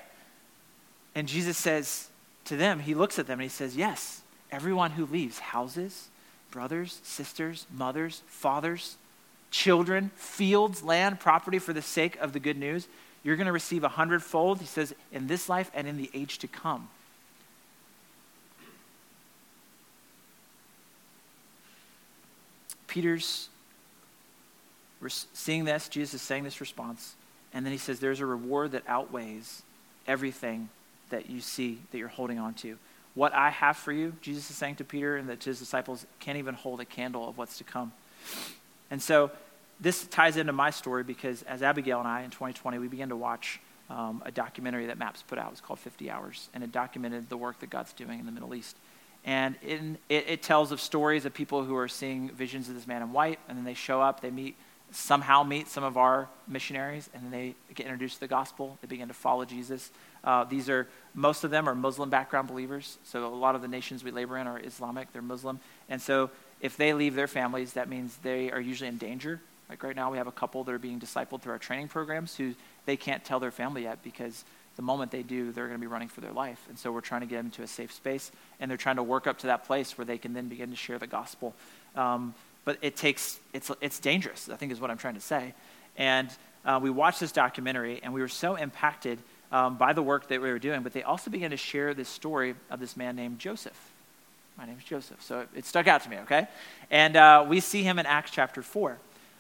And 1.16 1.28
Jesus 1.28 1.58
says 1.58 2.10
to 2.46 2.58
them, 2.58 2.80
he 2.80 2.94
looks 2.94 3.18
at 3.20 3.28
them 3.28 3.40
and 3.40 3.44
he 3.44 3.50
says, 3.50 3.76
Yes, 3.76 4.22
everyone 4.52 4.92
who 4.92 5.06
leaves 5.06 5.40
houses, 5.40 6.10
brothers, 6.52 7.00
sisters, 7.04 7.66
mothers, 7.74 8.24
fathers, 8.28 8.98
children, 9.52 10.12
fields, 10.16 10.84
land, 10.84 11.20
property 11.20 11.60
for 11.60 11.74
the 11.74 11.82
sake 11.82 12.18
of 12.18 12.34
the 12.34 12.40
good 12.40 12.58
news, 12.58 12.88
you're 13.24 13.36
going 13.36 13.48
to 13.48 13.52
receive 13.52 13.84
a 13.84 13.90
hundredfold, 13.90 14.60
he 14.60 14.66
says, 14.66 14.94
in 15.12 15.28
this 15.28 15.50
life 15.50 15.72
and 15.74 15.88
in 15.88 15.98
the 15.98 16.10
age 16.14 16.38
to 16.40 16.48
come. 16.48 16.88
Peter's 22.98 23.50
seeing 25.32 25.66
this, 25.66 25.88
Jesus 25.88 26.16
is 26.16 26.22
saying 26.24 26.44
this 26.44 26.60
response, 26.60 27.14
and 27.54 27.64
then 27.64 27.72
he 27.72 27.78
says, 27.78 28.00
There's 28.00 28.22
a 28.22 28.26
reward 28.26 28.72
that 28.72 28.82
outweighs 28.88 29.62
everything 30.08 30.70
that 31.12 31.30
you 31.30 31.40
see 31.40 31.78
that 31.92 32.00
you're 32.00 32.08
holding 32.08 32.40
on 32.40 32.56
to. 32.56 32.80
What 33.14 33.34
I 33.34 33.52
have 33.52 33.78
for 33.78 33.92
you, 33.92 34.14
Jesus 34.24 34.50
is 34.50 34.56
saying 34.56 34.78
to 34.78 34.84
Peter 34.84 35.16
and 35.16 35.28
to 35.28 35.48
his 35.48 35.60
disciples, 35.60 36.08
can't 36.20 36.40
even 36.40 36.56
hold 36.56 36.80
a 36.80 36.86
candle 36.86 37.30
of 37.30 37.38
what's 37.38 37.60
to 37.60 37.64
come. 37.64 37.92
And 38.90 39.00
so 39.00 39.30
this 39.80 40.08
ties 40.08 40.36
into 40.36 40.52
my 40.52 40.72
story 40.72 41.04
because 41.04 41.44
as 41.44 41.62
Abigail 41.62 42.00
and 42.00 42.08
I 42.08 42.24
in 42.24 42.32
2020, 42.32 42.80
we 42.80 42.88
began 42.88 43.10
to 43.10 43.16
watch 43.16 43.60
um, 43.92 44.24
a 44.26 44.32
documentary 44.32 44.88
that 44.88 44.98
MAPS 44.98 45.22
put 45.22 45.38
out. 45.38 45.50
It 45.50 45.52
was 45.52 45.62
called 45.62 45.78
50 45.78 46.10
Hours, 46.10 46.50
and 46.52 46.64
it 46.64 46.72
documented 46.72 47.30
the 47.30 47.38
work 47.38 47.60
that 47.60 47.70
God's 47.70 47.94
doing 47.94 48.20
in 48.20 48.26
the 48.26 48.32
Middle 48.32 48.56
East. 48.56 48.76
And 49.28 49.56
in, 49.62 49.98
it, 50.08 50.26
it 50.30 50.42
tells 50.42 50.72
of 50.72 50.80
stories 50.80 51.26
of 51.26 51.34
people 51.34 51.66
who 51.66 51.76
are 51.76 51.90
seeing 51.90 52.30
visions 52.30 52.70
of 52.70 52.76
this 52.76 52.88
man 52.88 53.02
in 53.02 53.12
white, 53.12 53.40
and 53.50 53.58
then 53.58 53.66
they 53.66 53.74
show 53.74 54.02
up, 54.02 54.22
they 54.22 54.32
meet, 54.32 54.56
somehow 54.92 55.44
meet 55.44 55.68
some 55.68 55.84
of 55.84 55.98
our 55.98 56.30
missionaries, 56.48 57.10
and 57.14 57.26
then 57.26 57.32
they 57.32 57.56
get 57.76 57.88
introduced 57.88 58.16
to 58.16 58.20
the 58.22 58.28
gospel. 58.30 58.78
They 58.82 58.88
begin 58.88 59.10
to 59.10 59.14
follow 59.14 59.44
Jesus. 59.44 59.92
Uh, 60.24 60.46
these 60.46 60.70
are, 60.70 60.88
most 61.14 61.44
of 61.44 61.52
them 61.52 61.68
are 61.68 61.76
Muslim 61.76 62.10
background 62.10 62.48
believers. 62.48 62.98
So 63.04 63.26
a 63.26 63.28
lot 63.28 63.54
of 63.54 63.62
the 63.62 63.68
nations 63.68 64.02
we 64.02 64.12
labor 64.12 64.38
in 64.38 64.48
are 64.48 64.60
Islamic, 64.60 65.12
they're 65.12 65.22
Muslim. 65.22 65.60
And 65.90 66.02
so 66.02 66.30
if 66.62 66.78
they 66.78 66.94
leave 66.94 67.14
their 67.14 67.28
families, 67.28 67.74
that 67.74 67.90
means 67.90 68.16
they 68.24 68.50
are 68.50 68.62
usually 68.62 68.88
in 68.88 68.98
danger. 68.98 69.42
Like 69.70 69.84
right 69.84 69.96
now, 69.96 70.10
we 70.10 70.18
have 70.18 70.28
a 70.28 70.32
couple 70.32 70.64
that 70.64 70.72
are 70.72 70.80
being 70.80 71.02
discipled 71.02 71.42
through 71.42 71.52
our 71.52 71.60
training 71.60 71.90
programs 71.90 72.38
who 72.38 72.56
they 72.86 72.96
can't 72.96 73.26
tell 73.26 73.42
their 73.42 73.52
family 73.52 73.84
yet 73.84 74.02
because 74.04 74.46
the 74.78 74.84
moment 74.84 75.12
they 75.12 75.24
do, 75.24 75.52
they're 75.52 75.68
going 75.68 75.80
to 75.80 75.82
be 75.82 75.88
running 75.88 76.08
for 76.08 76.22
their 76.22 76.32
life. 76.32 76.64
And 76.70 76.80
so 76.80 76.92
we're 76.92 77.02
trying 77.02 77.22
to 77.22 77.28
get 77.28 77.38
them 77.38 77.52
to 77.52 77.64
a 77.64 77.68
safe 77.68 77.92
space, 77.92 78.32
and 78.60 78.72
they're 78.72 78.78
trying 78.78 78.96
to 78.96 79.04
work 79.04 79.28
up 79.28 79.40
to 79.40 79.48
that 79.48 79.66
place 79.66 79.98
where 79.98 80.06
they 80.06 80.18
can 80.18 80.34
then 80.34 80.48
begin 80.48 80.70
to 80.70 80.76
share 80.76 80.98
the 80.98 81.08
gospel. 81.08 81.54
Um, 81.96 82.34
but 82.64 82.78
it 82.82 82.96
takes, 82.96 83.40
it's, 83.54 83.72
it's 83.82 84.00
dangerous, 84.00 84.50
I 84.50 84.56
think 84.56 84.72
is 84.72 84.80
what 84.80 84.92
I'm 84.92 84.98
trying 84.98 85.16
to 85.16 85.22
say. 85.22 85.54
And 85.98 86.30
uh, 86.64 86.80
we 86.82 86.90
watched 86.90 87.20
this 87.20 87.32
documentary, 87.32 88.00
and 88.04 88.14
we 88.14 88.22
were 88.22 88.28
so 88.28 88.56
impacted 88.56 89.20
um, 89.52 89.78
by 89.78 89.94
the 89.94 90.04
work 90.04 90.28
that 90.28 90.42
we 90.42 90.50
were 90.52 90.60
doing, 90.60 90.84
but 90.84 90.94
they 90.94 91.04
also 91.04 91.32
began 91.32 91.52
to 91.52 91.58
share 91.58 91.94
this 91.94 92.10
story 92.10 92.56
of 92.70 92.80
this 92.80 92.96
man 92.96 93.16
named 93.16 93.40
Joseph. 93.40 93.92
My 94.58 94.66
name 94.66 94.78
is 94.78 94.84
Joseph. 94.84 95.22
So 95.22 95.42
it, 95.42 95.50
it 95.56 95.66
stuck 95.66 95.88
out 95.88 96.04
to 96.04 96.10
me, 96.10 96.18
okay? 96.20 96.48
And 96.92 97.16
uh, 97.16 97.46
we 97.48 97.62
see 97.62 97.84
him 97.84 98.00
in 98.00 98.06
Acts 98.06 98.32
chapter 98.32 98.62
4. 98.62 98.98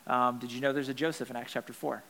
Um, 0.08 0.40
did 0.40 0.52
you 0.52 0.62
know 0.62 0.74
there's 0.74 0.90
a 0.90 0.94
Joseph 0.94 1.30
in 1.30 1.36
Acts 1.36 1.54
chapter 1.54 1.74
4? 1.74 2.02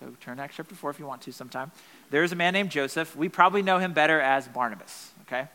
So 0.00 0.06
turn 0.18 0.38
to 0.38 0.42
Acts 0.42 0.56
chapter 0.56 0.74
4 0.74 0.90
if 0.90 0.98
you 0.98 1.06
want 1.06 1.20
to 1.22 1.32
sometime. 1.32 1.70
There's 2.10 2.32
a 2.32 2.36
man 2.36 2.54
named 2.54 2.70
Joseph. 2.70 3.14
We 3.14 3.28
probably 3.28 3.60
know 3.60 3.78
him 3.78 3.92
better 3.92 4.18
as 4.18 4.48
Barnabas, 4.48 5.10
okay? 5.22 5.46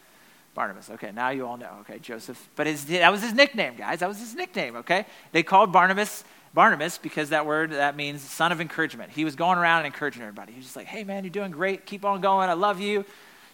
Barnabas. 0.54 0.91
Okay, 0.91 1.12
now 1.12 1.30
you 1.30 1.48
all 1.48 1.58
know. 1.58 1.78
Okay, 1.82 1.98
Joseph. 1.98 2.48
But 2.56 2.68
his, 2.68 2.86
that 2.86 3.12
was 3.12 3.24
his 3.24 3.34
nickname, 3.34 3.76
guys. 3.76 4.00
That 4.00 4.08
was 4.08 4.20
his 4.20 4.36
nickname, 4.36 4.76
okay? 4.78 5.08
They 5.32 5.41
called 5.41 5.72
Barnabas 5.72 6.24
Barnabas 6.54 6.98
because 6.98 7.30
that 7.30 7.46
word, 7.46 7.72
that 7.72 7.98
means 7.98 8.22
son 8.22 8.54
of 8.54 8.62
encouragement. 8.62 9.12
He 9.12 9.26
was 9.26 9.36
going 9.36 9.58
around 9.58 9.80
and 9.80 9.88
encouraging 9.88 10.22
everybody. 10.22 10.54
He 10.54 10.58
was 10.58 10.66
just 10.66 10.78
like, 10.78 10.88
hey, 10.88 11.04
man, 11.04 11.26
you're 11.26 11.32
doing 11.32 11.52
great. 11.52 11.86
Keep 11.86 12.06
on 12.06 12.22
going. 12.22 12.50
I 12.50 12.54
love 12.54 12.80
you. 12.80 13.04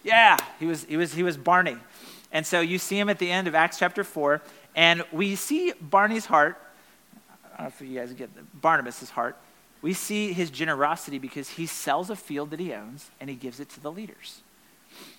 Yeah, 0.04 0.38
he 0.60 0.68
was, 0.68 0.84
he 0.84 0.98
was, 0.98 1.14
he 1.14 1.24
was 1.24 1.36
Barney. 1.36 1.78
And 2.32 2.46
so 2.46 2.62
you 2.62 2.78
see 2.78 3.00
him 3.00 3.10
at 3.10 3.18
the 3.18 3.30
end 3.30 3.48
of 3.48 3.56
Acts 3.56 3.80
chapter 3.80 4.04
4, 4.04 4.42
and 4.76 5.04
we 5.12 5.36
see 5.36 5.74
Barney's 5.82 6.28
heart. 6.28 6.62
I 7.44 7.48
don't 7.50 7.62
know 7.62 7.68
if 7.68 7.82
you 7.82 8.00
guys 8.00 8.14
get 8.14 8.36
the, 8.36 8.44
Barnabas' 8.54 9.10
heart 9.10 9.36
we 9.82 9.94
see 9.94 10.34
his 10.34 10.52
generosity 10.52 11.18
because 11.18 11.50
he 11.50 11.66
sells 11.66 12.10
a 12.10 12.16
field 12.16 12.52
that 12.52 12.60
he 12.60 12.74
owns 12.74 13.10
and 13.20 13.30
he 13.30 13.36
gives 13.36 13.60
it 13.60 13.70
to 13.70 13.80
the 13.80 13.92
leaders. 13.92 14.42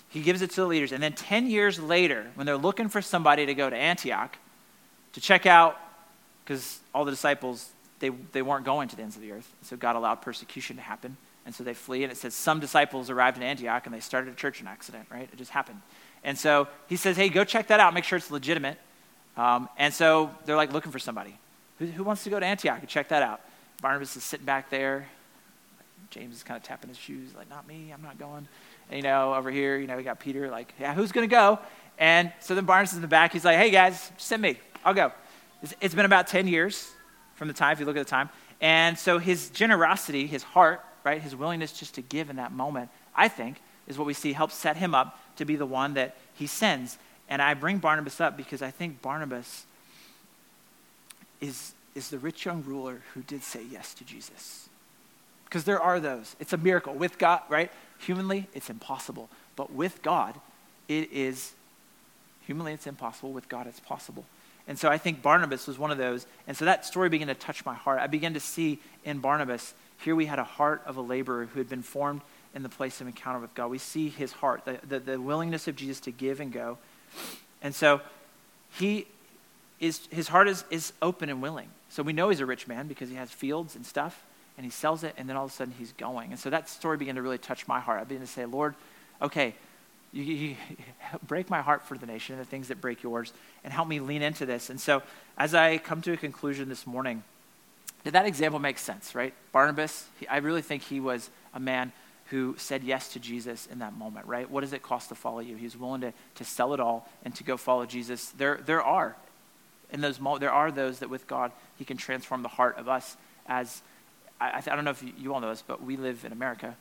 He 0.09 0.23
gives 0.23 0.43
it 0.43 0.51
to 0.51 0.61
the 0.61 0.67
leaders. 0.67 0.93
And 0.93 1.03
then 1.03 1.15
10 1.15 1.49
years 1.49 1.81
later, 1.81 2.31
when 2.35 2.47
they're 2.47 2.57
looking 2.57 2.89
for 2.89 3.01
somebody 3.01 3.47
to 3.47 3.55
go 3.55 3.71
to 3.71 3.77
Antioch 3.77 4.37
to 5.15 5.21
check 5.21 5.47
out, 5.47 5.79
because 6.45 6.81
all 6.95 7.05
the 7.05 7.11
disciples, 7.11 7.71
they, 7.99 8.11
they 8.11 8.43
weren't 8.43 8.65
going 8.65 8.89
to 8.89 8.97
the 8.97 9.03
ends 9.03 9.17
of 9.17 9.23
the 9.23 9.33
earth. 9.33 9.51
So 9.63 9.77
God 9.77 9.97
allowed 9.97 10.17
persecution 10.17 10.77
to 10.77 10.83
happen. 10.83 11.17
And 11.45 11.55
so 11.55 11.65
they 11.65 11.75
flee. 11.75 12.05
And 12.05 12.13
it 12.13 12.17
says 12.17 12.35
some 12.35 12.61
disciples 12.61 13.11
arrived 13.11 13.37
in 13.37 13.43
Antioch 13.43 13.87
and 13.87 13.95
they 13.95 14.01
started 14.01 14.33
a 14.33 14.37
church 14.37 14.61
in 14.61 14.67
accident, 14.67 15.07
right? 15.11 15.29
It 15.33 15.37
just 15.37 15.51
happened. 15.51 15.81
And 16.23 16.39
so 16.39 16.69
he 16.89 16.97
says, 16.97 17.17
hey, 17.17 17.29
go 17.29 17.43
check 17.43 17.69
that 17.69 17.81
out. 17.81 17.95
Make 17.95 18.05
sure 18.05 18.17
it's 18.17 18.31
legitimate. 18.31 18.79
Um, 19.37 19.69
and 19.79 19.93
so 19.93 20.31
they're 20.45 20.57
like 20.57 20.73
looking 20.73 20.93
for 20.93 20.99
somebody. 20.99 21.37
Who, 21.79 21.87
who 21.87 22.05
wants 22.05 22.23
to 22.25 22.31
go 22.31 22.39
to 22.39 22.47
Antioch 22.47 22.79
and 22.81 22.89
check 22.89 23.09
that 23.09 23.23
out? 23.23 23.41
Barnabas 23.83 24.17
is 24.17 24.23
sitting 24.23 24.47
back 24.47 24.71
there. 24.71 25.09
James 26.11 26.37
is 26.37 26.43
kind 26.43 26.57
of 26.57 26.63
tapping 26.63 26.89
his 26.89 26.97
shoes, 26.97 27.35
like, 27.37 27.51
not 27.51 27.67
me, 27.67 27.91
I'm 27.93 28.03
not 28.03 28.19
going. 28.19 28.47
And, 28.89 28.97
you 28.97 29.03
know, 29.03 29.35
over 29.35 29.51
here, 29.51 29.77
you 29.77 29.87
know, 29.87 29.97
we 29.97 30.03
got 30.03 30.21
Peter, 30.21 30.49
like, 30.49 30.73
yeah, 30.79 30.95
who's 30.95 31.11
going 31.11 31.29
to 31.29 31.31
go? 31.31 31.59
And 31.99 32.33
so 32.41 32.55
then 32.55 32.65
Barnabas 32.65 32.93
is 32.93 32.97
in 32.97 33.03
the 33.03 33.09
back. 33.09 33.33
He's 33.33 33.45
like, 33.45 33.59
hey, 33.59 33.71
guys, 33.71 34.13
send 34.19 34.41
me. 34.41 34.59
I'll 34.85 34.95
go. 34.95 35.13
It's, 35.63 35.75
it's 35.81 35.95
been 35.95 36.05
about 36.05 36.29
10 36.29 36.47
years 36.47 36.91
from 37.35 37.49
the 37.49 37.55
time, 37.55 37.73
if 37.73 37.81
you 37.81 37.87
look 37.87 37.97
at 37.97 38.05
the 38.05 38.11
time. 38.11 38.29
And 38.61 38.97
so 38.97 39.19
his 39.19 39.51
generosity, 39.51 40.27
his 40.27 40.43
heart, 40.43 40.85
right, 41.03 41.21
his 41.21 41.35
willingness 41.35 41.73
just 41.73 41.97
to 41.97 42.03
give 42.03 42.31
in 42.31 42.37
that 42.37 42.53
moment, 42.53 42.89
I 43.17 43.29
think, 43.29 43.61
is 43.89 43.99
what 43.99 44.07
we 44.07 44.15
see 44.15 44.33
helps 44.33 44.55
set 44.55 44.77
him 44.77 44.95
up 44.95 45.19
to 45.37 45.45
be 45.45 45.57
the 45.57 45.67
one 45.67 45.95
that 45.95 46.17
he 46.35 46.47
sends. 46.47 46.99
And 47.29 47.43
I 47.43 47.55
bring 47.55 47.79
Barnabas 47.79 48.21
up 48.21 48.37
because 48.37 48.63
I 48.63 48.71
think 48.71 49.03
Barnabas 49.03 49.65
is 51.41 51.73
is 51.95 52.09
the 52.09 52.19
rich 52.19 52.45
young 52.45 52.63
ruler 52.65 53.03
who 53.15 53.23
did 53.23 53.43
say 53.43 53.63
yes 53.71 53.95
to 53.95 54.05
Jesus. 54.05 54.69
Because 55.45 55.65
there 55.65 55.81
are 55.81 56.01
those. 56.01 56.35
It's 56.41 56.53
a 56.53 56.57
miracle. 56.57 56.95
With 56.95 57.19
God, 57.19 57.43
right? 57.49 57.71
Humanly, 57.99 58.49
it's 58.55 58.71
impossible. 58.71 59.29
But 59.55 59.73
with 59.73 60.03
God, 60.03 60.35
it 60.89 61.13
is, 61.13 61.53
humanly, 62.47 62.73
it's 62.73 62.87
impossible. 62.87 63.33
With 63.33 63.49
God, 63.49 63.67
it's 63.67 63.81
possible. 63.81 64.25
And 64.67 64.79
so 64.79 64.89
I 64.89 64.97
think 64.97 65.23
Barnabas 65.23 65.67
was 65.67 65.79
one 65.79 65.91
of 65.91 65.99
those. 65.99 66.27
And 66.47 66.57
so 66.57 66.65
that 66.65 66.87
story 66.87 67.09
began 67.09 67.29
to 67.29 67.35
touch 67.35 67.65
my 67.67 67.75
heart. 67.75 68.01
I 68.01 68.07
began 68.07 68.35
to 68.35 68.41
see 68.41 68.79
in 69.05 69.19
Barnabas, 69.19 69.75
here 70.03 70.15
we 70.15 70.27
had 70.27 70.39
a 70.39 70.45
heart 70.45 70.83
of 70.87 70.97
a 70.97 71.01
laborer 71.01 71.47
who 71.47 71.59
had 71.59 71.69
been 71.69 71.83
formed 71.83 72.23
in 72.55 72.63
the 72.63 72.69
place 72.69 73.01
of 73.01 73.07
encounter 73.07 73.41
with 73.41 73.55
God. 73.55 73.71
We 73.71 73.79
see 73.79 74.09
his 74.09 74.33
heart, 74.33 74.65
the, 74.65 74.79
the, 74.87 75.01
the 75.01 75.21
willingness 75.21 75.69
of 75.69 75.77
Jesus 75.77 76.01
to 76.01 76.11
give 76.11 76.41
and 76.41 76.53
go. 76.53 76.79
And 77.61 77.75
so 77.75 78.01
he 78.71 79.07
is, 79.81 80.07
his 80.11 80.29
heart 80.29 80.49
is, 80.49 80.65
is 80.71 80.93
open 81.03 81.29
and 81.29 81.43
willing. 81.43 81.69
So 81.93 82.03
we 82.03 82.15
know 82.15 82.31
he's 82.31 82.41
a 82.41 82.47
rich 82.47 82.67
man 82.67 82.89
because 82.89 83.11
he 83.11 83.17
has 83.17 83.31
fields 83.31 83.77
and 83.77 83.85
stuff, 83.85 84.25
and 84.57 84.65
he 84.65 84.71
sells 84.71 85.05
it, 85.05 85.15
and 85.19 85.29
then 85.29 85.37
all 85.37 85.45
of 85.45 85.51
a 85.51 85.55
sudden 85.55 85.75
he's 85.79 85.93
going. 85.93 86.31
And 86.31 86.41
so 86.41 86.49
that 86.49 86.71
story 86.71 86.97
began 86.97 87.17
to 87.17 87.23
really 87.23 87.37
touch 87.37 87.69
my 87.69 87.81
heart. 87.81 88.01
I 88.01 88.05
began 88.05 88.23
to 88.23 88.27
say, 88.27 88.47
Lord, 88.47 88.75
okay, 89.21 89.55
you, 90.11 90.23
you, 90.23 90.57
break 91.27 91.51
my 91.51 91.61
heart 91.61 91.83
for 91.83 91.99
the 91.99 92.07
nation, 92.07 92.39
the 92.39 92.47
things 92.47 92.69
that 92.69 92.81
break 92.81 93.03
yours, 93.03 93.35
and 93.63 93.75
help 93.75 93.89
me 93.89 94.01
lean 94.01 94.23
into 94.23 94.47
this. 94.47 94.71
And 94.71 94.81
so 94.81 95.03
as 95.37 95.55
I 95.55 95.77
come 95.77 96.01
to 96.01 96.15
a 96.15 96.17
conclusion 96.17 96.71
this 96.71 96.87
morning, 96.87 97.25
did 98.05 98.15
that 98.15 98.25
example 98.25 98.59
make 98.59 98.79
sense, 98.79 99.15
right? 99.15 99.35
Barnabas, 99.53 100.07
he, 100.19 100.27
I 100.29 100.39
really 100.39 100.63
think 100.63 100.85
he 100.85 100.99
was 100.99 101.29
a 101.53 101.61
man 101.61 101.93
who 102.31 102.55
said 102.57 102.85
yes 102.85 103.13
to 103.13 103.21
Jesus 103.21 103.67
in 103.67 103.81
that 103.81 103.95
moment, 103.99 104.25
right? 104.25 104.51
What 104.51 104.63
does 104.63 104.73
it 104.73 104.83
cost 104.83 105.11
to 105.11 105.15
follow 105.15 105.41
you? 105.41 105.57
He 105.57 105.65
was 105.65 105.77
willing 105.77 106.01
to, 106.01 106.15
to 106.37 106.45
sell 106.45 106.73
it 106.73 106.81
all 106.81 107.07
and 107.23 107.35
to 107.35 107.45
go 107.45 107.59
follow 107.59 107.85
Jesus. 107.85 108.31
There, 108.31 108.61
there 108.65 108.81
are 108.81 109.15
in 109.93 110.01
those 110.01 110.19
mo- 110.19 110.39
there 110.39 110.53
are 110.53 110.73
those 110.73 110.99
that 111.01 111.11
with 111.11 111.27
God, 111.27 111.53
He 111.79 111.85
can 111.85 111.97
transform 111.97 112.43
the 112.43 112.49
heart 112.49 112.79
of 112.79 112.89
us 112.89 113.17
as, 113.47 113.83
I, 114.41 114.49
I, 114.49 114.61
th- 114.61 114.69
I 114.69 114.75
don't 114.75 114.85
know 114.85 114.91
if 114.91 115.03
you, 115.03 115.13
you 115.19 115.35
all 115.35 115.41
know 115.41 115.51
this, 115.51 115.63
but 115.65 115.85
we 115.85 115.97
live 115.97 116.25
in 116.25 116.33
America, 116.33 116.77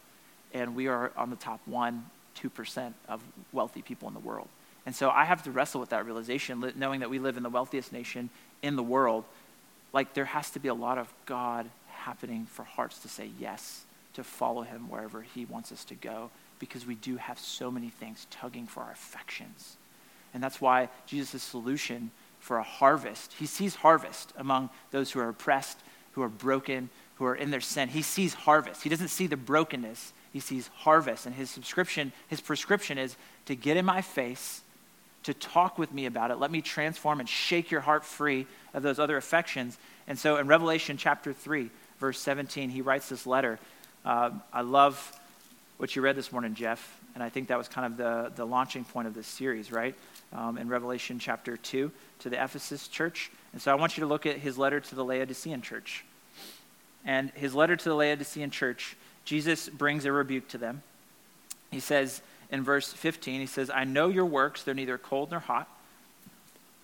and 0.53 0.76
we 0.76 0.88
are 0.88 1.12
on 1.16 1.30
the 1.30 1.36
top 1.36 1.59
one, 1.66 2.05
2% 2.41 2.93
of 3.09 3.22
wealthy 3.51 3.82
people 3.82 4.07
in 4.07 4.14
the 4.14 4.20
world. 4.22 4.47
And 4.86 4.95
so 4.95 5.09
I 5.09 5.26
have 5.26 5.43
to 5.43 5.51
wrestle 5.51 5.80
with 5.80 5.89
that 5.89 6.05
realization, 6.05 6.74
knowing 6.76 7.01
that 7.01 7.09
we 7.09 7.20
live 7.20 7.38
in 7.38 7.43
the 7.43 7.49
wealthiest 7.49 7.91
nation 7.91 8.30
in 8.62 8.76
the 8.76 8.84
world. 8.84 9.26
Like 9.93 10.14
there 10.14 10.26
has 10.26 10.49
to 10.51 10.59
be 10.59 10.70
a 10.70 10.74
lot 10.74 10.97
of 10.97 11.14
God 11.26 11.70
happening 11.89 12.45
for 12.45 12.64
hearts 12.64 12.99
to 12.99 13.09
say 13.09 13.30
yes, 13.39 13.86
to 14.14 14.24
follow 14.24 14.64
Him 14.64 14.89
wherever 14.89 15.22
He 15.22 15.45
wants 15.45 15.72
us 15.72 15.84
to 15.86 15.95
go, 15.95 16.32
because 16.59 16.86
we 16.86 16.95
do 16.95 17.18
have 17.18 17.38
so 17.38 17.70
many 17.70 17.89
things 17.89 18.26
tugging 18.32 18.68
for 18.68 18.82
our 18.82 18.91
affections. 18.91 19.76
And 20.34 20.41
that's 20.41 20.62
why 20.62 20.89
Jesus' 21.05 21.43
solution 21.43 22.09
for 22.42 22.58
a 22.58 22.64
harvest. 22.64 23.34
He 23.39 23.46
sees 23.46 23.76
harvest 23.76 24.34
among 24.36 24.70
those 24.89 25.12
who 25.12 25.20
are 25.22 25.30
oppressed, 25.30 25.80
who 26.14 26.24
are 26.24 26.30
broken, 26.30 26.89
who 27.16 27.26
are 27.26 27.36
in 27.36 27.52
their 27.52 27.62
sin. 27.62 27.88
He 27.88 28.02
sees 28.02 28.34
harvest. 28.34 28.84
He 28.84 28.89
doesn't 28.89 29.08
see 29.08 29.28
the 29.28 29.38
brokenness. 29.38 30.12
He 30.34 30.39
sees 30.39 30.70
harvest. 30.78 31.28
And 31.28 31.36
his 31.36 31.50
subscription, 31.50 32.12
his 32.28 32.42
prescription 32.42 32.98
is 32.98 33.16
to 33.46 33.56
get 33.56 33.78
in 33.78 33.86
my 33.86 34.02
face, 34.02 34.62
to 35.24 35.36
talk 35.36 35.78
with 35.78 35.94
me 35.94 36.08
about 36.08 36.32
it. 36.32 36.39
Let 36.39 36.50
me 36.50 36.62
transform 36.62 37.20
and 37.20 37.30
shake 37.30 37.70
your 37.70 37.82
heart 37.82 38.04
free 38.04 38.48
of 38.74 38.82
those 38.82 38.98
other 38.98 39.18
affections. 39.18 39.78
And 40.08 40.18
so 40.18 40.38
in 40.38 40.48
Revelation 40.48 40.98
chapter 40.98 41.34
3, 41.34 41.70
verse 42.00 42.20
17, 42.20 42.72
he 42.72 42.82
writes 42.82 43.08
this 43.08 43.28
letter. 43.28 43.60
Uh, 44.04 44.32
I 44.52 44.62
love 44.62 45.14
what 45.78 45.96
you 45.96 46.02
read 46.02 46.16
this 46.16 46.32
morning, 46.32 46.56
Jeff. 46.56 46.98
And 47.14 47.24
I 47.24 47.30
think 47.30 47.50
that 47.50 47.58
was 47.58 47.68
kind 47.68 47.86
of 47.86 47.98
the, 47.98 48.32
the 48.36 48.46
launching 48.46 48.84
point 48.84 49.08
of 49.08 49.14
this 49.14 49.28
series, 49.28 49.72
right? 49.72 49.94
Um, 50.34 50.58
in 50.58 50.70
Revelation 50.70 51.20
chapter 51.20 51.56
2 51.58 51.92
to 52.22 52.30
the 52.30 52.41
Ephesus 52.41 52.88
church. 52.88 53.32
And 53.53 53.61
so 53.61 53.72
I 53.72 53.76
want 53.76 53.97
you 53.97 54.01
to 54.01 54.07
look 54.07 54.26
at 54.26 54.38
his 54.38 54.57
letter 54.57 54.80
to 54.80 54.95
the 54.95 55.03
Laodicean 55.03 55.61
church. 55.61 56.05
And 57.05 57.32
his 57.32 57.53
letter 57.53 57.76
to 57.76 57.89
the 57.89 57.95
Laodicean 57.95 58.51
church, 58.51 58.95
Jesus 59.26 59.69
brings 59.69 60.05
a 60.05 60.11
rebuke 60.11 60.47
to 60.49 60.57
them. 60.57 60.84
He 61.72 61.80
says 61.80 62.22
in 62.51 62.63
verse 62.63 62.91
15, 62.93 63.39
he 63.39 63.45
says, 63.47 63.69
I 63.69 63.84
know 63.86 64.09
your 64.09 64.26
works, 64.26 64.63
they're 64.63 64.74
neither 64.74 64.97
cold 64.97 65.32
nor 65.32 65.39
hot. 65.39 65.67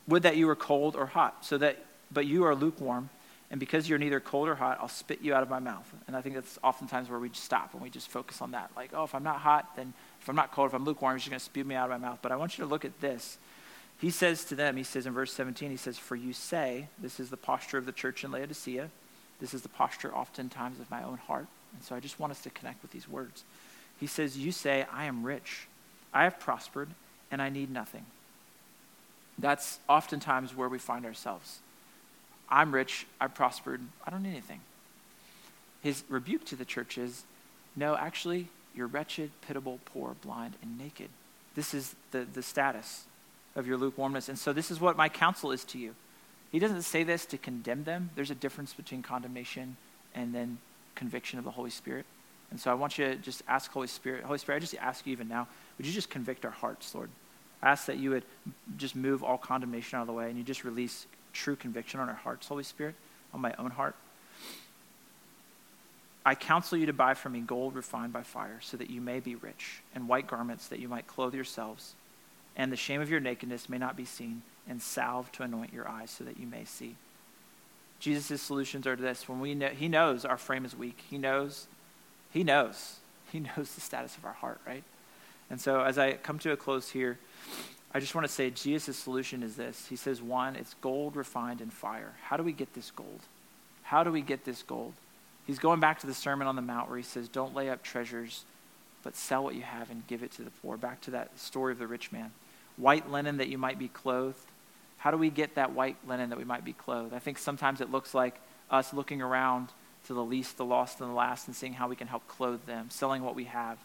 Would 0.07 0.23
that 0.23 0.37
you 0.37 0.47
were 0.47 0.55
cold 0.55 0.95
or 0.95 1.07
hot, 1.07 1.45
so 1.45 1.57
that 1.57 1.83
but 2.09 2.25
you 2.25 2.45
are 2.45 2.55
lukewarm, 2.55 3.09
and 3.49 3.59
because 3.59 3.87
you're 3.87 3.99
neither 3.99 4.19
cold 4.19 4.47
or 4.47 4.55
hot, 4.55 4.77
I'll 4.81 4.87
spit 4.87 5.21
you 5.21 5.33
out 5.33 5.43
of 5.43 5.49
my 5.49 5.59
mouth. 5.59 5.89
And 6.07 6.15
I 6.15 6.21
think 6.21 6.35
that's 6.35 6.59
oftentimes 6.63 7.09
where 7.09 7.19
we 7.19 7.29
just 7.29 7.43
stop 7.43 7.73
and 7.73 7.81
we 7.81 7.89
just 7.89 8.09
focus 8.09 8.41
on 8.41 8.51
that. 8.51 8.71
Like, 8.75 8.91
oh, 8.93 9.03
if 9.03 9.15
I'm 9.15 9.23
not 9.23 9.37
hot, 9.39 9.75
then 9.75 9.93
if 10.21 10.27
I'm 10.27 10.35
not 10.35 10.51
cold, 10.51 10.69
if 10.69 10.73
I'm 10.73 10.83
lukewarm, 10.83 11.15
he's 11.15 11.23
just 11.23 11.29
going 11.29 11.39
to 11.39 11.45
spew 11.45 11.63
me 11.63 11.75
out 11.75 11.89
of 11.89 12.01
my 12.01 12.07
mouth. 12.09 12.19
But 12.21 12.33
I 12.33 12.35
want 12.35 12.57
you 12.57 12.65
to 12.65 12.69
look 12.69 12.83
at 12.83 12.99
this. 12.99 13.37
He 13.99 14.11
says 14.11 14.45
to 14.45 14.55
them, 14.55 14.77
he 14.77 14.83
says 14.83 15.05
in 15.05 15.13
verse 15.13 15.33
17, 15.33 15.71
he 15.71 15.77
says, 15.77 15.97
For 15.97 16.15
you 16.15 16.33
say, 16.33 16.87
this 16.99 17.19
is 17.19 17.29
the 17.29 17.37
posture 17.37 17.77
of 17.77 17.85
the 17.85 17.91
church 17.91 18.23
in 18.23 18.31
Laodicea. 18.31 18.89
This 19.39 19.53
is 19.53 19.61
the 19.61 19.69
posture 19.69 20.13
oftentimes 20.13 20.79
of 20.79 20.91
my 20.91 21.03
own 21.03 21.17
heart. 21.17 21.47
And 21.73 21.83
so 21.83 21.95
I 21.95 21.99
just 21.99 22.19
want 22.19 22.31
us 22.31 22.41
to 22.41 22.49
connect 22.49 22.81
with 22.81 22.91
these 22.91 23.09
words. 23.09 23.43
He 23.99 24.07
says, 24.07 24.37
You 24.37 24.51
say, 24.51 24.85
I 24.91 25.05
am 25.05 25.23
rich. 25.23 25.67
I 26.13 26.23
have 26.23 26.39
prospered 26.39 26.89
and 27.31 27.41
I 27.41 27.49
need 27.49 27.71
nothing. 27.71 28.05
That's 29.37 29.79
oftentimes 29.87 30.55
where 30.55 30.69
we 30.69 30.79
find 30.79 31.05
ourselves. 31.05 31.59
I'm 32.49 32.73
rich, 32.73 33.05
I 33.19 33.27
prospered, 33.27 33.81
I 34.05 34.09
don't 34.09 34.23
need 34.23 34.29
anything. 34.29 34.61
His 35.81 36.03
rebuke 36.09 36.45
to 36.45 36.55
the 36.55 36.65
church 36.65 36.97
is 36.97 37.23
no, 37.75 37.95
actually, 37.95 38.47
you're 38.73 38.87
wretched, 38.87 39.31
pitiable, 39.41 39.79
poor, 39.85 40.15
blind, 40.21 40.55
and 40.61 40.77
naked. 40.77 41.09
This 41.55 41.73
is 41.73 41.95
the, 42.11 42.25
the 42.31 42.41
status 42.41 43.05
of 43.57 43.67
your 43.67 43.75
lukewarmness. 43.75 44.29
And 44.29 44.39
so, 44.39 44.53
this 44.53 44.71
is 44.71 44.79
what 44.79 44.95
my 44.95 45.09
counsel 45.09 45.51
is 45.51 45.65
to 45.65 45.77
you. 45.77 45.95
He 46.51 46.59
doesn't 46.59 46.83
say 46.83 47.03
this 47.03 47.25
to 47.25 47.37
condemn 47.37 47.83
them. 47.83 48.11
There's 48.15 48.31
a 48.31 48.35
difference 48.35 48.73
between 48.73 49.01
condemnation 49.01 49.75
and 50.15 50.33
then 50.33 50.59
conviction 50.95 51.39
of 51.39 51.45
the 51.45 51.51
Holy 51.51 51.71
Spirit. 51.71 52.05
And 52.51 52.59
so, 52.59 52.71
I 52.71 52.75
want 52.75 52.97
you 52.97 53.07
to 53.07 53.15
just 53.15 53.43
ask 53.47 53.69
Holy 53.71 53.87
Spirit, 53.87 54.23
Holy 54.23 54.37
Spirit, 54.37 54.57
I 54.57 54.59
just 54.59 54.75
ask 54.75 55.05
you 55.05 55.11
even 55.11 55.27
now, 55.27 55.47
would 55.77 55.85
you 55.85 55.91
just 55.91 56.09
convict 56.09 56.45
our 56.45 56.51
hearts, 56.51 56.95
Lord? 56.95 57.09
I 57.61 57.71
ask 57.71 57.87
that 57.87 57.97
you 57.97 58.11
would 58.11 58.23
just 58.77 58.95
move 58.95 59.23
all 59.23 59.37
condemnation 59.37 59.97
out 59.97 60.01
of 60.01 60.07
the 60.07 60.13
way 60.13 60.29
and 60.29 60.37
you 60.37 60.43
just 60.43 60.63
release 60.63 61.07
true 61.33 61.55
conviction 61.55 61.99
on 61.99 62.07
our 62.07 62.15
hearts, 62.15 62.47
Holy 62.47 62.63
Spirit, 62.63 62.95
on 63.33 63.41
my 63.41 63.53
own 63.57 63.71
heart. 63.71 63.95
I 66.23 66.35
counsel 66.35 66.77
you 66.77 66.87
to 66.87 66.93
buy 66.93 67.13
from 67.13 67.31
me 67.31 67.39
gold 67.39 67.73
refined 67.73 68.11
by 68.11 68.21
fire, 68.21 68.59
so 68.61 68.75
that 68.77 68.89
you 68.89 68.99
may 68.99 69.21
be 69.21 69.35
rich, 69.35 69.81
and 69.95 70.09
white 70.09 70.27
garments 70.27 70.67
that 70.67 70.79
you 70.79 70.89
might 70.89 71.07
clothe 71.07 71.33
yourselves, 71.33 71.95
and 72.57 72.71
the 72.71 72.75
shame 72.75 72.99
of 72.99 73.09
your 73.09 73.21
nakedness 73.21 73.69
may 73.69 73.77
not 73.77 73.95
be 73.95 74.03
seen, 74.03 74.41
and 74.67 74.81
salve 74.81 75.31
to 75.33 75.43
anoint 75.43 75.71
your 75.71 75.87
eyes, 75.87 76.11
so 76.11 76.25
that 76.25 76.37
you 76.37 76.47
may 76.47 76.65
see. 76.65 76.95
Jesus' 77.99 78.41
solutions 78.41 78.85
are 78.85 78.95
this. 78.95 79.29
When 79.29 79.39
we 79.39 79.55
know, 79.55 79.69
he 79.69 79.87
knows 79.87 80.25
our 80.25 80.37
frame 80.37 80.65
is 80.65 80.75
weak. 80.75 81.03
He 81.09 81.17
knows, 81.17 81.67
he 82.31 82.43
knows, 82.43 82.97
he 83.31 83.39
knows 83.39 83.73
the 83.73 83.81
status 83.81 84.17
of 84.17 84.25
our 84.25 84.33
heart, 84.33 84.59
right? 84.67 84.83
And 85.49 85.61
so 85.61 85.81
as 85.81 85.97
I 85.97 86.13
come 86.13 86.39
to 86.39 86.51
a 86.51 86.57
close 86.57 86.89
here, 86.89 87.17
I 87.93 87.99
just 87.99 88.13
want 88.13 88.27
to 88.27 88.33
say 88.33 88.49
Jesus' 88.49 88.97
solution 88.97 89.41
is 89.43 89.55
this. 89.55 89.87
He 89.87 89.95
says, 89.95 90.21
one, 90.21 90.57
it's 90.57 90.75
gold 90.81 91.15
refined 91.15 91.61
in 91.61 91.69
fire. 91.69 92.13
How 92.23 92.35
do 92.35 92.43
we 92.43 92.51
get 92.51 92.73
this 92.73 92.91
gold? 92.91 93.21
How 93.83 94.03
do 94.03 94.11
we 94.11 94.21
get 94.21 94.43
this 94.43 94.63
gold? 94.63 94.93
He's 95.45 95.59
going 95.59 95.79
back 95.79 95.99
to 95.99 96.07
the 96.07 96.13
Sermon 96.13 96.45
on 96.45 96.57
the 96.57 96.61
Mount 96.61 96.89
where 96.89 96.97
he 96.97 97.03
says, 97.03 97.29
Don't 97.29 97.55
lay 97.55 97.69
up 97.69 97.81
treasures, 97.81 98.43
but 99.01 99.15
sell 99.15 99.45
what 99.45 99.55
you 99.55 99.61
have 99.61 99.89
and 99.89 100.05
give 100.07 100.21
it 100.21 100.33
to 100.33 100.41
the 100.41 100.51
poor. 100.61 100.75
Back 100.75 100.99
to 101.01 101.11
that 101.11 101.39
story 101.39 101.71
of 101.71 101.79
the 101.79 101.87
rich 101.87 102.11
man. 102.11 102.31
White 102.77 103.11
linen 103.11 103.37
that 103.37 103.49
you 103.49 103.57
might 103.57 103.79
be 103.79 103.87
clothed. 103.87 104.39
How 104.97 105.11
do 105.11 105.17
we 105.17 105.29
get 105.29 105.55
that 105.55 105.73
white 105.73 105.97
linen 106.07 106.29
that 106.29 106.37
we 106.37 106.45
might 106.45 106.65
be 106.65 106.73
clothed? 106.73 107.13
I 107.13 107.19
think 107.19 107.37
sometimes 107.37 107.81
it 107.81 107.91
looks 107.91 108.13
like 108.13 108.39
us 108.71 108.93
looking 108.93 109.21
around 109.21 109.69
to 110.07 110.13
the 110.13 110.23
least, 110.23 110.57
the 110.57 110.65
lost, 110.65 111.01
and 111.01 111.09
the 111.09 111.13
last 111.13 111.47
and 111.47 111.55
seeing 111.55 111.73
how 111.73 111.87
we 111.87 111.95
can 111.95 112.07
help 112.07 112.27
clothe 112.27 112.65
them, 112.65 112.89
selling 112.89 113.23
what 113.23 113.35
we 113.35 113.45
have. 113.45 113.77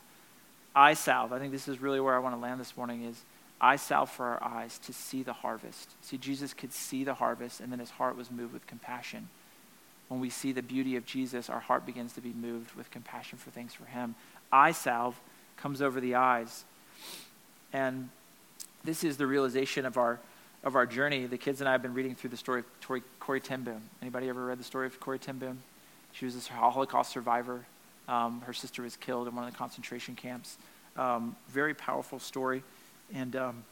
Eye 0.75 0.95
salve. 0.95 1.33
I 1.33 1.39
think 1.39 1.53
this 1.53 1.69
is 1.69 1.81
really 1.81 2.01
where 2.01 2.15
I 2.15 2.19
want 2.19 2.35
to 2.35 2.41
land 2.41 2.61
this 2.61 2.77
morning 2.77 3.05
is 3.05 3.23
eye 3.61 3.77
salve 3.77 4.11
for 4.11 4.27
our 4.27 4.43
eyes 4.43 4.79
to 4.79 4.93
see 4.93 5.23
the 5.23 5.33
harvest. 5.33 5.91
See, 6.01 6.17
Jesus 6.17 6.55
could 6.55 6.73
see 6.73 7.05
the 7.05 7.15
harvest, 7.15 7.61
and 7.61 7.71
then 7.71 7.79
his 7.79 7.91
heart 7.91 8.17
was 8.17 8.31
moved 8.31 8.53
with 8.53 8.67
compassion 8.67 9.29
when 10.13 10.21
we 10.21 10.29
see 10.29 10.53
the 10.53 10.63
beauty 10.63 10.97
of 10.97 11.07
Jesus, 11.07 11.49
our 11.49 11.59
heart 11.59 11.87
begins 11.87 12.13
to 12.13 12.21
be 12.21 12.35
moved 12.35 12.75
with 12.75 12.91
compassion 12.91 13.39
for 13.39 13.51
things 13.51 13.73
for 13.73 13.87
him. 13.87 14.15
Eye 14.53 14.73
salve 14.73 15.19
comes 15.57 15.81
over 15.81 16.03
the 16.03 16.17
eyes. 16.17 16.67
And 17.73 18.11
this 18.85 19.05
is 19.05 19.17
the 19.17 19.27
realization 19.27 19.87
of 19.87 19.97
our 19.97 20.19
of 20.65 20.77
our 20.77 20.87
journey. 20.87 21.27
The 21.27 21.39
kids 21.39 21.61
and 21.61 21.69
I 21.69 21.73
have 21.73 21.83
been 21.83 21.95
reading 21.95 22.15
through 22.15 22.31
the 22.31 22.37
story 22.37 22.61
of 22.61 22.67
Corrie, 22.81 23.03
Corrie 23.19 23.41
ten. 23.41 23.67
Anybody 24.01 24.29
ever 24.29 24.47
read 24.47 24.59
the 24.59 24.65
story 24.65 24.87
of 24.87 25.01
Corrie 25.01 25.19
ten? 25.19 25.59
She 26.13 26.25
was 26.25 26.37
a 26.37 26.53
Holocaust 26.53 27.11
survivor. 27.11 27.65
Um, 28.09 28.43
her 28.43 28.53
sister 28.53 28.83
was 28.83 28.97
killed 28.97 29.29
in 29.29 29.35
one 29.35 29.45
of 29.45 29.51
the 29.51 29.57
concentration 29.57 30.15
camps. 30.15 30.59
Um, 30.97 31.37
very 31.49 31.75
powerful 31.75 32.19
story. 32.19 32.63
And 33.15 33.35
um, 33.37 33.65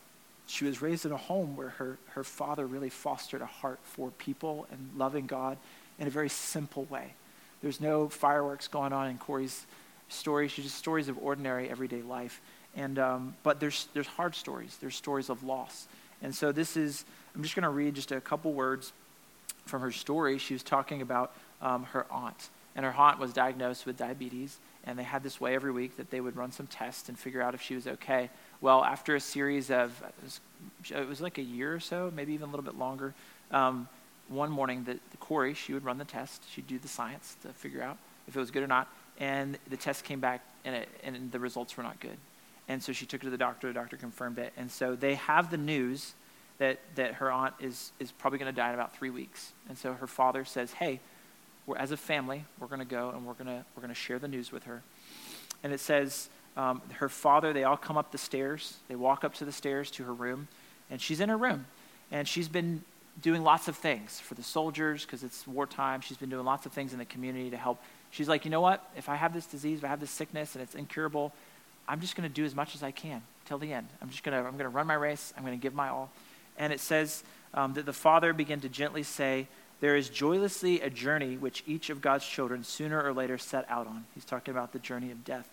she 0.47 0.65
was 0.65 0.83
raised 0.83 1.05
in 1.05 1.13
a 1.13 1.17
home 1.17 1.57
where 1.57 1.71
her, 1.71 1.99
her 2.11 2.25
father 2.25 2.67
really 2.67 2.91
fostered 2.91 3.43
a 3.43 3.47
heart 3.47 3.79
for 3.83 4.11
people 4.11 4.67
and 4.71 4.91
loving 4.97 5.27
God 5.27 5.59
in 5.99 6.07
a 6.07 6.11
very 6.11 6.29
simple 6.29 6.85
way. 6.85 7.15
There's 7.63 7.81
no 7.81 8.09
fireworks 8.09 8.69
going 8.69 8.93
on 8.93 9.09
in 9.09 9.19
Corrie's 9.19 9.67
story. 10.09 10.49
She's 10.49 10.65
just 10.65 10.77
stories 10.77 11.09
of 11.09 11.19
ordinary 11.23 11.69
everyday 11.69 12.03
life. 12.03 12.41
And, 12.77 12.99
um, 12.99 13.35
but 13.43 13.61
there's, 13.61 13.89
there's 13.95 14.07
hard 14.07 14.35
stories. 14.35 14.77
There's 14.81 14.95
stories 14.95 15.29
of 15.29 15.43
loss. 15.43 15.87
And 16.23 16.35
so 16.35 16.53
this 16.53 16.77
is, 16.77 17.05
I'm 17.35 17.43
just 17.43 17.55
going 17.55 17.65
to 17.65 17.71
read 17.71 17.95
just 17.95 18.13
a 18.13 18.21
couple 18.21 18.53
words 18.53 18.93
from 19.67 19.83
her 19.83 19.91
story. 19.93 20.39
She 20.39 20.55
was 20.55 20.63
talking 20.63 21.03
about 21.03 21.33
um, 21.61 21.85
her 21.85 22.07
aunt. 22.11 22.49
And 22.77 22.85
her 22.85 22.93
aunt 22.93 23.19
was 23.19 23.33
diagnosed 23.33 23.87
with 23.87 23.97
diabetes. 23.97 24.59
And 24.85 24.99
they 24.99 25.03
had 25.03 25.23
this 25.23 25.41
way 25.41 25.55
every 25.55 25.73
week 25.73 25.97
that 25.97 26.11
they 26.11 26.21
would 26.21 26.37
run 26.37 26.53
some 26.53 26.67
tests 26.67 27.09
and 27.09 27.19
figure 27.19 27.43
out 27.43 27.55
if 27.55 27.61
she 27.61 27.75
was 27.75 27.87
okay. 27.87 28.31
Well, 28.61 28.85
after 28.85 29.15
a 29.15 29.21
series 29.21 29.71
of, 29.71 29.91
it 30.03 30.15
was, 30.23 30.41
it 30.91 31.09
was 31.09 31.21
like 31.21 31.39
a 31.39 31.43
year 31.43 31.75
or 31.75 31.81
so, 31.81 32.13
maybe 32.15 32.33
even 32.33 32.49
a 32.49 32.51
little 32.51 32.65
bit 32.65 32.79
longer, 32.79 33.15
um, 33.51 33.89
one 34.29 34.51
morning 34.51 34.85
that 34.85 34.99
Corrie, 35.19 35.55
she 35.55 35.75
would 35.75 35.85
run 35.85 35.99
the 35.99 36.05
test. 36.05 36.43
She'd 36.55 36.67
do 36.67 36.79
the 36.79 36.89
science 36.89 37.37
to 37.43 37.49
figure 37.49 37.83
out 37.83 37.99
if 38.29 38.37
it 38.37 38.39
was 38.39 38.51
good 38.51 38.63
or 38.63 38.69
not. 38.69 38.89
And 39.19 39.59
the 39.69 39.77
test 39.77 40.05
came 40.05 40.21
back, 40.21 40.41
and, 40.65 40.77
it, 40.77 40.89
and 41.03 41.31
the 41.33 41.39
results 41.39 41.77
were 41.77 41.83
not 41.83 42.01
good. 42.01 42.17
And 42.71 42.81
so 42.81 42.93
she 42.93 43.05
took 43.05 43.23
it 43.23 43.25
to 43.25 43.31
the 43.31 43.37
doctor. 43.37 43.67
The 43.67 43.75
doctor 43.75 43.97
confirmed 43.97 44.39
it. 44.39 44.53
And 44.57 44.71
so 44.71 44.95
they 44.95 45.17
have 45.17 45.51
the 45.51 45.57
news 45.57 46.15
that, 46.59 46.79
that 46.95 47.15
her 47.15 47.33
aunt 47.33 47.55
is, 47.59 47.91
is 47.99 48.13
probably 48.13 48.39
going 48.39 48.55
to 48.55 48.57
die 48.57 48.69
in 48.69 48.75
about 48.75 48.95
three 48.95 49.11
weeks. 49.11 49.53
And 49.69 49.77
so 49.77 49.93
her 49.93 50.07
father 50.07 50.45
says, 50.45 50.75
hey, 50.75 51.01
we're, 51.67 51.77
as 51.77 51.91
a 51.91 51.97
family, 51.97 52.45
we're 52.61 52.69
going 52.69 52.79
to 52.79 52.85
go 52.85 53.11
and 53.11 53.27
we're 53.27 53.35
going 53.35 53.49
to 53.49 53.65
we're 53.75 53.89
to 53.89 53.93
share 53.93 54.21
the 54.21 54.29
news 54.29 54.53
with 54.53 54.63
her. 54.65 54.83
And 55.65 55.73
it 55.73 55.81
says, 55.81 56.29
um, 56.57 56.81
her 56.93 57.09
father, 57.09 57.53
they 57.53 57.65
all 57.65 57.77
come 57.77 57.99
up 57.99 58.13
the 58.13 58.19
stairs. 58.19 58.77
They 58.87 58.95
walk 58.95 59.25
up 59.25 59.35
to 59.35 59.45
the 59.45 59.51
stairs 59.51 59.91
to 59.93 60.05
her 60.05 60.15
room, 60.15 60.47
and 60.93 61.01
she's 61.01 61.19
in 61.19 61.29
her 61.29 61.37
room. 61.37 61.67
And 62.13 62.29
she's 62.29 62.49
been 62.49 62.85
doing 63.21 63.43
lots 63.43 63.67
of 63.67 63.77
things 63.77 64.21
for 64.21 64.35
the 64.35 64.45
soldiers 64.45 65.05
because 65.05 65.25
it's 65.25 65.45
wartime. 65.45 66.03
She's 66.03 66.19
been 66.19 66.31
doing 66.31 66.45
lots 66.45 66.67
of 66.67 66.73
things 66.73 66.93
in 66.93 67.01
the 67.01 67.05
community 67.05 67.51
to 67.51 67.57
help. 67.57 67.83
She's 68.13 68.29
like, 68.29 68.45
you 68.45 68.51
know 68.53 68.61
what? 68.61 68.89
If 68.97 69.09
I 69.09 69.17
have 69.17 69.35
this 69.35 69.47
disease, 69.47 69.79
if 69.79 69.85
I 69.85 69.89
have 69.89 70.01
this 70.01 70.11
sickness 70.11 70.55
and 70.55 70.63
it's 70.63 70.77
incurable, 70.77 71.33
I'm 71.91 72.01
just 72.01 72.17
going 72.17 72.29
to 72.29 72.35
do 72.35 72.45
as 72.45 72.55
much 72.55 72.75
as 72.75 72.83
I 72.83 72.91
can 72.91 73.23
till 73.47 73.59
the 73.59 73.73
end. 73.73 73.89
I'm 74.01 74.11
just 74.11 74.23
going 74.23 74.41
to 74.41 74.47
I'm 74.47 74.57
going 74.57 74.71
to 74.71 74.77
run 74.77 74.87
my 74.87 74.95
race. 74.95 75.35
I'm 75.37 75.45
going 75.45 75.59
to 75.59 75.63
give 75.63 75.75
my 75.75 75.89
all. 75.89 76.11
And 76.57 76.73
it 76.73 76.81
says 76.81 77.25
um, 77.53 77.75
that 77.75 77.87
the 77.87 77.93
father 77.93 78.33
began 78.33 78.61
to 78.61 78.69
gently 78.69 79.03
say, 79.03 79.49
"There 79.81 79.97
is 79.97 80.09
joylessly 80.09 80.81
a 80.81 80.91
journey 80.91 81.37
which 81.37 81.65
each 81.67 81.91
of 81.91 82.01
God's 82.01 82.27
children 82.27 82.65
sooner 82.65 83.03
or 83.03 83.13
later 83.13 83.39
set 83.39 83.69
out 83.69 83.87
on." 83.87 84.05
He's 84.15 84.25
talking 84.25 84.53
about 84.53 84.73
the 84.73 84.79
journey 84.79 85.11
of 85.11 85.25
death, 85.25 85.49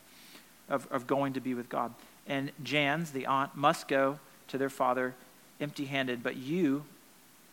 of 0.69 0.87
of 0.91 1.07
going 1.07 1.33
to 1.33 1.41
be 1.41 1.53
with 1.53 1.69
God. 1.69 1.93
And 2.27 2.51
Jans, 2.63 3.11
the 3.11 3.25
aunt, 3.25 3.55
must 3.55 3.87
go 3.87 4.19
to 4.49 4.57
their 4.57 4.69
father 4.69 5.15
empty-handed, 5.59 6.21
but 6.21 6.35
you, 6.35 6.83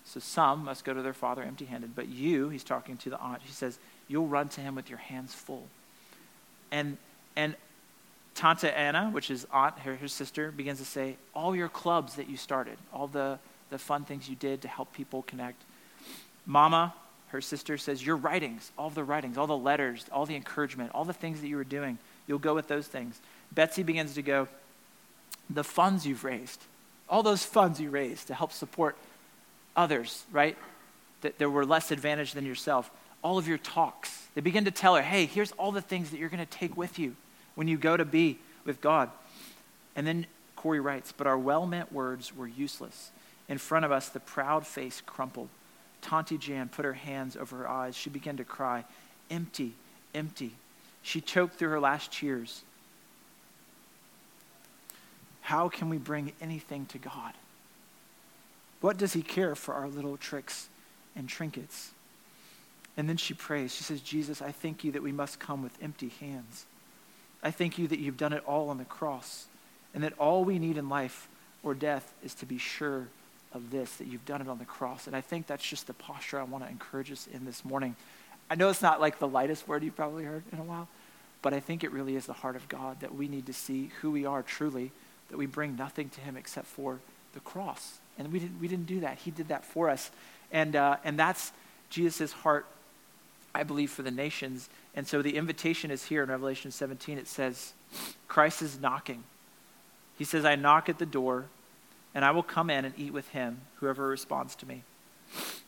so 0.04 0.20
some 0.20 0.64
must 0.64 0.84
go 0.84 0.92
to 0.92 1.02
their 1.02 1.14
father 1.14 1.42
empty 1.42 1.64
handed. 1.64 1.94
But 1.96 2.08
you, 2.08 2.48
he's 2.48 2.64
talking 2.64 2.96
to 2.98 3.10
the 3.10 3.18
aunt, 3.18 3.42
he 3.44 3.52
says, 3.52 3.78
you'll 4.08 4.26
run 4.26 4.48
to 4.50 4.60
him 4.60 4.74
with 4.74 4.90
your 4.90 4.98
hands 4.98 5.34
full. 5.34 5.64
And, 6.70 6.98
and 7.36 7.54
Tante 8.34 8.68
Anna, 8.68 9.10
which 9.10 9.30
is 9.30 9.46
aunt, 9.52 9.78
her, 9.80 9.96
her 9.96 10.08
sister, 10.08 10.50
begins 10.50 10.78
to 10.78 10.84
say, 10.84 11.16
all 11.34 11.54
your 11.54 11.68
clubs 11.68 12.14
that 12.16 12.28
you 12.28 12.36
started, 12.36 12.76
all 12.92 13.06
the, 13.06 13.38
the 13.70 13.78
fun 13.78 14.04
things 14.04 14.28
you 14.28 14.36
did 14.36 14.62
to 14.62 14.68
help 14.68 14.92
people 14.92 15.22
connect. 15.22 15.62
Mama, 16.44 16.92
her 17.28 17.40
sister, 17.40 17.78
says, 17.78 18.04
your 18.04 18.16
writings, 18.16 18.72
all 18.76 18.90
the 18.90 19.04
writings, 19.04 19.38
all 19.38 19.46
the 19.46 19.56
letters, 19.56 20.04
all 20.10 20.26
the 20.26 20.34
encouragement, 20.34 20.90
all 20.94 21.04
the 21.04 21.12
things 21.12 21.40
that 21.40 21.48
you 21.48 21.56
were 21.56 21.64
doing, 21.64 21.98
you'll 22.26 22.38
go 22.38 22.54
with 22.54 22.66
those 22.66 22.86
things. 22.86 23.20
Betsie 23.52 23.82
begins 23.82 24.14
to 24.14 24.22
go, 24.22 24.48
the 25.48 25.64
funds 25.64 26.06
you've 26.06 26.24
raised, 26.24 26.60
all 27.08 27.22
those 27.22 27.44
funds 27.44 27.80
you 27.80 27.90
raised 27.90 28.26
to 28.28 28.34
help 28.34 28.52
support 28.52 28.96
others, 29.76 30.24
right? 30.32 30.56
That, 31.20 31.38
that 31.38 31.50
were 31.50 31.64
less 31.64 31.90
advantaged 31.90 32.34
than 32.34 32.46
yourself. 32.46 32.90
All 33.22 33.38
of 33.38 33.46
your 33.46 33.58
talks. 33.58 34.26
They 34.34 34.40
begin 34.40 34.64
to 34.64 34.70
tell 34.70 34.96
her, 34.96 35.02
hey, 35.02 35.26
here's 35.26 35.52
all 35.52 35.70
the 35.72 35.80
things 35.80 36.10
that 36.10 36.18
you're 36.18 36.28
going 36.28 36.44
to 36.44 36.46
take 36.46 36.76
with 36.76 36.98
you 36.98 37.14
when 37.54 37.68
you 37.68 37.76
go 37.76 37.96
to 37.96 38.04
be 38.04 38.38
with 38.64 38.80
God. 38.80 39.10
And 39.96 40.06
then 40.06 40.26
Corrie 40.56 40.80
writes, 40.80 41.12
but 41.12 41.26
our 41.26 41.38
well 41.38 41.66
meant 41.66 41.92
words 41.92 42.34
were 42.34 42.48
useless. 42.48 43.10
In 43.48 43.58
front 43.58 43.84
of 43.84 43.92
us, 43.92 44.08
the 44.08 44.20
proud 44.20 44.66
face 44.66 45.02
crumpled. 45.04 45.48
Tante 46.00 46.38
Jan 46.38 46.68
put 46.68 46.84
her 46.84 46.94
hands 46.94 47.36
over 47.36 47.58
her 47.58 47.68
eyes. 47.68 47.96
She 47.96 48.10
began 48.10 48.36
to 48.38 48.44
cry, 48.44 48.84
empty, 49.30 49.74
empty. 50.14 50.52
She 51.02 51.20
choked 51.20 51.56
through 51.56 51.70
her 51.70 51.80
last 51.80 52.10
cheers. 52.10 52.62
How 55.42 55.68
can 55.68 55.90
we 55.90 55.98
bring 55.98 56.32
anything 56.40 56.86
to 56.86 56.98
God? 56.98 57.34
What 58.80 58.96
does 58.96 59.12
he 59.12 59.22
care 59.22 59.54
for 59.54 59.74
our 59.74 59.88
little 59.88 60.16
tricks 60.16 60.68
and 61.14 61.28
trinkets? 61.28 61.92
And 62.96 63.08
then 63.08 63.16
she 63.16 63.34
prays. 63.34 63.74
She 63.74 63.84
says, 63.84 64.00
Jesus, 64.00 64.40
I 64.40 64.52
thank 64.52 64.84
you 64.84 64.92
that 64.92 65.02
we 65.02 65.12
must 65.12 65.38
come 65.38 65.62
with 65.62 65.76
empty 65.82 66.12
hands. 66.20 66.64
I 67.44 67.50
thank 67.50 67.78
you 67.78 67.86
that 67.88 67.98
you've 67.98 68.16
done 68.16 68.32
it 68.32 68.42
all 68.46 68.70
on 68.70 68.78
the 68.78 68.84
cross, 68.84 69.46
and 69.94 70.02
that 70.02 70.14
all 70.18 70.44
we 70.44 70.58
need 70.58 70.78
in 70.78 70.88
life 70.88 71.28
or 71.62 71.74
death 71.74 72.12
is 72.24 72.34
to 72.34 72.46
be 72.46 72.58
sure 72.58 73.06
of 73.52 73.70
this, 73.70 73.96
that 73.96 74.08
you've 74.08 74.24
done 74.24 74.40
it 74.40 74.48
on 74.48 74.58
the 74.58 74.64
cross. 74.64 75.06
And 75.06 75.14
I 75.14 75.20
think 75.20 75.46
that's 75.46 75.62
just 75.64 75.86
the 75.86 75.92
posture 75.92 76.40
I 76.40 76.42
want 76.42 76.64
to 76.64 76.70
encourage 76.70 77.12
us 77.12 77.28
in 77.32 77.44
this 77.44 77.64
morning. 77.64 77.94
I 78.50 78.56
know 78.56 78.68
it's 78.68 78.82
not 78.82 79.00
like 79.00 79.18
the 79.18 79.28
lightest 79.28 79.68
word 79.68 79.84
you've 79.84 79.94
probably 79.94 80.24
heard 80.24 80.42
in 80.52 80.58
a 80.58 80.64
while, 80.64 80.88
but 81.40 81.54
I 81.54 81.60
think 81.60 81.84
it 81.84 81.92
really 81.92 82.16
is 82.16 82.26
the 82.26 82.32
heart 82.32 82.56
of 82.56 82.68
God 82.68 83.00
that 83.00 83.14
we 83.14 83.28
need 83.28 83.46
to 83.46 83.52
see 83.52 83.90
who 84.00 84.10
we 84.10 84.26
are 84.26 84.42
truly 84.42 84.90
that 85.30 85.36
we 85.36 85.46
bring 85.46 85.76
nothing 85.76 86.08
to 86.10 86.20
him 86.20 86.36
except 86.36 86.66
for 86.66 87.00
the 87.32 87.40
cross. 87.40 87.98
And 88.18 88.32
we 88.32 88.38
didn't, 88.38 88.60
we 88.60 88.68
didn't 88.68 88.86
do 88.86 89.00
that. 89.00 89.18
He 89.18 89.30
did 89.30 89.48
that 89.48 89.64
for 89.64 89.90
us. 89.90 90.10
And, 90.52 90.76
uh, 90.76 90.96
and 91.04 91.18
that's 91.18 91.52
Jesus' 91.90 92.32
heart, 92.32 92.66
I 93.54 93.62
believe, 93.62 93.90
for 93.90 94.02
the 94.02 94.10
nations. 94.10 94.68
And 94.94 95.06
so 95.06 95.22
the 95.22 95.36
invitation 95.36 95.90
is 95.90 96.04
here 96.04 96.22
in 96.22 96.28
Revelation 96.28 96.70
17. 96.70 97.18
It 97.18 97.28
says, 97.28 97.72
Christ 98.28 98.62
is 98.62 98.80
knocking. 98.80 99.24
He 100.18 100.24
says, 100.24 100.44
I 100.44 100.56
knock 100.56 100.88
at 100.88 100.98
the 100.98 101.06
door, 101.06 101.46
and 102.14 102.24
I 102.24 102.30
will 102.30 102.42
come 102.42 102.70
in 102.70 102.84
and 102.84 102.94
eat 102.98 103.12
with 103.12 103.28
him, 103.30 103.60
whoever 103.76 104.08
responds 104.08 104.54
to 104.56 104.66
me. 104.66 104.82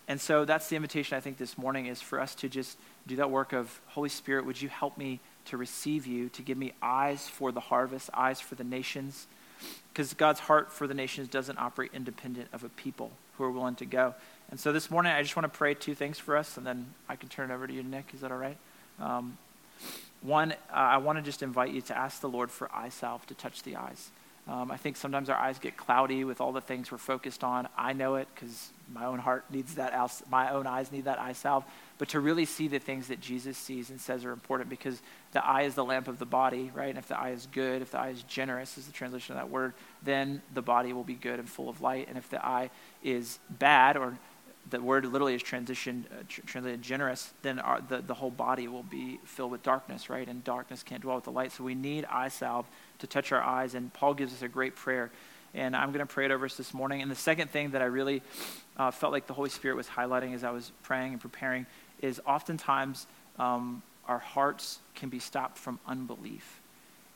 And 0.08 0.20
so 0.20 0.44
that's 0.44 0.68
the 0.68 0.76
invitation 0.76 1.16
I 1.16 1.20
think 1.20 1.36
this 1.36 1.58
morning 1.58 1.86
is 1.86 2.00
for 2.00 2.20
us 2.20 2.34
to 2.36 2.48
just 2.48 2.78
do 3.06 3.16
that 3.16 3.30
work 3.30 3.52
of 3.52 3.80
Holy 3.88 4.08
Spirit, 4.08 4.46
would 4.46 4.60
you 4.60 4.68
help 4.68 4.96
me 4.96 5.20
to 5.46 5.56
receive 5.56 6.06
you, 6.06 6.28
to 6.30 6.42
give 6.42 6.58
me 6.58 6.72
eyes 6.80 7.28
for 7.28 7.50
the 7.50 7.60
harvest, 7.60 8.10
eyes 8.14 8.40
for 8.40 8.54
the 8.54 8.64
nations? 8.64 9.26
Because 9.92 10.14
God's 10.14 10.40
heart 10.40 10.72
for 10.72 10.86
the 10.86 10.94
nations 10.94 11.28
doesn't 11.28 11.58
operate 11.58 11.90
independent 11.94 12.48
of 12.52 12.62
a 12.62 12.68
people 12.68 13.10
who 13.36 13.44
are 13.44 13.50
willing 13.50 13.74
to 13.76 13.86
go. 13.86 14.14
And 14.51 14.60
so 14.60 14.73
this 14.73 14.90
morning, 14.90 15.12
I 15.12 15.23
just 15.23 15.35
want 15.35 15.52
to 15.52 15.59
pray 15.59 15.74
two 15.74 15.94
things 15.94 16.18
for 16.18 16.36
us, 16.36 16.56
and 16.56 16.66
then 16.66 16.86
I 17.09 17.16
can 17.16 17.28
turn 17.28 17.51
it 17.51 17.55
over 17.55 17.66
to 17.66 17.73
you, 17.73 17.82
Nick. 17.82 18.14
Is 18.14 18.20
that 18.20 18.31
all 18.31 18.39
right? 18.39 18.56
Um, 19.01 19.39
one, 20.23 20.52
uh, 20.52 20.74
I 20.74 20.97
want 20.98 21.18
to 21.18 21.23
just 21.23 21.43
invite 21.43 21.73
you 21.73 21.81
to 21.82 21.97
ask 21.97 22.20
the 22.20 22.28
Lord 22.28 22.51
for 22.51 22.70
eye 22.73 22.89
salve 22.89 23.27
to 23.27 23.35
touch 23.35 23.62
the 23.64 23.77
eyes. 23.77 24.10
Um, 24.48 24.70
I 24.70 24.77
think 24.77 24.97
sometimes 24.97 25.28
our 25.28 25.36
eyes 25.36 25.59
get 25.59 25.77
cloudy 25.77 26.23
with 26.23 26.40
all 26.40 26.52
the 26.52 26.60
things 26.60 26.93
we're 26.93 26.98
focused 26.98 27.43
on. 27.43 27.66
I 27.77 27.93
know 27.93 28.14
it 28.14 28.28
because 28.32 28.70
my 28.93 29.05
own 29.05 29.18
heart 29.18 29.44
needs 29.51 29.74
that, 29.74 29.93
my 30.31 30.52
own 30.52 30.68
eyes 30.68 30.93
need 30.93 31.06
that 31.06 31.18
eye 31.18 31.32
salve. 31.32 31.64
But 31.98 32.10
to 32.10 32.20
really 32.20 32.44
see 32.44 32.68
the 32.68 32.78
things 32.78 33.09
that 33.09 33.20
Jesus 33.20 33.59
sees 33.59 33.90
and 33.90 34.01
says 34.01 34.24
are 34.24 34.31
important 34.31 34.70
because 34.70 35.02
the 35.32 35.44
eye 35.44 35.62
is 35.62 35.74
the 35.74 35.85
lamp 35.85 36.06
of 36.06 36.20
the 36.20 36.27
body, 36.27 36.70
right? 36.74 36.90
And 36.90 36.98
if 36.98 37.09
the 37.09 37.18
eye 37.18 37.31
is 37.31 37.48
good, 37.51 37.82
if 37.82 37.90
the 37.90 37.98
eye 37.98 38.10
is 38.10 38.23
generous, 38.23 38.78
is 38.78 38.86
the 38.86 38.93
translation 38.93 39.35
of 39.35 39.40
that 39.40 39.51
word, 39.51 39.73
then 40.05 40.40
the 40.55 40.62
body 40.62 40.93
will 40.93 41.05
be 41.05 41.14
good 41.14 41.40
and 41.40 41.48
full 41.48 41.68
of 41.68 41.81
light. 41.81 42.06
And 42.09 42.16
if 42.16 42.31
the 42.31 42.44
eye 42.44 42.70
is 43.02 43.40
bad 43.51 43.97
or 43.97 44.16
the 44.70 44.80
word 44.80 45.05
literally 45.05 45.34
is 45.34 45.43
transition, 45.43 46.06
uh, 46.10 46.22
tr- 46.28 46.40
translated 46.43 46.82
generous, 46.82 47.32
then 47.43 47.59
our, 47.59 47.80
the, 47.80 47.98
the 47.98 48.14
whole 48.14 48.30
body 48.30 48.68
will 48.68 48.82
be 48.82 49.20
filled 49.24 49.52
with 49.52 49.62
darkness, 49.62 50.10
right? 50.10 50.28
And 50.28 50.43
darkness 50.43 50.82
can't 50.82 51.02
dwell 51.02 51.16
with 51.16 51.24
the 51.24 51.30
light. 51.30 51.52
So 51.52 51.64
we 51.64 51.74
need 51.74 52.05
eye 52.06 52.28
salve 52.28 52.66
to 52.98 53.06
touch 53.06 53.32
our 53.32 53.43
eyes. 53.43 53.74
And 53.74 53.93
Paul 53.93 54.14
gives 54.14 54.32
us 54.32 54.43
a 54.43 54.48
great 54.48 54.74
prayer. 54.74 55.10
And 55.55 55.76
I'm 55.76 55.93
going 55.93 56.06
to 56.06 56.12
pray 56.12 56.24
it 56.24 56.30
over 56.30 56.47
us 56.47 56.56
this 56.56 56.74
morning. 56.74 57.01
And 57.01 57.10
the 57.10 57.16
second 57.16 57.51
thing 57.51 57.70
that 57.70 57.82
I 57.82 57.86
really 57.86 58.22
uh, 58.76 58.90
felt 58.90 59.12
like 59.12 59.26
the 59.26 59.34
Holy 59.34 59.51
Spirit 59.51 59.76
was 59.76 59.86
highlighting 59.86 60.34
as 60.34 60.44
I 60.44 60.51
was 60.51 60.72
praying 60.82 61.12
and 61.12 61.20
preparing 61.20 61.66
is 62.02 62.20
oftentimes 62.26 63.06
um, 63.38 63.82
our 64.06 64.18
hearts 64.18 64.80
can 64.94 65.09
be 65.09 65.18
stopped 65.18 65.59
from 65.59 65.78
unbelief. 65.86 66.60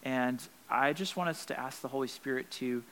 And 0.03 0.41
I 0.71 0.93
just 0.93 1.17
want 1.17 1.31
us 1.31 1.45
to 1.47 1.59
ask 1.59 1.83
the 1.83 1.89
Holy 1.89 2.09
Spirit 2.09 2.51
to 2.53 2.83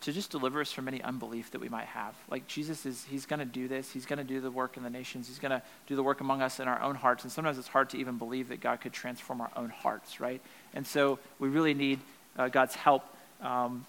to 0.00 0.12
just 0.12 0.30
deliver 0.30 0.60
us 0.60 0.70
from 0.70 0.88
any 0.88 1.02
unbelief 1.02 1.50
that 1.50 1.60
we 1.60 1.68
might 1.68 1.86
have. 1.86 2.14
Like 2.30 2.46
Jesus 2.46 2.86
is, 2.86 3.04
he's 3.04 3.26
going 3.26 3.40
to 3.40 3.44
do 3.44 3.68
this. 3.68 3.90
He's 3.90 4.06
going 4.06 4.18
to 4.18 4.24
do 4.24 4.40
the 4.40 4.50
work 4.50 4.76
in 4.76 4.82
the 4.82 4.90
nations. 4.90 5.28
He's 5.28 5.38
going 5.38 5.50
to 5.50 5.62
do 5.86 5.96
the 5.96 6.02
work 6.02 6.20
among 6.20 6.42
us 6.42 6.60
in 6.60 6.68
our 6.68 6.80
own 6.80 6.94
hearts. 6.94 7.24
And 7.24 7.32
sometimes 7.32 7.58
it's 7.58 7.68
hard 7.68 7.90
to 7.90 7.98
even 7.98 8.18
believe 8.18 8.48
that 8.48 8.60
God 8.60 8.80
could 8.80 8.92
transform 8.92 9.40
our 9.40 9.50
own 9.56 9.70
hearts, 9.70 10.20
right? 10.20 10.40
And 10.74 10.86
so 10.86 11.18
we 11.38 11.48
really 11.48 11.74
need 11.74 11.98
uh, 12.36 12.48
God's 12.48 12.74
help 12.74 13.04
um, 13.40 13.86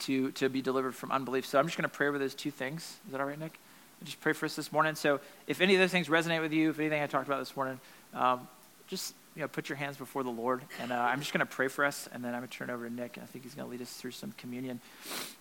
to, 0.00 0.30
to 0.32 0.48
be 0.48 0.62
delivered 0.62 0.94
from 0.94 1.10
unbelief. 1.10 1.46
So 1.46 1.58
I'm 1.58 1.66
just 1.66 1.76
going 1.76 1.88
to 1.88 1.94
pray 1.94 2.08
over 2.08 2.18
those 2.18 2.34
two 2.34 2.50
things. 2.50 2.82
Is 3.06 3.12
that 3.12 3.20
all 3.20 3.26
right, 3.26 3.38
Nick? 3.38 3.58
Just 4.04 4.20
pray 4.20 4.32
for 4.32 4.46
us 4.46 4.54
this 4.54 4.70
morning. 4.70 4.94
So 4.94 5.20
if 5.46 5.60
any 5.60 5.74
of 5.74 5.80
those 5.80 5.90
things 5.90 6.08
resonate 6.08 6.40
with 6.40 6.52
you, 6.52 6.70
if 6.70 6.78
anything 6.78 7.02
I 7.02 7.06
talked 7.06 7.26
about 7.26 7.38
this 7.38 7.56
morning, 7.56 7.80
um, 8.14 8.46
just 8.88 9.14
you 9.36 9.42
know, 9.42 9.48
put 9.48 9.68
your 9.68 9.76
hands 9.76 9.98
before 9.98 10.22
the 10.22 10.30
Lord. 10.30 10.62
And 10.80 10.90
uh, 10.90 10.96
I'm 10.96 11.20
just 11.20 11.32
going 11.32 11.46
to 11.46 11.46
pray 11.46 11.68
for 11.68 11.84
us, 11.84 12.08
and 12.10 12.24
then 12.24 12.32
I'm 12.34 12.40
going 12.40 12.48
to 12.48 12.56
turn 12.56 12.70
over 12.70 12.88
to 12.88 12.92
Nick, 12.92 13.18
and 13.18 13.22
I 13.22 13.26
think 13.26 13.44
he's 13.44 13.54
going 13.54 13.66
to 13.66 13.70
lead 13.70 13.82
us 13.82 13.92
through 13.92 14.12
some 14.12 14.32
communion. 14.38 14.80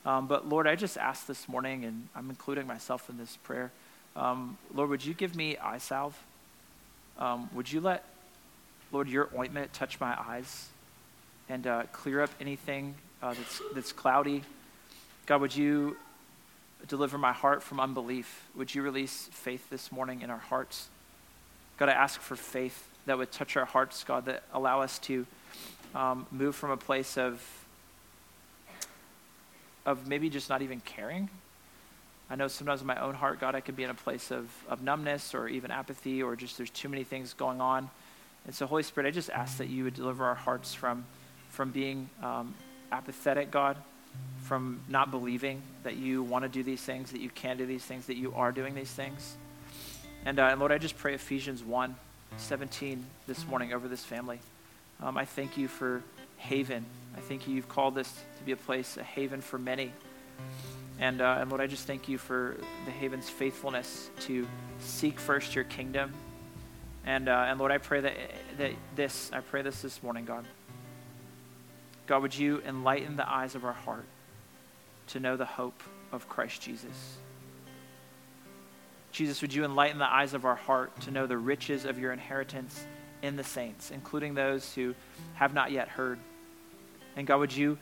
Um, 0.05 0.27
but 0.27 0.47
Lord, 0.47 0.67
I 0.67 0.75
just 0.75 0.97
ask 0.97 1.25
this 1.25 1.47
morning, 1.47 1.85
and 1.85 2.09
I'm 2.13 2.29
including 2.29 2.67
myself 2.67 3.09
in 3.09 3.17
this 3.17 3.37
prayer. 3.43 3.71
Um, 4.17 4.57
Lord, 4.73 4.89
would 4.89 5.05
you 5.05 5.13
give 5.13 5.35
me 5.35 5.57
eye 5.57 5.77
salve? 5.77 6.21
Um, 7.17 7.49
would 7.53 7.71
you 7.71 7.79
let, 7.79 8.03
Lord, 8.91 9.07
your 9.07 9.29
ointment 9.35 9.71
touch 9.71 9.99
my 10.01 10.15
eyes 10.19 10.67
and 11.47 11.65
uh, 11.65 11.83
clear 11.93 12.21
up 12.21 12.31
anything 12.41 12.95
uh, 13.23 13.33
that's, 13.33 13.61
that's 13.73 13.91
cloudy? 13.93 14.43
God, 15.25 15.39
would 15.39 15.55
you 15.55 15.95
deliver 16.89 17.17
my 17.17 17.31
heart 17.31 17.63
from 17.63 17.79
unbelief? 17.79 18.43
Would 18.55 18.75
you 18.75 18.81
release 18.81 19.29
faith 19.31 19.69
this 19.69 19.89
morning 19.89 20.21
in 20.21 20.29
our 20.29 20.37
hearts? 20.37 20.89
God, 21.77 21.87
I 21.87 21.93
ask 21.93 22.19
for 22.19 22.35
faith 22.35 22.89
that 23.05 23.17
would 23.17 23.31
touch 23.31 23.55
our 23.57 23.65
hearts, 23.65 24.03
God, 24.03 24.25
that 24.25 24.43
allow 24.53 24.81
us 24.81 24.99
to 24.99 25.25
um, 25.93 26.25
move 26.31 26.55
from 26.55 26.71
a 26.71 26.77
place 26.77 27.17
of, 27.17 27.41
of 29.85 30.07
maybe 30.07 30.29
just 30.29 30.49
not 30.49 30.61
even 30.61 30.81
caring. 30.81 31.29
I 32.29 32.35
know 32.35 32.47
sometimes 32.47 32.81
in 32.81 32.87
my 32.87 32.99
own 32.99 33.13
heart, 33.13 33.39
God, 33.39 33.53
I 33.53 33.61
can 33.61 33.75
be 33.75 33.83
in 33.83 33.89
a 33.89 33.95
place 33.95 34.31
of, 34.31 34.49
of 34.67 34.81
numbness 34.81 35.35
or 35.35 35.47
even 35.47 35.69
apathy 35.69 36.23
or 36.23 36.35
just 36.35 36.57
there's 36.57 36.71
too 36.71 36.89
many 36.89 37.03
things 37.03 37.33
going 37.33 37.61
on. 37.61 37.89
And 38.45 38.53
so, 38.53 38.65
Holy 38.65 38.83
Spirit, 38.83 39.07
I 39.07 39.11
just 39.11 39.29
ask 39.29 39.57
that 39.57 39.69
you 39.69 39.83
would 39.83 39.93
deliver 39.93 40.25
our 40.25 40.35
hearts 40.35 40.73
from, 40.73 41.05
from 41.49 41.71
being 41.71 42.09
um, 42.23 42.55
apathetic, 42.91 43.51
God, 43.51 43.77
from 44.41 44.79
not 44.89 45.11
believing 45.11 45.61
that 45.83 45.97
you 45.97 46.23
want 46.23 46.43
to 46.43 46.49
do 46.49 46.63
these 46.63 46.81
things, 46.81 47.11
that 47.11 47.21
you 47.21 47.29
can 47.29 47.57
do 47.57 47.65
these 47.65 47.83
things, 47.83 48.07
that 48.07 48.17
you 48.17 48.33
are 48.35 48.51
doing 48.51 48.73
these 48.73 48.91
things. 48.91 49.35
And, 50.25 50.39
uh, 50.39 50.45
and 50.45 50.59
Lord, 50.59 50.71
I 50.71 50.79
just 50.79 50.97
pray 50.97 51.13
Ephesians 51.13 51.63
1 51.63 51.95
17 52.37 53.05
this 53.27 53.47
morning 53.47 53.73
over 53.73 53.87
this 53.87 54.03
family. 54.03 54.39
Um, 55.01 55.17
I 55.17 55.25
thank 55.25 55.57
you 55.57 55.67
for 55.67 56.03
haven. 56.37 56.85
I 57.15 57.19
think 57.19 57.47
you've 57.47 57.69
called 57.69 57.95
this 57.95 58.11
to 58.37 58.43
be 58.43 58.51
a 58.51 58.57
place, 58.57 58.97
a 58.97 59.03
haven 59.03 59.41
for 59.41 59.57
many. 59.57 59.91
And, 60.99 61.21
uh, 61.21 61.37
and 61.39 61.49
Lord, 61.49 61.61
I 61.61 61.67
just 61.67 61.87
thank 61.87 62.07
you 62.07 62.17
for 62.17 62.57
the 62.85 62.91
haven's 62.91 63.29
faithfulness 63.29 64.09
to 64.21 64.47
seek 64.79 65.19
first 65.19 65.55
your 65.55 65.65
kingdom. 65.65 66.13
And, 67.05 67.29
uh, 67.29 67.45
and 67.47 67.59
Lord, 67.59 67.71
I 67.71 67.77
pray 67.77 68.01
that, 68.01 68.15
that 68.57 68.71
this, 68.95 69.31
I 69.33 69.41
pray 69.41 69.61
this 69.61 69.81
this 69.81 70.01
morning, 70.01 70.25
God. 70.25 70.45
God, 72.07 72.21
would 72.21 72.37
you 72.37 72.61
enlighten 72.65 73.15
the 73.15 73.29
eyes 73.29 73.55
of 73.55 73.65
our 73.65 73.73
heart 73.73 74.05
to 75.07 75.19
know 75.19 75.35
the 75.35 75.45
hope 75.45 75.81
of 76.11 76.29
Christ 76.29 76.61
Jesus? 76.61 77.17
Jesus, 79.15 79.41
would 79.41 79.53
you 79.53 79.63
enlighten 79.63 79.97
the 79.97 80.13
eyes 80.13 80.33
of 80.33 80.43
our 80.43 80.57
heart 80.57 80.99
to 81.03 81.09
know 81.09 81.25
the 81.25 81.37
riches 81.37 81.85
of 81.85 81.97
your 81.97 82.11
inheritance 82.11 82.85
in 83.21 83.37
the 83.37 83.45
saints, 83.45 83.89
including 83.89 84.33
those 84.33 84.73
who 84.73 84.93
have 85.35 85.53
not 85.53 85.71
yet 85.71 85.87
heard? 85.87 86.19
And 87.15 87.25
God, 87.25 87.39
would 87.39 87.55
you 87.55 87.77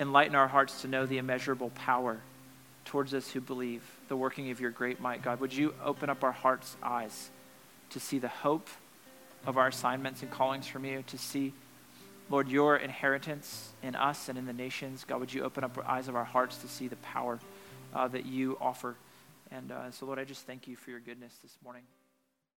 enlighten 0.00 0.34
our 0.34 0.48
hearts 0.48 0.82
to 0.82 0.88
know 0.88 1.06
the 1.06 1.18
immeasurable 1.18 1.70
power 1.76 2.18
towards 2.86 3.14
us 3.14 3.30
who 3.30 3.40
believe, 3.40 3.88
the 4.08 4.16
working 4.16 4.50
of 4.50 4.60
your 4.60 4.72
great 4.72 5.00
might? 5.00 5.22
God, 5.22 5.38
would 5.38 5.52
you 5.52 5.72
open 5.84 6.10
up 6.10 6.24
our 6.24 6.32
hearts' 6.32 6.76
eyes 6.82 7.30
to 7.90 8.00
see 8.00 8.18
the 8.18 8.26
hope 8.26 8.68
of 9.46 9.56
our 9.56 9.68
assignments 9.68 10.22
and 10.22 10.30
callings 10.32 10.66
from 10.66 10.84
you, 10.84 11.04
to 11.06 11.16
see, 11.16 11.52
Lord, 12.28 12.48
your 12.48 12.76
inheritance 12.78 13.68
in 13.80 13.94
us 13.94 14.28
and 14.28 14.36
in 14.36 14.44
the 14.44 14.52
nations? 14.52 15.04
God, 15.06 15.20
would 15.20 15.32
you 15.32 15.44
open 15.44 15.62
up 15.62 15.74
the 15.76 15.88
eyes 15.88 16.08
of 16.08 16.16
our 16.16 16.24
hearts 16.24 16.56
to 16.58 16.66
see 16.66 16.88
the 16.88 16.96
power 16.96 17.38
uh, 17.94 18.08
that 18.08 18.26
you 18.26 18.58
offer? 18.60 18.96
And 19.54 19.70
uh, 19.70 19.90
so, 19.92 20.06
Lord, 20.06 20.18
I 20.18 20.24
just 20.24 20.46
thank 20.46 20.66
you 20.66 20.74
for 20.74 20.90
your 20.90 20.98
goodness 20.98 21.32
this 21.40 21.56
morning. 21.62 21.84